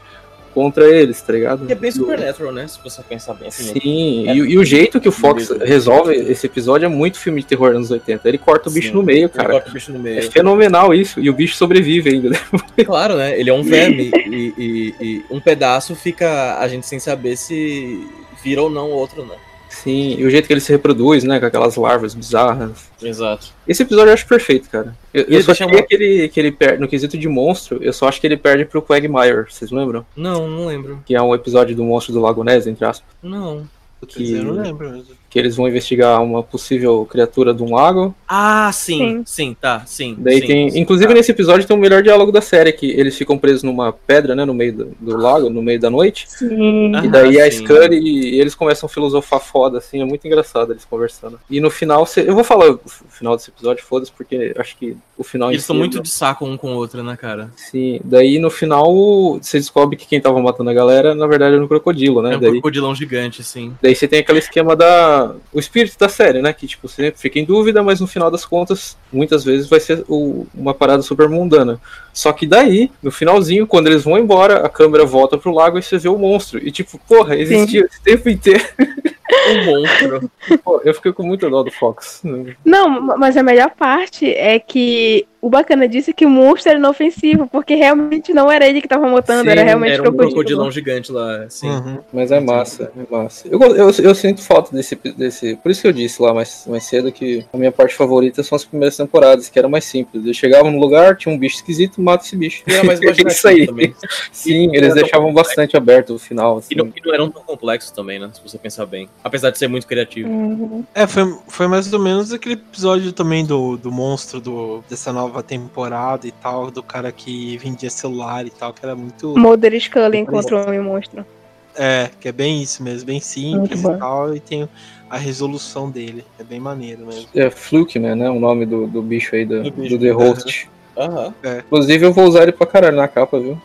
contra 0.57 0.89
eles, 0.89 1.21
tá 1.21 1.35
ligado? 1.35 1.67
E 1.69 1.73
é 1.73 1.75
bem 1.75 1.93
Supernatural, 1.93 2.51
né? 2.51 2.67
Se 2.67 2.79
você 2.83 3.03
pensar 3.03 3.35
bem 3.35 3.49
assim. 3.49 3.75
Sim, 3.75 4.27
é, 4.27 4.35
e, 4.35 4.39
e, 4.39 4.59
o 4.59 4.65
jeito 4.65 4.99
que 4.99 5.07
o 5.07 5.13
Fox 5.13 5.51
resolve 5.61 6.15
esse 6.15 6.47
episódio 6.47 6.87
é 6.87 6.89
muito 6.89 7.19
filme 7.19 7.43
de 7.43 7.47
terror 7.47 7.77
anos 7.77 7.91
80. 7.91 8.27
Ele 8.27 8.39
corta 8.39 8.71
o 8.71 8.73
bicho 8.73 8.89
Sim, 8.89 8.95
no 8.95 9.03
meio, 9.03 9.29
cara. 9.29 9.51
corta 9.51 9.69
o 9.69 9.73
bicho 9.75 9.93
no 9.93 9.99
meio. 9.99 10.21
É 10.21 10.23
fenomenal 10.23 10.95
isso. 10.95 11.21
E 11.21 11.29
o 11.29 11.35
bicho 11.35 11.57
sobrevive 11.57 12.09
ainda. 12.09 12.31
Né? 12.31 12.39
Claro, 12.87 13.17
né? 13.17 13.39
Ele 13.39 13.51
é 13.51 13.53
um 13.53 13.63
verme. 13.63 14.11
e, 14.15 14.55
e, 14.57 14.95
e 14.99 15.25
um 15.29 15.41
pedaço 15.41 15.95
fica 15.95 16.59
a 16.59 16.67
gente 16.69 16.87
sem 16.87 16.99
saber 16.99 17.37
se 17.37 18.09
vira 18.43 18.63
ou 18.63 18.71
não 18.71 18.87
o 18.87 18.95
outro, 18.95 19.27
né? 19.27 19.35
Sim, 19.83 20.16
e 20.18 20.24
o 20.24 20.31
jeito 20.31 20.47
que 20.47 20.53
ele 20.53 20.61
se 20.61 20.72
reproduz, 20.72 21.22
né? 21.22 21.39
Com 21.39 21.47
aquelas 21.47 21.77
larvas 21.77 22.14
bizarras. 22.14 22.91
Exato. 23.03 23.53
Esse 23.68 23.83
episódio 23.83 24.11
eu 24.11 24.14
acho 24.14 24.27
perfeito, 24.27 24.68
cara. 24.68 24.97
Eu, 25.12 25.24
eu 25.24 25.43
só 25.43 25.53
achei 25.53 25.66
uma... 25.66 25.83
que, 25.83 25.95
ele, 25.95 26.29
que 26.29 26.41
ele 26.41 26.51
perde, 26.51 26.81
no 26.81 26.89
quesito 26.89 27.16
de 27.16 27.29
monstro, 27.29 27.79
eu 27.83 27.93
só 27.93 28.09
acho 28.09 28.20
que 28.20 28.27
ele 28.27 28.37
perde 28.37 28.64
pro 28.64 28.83
Quagmire, 28.83 29.47
vocês 29.49 29.70
lembram? 29.70 30.05
Não, 30.16 30.49
não 30.49 30.66
lembro. 30.66 31.03
Que 31.05 31.14
é 31.14 31.22
um 31.22 31.35
episódio 31.35 31.77
do 31.77 31.85
monstro 31.85 32.12
do 32.12 32.20
Lago 32.20 32.43
Ness, 32.43 32.66
entre 32.66 32.85
aspas. 32.85 33.09
Não. 33.22 33.68
Que, 34.07 34.35
eu 34.35 34.45
não 34.45 34.62
lembro 34.62 34.91
mesmo 34.91 35.14
que 35.29 35.39
eles 35.39 35.57
vão 35.57 35.68
investigar 35.68 36.22
uma 36.22 36.43
possível 36.43 37.07
criatura 37.11 37.53
de 37.53 37.62
um 37.62 37.74
lago. 37.74 38.14
Ah, 38.29 38.70
sim, 38.72 38.99
sim, 38.99 39.22
sim 39.27 39.57
tá, 39.61 39.83
sim. 39.87 40.14
Daí 40.18 40.41
sim, 40.41 40.47
tem, 40.47 40.70
sim, 40.70 40.79
inclusive 40.79 41.09
tá. 41.09 41.14
nesse 41.14 41.31
episódio 41.31 41.66
tem 41.66 41.77
o 41.77 41.81
melhor 41.81 42.03
diálogo 42.03 42.33
da 42.33 42.41
série 42.41 42.72
que 42.72 42.91
eles 42.91 43.16
ficam 43.16 43.37
presos 43.37 43.62
numa 43.62 43.93
pedra, 43.93 44.35
né, 44.35 44.45
no 44.45 44.55
meio 44.55 44.72
do, 44.72 44.97
do 45.01 45.16
lago, 45.16 45.51
no 45.51 45.62
meio 45.62 45.81
da 45.81 45.91
noite. 45.91 46.27
Sim. 46.29 46.95
E 46.97 47.09
daí 47.09 47.41
ah, 47.41 47.45
a 47.45 47.51
Scully 47.51 47.99
e 47.99 48.41
eles 48.41 48.55
começam 48.55 48.87
a 48.87 48.91
filosofar 48.91 49.41
foda, 49.41 49.79
assim, 49.79 50.01
é 50.01 50.05
muito 50.05 50.27
engraçado 50.27 50.72
eles 50.72 50.85
conversando. 50.85 51.39
E 51.51 51.61
no 51.61 51.70
final, 51.70 52.07
eu 52.16 52.35
vou 52.35 52.45
falar 52.45 52.70
o 52.70 52.81
final 53.11 53.37
desse 53.37 53.51
episódio, 53.51 53.85
foda-se, 53.85 54.12
porque 54.12 54.55
acho 54.57 54.77
que 54.77 54.97
o 55.18 55.24
final. 55.24 55.51
Eles 55.51 55.62
estão 55.62 55.77
muito 55.77 56.01
de 56.01 56.09
saco 56.09 56.45
um 56.45 56.57
com 56.57 56.72
o 56.72 56.77
outro, 56.77 57.03
né, 57.03 57.16
cara? 57.16 57.51
Sim. 57.57 58.01
Daí 58.05 58.39
no 58.39 58.51
final 58.51 59.39
você 59.41 59.59
descobre 59.59 59.97
que 59.97 60.07
quem 60.07 60.20
tava 60.20 60.41
matando 60.41 60.70
a 60.70 60.74
galera, 60.74 61.14
na 61.14 61.27
verdade, 61.27 61.55
era 61.55 61.64
um 61.64 61.68
crocodilo, 61.68 62.22
né? 62.22 62.35
É 62.35 62.37
um 62.37 62.41
daí, 62.41 62.51
crocodilão 62.53 62.95
gigante, 62.95 63.43
sim. 63.43 63.74
Daí 63.81 63.95
você 63.95 64.07
tem 64.07 64.20
aquele 64.20 64.39
esquema 64.39 64.77
da 64.77 65.16
o 65.53 65.59
espírito 65.59 65.99
da 65.99 66.09
série, 66.09 66.41
né? 66.41 66.53
Que 66.53 66.67
tipo, 66.67 66.89
você 66.89 67.12
fica 67.17 67.39
em 67.39 67.45
dúvida, 67.45 67.83
mas 67.83 68.01
no 68.01 68.07
final 68.07 68.31
das 68.31 68.45
contas, 68.45 68.97
muitas 69.12 69.45
vezes 69.45 69.69
vai 69.69 69.81
ser 69.81 70.05
o, 70.09 70.47
uma 70.55 70.75
parada 70.75 71.03
super 71.03 71.29
mundana. 71.29 71.81
Só 72.12 72.33
que 72.33 72.47
daí, 72.47 72.91
no 73.03 73.11
finalzinho, 73.11 73.67
quando 73.67 73.89
eles 73.89 74.05
vão 74.05 74.19
embora, 74.19 74.64
a 74.64 74.69
câmera 74.69 75.05
volta 75.05 75.37
pro 75.37 75.53
lago 75.53 75.79
e 75.79 75.83
você 75.83 75.99
vê 75.99 76.09
o 76.09 76.19
monstro. 76.19 76.59
E 76.59 76.71
tipo, 76.71 76.99
porra, 77.07 77.37
existia 77.37 77.83
Sim. 77.83 77.89
esse 77.91 78.03
tempo 78.03 78.29
inteiro. 78.29 78.64
um 79.49 79.64
monstro. 79.64 80.31
Pô, 80.62 80.81
eu 80.85 80.95
fiquei 80.95 81.12
com 81.12 81.22
muito 81.22 81.49
dó 81.49 81.62
do 81.62 81.70
Fox. 81.70 82.22
Não, 82.64 83.01
mas 83.18 83.37
a 83.37 83.43
melhor 83.43 83.70
parte 83.70 84.33
é 84.33 84.59
que 84.59 85.27
o 85.47 85.49
bacana 85.49 85.87
disse 85.87 86.12
que 86.12 86.27
o 86.27 86.29
monstro 86.31 86.70
era 86.70 86.79
inofensivo, 86.79 87.47
porque 87.47 87.77
realmente 87.77 88.35
não 88.35 88.51
era 88.51 88.66
ele 88.66 88.81
que 88.81 88.89
tava 88.89 89.07
matando, 89.07 89.45
sim, 89.45 89.51
era 89.51 89.62
realmente 89.62 89.93
era 89.93 90.03
um 90.03 90.07
crocodilo. 90.07 90.31
crocodilão 90.33 90.70
gigante 90.72 91.12
lá, 91.12 91.47
sim. 91.49 91.68
Uhum. 91.68 91.99
Mas 92.12 92.33
é 92.33 92.41
massa, 92.41 92.91
é 92.97 93.14
massa. 93.14 93.47
Eu, 93.47 93.61
eu, 93.61 93.91
eu, 93.91 94.14
sinto 94.14 94.43
falta 94.43 94.74
desse, 94.74 94.97
desse. 95.16 95.55
Por 95.57 95.70
isso 95.70 95.83
que 95.83 95.87
eu 95.87 95.93
disse 95.93 96.20
lá 96.20 96.35
mais, 96.35 96.66
mais 96.66 96.83
cedo 96.85 97.12
que 97.12 97.45
a 97.53 97.57
minha 97.57 97.70
parte 97.70 97.95
favorita 97.95 98.43
são 98.43 98.57
as 98.57 98.64
primeiras 98.64 98.97
temporadas, 98.97 99.49
que 99.49 99.57
era 99.57 99.68
mais 99.68 99.85
simples. 99.85 100.27
Eu 100.27 100.35
chegava 100.35 100.68
no 100.68 100.81
lugar, 100.81 101.16
tinha 101.16 101.33
um 101.33 101.39
bicho 101.39 101.57
esquisito, 101.57 102.03
mata 102.03 102.24
esse 102.24 102.37
bicho. 102.37 102.64
E 102.66 102.72
era 102.72 102.83
mais 102.83 102.99
isso 103.01 103.47
aí. 103.47 103.66
Também. 103.66 103.95
Sim, 104.33 104.72
e 104.72 104.77
eles 104.77 104.95
deixavam 104.95 105.33
bastante 105.33 105.77
aberto 105.77 106.14
o 106.14 106.18
final. 106.18 106.59
Assim. 106.59 106.74
E, 106.74 106.77
não, 106.77 106.87
e, 106.87 107.07
não, 107.07 107.14
eram 107.14 107.31
tão 107.31 107.43
complexos 107.43 107.93
também, 107.93 108.18
né? 108.18 108.29
Se 108.33 108.43
você 108.43 108.59
pensar 108.59 108.85
bem. 108.85 109.09
Apesar 109.23 109.51
de 109.51 109.59
ser 109.59 109.67
muito 109.67 109.87
criativo. 109.87 110.29
Uhum. 110.29 110.85
É, 110.95 111.07
foi, 111.07 111.37
foi 111.49 111.67
mais 111.67 111.93
ou 111.93 111.99
menos 111.99 112.33
aquele 112.33 112.55
episódio 112.55 113.12
também 113.12 113.45
do, 113.45 113.77
do 113.77 113.91
monstro 113.91 114.41
do, 114.41 114.85
dessa 114.89 115.12
nova 115.12 115.43
temporada 115.43 116.27
e 116.27 116.31
tal, 116.31 116.71
do 116.71 116.83
cara 116.83 117.11
que 117.11 117.59
vendia 117.59 117.91
celular 117.91 118.47
e 118.47 118.51
tal, 118.51 118.73
que 118.73 118.85
era 118.85 118.95
muito. 118.95 119.37
Mulder 119.37 119.81
Scully 119.81 120.19
encontrou 120.19 120.61
o 120.61 120.67
homem 120.67 120.81
monstro. 120.81 121.27
É, 121.75 122.09
que 122.21 122.29
é 122.29 122.33
bem 122.33 122.62
isso 122.62 122.83
mesmo, 122.83 123.07
bem 123.07 123.21
simples 123.21 123.83
e 123.83 123.99
tal, 123.99 124.35
e 124.35 124.41
tem 124.41 124.69
a 125.11 125.19
resolução 125.19 125.91
dele. 125.91 126.25
É 126.39 126.45
bem 126.45 126.59
maneiro 126.59 127.07
mesmo. 127.07 127.29
É 127.35 127.51
Flukeman, 127.51 128.14
né? 128.14 128.31
O 128.31 128.41
nome 128.41 128.64
do, 128.64 128.87
do 128.87 129.03
bicho 129.03 129.35
aí 129.35 129.45
do, 129.45 129.62
do, 129.62 129.71
bicho, 129.71 129.97
do 129.97 130.05
The 130.05 130.11
Host. 130.11 130.71
Aham. 130.97 131.27
Uhum. 131.27 131.35
É. 131.43 131.59
Inclusive 131.59 132.07
eu 132.07 132.12
vou 132.12 132.25
usar 132.25 132.45
ele 132.45 132.53
pra 132.53 132.67
caralho 132.67 132.97
na 132.97 133.09
capa, 133.09 133.39
viu? 133.39 133.61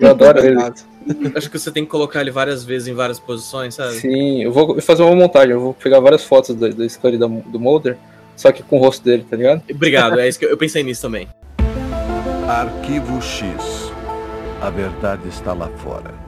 Eu 0.00 0.10
adoro 0.10 0.44
ele. 0.44 0.56
Acho 1.34 1.50
que 1.50 1.58
você 1.58 1.70
tem 1.70 1.84
que 1.84 1.90
colocar 1.90 2.20
ele 2.20 2.30
várias 2.30 2.64
vezes 2.64 2.88
em 2.88 2.94
várias 2.94 3.20
posições, 3.20 3.74
sabe? 3.74 3.94
Sim, 3.94 4.42
eu 4.42 4.52
vou 4.52 4.80
fazer 4.80 5.02
uma 5.02 5.14
montagem, 5.14 5.52
eu 5.52 5.60
vou 5.60 5.74
pegar 5.74 6.00
várias 6.00 6.24
fotos 6.24 6.54
da, 6.54 6.68
da 6.68 6.88
Scully 6.88 7.16
do, 7.16 7.28
do 7.28 7.60
Mulder, 7.60 7.96
só 8.36 8.50
que 8.50 8.62
com 8.62 8.76
o 8.78 8.80
rosto 8.80 9.04
dele, 9.04 9.24
tá 9.28 9.36
ligado? 9.36 9.62
Obrigado, 9.70 10.18
é 10.18 10.28
isso 10.28 10.38
que 10.38 10.44
eu, 10.44 10.50
eu 10.50 10.56
pensei 10.56 10.82
nisso 10.82 11.02
também. 11.02 11.28
Arquivo 12.48 13.20
X. 13.22 13.92
A 14.60 14.70
verdade 14.70 15.28
está 15.28 15.52
lá 15.52 15.68
fora. 15.78 16.26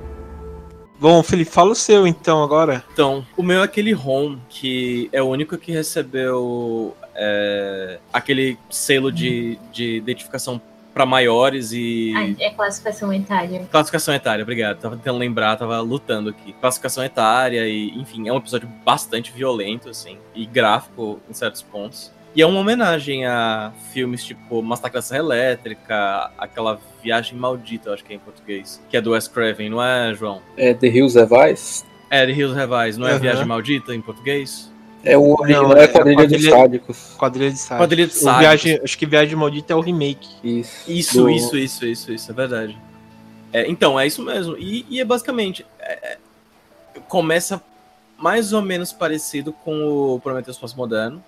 Bom, 1.01 1.23
Felipe, 1.23 1.51
fala 1.51 1.71
o 1.71 1.77
seu 1.77 2.07
então 2.07 2.43
agora. 2.43 2.85
Então, 2.93 3.25
o 3.37 3.43
meu 3.43 3.61
é 3.61 3.64
aquele 3.64 3.95
Home, 3.95 4.39
que 4.49 5.09
é 5.12 5.23
o 5.23 5.27
único 5.27 5.57
que 5.57 5.71
recebeu 5.71 6.97
é, 7.14 7.99
aquele 8.12 8.59
selo 8.69 9.12
de, 9.12 9.59
de 9.73 9.97
identificação 9.97 10.61
para 10.99 11.07
maiores 11.07 11.71
e. 11.71 12.13
Ah, 12.17 12.45
é 12.45 12.51
classificação 12.51 13.13
etária. 13.13 13.65
Classificação 13.71 14.13
etária, 14.13 14.43
obrigado. 14.43 14.81
Tava 14.81 14.97
tentando 14.97 15.19
lembrar, 15.19 15.55
tava 15.55 15.79
lutando 15.79 16.31
aqui. 16.31 16.53
Classificação 16.55 17.05
etária 17.05 17.69
e, 17.69 17.91
enfim, 17.91 18.27
é 18.29 18.33
um 18.33 18.39
episódio 18.39 18.69
bastante 18.85 19.31
violento, 19.31 19.89
assim, 19.89 20.19
e 20.35 20.45
gráfico 20.45 21.21
em 21.31 21.33
certos 21.33 21.63
pontos. 21.63 22.13
E 22.35 22.43
é 22.43 22.47
uma 22.47 22.59
homenagem 22.59 23.27
a 23.27 23.73
filmes 23.93 24.25
tipo 24.25 24.61
Massacração 24.61 25.17
Elétrica, 25.17 26.33
aquela 26.37 26.81
Viagem 27.01 27.39
Maldita, 27.39 27.91
eu 27.91 27.95
acho 27.95 28.05
que 28.05 28.13
é 28.13 28.17
em 28.17 28.19
português, 28.19 28.83
que 28.91 28.97
é 28.97 29.01
do 29.01 29.13
Wes 29.13 29.29
Craven, 29.29 29.71
não 29.71 29.83
é, 29.83 30.13
João? 30.15 30.43
É 30.57 30.75
The 30.75 30.89
Hills 30.89 31.17
Have 31.17 31.33
Eyes? 31.33 31.87
É, 32.11 32.27
The 32.27 32.33
Hills 32.33 32.59
Have 32.59 32.75
Eyes, 32.75 32.99
não 32.99 33.07
é 33.07 33.15
uhum. 33.15 33.21
Viagem 33.21 33.47
Maldita 33.47 33.95
em 33.95 34.01
português? 34.01 34.68
É 35.05 35.17
o 35.17 35.41
original, 35.41 35.77
é, 35.77 35.85
é 35.85 35.89
quadrilha, 35.89 36.27
de 36.27 36.51
sádicos. 36.51 37.15
Quadrilha 37.17 37.51
de 37.51 37.59
sádicos. 37.59 37.79
Quadrilha 37.79 38.07
de 38.07 38.15
sádicos. 38.15 38.41
Viagem, 38.41 38.81
acho 38.83 38.99
que 38.99 39.07
Viagem 39.07 39.37
Maldita 39.37 39.73
é 39.73 39.77
o 39.77 39.81
remake. 39.81 40.29
Isso. 40.43 40.91
Isso, 40.91 41.23
do... 41.23 41.31
isso, 41.31 41.57
isso, 41.57 41.87
isso, 41.87 42.13
isso, 42.13 42.31
é 42.31 42.35
verdade. 42.35 42.79
É, 43.53 43.69
então, 43.71 43.99
é 43.99 44.07
isso 44.07 44.23
mesmo. 44.23 44.57
E, 44.59 44.85
e 44.89 45.01
é 45.01 45.05
basicamente. 45.05 45.65
É, 45.79 45.93
é 45.93 46.19
começa 47.09 47.63
mais 48.19 48.53
ou 48.53 48.61
menos 48.61 48.93
parecido 48.93 49.53
com 49.53 50.15
o 50.15 50.21
Prometheus 50.21 50.59
Pós-Moderno. 50.59 51.23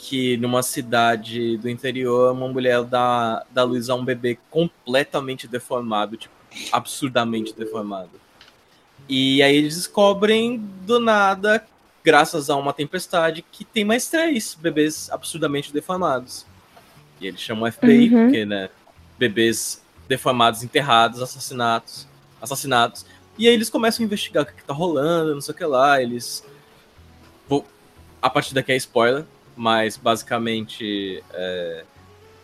Que 0.00 0.36
numa 0.36 0.62
cidade 0.62 1.56
do 1.58 1.68
interior, 1.68 2.32
uma 2.32 2.48
mulher 2.48 2.84
dá, 2.84 3.44
dá 3.50 3.64
luz 3.64 3.90
a 3.90 3.96
um 3.96 4.04
bebê 4.04 4.38
completamente 4.48 5.48
deformado, 5.48 6.16
tipo, 6.16 6.34
absurdamente 6.70 7.52
deformado. 7.52 8.10
E 9.08 9.42
aí 9.42 9.56
eles 9.56 9.74
descobrem 9.74 10.62
do 10.86 11.00
nada 11.00 11.64
graças 12.08 12.48
a 12.48 12.56
uma 12.56 12.72
tempestade 12.72 13.44
que 13.52 13.66
tem 13.66 13.84
mais 13.84 14.08
três 14.08 14.56
bebês 14.58 15.10
absurdamente 15.10 15.70
deformados. 15.70 16.46
E 17.20 17.26
eles 17.26 17.38
chamam 17.38 17.70
FBI, 17.70 18.08
uhum. 18.08 18.24
porque, 18.24 18.46
né, 18.46 18.70
bebês 19.18 19.82
deformados, 20.08 20.62
enterrados, 20.62 21.20
assassinatos, 21.20 22.08
assassinados. 22.40 23.04
E 23.36 23.46
aí 23.46 23.52
eles 23.52 23.68
começam 23.68 24.02
a 24.02 24.06
investigar 24.06 24.42
o 24.42 24.46
que, 24.46 24.54
que 24.54 24.64
tá 24.64 24.72
rolando, 24.72 25.34
não 25.34 25.40
sei 25.42 25.54
o 25.54 25.58
que 25.58 25.66
lá, 25.66 26.00
eles... 26.00 26.42
Vou... 27.46 27.66
A 28.22 28.30
partir 28.30 28.54
daqui 28.54 28.72
é 28.72 28.76
spoiler, 28.76 29.26
mas 29.54 29.98
basicamente 29.98 31.22
é... 31.34 31.84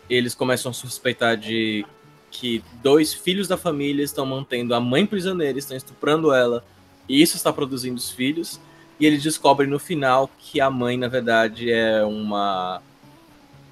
eles 0.07 0.35
começam 0.35 0.69
a 0.69 0.73
suspeitar 0.75 1.35
de 1.35 1.83
que 2.29 2.63
dois 2.83 3.15
filhos 3.15 3.47
da 3.47 3.57
família 3.57 4.03
estão 4.03 4.27
mantendo 4.27 4.75
a 4.75 4.79
mãe 4.79 5.07
prisioneira, 5.07 5.57
estão 5.57 5.75
estuprando 5.75 6.31
ela, 6.31 6.63
e 7.09 7.19
isso 7.19 7.35
está 7.35 7.51
produzindo 7.51 7.97
os 7.97 8.11
filhos, 8.11 8.59
e 8.99 9.05
eles 9.05 9.21
descobrem 9.21 9.69
no 9.69 9.79
final 9.79 10.29
que 10.37 10.61
a 10.61 10.69
mãe, 10.69 10.97
na 10.97 11.07
verdade, 11.07 11.71
é 11.71 12.03
uma. 12.03 12.81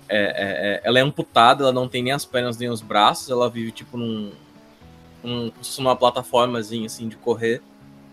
É, 0.09 0.17
é, 0.17 0.25
é, 0.25 0.81
ela 0.83 0.99
é 0.99 1.01
amputada, 1.01 1.63
ela 1.63 1.71
não 1.71 1.87
tem 1.87 2.03
nem 2.03 2.11
as 2.11 2.25
pernas 2.25 2.57
nem 2.57 2.69
os 2.69 2.81
braços, 2.81 3.29
ela 3.29 3.49
vive 3.49 3.71
tipo 3.71 3.97
num. 3.97 4.31
Um, 5.23 5.49
numa 5.79 5.95
plataformazinha 5.95 6.85
assim 6.85 7.07
de 7.07 7.15
correr 7.15 7.61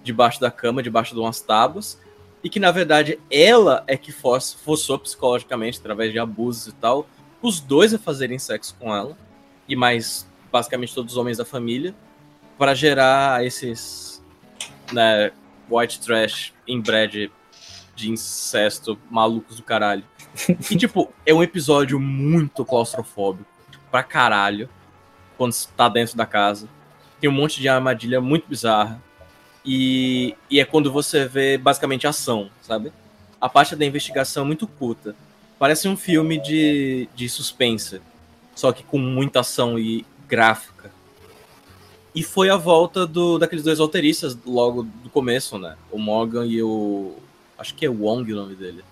debaixo 0.04 0.40
da 0.40 0.48
cama, 0.48 0.80
debaixo 0.80 1.12
de 1.12 1.20
umas 1.20 1.40
tábuas, 1.40 1.98
e 2.42 2.48
que 2.48 2.60
na 2.60 2.70
verdade 2.70 3.18
ela 3.28 3.82
é 3.88 3.96
que 3.96 4.12
forçou 4.12 4.96
psicologicamente, 4.96 5.80
através 5.80 6.12
de 6.12 6.20
abusos 6.20 6.68
e 6.68 6.72
tal, 6.72 7.08
os 7.42 7.58
dois 7.58 7.92
a 7.92 7.98
fazerem 7.98 8.38
sexo 8.38 8.76
com 8.78 8.94
ela, 8.94 9.18
e 9.68 9.74
mais 9.74 10.24
basicamente 10.52 10.94
todos 10.94 11.14
os 11.14 11.18
homens 11.18 11.38
da 11.38 11.44
família, 11.44 11.94
para 12.56 12.74
gerar 12.74 13.44
esses 13.44 14.22
né, 14.92 15.32
white 15.70 16.00
trash 16.00 16.52
inbred 16.66 17.30
de 17.94 18.10
incesto 18.10 18.98
malucos 19.10 19.56
do 19.56 19.62
caralho. 19.62 20.04
E, 20.48 20.76
tipo, 20.76 21.12
é 21.26 21.34
um 21.34 21.42
episódio 21.42 21.98
muito 21.98 22.64
claustrofóbico 22.64 23.48
pra 23.90 24.02
caralho. 24.02 24.68
quando 25.36 25.52
está 25.52 25.88
dentro 25.88 26.16
da 26.16 26.26
casa. 26.26 26.68
Tem 27.18 27.28
um 27.28 27.32
monte 27.32 27.60
de 27.60 27.68
armadilha 27.68 28.20
muito 28.20 28.46
bizarra. 28.46 29.00
E, 29.64 30.36
e 30.50 30.60
é 30.60 30.64
quando 30.64 30.92
você 30.92 31.26
vê 31.26 31.58
basicamente 31.58 32.06
ação, 32.06 32.50
sabe? 32.62 32.92
A 33.40 33.48
parte 33.48 33.74
da 33.74 33.84
investigação 33.84 34.44
é 34.44 34.46
muito 34.46 34.66
curta. 34.66 35.14
Parece 35.58 35.88
um 35.88 35.96
filme 35.96 36.40
de, 36.40 37.08
de 37.14 37.28
suspense, 37.28 38.00
só 38.54 38.72
que 38.72 38.82
com 38.82 38.98
muita 38.98 39.40
ação 39.40 39.78
e 39.78 40.06
gráfica. 40.28 40.90
E 42.14 42.22
foi 42.22 42.50
a 42.50 42.56
volta 42.56 43.06
do, 43.06 43.38
daqueles 43.38 43.64
dois 43.64 43.78
roteiristas 43.78 44.36
logo 44.44 44.82
do 44.82 45.08
começo, 45.10 45.58
né? 45.58 45.76
O 45.90 45.98
Morgan 45.98 46.44
e 46.44 46.62
o. 46.62 47.14
Acho 47.56 47.74
que 47.74 47.86
é 47.86 47.88
Wong 47.88 48.32
o 48.32 48.36
nome 48.36 48.56
dele. 48.56 48.82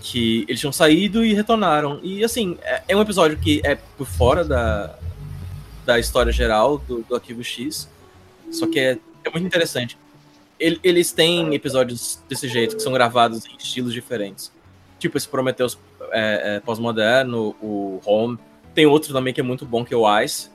Que 0.00 0.44
eles 0.46 0.60
tinham 0.60 0.72
saído 0.72 1.24
e 1.24 1.34
retornaram. 1.34 1.98
E 2.02 2.22
assim, 2.22 2.58
é, 2.62 2.82
é 2.88 2.96
um 2.96 3.00
episódio 3.00 3.36
que 3.38 3.60
é 3.64 3.74
por 3.74 4.06
fora 4.06 4.44
da, 4.44 4.96
da 5.84 5.98
história 5.98 6.30
geral 6.30 6.78
do, 6.78 7.02
do 7.02 7.14
Arquivo 7.14 7.42
X. 7.42 7.88
Só 8.52 8.66
que 8.68 8.78
é, 8.78 8.98
é 9.24 9.30
muito 9.30 9.46
interessante. 9.46 9.98
eles 10.60 11.10
têm 11.10 11.54
episódios 11.54 12.20
desse 12.28 12.48
jeito, 12.48 12.76
que 12.76 12.82
são 12.82 12.92
gravados 12.92 13.44
em 13.46 13.56
estilos 13.56 13.92
diferentes. 13.92 14.52
Tipo 14.98 15.16
esse 15.16 15.28
Prometheus 15.28 15.76
é, 16.12 16.56
é, 16.56 16.60
pós-moderno, 16.60 17.56
o 17.60 18.00
Home. 18.04 18.38
Tem 18.74 18.86
outro 18.86 19.12
também 19.12 19.34
que 19.34 19.40
é 19.40 19.44
muito 19.44 19.64
bom, 19.64 19.84
que 19.84 19.92
é 19.92 19.96
o 19.96 20.20
Ice, 20.20 20.50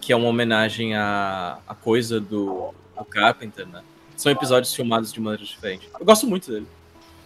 que 0.00 0.12
é 0.12 0.16
uma 0.16 0.28
homenagem 0.28 0.94
à, 0.96 1.58
à 1.66 1.74
coisa 1.74 2.20
do, 2.20 2.74
do 2.96 3.04
Carpenter, 3.04 3.66
né? 3.66 3.82
São 4.16 4.30
episódios 4.30 4.74
filmados 4.74 5.12
de 5.12 5.20
maneira 5.20 5.44
diferente. 5.44 5.88
Eu 5.98 6.04
gosto 6.04 6.26
muito 6.26 6.50
dele. 6.50 6.66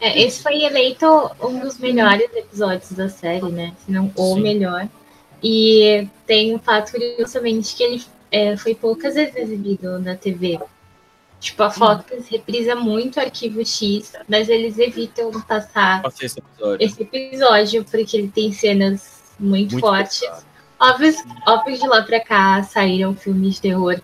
É, 0.01 0.21
esse 0.23 0.43
foi 0.43 0.63
eleito 0.63 1.07
um 1.41 1.61
dos 1.61 1.79
melhores 1.79 2.29
episódios 2.35 2.93
da 2.93 3.09
série, 3.09 3.51
né? 3.51 3.75
Se 3.85 3.91
não 3.91 4.13
o 4.15 4.35
Sim. 4.35 4.43
melhor. 4.43 4.89
E 5.43 6.09
tem 6.27 6.55
um 6.55 6.59
fato 6.59 6.93
curiosamente 6.93 7.75
que 7.75 7.83
ele 7.83 8.05
é, 8.31 8.57
foi 8.57 8.75
poucas 8.75 9.15
vezes 9.15 9.37
exibido 9.37 9.99
na 9.99 10.17
TV. 10.17 10.59
Tipo, 11.41 11.63
a 11.65 11.71
Fox 11.71 12.27
reprisa 12.31 12.75
muito 12.75 13.17
o 13.17 13.21
Arquivo 13.21 13.65
X, 13.65 14.13
mas 14.27 14.49
eles 14.49 14.79
evitam 14.79 15.31
passar 15.43 16.03
esse 16.21 16.39
episódio. 16.39 16.87
esse 16.87 17.03
episódio, 17.03 17.85
porque 17.85 18.17
ele 18.17 18.29
tem 18.29 18.51
cenas 18.51 19.23
muito, 19.39 19.73
muito 19.73 19.81
fortes. 19.81 20.23
Óbvio, 20.85 21.15
óbvio 21.47 21.79
de 21.79 21.87
lá 21.89 22.03
pra 22.03 22.21
cá 22.21 22.63
saíram 22.63 23.15
filmes 23.15 23.55
de 23.55 23.63
terror 23.63 24.01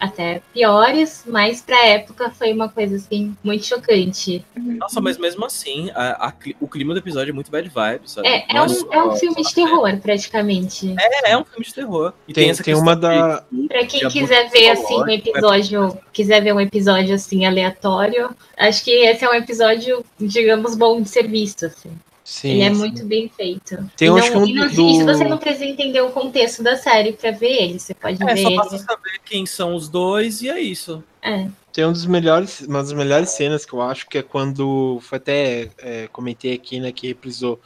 até 0.00 0.42
piores, 0.52 1.24
mas 1.26 1.60
pra 1.60 1.86
época 1.86 2.30
foi 2.30 2.52
uma 2.52 2.68
coisa 2.68 2.96
assim 2.96 3.36
muito 3.44 3.66
chocante. 3.66 4.44
Nossa, 4.56 5.00
mas 5.00 5.16
mesmo 5.16 5.44
assim, 5.44 5.90
a, 5.94 6.28
a, 6.28 6.32
o 6.58 6.66
clima 6.66 6.94
do 6.94 6.98
episódio 6.98 7.30
é 7.30 7.34
muito 7.34 7.50
bad 7.50 7.68
vibes, 7.68 8.12
sabe? 8.12 8.26
É, 8.26 8.46
é, 8.48 8.62
um, 8.62 8.92
é 8.92 9.04
um 9.04 9.14
filme 9.14 9.42
de 9.42 9.54
terror, 9.54 9.96
praticamente. 9.98 10.92
É, 10.98 11.32
é 11.32 11.38
um 11.38 11.44
filme 11.44 11.64
de 11.64 11.74
terror. 11.74 12.12
E 12.26 12.32
tem, 12.32 12.52
tem, 12.52 12.64
tem 12.64 12.74
uma 12.74 12.96
da. 12.96 13.44
Pra 13.68 13.86
quem 13.86 14.08
quiser 14.08 14.50
ver 14.50 14.70
assim 14.70 15.00
um 15.00 15.08
episódio, 15.08 15.98
quiser 16.12 16.42
ver 16.42 16.54
um 16.54 16.60
episódio 16.60 17.14
assim 17.14 17.44
aleatório, 17.44 18.34
acho 18.56 18.82
que 18.82 18.90
esse 18.90 19.24
é 19.24 19.30
um 19.30 19.34
episódio, 19.34 20.04
digamos, 20.18 20.74
bom 20.74 21.00
de 21.00 21.10
ser 21.10 21.28
visto, 21.28 21.66
assim. 21.66 21.92
Sim, 22.32 22.48
ele 22.52 22.62
é 22.62 22.72
sim. 22.72 22.78
muito 22.78 23.04
bem 23.04 23.28
feito. 23.28 23.90
Tem, 23.94 24.08
e, 24.08 24.10
não, 24.10 24.16
um 24.16 24.46
e, 24.46 24.54
não, 24.54 24.66
do... 24.66 24.88
e 24.88 24.96
se 24.96 25.04
você 25.04 25.24
não 25.24 25.36
precisa 25.36 25.66
entender 25.66 26.00
o 26.00 26.10
contexto 26.10 26.62
da 26.62 26.78
série 26.78 27.12
para 27.12 27.30
ver 27.30 27.62
ele, 27.62 27.78
você 27.78 27.92
pode 27.92 28.22
é, 28.22 28.24
ver. 28.24 28.40
É, 28.40 28.42
só 28.42 28.56
basta 28.56 28.78
saber 28.78 29.20
quem 29.22 29.44
são 29.44 29.74
os 29.74 29.86
dois 29.86 30.40
e 30.40 30.48
é 30.48 30.58
isso. 30.58 31.04
É. 31.20 31.46
Tem 31.74 31.84
um 31.84 31.92
dos 31.92 32.06
melhores, 32.06 32.62
uma 32.62 32.78
das 32.78 32.94
melhores 32.94 33.28
cenas 33.32 33.66
que 33.66 33.74
eu 33.74 33.82
acho 33.82 34.08
que 34.08 34.16
é 34.16 34.22
quando 34.22 34.98
foi 35.02 35.18
até 35.18 35.70
é, 35.76 36.08
comentei 36.10 36.54
aqui, 36.54 36.80
né, 36.80 36.90
que 36.90 37.06
reprisou 37.06 37.60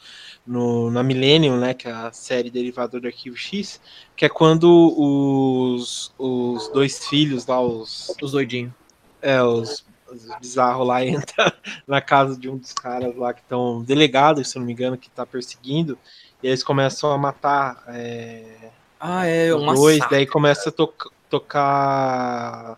no, 0.45 0.91
na 0.91 1.01
Millennium, 1.01 1.57
né, 1.57 1.73
que 1.73 1.87
é 1.87 1.91
a 1.91 2.11
série 2.11 2.51
derivada 2.51 2.99
do 2.99 3.07
Arquivo 3.07 3.37
X, 3.37 3.79
que 4.17 4.25
é 4.25 4.29
quando 4.29 4.67
os, 4.97 6.13
os 6.19 6.67
dois 6.73 7.07
filhos 7.07 7.45
lá, 7.45 7.61
os 7.61 8.13
os 8.21 8.33
doidinhos, 8.33 8.73
é, 9.21 9.41
os 9.41 9.86
bizarro 10.39 10.83
lá 10.83 11.03
entra 11.05 11.53
na 11.85 12.01
casa 12.01 12.37
de 12.37 12.49
um 12.49 12.57
dos 12.57 12.73
caras 12.73 13.15
lá 13.15 13.33
que 13.33 13.41
estão 13.41 13.83
delegados, 13.83 14.49
se 14.49 14.57
não 14.57 14.65
me 14.65 14.73
engano, 14.73 14.97
que 14.97 15.07
está 15.07 15.25
perseguindo, 15.25 15.97
e 16.41 16.47
eles 16.47 16.63
começam 16.63 17.11
a 17.11 17.17
matar 17.17 17.83
é, 17.87 18.71
ah, 18.99 19.25
é, 19.25 19.53
os 19.53 19.79
dois, 19.79 19.99
daí 20.09 20.25
começa 20.25 20.69
a 20.69 20.71
to 20.71 20.93
tocar 21.29 22.77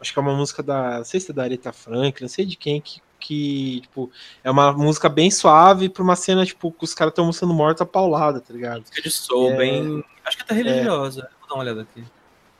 acho 0.00 0.12
que 0.12 0.18
é 0.18 0.22
uma 0.22 0.34
música 0.34 0.62
da, 0.62 0.98
não 0.98 1.04
sei 1.04 1.20
se 1.20 1.30
é 1.30 1.34
da 1.34 1.42
Aretha 1.42 1.72
Franklin, 1.72 2.22
não 2.22 2.28
sei 2.28 2.44
de 2.44 2.56
quem 2.56 2.80
que, 2.80 3.00
que 3.18 3.80
tipo, 3.82 4.10
é 4.42 4.50
uma 4.50 4.72
música 4.72 5.08
bem 5.08 5.30
suave 5.30 5.88
para 5.88 6.02
uma 6.02 6.16
cena 6.16 6.44
tipo 6.44 6.72
que 6.72 6.84
os 6.84 6.94
caras 6.94 7.12
estão 7.12 7.26
mostrando 7.26 7.54
morta 7.54 7.84
paulada, 7.84 8.40
tá 8.40 8.52
ligado? 8.52 8.80
Música 8.80 9.02
de 9.02 9.10
soul, 9.10 9.50
é, 9.52 9.56
bem, 9.56 10.04
acho 10.24 10.36
que 10.36 10.42
é 10.42 10.44
até 10.44 10.54
religiosa. 10.54 11.20
É, 11.20 11.40
Vou 11.40 11.48
dar 11.48 11.54
uma 11.54 11.62
olhada 11.62 11.82
aqui. 11.82 12.04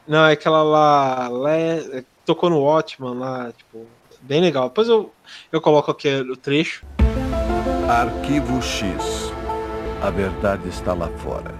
Não, 0.06 0.26
é 0.26 0.32
aquela 0.32 0.62
lá, 0.62 1.28
lá 1.28 1.52
é, 1.52 2.04
tocou 2.24 2.50
no 2.50 2.60
Watchman 2.60 3.14
lá, 3.14 3.52
tipo, 3.56 3.86
bem 4.20 4.40
legal. 4.40 4.68
Depois 4.68 4.88
eu, 4.88 5.12
eu 5.50 5.60
coloco 5.60 5.90
aqui 5.90 6.08
o 6.08 6.36
trecho. 6.36 6.84
Arquivo 7.88 8.60
X. 8.62 9.32
A 10.02 10.10
verdade 10.10 10.68
está 10.68 10.94
lá 10.94 11.08
fora. 11.18 11.54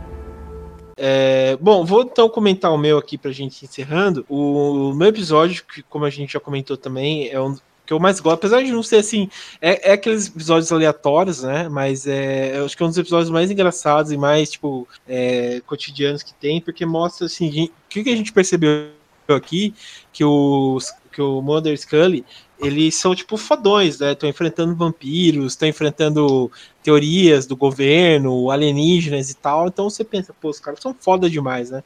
É, 0.96 1.56
bom, 1.60 1.84
vou 1.84 2.02
então 2.02 2.28
comentar 2.28 2.70
o 2.72 2.78
meu 2.78 2.98
aqui 2.98 3.16
pra 3.16 3.32
gente 3.32 3.64
encerrando. 3.64 4.24
O 4.28 4.92
meu 4.94 5.08
episódio, 5.08 5.64
que 5.64 5.82
como 5.82 6.04
a 6.04 6.10
gente 6.10 6.34
já 6.34 6.40
comentou 6.40 6.76
também, 6.76 7.28
é 7.30 7.40
um 7.40 7.56
que 7.90 7.92
eu 7.94 7.98
mais 7.98 8.20
gosto, 8.20 8.34
apesar 8.34 8.62
de 8.62 8.70
não 8.70 8.84
ser 8.84 8.98
assim, 8.98 9.28
é, 9.60 9.90
é 9.90 9.92
aqueles 9.94 10.28
episódios 10.28 10.70
aleatórios, 10.70 11.42
né? 11.42 11.68
Mas 11.68 12.06
é, 12.06 12.56
eu 12.56 12.64
acho 12.64 12.76
que 12.76 12.82
é 12.84 12.86
um 12.86 12.88
dos 12.88 12.98
episódios 12.98 13.30
mais 13.30 13.50
engraçados 13.50 14.12
e 14.12 14.16
mais, 14.16 14.50
tipo, 14.52 14.86
é, 15.08 15.60
cotidianos 15.66 16.22
que 16.22 16.32
tem, 16.34 16.60
porque 16.60 16.86
mostra 16.86 17.26
assim, 17.26 17.48
o 17.48 17.70
que, 17.88 18.04
que 18.04 18.10
a 18.10 18.16
gente 18.16 18.32
percebeu 18.32 18.90
aqui 19.34 19.74
que 20.12 20.24
os 20.24 20.92
que 21.12 21.20
o 21.20 21.42
Mother 21.42 21.76
Scully 21.76 22.24
eles 22.62 22.94
são 22.94 23.14
tipo 23.14 23.36
fodões, 23.36 23.98
né? 23.98 24.12
Estão 24.12 24.28
enfrentando 24.28 24.76
vampiros, 24.76 25.54
estão 25.54 25.68
enfrentando 25.68 26.50
teorias 26.82 27.46
do 27.46 27.56
governo, 27.56 28.50
alienígenas 28.50 29.30
e 29.30 29.34
tal. 29.34 29.68
Então 29.68 29.88
você 29.88 30.04
pensa, 30.04 30.34
pô, 30.38 30.50
os 30.50 30.60
caras 30.60 30.80
são 30.80 30.94
foda 30.94 31.28
demais, 31.28 31.70
né? 31.70 31.82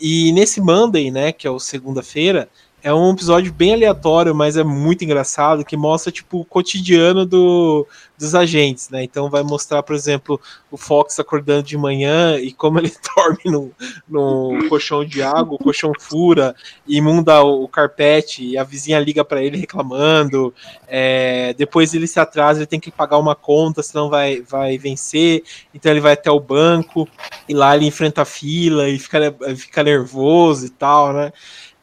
E 0.00 0.32
nesse 0.32 0.60
Monday, 0.60 1.10
né, 1.10 1.32
que 1.32 1.46
é 1.46 1.50
o 1.50 1.58
segunda-feira, 1.58 2.48
é 2.86 2.94
um 2.94 3.10
episódio 3.10 3.52
bem 3.52 3.74
aleatório, 3.74 4.32
mas 4.32 4.56
é 4.56 4.62
muito 4.62 5.02
engraçado, 5.02 5.64
que 5.64 5.76
mostra, 5.76 6.12
tipo, 6.12 6.38
o 6.38 6.44
cotidiano 6.44 7.26
do, 7.26 7.84
dos 8.16 8.32
agentes, 8.32 8.90
né? 8.90 9.02
Então 9.02 9.28
vai 9.28 9.42
mostrar, 9.42 9.82
por 9.82 9.96
exemplo, 9.96 10.40
o 10.70 10.76
Fox 10.76 11.18
acordando 11.18 11.64
de 11.64 11.76
manhã 11.76 12.38
e 12.38 12.52
como 12.52 12.78
ele 12.78 12.92
dorme 13.16 13.40
no, 13.46 13.72
no 14.08 14.68
colchão 14.68 15.04
de 15.04 15.20
água, 15.20 15.56
o 15.56 15.58
colchão 15.58 15.90
fura, 15.98 16.54
imunda 16.86 17.42
o, 17.42 17.64
o 17.64 17.68
carpete, 17.68 18.44
e 18.44 18.56
a 18.56 18.62
vizinha 18.62 19.00
liga 19.00 19.24
para 19.24 19.42
ele 19.42 19.58
reclamando, 19.58 20.54
é, 20.86 21.54
depois 21.54 21.92
ele 21.92 22.06
se 22.06 22.20
atrasa, 22.20 22.60
ele 22.60 22.66
tem 22.66 22.78
que 22.78 22.92
pagar 22.92 23.18
uma 23.18 23.34
conta, 23.34 23.82
senão 23.82 24.08
vai, 24.08 24.42
vai 24.42 24.78
vencer, 24.78 25.42
então 25.74 25.90
ele 25.90 26.00
vai 26.00 26.12
até 26.12 26.30
o 26.30 26.38
banco, 26.38 27.08
e 27.48 27.52
lá 27.52 27.74
ele 27.74 27.86
enfrenta 27.86 28.22
a 28.22 28.24
fila 28.24 28.88
e 28.88 28.96
fica, 28.96 29.34
fica 29.56 29.82
nervoso 29.82 30.66
e 30.66 30.70
tal, 30.70 31.12
né? 31.12 31.32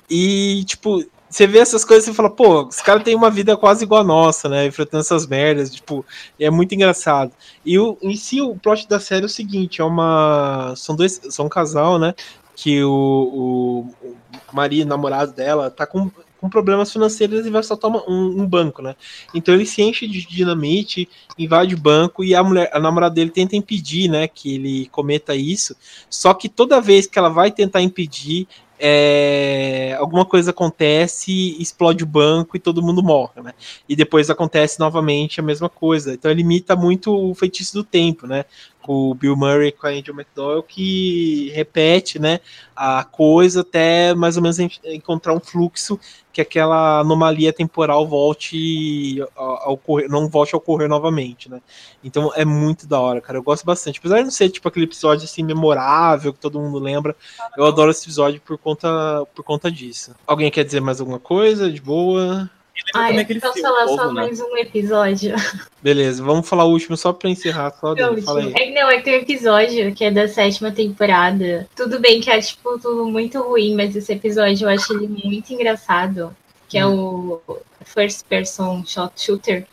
E, 0.10 0.64
tipo, 0.66 1.04
você 1.34 1.48
vê 1.48 1.60
essas 1.60 1.84
coisas 1.84 2.08
e 2.08 2.14
fala, 2.14 2.30
pô, 2.30 2.68
os 2.68 2.80
caras 2.80 3.04
têm 3.04 3.16
uma 3.16 3.32
vida 3.32 3.58
quase 3.58 3.84
igual 3.84 4.02
a 4.02 4.04
nossa, 4.04 4.48
né? 4.48 4.68
Enfrentando 4.68 5.02
essas 5.02 5.26
merdas, 5.26 5.74
tipo, 5.74 6.06
é 6.40 6.50
muito 6.50 6.76
engraçado. 6.76 7.32
E 7.66 7.80
o, 7.80 7.98
em 8.04 8.16
si, 8.16 8.40
o 8.40 8.56
plot 8.56 8.88
da 8.88 9.00
série 9.00 9.24
é 9.24 9.26
o 9.26 9.30
seguinte: 9.30 9.82
é 9.82 9.84
uma. 9.84 10.74
São 10.76 10.96
dois. 10.96 11.20
São 11.30 11.48
um 11.48 11.50
casal, 11.50 11.98
né? 11.98 12.14
Que 12.56 12.84
o, 12.84 12.92
o, 12.92 13.80
o 14.04 14.56
marido, 14.56 14.88
namorado 14.88 15.32
dela, 15.34 15.72
tá 15.72 15.88
com, 15.88 16.12
com 16.44 16.50
problemas 16.50 16.92
financeiros 16.92 17.46
e 17.46 17.50
vai 17.50 17.64
soltar 17.64 17.90
uma, 17.90 18.04
um, 18.08 18.42
um, 18.42 18.46
banco, 18.46 18.82
né? 18.82 18.98
Então 19.34 19.56
ele 19.56 19.66
se 19.66 19.82
enche 19.82 20.06
de 20.06 20.28
dinamite, 20.28 21.08
invade 21.38 21.74
o 21.74 21.78
banco 21.78 22.22
e 22.22 22.36
a 22.36 22.44
mulher, 22.44 22.70
a 22.74 22.80
namorada 22.82 23.16
dele 23.16 23.32
tenta 23.32 23.56
impedir, 23.56 24.10
né, 24.10 24.28
que 24.28 24.56
ele 24.56 24.88
cometa 24.88 25.34
isso. 25.34 25.74
Só 26.10 26.34
que 26.34 26.50
toda 26.50 26.82
vez 26.82 27.08
que 27.08 27.18
ela 27.18 27.30
vai 27.30 27.50
tentar 27.50 27.82
impedir, 27.82 28.46
é, 28.80 29.96
alguma 30.00 30.26
coisa 30.26 30.52
acontece, 30.52 31.56
explode 31.60 32.04
o 32.04 32.08
banco 32.08 32.58
e 32.58 32.60
todo 32.60 32.82
mundo 32.82 33.04
morre, 33.04 33.42
né? 33.42 33.54
E 33.88 33.96
depois 33.96 34.30
acontece 34.30 34.80
novamente 34.80 35.40
a 35.40 35.44
mesma 35.44 35.70
coisa. 35.70 36.14
Então 36.14 36.30
ele 36.30 36.42
imita 36.42 36.76
muito 36.76 37.14
o 37.14 37.34
feitiço 37.34 37.74
do 37.74 37.84
tempo, 37.84 38.28
né? 38.28 38.46
Com 38.84 39.12
o 39.12 39.16
Bill 39.16 39.36
Murray 39.36 39.72
com 39.72 39.88
a 39.88 39.90
Angel 39.90 40.14
McDowell, 40.14 40.62
que 40.62 41.50
repete, 41.56 42.20
né? 42.20 42.40
A 42.76 43.04
coisa 43.04 43.62
até 43.62 44.14
mais 44.14 44.36
ou 44.38 44.44
menos 44.44 44.60
encontrar 44.60 45.34
um 45.34 45.40
fluxo 45.40 46.00
que 46.34 46.42
aquela 46.42 47.00
anomalia 47.00 47.54
temporal 47.54 48.08
volte 48.08 49.24
a, 49.38 49.72
ocorrer, 49.72 50.10
não 50.10 50.28
volte 50.28 50.54
a 50.54 50.58
ocorrer 50.58 50.90
novamente, 50.90 51.50
né? 51.50 51.62
Então 52.04 52.32
é 52.36 52.44
muito 52.44 52.86
da 52.86 53.00
hora, 53.00 53.22
cara. 53.22 53.38
Eu 53.38 53.44
gosto 53.44 53.66
bastante. 53.66 54.00
Apesar 54.00 54.18
de 54.18 54.24
não 54.24 54.32
ser 54.32 54.50
tipo 54.50 54.68
aquele 54.68 54.86
episódio 54.86 55.26
assim 55.26 55.44
memorável 55.44 56.34
que 56.34 56.40
todo 56.40 56.60
mundo 56.60 56.80
lembra, 56.80 57.16
eu 57.58 57.66
adoro 57.66 57.92
esse 57.92 58.04
episódio 58.04 58.42
por 58.42 58.58
conta 58.58 59.26
por 59.34 59.44
conta 59.44 59.72
disso. 59.72 60.14
Alguém 60.28 60.52
quer 60.52 60.66
dizer 60.66 60.82
mais 60.82 61.00
alguma 61.00 61.20
coisa? 61.20 61.72
De 61.72 61.80
boa? 61.80 62.50
Ah, 62.94 63.12
eu 63.12 63.42
posso 63.42 63.62
falar 63.62 63.88
só 63.88 64.08
né? 64.08 64.14
mais 64.14 64.40
um 64.40 64.58
episódio. 64.58 65.36
Beleza, 65.82 66.24
vamos 66.24 66.48
falar 66.48 66.66
o 66.66 66.72
último 66.72 66.98
só 66.98 67.14
pra 67.14 67.30
encerrar. 67.30 67.72
Só 67.72 67.94
não, 67.94 68.20
fala 68.22 68.42
aí. 68.42 68.54
É, 68.56 68.72
não, 68.72 68.90
é 68.90 68.98
que 68.98 69.04
tem 69.04 69.14
um 69.16 69.22
episódio 69.22 69.94
que 69.94 70.04
é 70.04 70.12
da 70.12 70.28
sétima 70.28 70.72
temporada. 70.72 71.68
Tudo 71.76 72.00
bem 72.00 72.20
que 72.20 72.32
é, 72.32 72.42
tipo, 72.42 72.80
tudo 72.80 73.06
muito 73.06 73.40
ruim, 73.42 73.76
mas 73.76 73.96
esse 73.96 74.12
episódio 74.12 74.66
eu 74.66 74.70
acho 74.70 74.94
ele 74.94 75.08
muito 75.08 75.54
engraçado. 75.54 76.36
Que 76.68 76.78
é 76.78 76.86
hum. 76.86 77.40
o 77.48 77.58
First 77.86 78.26
Person 78.26 78.84
Shot 78.86 79.14
Shooter. 79.18 79.68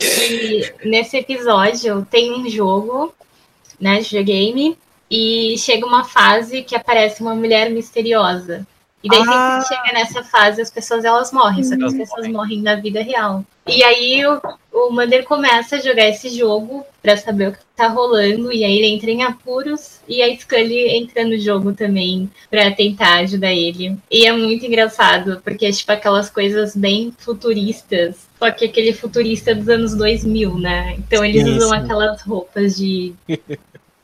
E 0.00 0.72
nesse 0.84 1.18
episódio 1.18 2.06
tem 2.10 2.32
um 2.32 2.48
jogo, 2.48 3.14
né, 3.78 4.00
de 4.00 4.08
videogame, 4.08 4.78
e 5.10 5.56
chega 5.58 5.86
uma 5.86 6.04
fase 6.04 6.62
que 6.62 6.74
aparece 6.74 7.20
uma 7.20 7.34
mulher 7.34 7.70
misteriosa. 7.70 8.66
E 9.06 9.08
daí, 9.08 9.22
ah. 9.28 9.60
sempre 9.60 9.62
que 9.62 9.68
chega 9.68 9.98
nessa 9.98 10.24
fase, 10.24 10.60
as 10.60 10.70
pessoas 10.70 11.04
elas 11.04 11.30
morrem, 11.30 11.62
só 11.62 11.76
que 11.76 11.84
as 11.84 11.94
pessoas 11.94 12.26
morrem 12.26 12.60
na 12.60 12.74
vida 12.74 13.00
real. 13.00 13.44
E 13.64 13.82
aí 13.84 14.26
o, 14.26 14.40
o 14.72 14.90
Mander 14.90 15.24
começa 15.24 15.76
a 15.76 15.80
jogar 15.80 16.08
esse 16.08 16.28
jogo 16.28 16.84
para 17.00 17.16
saber 17.16 17.48
o 17.48 17.52
que 17.52 17.58
tá 17.76 17.86
rolando, 17.86 18.52
e 18.52 18.64
aí 18.64 18.78
ele 18.78 18.88
entra 18.88 19.10
em 19.10 19.22
apuros, 19.22 20.00
e 20.08 20.22
a 20.22 20.36
Scully 20.36 20.96
entra 20.96 21.24
no 21.24 21.38
jogo 21.38 21.72
também 21.72 22.28
para 22.50 22.72
tentar 22.72 23.18
ajudar 23.18 23.52
ele. 23.52 23.96
E 24.10 24.26
é 24.26 24.32
muito 24.32 24.66
engraçado, 24.66 25.40
porque 25.44 25.66
é 25.66 25.70
tipo 25.70 25.92
aquelas 25.92 26.28
coisas 26.28 26.74
bem 26.74 27.14
futuristas, 27.16 28.26
só 28.40 28.50
que 28.50 28.64
aquele 28.64 28.92
futurista 28.92 29.54
dos 29.54 29.68
anos 29.68 29.94
2000, 29.94 30.58
né? 30.58 30.96
Então 30.98 31.24
eles 31.24 31.46
usam 31.46 31.72
aquelas 31.72 32.22
roupas 32.22 32.76
de... 32.76 33.14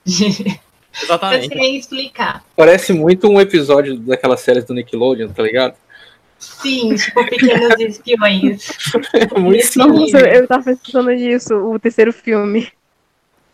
de 0.04 0.60
Exatamente. 1.00 1.54
Eu 1.54 1.58
sei 1.60 1.76
explicar. 1.76 2.44
Parece 2.56 2.92
muito 2.92 3.28
um 3.28 3.40
episódio 3.40 3.96
daquela 3.96 4.36
série 4.36 4.62
do 4.62 4.74
Nickelodeon, 4.74 5.28
tá 5.28 5.42
ligado? 5.42 5.74
Sim, 6.38 6.94
tipo 6.96 7.24
Pequenos 7.26 7.78
Espiões. 7.78 8.68
É 9.14 9.38
muito 9.38 9.78
Nossa, 9.78 10.18
eu 10.18 10.46
tava 10.46 10.64
pensando 10.64 11.10
nisso, 11.10 11.54
o 11.54 11.78
terceiro 11.78 12.12
filme. 12.12 12.68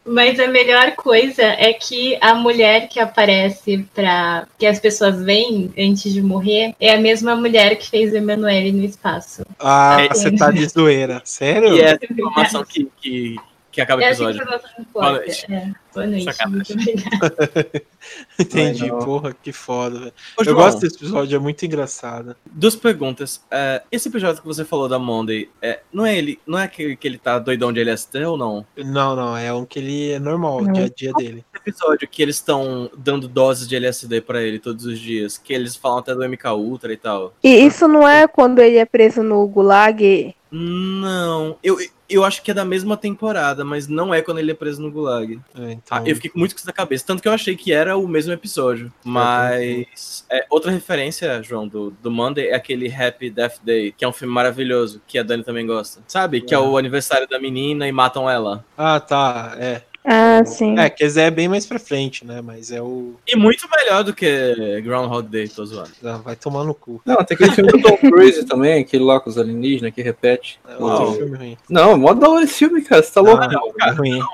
Mas 0.09 0.40
a 0.40 0.48
melhor 0.48 0.93
coisa 0.93 1.43
é 1.43 1.73
que 1.74 2.16
a 2.20 2.35
mulher 2.35 2.89
que 2.89 2.98
aparece 2.98 3.86
para 3.94 4.48
que 4.59 4.65
as 4.65 4.81
pessoas 4.81 5.23
veem 5.23 5.70
antes 5.78 6.12
de 6.12 6.23
morrer 6.23 6.74
é 6.81 6.94
a 6.94 7.01
mesma 7.01 7.36
mulher 7.36 7.77
que 7.77 7.90
fez 7.90 8.15
Emanuele 8.15 8.73
no 8.73 8.85
espaço. 8.85 9.44
Ah, 9.60 10.09
você 10.10 10.35
tá 10.35 10.51
de 10.51 10.66
zoeira. 10.66 11.20
Sério? 11.24 11.77
E 11.77 11.82
essa 11.82 12.05
informação 12.10 12.65
que, 12.65 12.89
que, 13.02 13.36
que 13.70 13.81
acaba 13.81 14.03
o 14.03 14.05
episódio. 14.05 14.47
Boa 14.93 15.12
noite. 15.12 15.47
É, 15.53 15.73
boa 15.95 16.07
noite. 16.07 16.47
Muito 16.49 16.73
obrigada. 16.73 17.82
Entendi, 18.39 18.89
porra, 18.89 19.35
que 19.35 19.53
foda, 19.53 19.99
velho. 19.99 20.12
Eu 20.39 20.45
João, 20.45 20.57
gosto 20.57 20.81
desse 20.81 20.97
episódio, 20.97 21.36
é 21.36 21.39
muito 21.39 21.65
engraçado. 21.66 22.35
Duas 22.47 22.74
perguntas. 22.74 23.45
É, 23.51 23.82
esse 23.90 24.09
episódio 24.09 24.40
que 24.40 24.47
você 24.47 24.65
falou 24.65 24.89
da 24.89 24.99
Monday, 24.99 25.51
é, 25.61 25.81
não 25.93 26.07
é 26.07 26.16
ele, 26.16 26.40
não 26.47 26.59
é 26.59 26.65
aquele 26.65 26.97
que 26.97 27.07
ele 27.07 27.19
tá 27.19 27.39
doidão 27.39 27.73
de 27.73 27.81
LSD 27.81 28.24
ou 28.24 28.36
não? 28.36 28.65
Não, 28.77 29.15
não, 29.15 29.36
é 29.36 29.53
um 29.53 29.65
que 29.65 29.78
ele 29.78 30.12
é 30.12 30.19
normal, 30.19 30.62
o 30.62 30.73
dia 30.73 30.86
a 30.86 30.89
dia 30.89 31.12
dele. 31.12 31.45
Esse 31.53 31.70
episódio 31.70 32.09
que 32.09 32.23
eles 32.23 32.36
estão 32.36 32.90
dando 32.97 33.28
doses 33.28 33.69
de 33.69 33.77
LSD 33.77 34.23
para 34.23 34.43
ele 34.43 34.59
todos 34.59 34.86
os 34.86 34.99
dias, 34.99 35.36
que 35.36 35.53
eles 35.53 35.77
falam 35.77 35.99
até 35.99 36.15
do 36.15 36.27
MK 36.27 36.49
Ultra 36.55 36.93
e 36.93 36.97
tal. 36.97 37.35
E 37.43 37.49
isso 37.49 37.86
não 37.86 38.09
é 38.09 38.27
quando 38.27 38.61
ele 38.61 38.77
é 38.77 38.86
preso 38.86 39.23
no 39.23 39.47
Gulag? 39.47 40.35
Não, 40.51 41.59
eu, 41.62 41.78
eu 42.09 42.24
acho 42.24 42.43
que 42.43 42.51
é 42.51 42.55
da 42.55 42.64
mesma 42.64 42.97
temporada, 42.97 43.64
mas 43.64 43.86
não 43.86 44.14
é 44.14 44.22
quando 44.22 44.39
ele 44.39 44.51
é 44.51 44.55
preso 44.55 44.80
no 44.80 44.90
Gulag. 44.90 45.40
É, 45.59 45.72
então... 45.72 45.98
ah, 45.98 46.02
eu 46.06 46.14
fiquei 46.14 46.30
muito 46.35 46.55
com 46.55 46.59
isso 46.59 46.66
na 46.66 46.72
cabeça. 46.72 47.05
Tanto 47.06 47.22
que 47.22 47.28
eu 47.28 47.32
achei 47.32 47.56
que 47.56 47.72
era 47.72 47.97
o 47.97 48.09
mesmo 48.09 48.32
episódio. 48.32 48.93
Mas. 49.05 50.24
É, 50.30 50.47
outra 50.48 50.70
referência, 50.70 51.43
João, 51.43 51.68
do, 51.68 51.90
do 51.90 52.10
Monday 52.10 52.48
é 52.48 52.55
aquele 52.55 52.93
Happy 52.93 53.30
Death 53.30 53.59
Day, 53.62 53.93
que 53.93 54.05
é 54.05 54.09
um 54.09 54.12
filme 54.12 54.32
maravilhoso, 54.32 55.02
que 55.06 55.18
a 55.18 55.22
Dani 55.22 55.44
também 55.44 55.66
gosta. 55.66 56.01
Sabe? 56.09 56.40
Que 56.40 56.55
é 56.55 56.59
o 56.59 56.78
aniversário 56.78 57.28
da 57.28 57.39
menina 57.39 57.86
e 57.86 57.93
matam 57.93 58.28
ela. 58.28 58.64
Ah, 58.76 59.01
tá. 59.01 59.55
É. 59.59 59.82
Ah, 60.10 60.43
sim. 60.43 60.78
É, 60.78 60.89
quer 60.89 61.05
dizer, 61.05 61.20
é 61.24 61.30
bem 61.30 61.48
mais 61.48 61.66
pra 61.66 61.78
frente, 61.78 62.24
né? 62.24 62.40
Mas 62.40 62.72
é 62.72 62.80
o. 62.80 63.16
E 63.26 63.36
muito 63.36 63.68
melhor 63.70 64.02
do 64.02 64.14
que 64.14 64.80
Groundhog 64.80 65.28
Day, 65.28 65.47
tô 65.48 65.66
zoando. 65.66 65.90
Ah, 66.02 66.16
vai 66.16 66.35
tomar 66.35 66.64
no 66.64 66.72
cu. 66.72 67.02
Não, 67.05 67.16
tem 67.16 67.35
aquele 67.35 67.52
filme 67.52 67.70
do 67.70 67.82
Tom 67.82 67.94
Cruise 67.98 68.43
também, 68.47 68.80
aquele 68.80 69.05
lá 69.05 69.20
com 69.20 69.28
os 69.28 69.36
alienígenas 69.36 69.93
que 69.93 70.01
repete. 70.01 70.59
É 70.66 70.82
outro 70.82 71.12
filme 71.12 71.36
ruim. 71.36 71.59
Não, 71.68 71.98
mó 71.98 72.14
da 72.14 72.26
hora 72.26 72.44
esse 72.44 72.55
filme, 72.55 72.80
cara. 72.80 73.02
Você 73.02 73.12
tá 73.12 73.20
louco? 73.20 73.43
Não, 73.44 73.51
não, 73.51 73.72
cara, 73.72 73.94
não, 73.94 74.28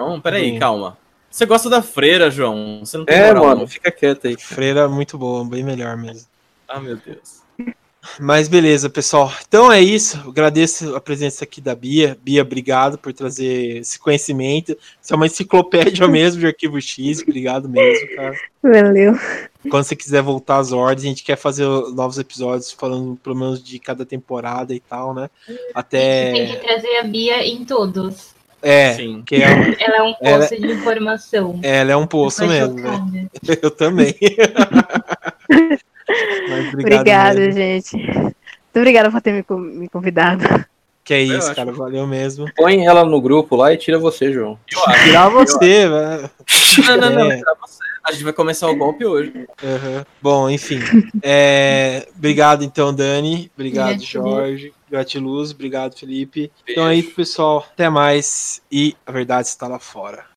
não, 0.00 0.08
não, 0.08 0.20
peraí, 0.22 0.58
calma. 0.58 0.96
Você 1.30 1.44
gosta 1.44 1.68
da 1.68 1.82
freira, 1.82 2.30
João? 2.30 2.80
Você 2.82 2.96
não 2.96 3.04
tem 3.04 3.14
É, 3.16 3.26
moral, 3.28 3.44
mano, 3.44 3.60
não. 3.60 3.68
fica 3.68 3.90
quieto 3.90 4.26
aí. 4.26 4.36
Freira 4.38 4.80
é 4.80 4.88
muito 4.88 5.18
boa, 5.18 5.44
bem 5.44 5.62
melhor 5.62 5.98
mesmo. 5.98 6.26
Ah, 6.66 6.80
meu 6.80 6.96
Deus. 6.96 7.42
Mas 8.18 8.48
beleza, 8.48 8.88
pessoal. 8.88 9.32
Então 9.46 9.70
é 9.70 9.80
isso. 9.80 10.20
Eu 10.24 10.30
agradeço 10.30 10.94
a 10.96 11.00
presença 11.00 11.44
aqui 11.44 11.60
da 11.60 11.74
Bia. 11.74 12.16
Bia, 12.22 12.42
obrigado 12.42 12.98
por 12.98 13.12
trazer 13.12 13.78
esse 13.78 13.98
conhecimento. 13.98 14.76
Você 15.00 15.12
é 15.12 15.16
uma 15.16 15.26
enciclopédia 15.26 16.06
mesmo 16.08 16.40
de 16.40 16.46
arquivo 16.46 16.80
X. 16.80 17.22
Obrigado 17.22 17.68
mesmo, 17.68 18.16
cara. 18.16 18.34
Valeu. 18.62 19.14
Quando 19.70 19.84
você 19.84 19.94
quiser 19.94 20.22
voltar 20.22 20.58
às 20.58 20.72
ordens, 20.72 21.04
a 21.04 21.08
gente 21.08 21.24
quer 21.24 21.36
fazer 21.36 21.64
novos 21.64 22.18
episódios 22.18 22.72
falando 22.72 23.16
pelo 23.22 23.36
menos 23.36 23.62
de 23.62 23.78
cada 23.78 24.06
temporada 24.06 24.74
e 24.74 24.80
tal, 24.80 25.14
né? 25.14 25.28
Até. 25.74 26.32
Tem 26.32 26.46
que 26.46 26.56
trazer 26.56 26.98
a 26.98 27.04
Bia 27.04 27.46
em 27.46 27.64
todos. 27.64 28.34
É, 28.62 28.94
Sim. 28.94 29.22
que 29.24 29.36
é 29.36 29.76
ela 29.80 29.96
é 29.96 30.02
um 30.02 30.12
poço 30.14 30.54
ela... 30.54 30.60
de 30.60 30.72
informação. 30.72 31.60
Ela 31.62 31.92
é 31.92 31.96
um 31.96 32.06
poço 32.06 32.46
mesmo. 32.46 32.74
Né? 32.74 33.28
Eu 33.62 33.70
também. 33.70 34.14
Obrigada, 36.74 37.50
gente. 37.50 37.96
Muito 37.96 38.76
obrigada 38.76 39.10
por 39.10 39.20
ter 39.20 39.32
me, 39.32 39.44
me 39.58 39.88
convidado. 39.88 40.44
Que 41.04 41.14
é 41.14 41.22
isso, 41.22 41.52
cara. 41.54 41.72
Valeu 41.72 42.06
mesmo. 42.06 42.46
Põe 42.56 42.86
ela 42.86 43.04
no 43.04 43.20
grupo 43.20 43.56
lá 43.56 43.72
e 43.72 43.76
tira 43.76 43.98
você, 43.98 44.32
João. 44.32 44.58
Tirar 45.04 45.28
você, 45.28 45.88
velho. 45.88 46.30
Não, 46.86 46.96
não, 46.96 47.10
não. 47.10 47.32
É. 47.32 47.40
A 48.04 48.12
gente 48.12 48.24
vai 48.24 48.32
começar 48.32 48.68
o 48.68 48.76
golpe 48.76 49.04
hoje. 49.04 49.32
Uhum. 49.34 50.04
Bom, 50.22 50.48
enfim. 50.48 50.80
É... 51.22 52.06
Obrigado, 52.16 52.62
então, 52.62 52.94
Dani. 52.94 53.50
Obrigado, 53.54 54.00
Jorge. 54.02 54.72
Gratiluz. 54.88 55.50
Obrigado, 55.50 55.98
Felipe. 55.98 56.50
Beijo. 56.64 56.80
Então 56.80 56.88
é 56.88 56.94
isso, 56.96 57.14
pessoal. 57.14 57.66
Até 57.72 57.88
mais. 57.90 58.62
E 58.70 58.96
a 59.06 59.12
verdade 59.12 59.48
está 59.48 59.66
lá 59.66 59.78
fora. 59.78 60.29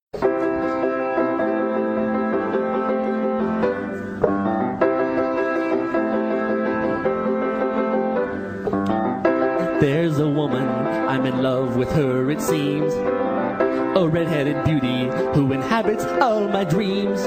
There's 9.83 10.17
a 10.17 10.29
woman, 10.29 10.65
I'm 11.09 11.25
in 11.25 11.43
love 11.43 11.75
with 11.75 11.91
her, 11.91 12.31
it 12.31 12.39
seems. 12.39 12.93
A 12.93 14.07
red-headed 14.07 14.63
beauty 14.63 15.09
who 15.33 15.51
inhabits 15.51 16.05
all 16.05 16.47
my 16.47 16.63
dreams. 16.63 17.19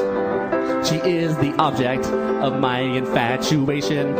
She 0.89 0.97
is 0.97 1.37
the 1.37 1.55
object 1.59 2.07
of 2.07 2.59
my 2.59 2.79
infatuation. 2.79 4.17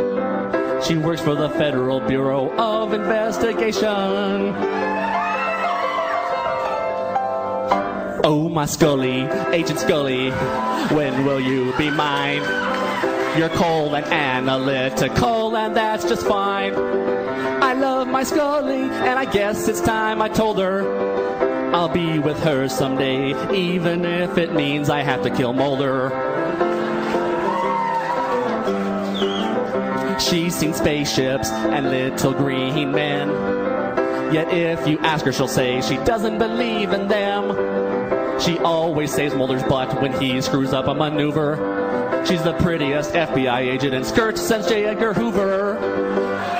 She 0.83 0.97
works 0.97 1.19
for 1.19 1.33
the 1.33 1.49
Federal 1.49 1.99
Bureau 1.99 2.55
of 2.59 2.93
Investigation. 2.93 3.87
Oh, 8.23 8.47
my 8.53 8.67
Scully, 8.67 9.21
Agent 9.51 9.79
Scully, 9.79 10.29
when 10.95 11.25
will 11.25 11.39
you 11.39 11.75
be 11.75 11.89
mine? 11.89 12.43
You're 13.35 13.49
cold 13.49 13.95
and 13.95 14.05
analytical, 14.05 15.57
and 15.57 15.75
that's 15.75 16.03
just 16.07 16.27
fine. 16.27 16.75
Love 17.79 18.07
my 18.07 18.23
Scully, 18.23 18.81
and 18.81 19.19
I 19.19 19.25
guess 19.25 19.67
it's 19.67 19.81
time 19.81 20.19
I 20.19 20.29
told 20.29 20.57
her. 20.57 21.75
I'll 21.75 21.89
be 21.89 22.17
with 22.17 22.39
her 22.39 22.67
someday, 22.67 23.33
even 23.55 24.03
if 24.03 24.37
it 24.39 24.53
means 24.53 24.89
I 24.89 25.01
have 25.01 25.21
to 25.23 25.29
kill 25.29 25.53
Mulder. 25.53 26.09
She's 30.19 30.55
seen 30.55 30.73
spaceships 30.73 31.51
and 31.51 31.91
little 31.91 32.33
green 32.33 32.91
men. 32.91 33.29
Yet 34.33 34.51
if 34.51 34.87
you 34.87 34.97
ask 34.99 35.23
her, 35.25 35.31
she'll 35.31 35.47
say 35.47 35.79
she 35.81 35.97
doesn't 35.97 36.39
believe 36.39 36.93
in 36.93 37.07
them. 37.07 38.39
She 38.39 38.57
always 38.59 39.13
saves 39.13 39.35
Mulder's 39.35 39.63
butt 39.63 40.01
when 40.01 40.19
he 40.19 40.41
screws 40.41 40.73
up 40.73 40.87
a 40.87 40.95
maneuver. 40.95 42.23
She's 42.27 42.43
the 42.43 42.53
prettiest 42.53 43.13
FBI 43.13 43.59
agent 43.59 43.93
in 43.93 44.03
skirts 44.03 44.41
since 44.41 44.67
J. 44.67 44.85
Edgar 44.85 45.13
Hoover. 45.13 45.96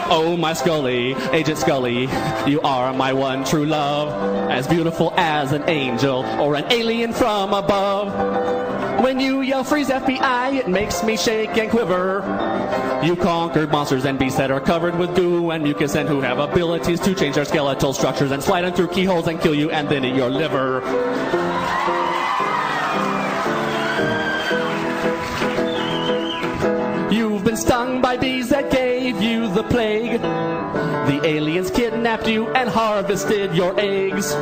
Oh, 0.10 0.38
my 0.38 0.54
Scully, 0.54 1.16
Agent 1.34 1.58
Scully, 1.58 2.08
you 2.50 2.62
are 2.62 2.94
my 2.94 3.12
one 3.12 3.44
true 3.44 3.66
love, 3.66 4.50
as 4.50 4.66
beautiful 4.66 5.14
as 5.18 5.52
an 5.52 5.68
angel 5.68 6.24
or 6.40 6.56
an 6.56 6.64
alien 6.72 7.12
from 7.12 7.54
above. 7.54 9.04
When 9.04 9.20
you 9.20 9.42
yell 9.42 9.66
freeze 9.66 9.90
FBI, 9.90 10.54
it 10.54 10.70
makes 10.70 11.04
me 11.04 11.18
shake 11.18 11.58
and 11.58 11.70
quiver. 11.70 12.24
You 13.04 13.18
conquered 13.18 13.70
monsters 13.70 14.06
and 14.06 14.18
beasts 14.18 14.38
that 14.38 14.50
are 14.50 14.62
covered 14.62 14.98
with 14.98 15.14
goo 15.14 15.52
and 15.52 15.62
mucus 15.62 15.96
and 15.96 16.08
who 16.08 16.22
have 16.22 16.40
abilities 16.40 17.02
to 17.02 17.14
change 17.14 17.36
their 17.36 17.46
skeletal 17.46 17.94
structures 17.94 18.32
and 18.32 18.42
slide 18.42 18.64
in 18.64 18.74
through 18.74 18.88
keyholes 18.88 19.28
and 19.28 19.42
kill 19.42 19.54
you 19.54 19.70
and 19.72 19.90
then 19.90 20.06
eat 20.06 20.16
your 20.16 20.30
liver. 20.30 20.82
You've 27.12 27.44
been 27.44 27.58
stung 27.58 28.02
by 28.02 28.18
bees 28.18 28.50
that 28.50 28.72
gave 29.14 29.22
you 29.22 29.48
the 29.54 29.64
plague. 29.64 30.22
The 30.22 31.22
aliens 31.24 31.72
kidnapped 31.72 32.28
you 32.28 32.50
and 32.50 32.68
harvested 32.68 33.56
your 33.56 33.74
eggs. 33.80 34.34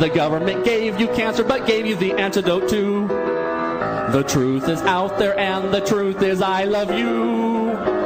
The 0.00 0.10
government 0.14 0.64
gave 0.64 0.98
you 0.98 1.08
cancer 1.08 1.44
but 1.44 1.66
gave 1.66 1.84
you 1.84 1.94
the 1.96 2.12
antidote 2.12 2.70
too. 2.70 3.06
The 3.08 4.24
truth 4.26 4.66
is 4.70 4.80
out 4.82 5.18
there 5.18 5.38
and 5.38 5.74
the 5.74 5.80
truth 5.80 6.22
is 6.22 6.40
I 6.40 6.64
love 6.64 6.90
you. 6.90 8.01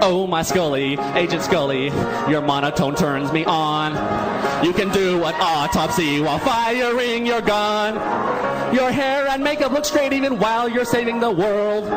Oh, 0.00 0.26
my 0.26 0.42
Scully, 0.42 0.98
Agent 1.14 1.42
Scully, 1.42 1.86
your 2.30 2.40
monotone 2.40 2.94
turns 2.94 3.32
me 3.32 3.44
on. 3.44 3.92
You 4.64 4.72
can 4.72 4.90
do 4.90 5.24
an 5.24 5.34
autopsy 5.40 6.20
while 6.20 6.38
firing 6.38 7.26
your 7.26 7.40
gun. 7.40 7.94
Your 8.74 8.92
hair 8.92 9.26
and 9.28 9.42
makeup 9.42 9.72
look 9.72 9.84
straight 9.84 10.12
even 10.12 10.38
while 10.38 10.68
you're 10.68 10.84
saving 10.84 11.20
the 11.20 11.30
world. 11.30 11.88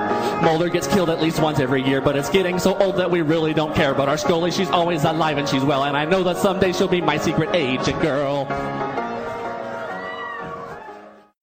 Mulder 0.42 0.70
gets 0.70 0.88
killed 0.88 1.10
at 1.10 1.22
least 1.22 1.42
once 1.42 1.60
every 1.60 1.84
year, 1.84 2.02
but 2.02 2.16
it's 2.16 2.30
getting 2.30 2.58
so 2.60 2.76
old 2.78 2.96
that 2.98 3.12
we 3.12 3.22
really 3.22 3.54
don't 3.54 3.76
care. 3.76 3.94
But 3.94 4.10
our 4.10 4.18
Scully, 4.18 4.52
she's 4.52 4.70
always 4.70 5.04
alive 5.04 5.38
and 5.38 5.48
she's 5.48 5.64
well, 5.64 5.84
and 5.84 5.96
I 5.96 6.06
know 6.06 6.24
that 6.24 6.38
someday 6.38 6.72
she'll 6.72 6.88
be 6.88 7.02
my 7.02 7.18
secret 7.18 7.54
agent 7.54 8.02
girl. 8.02 8.46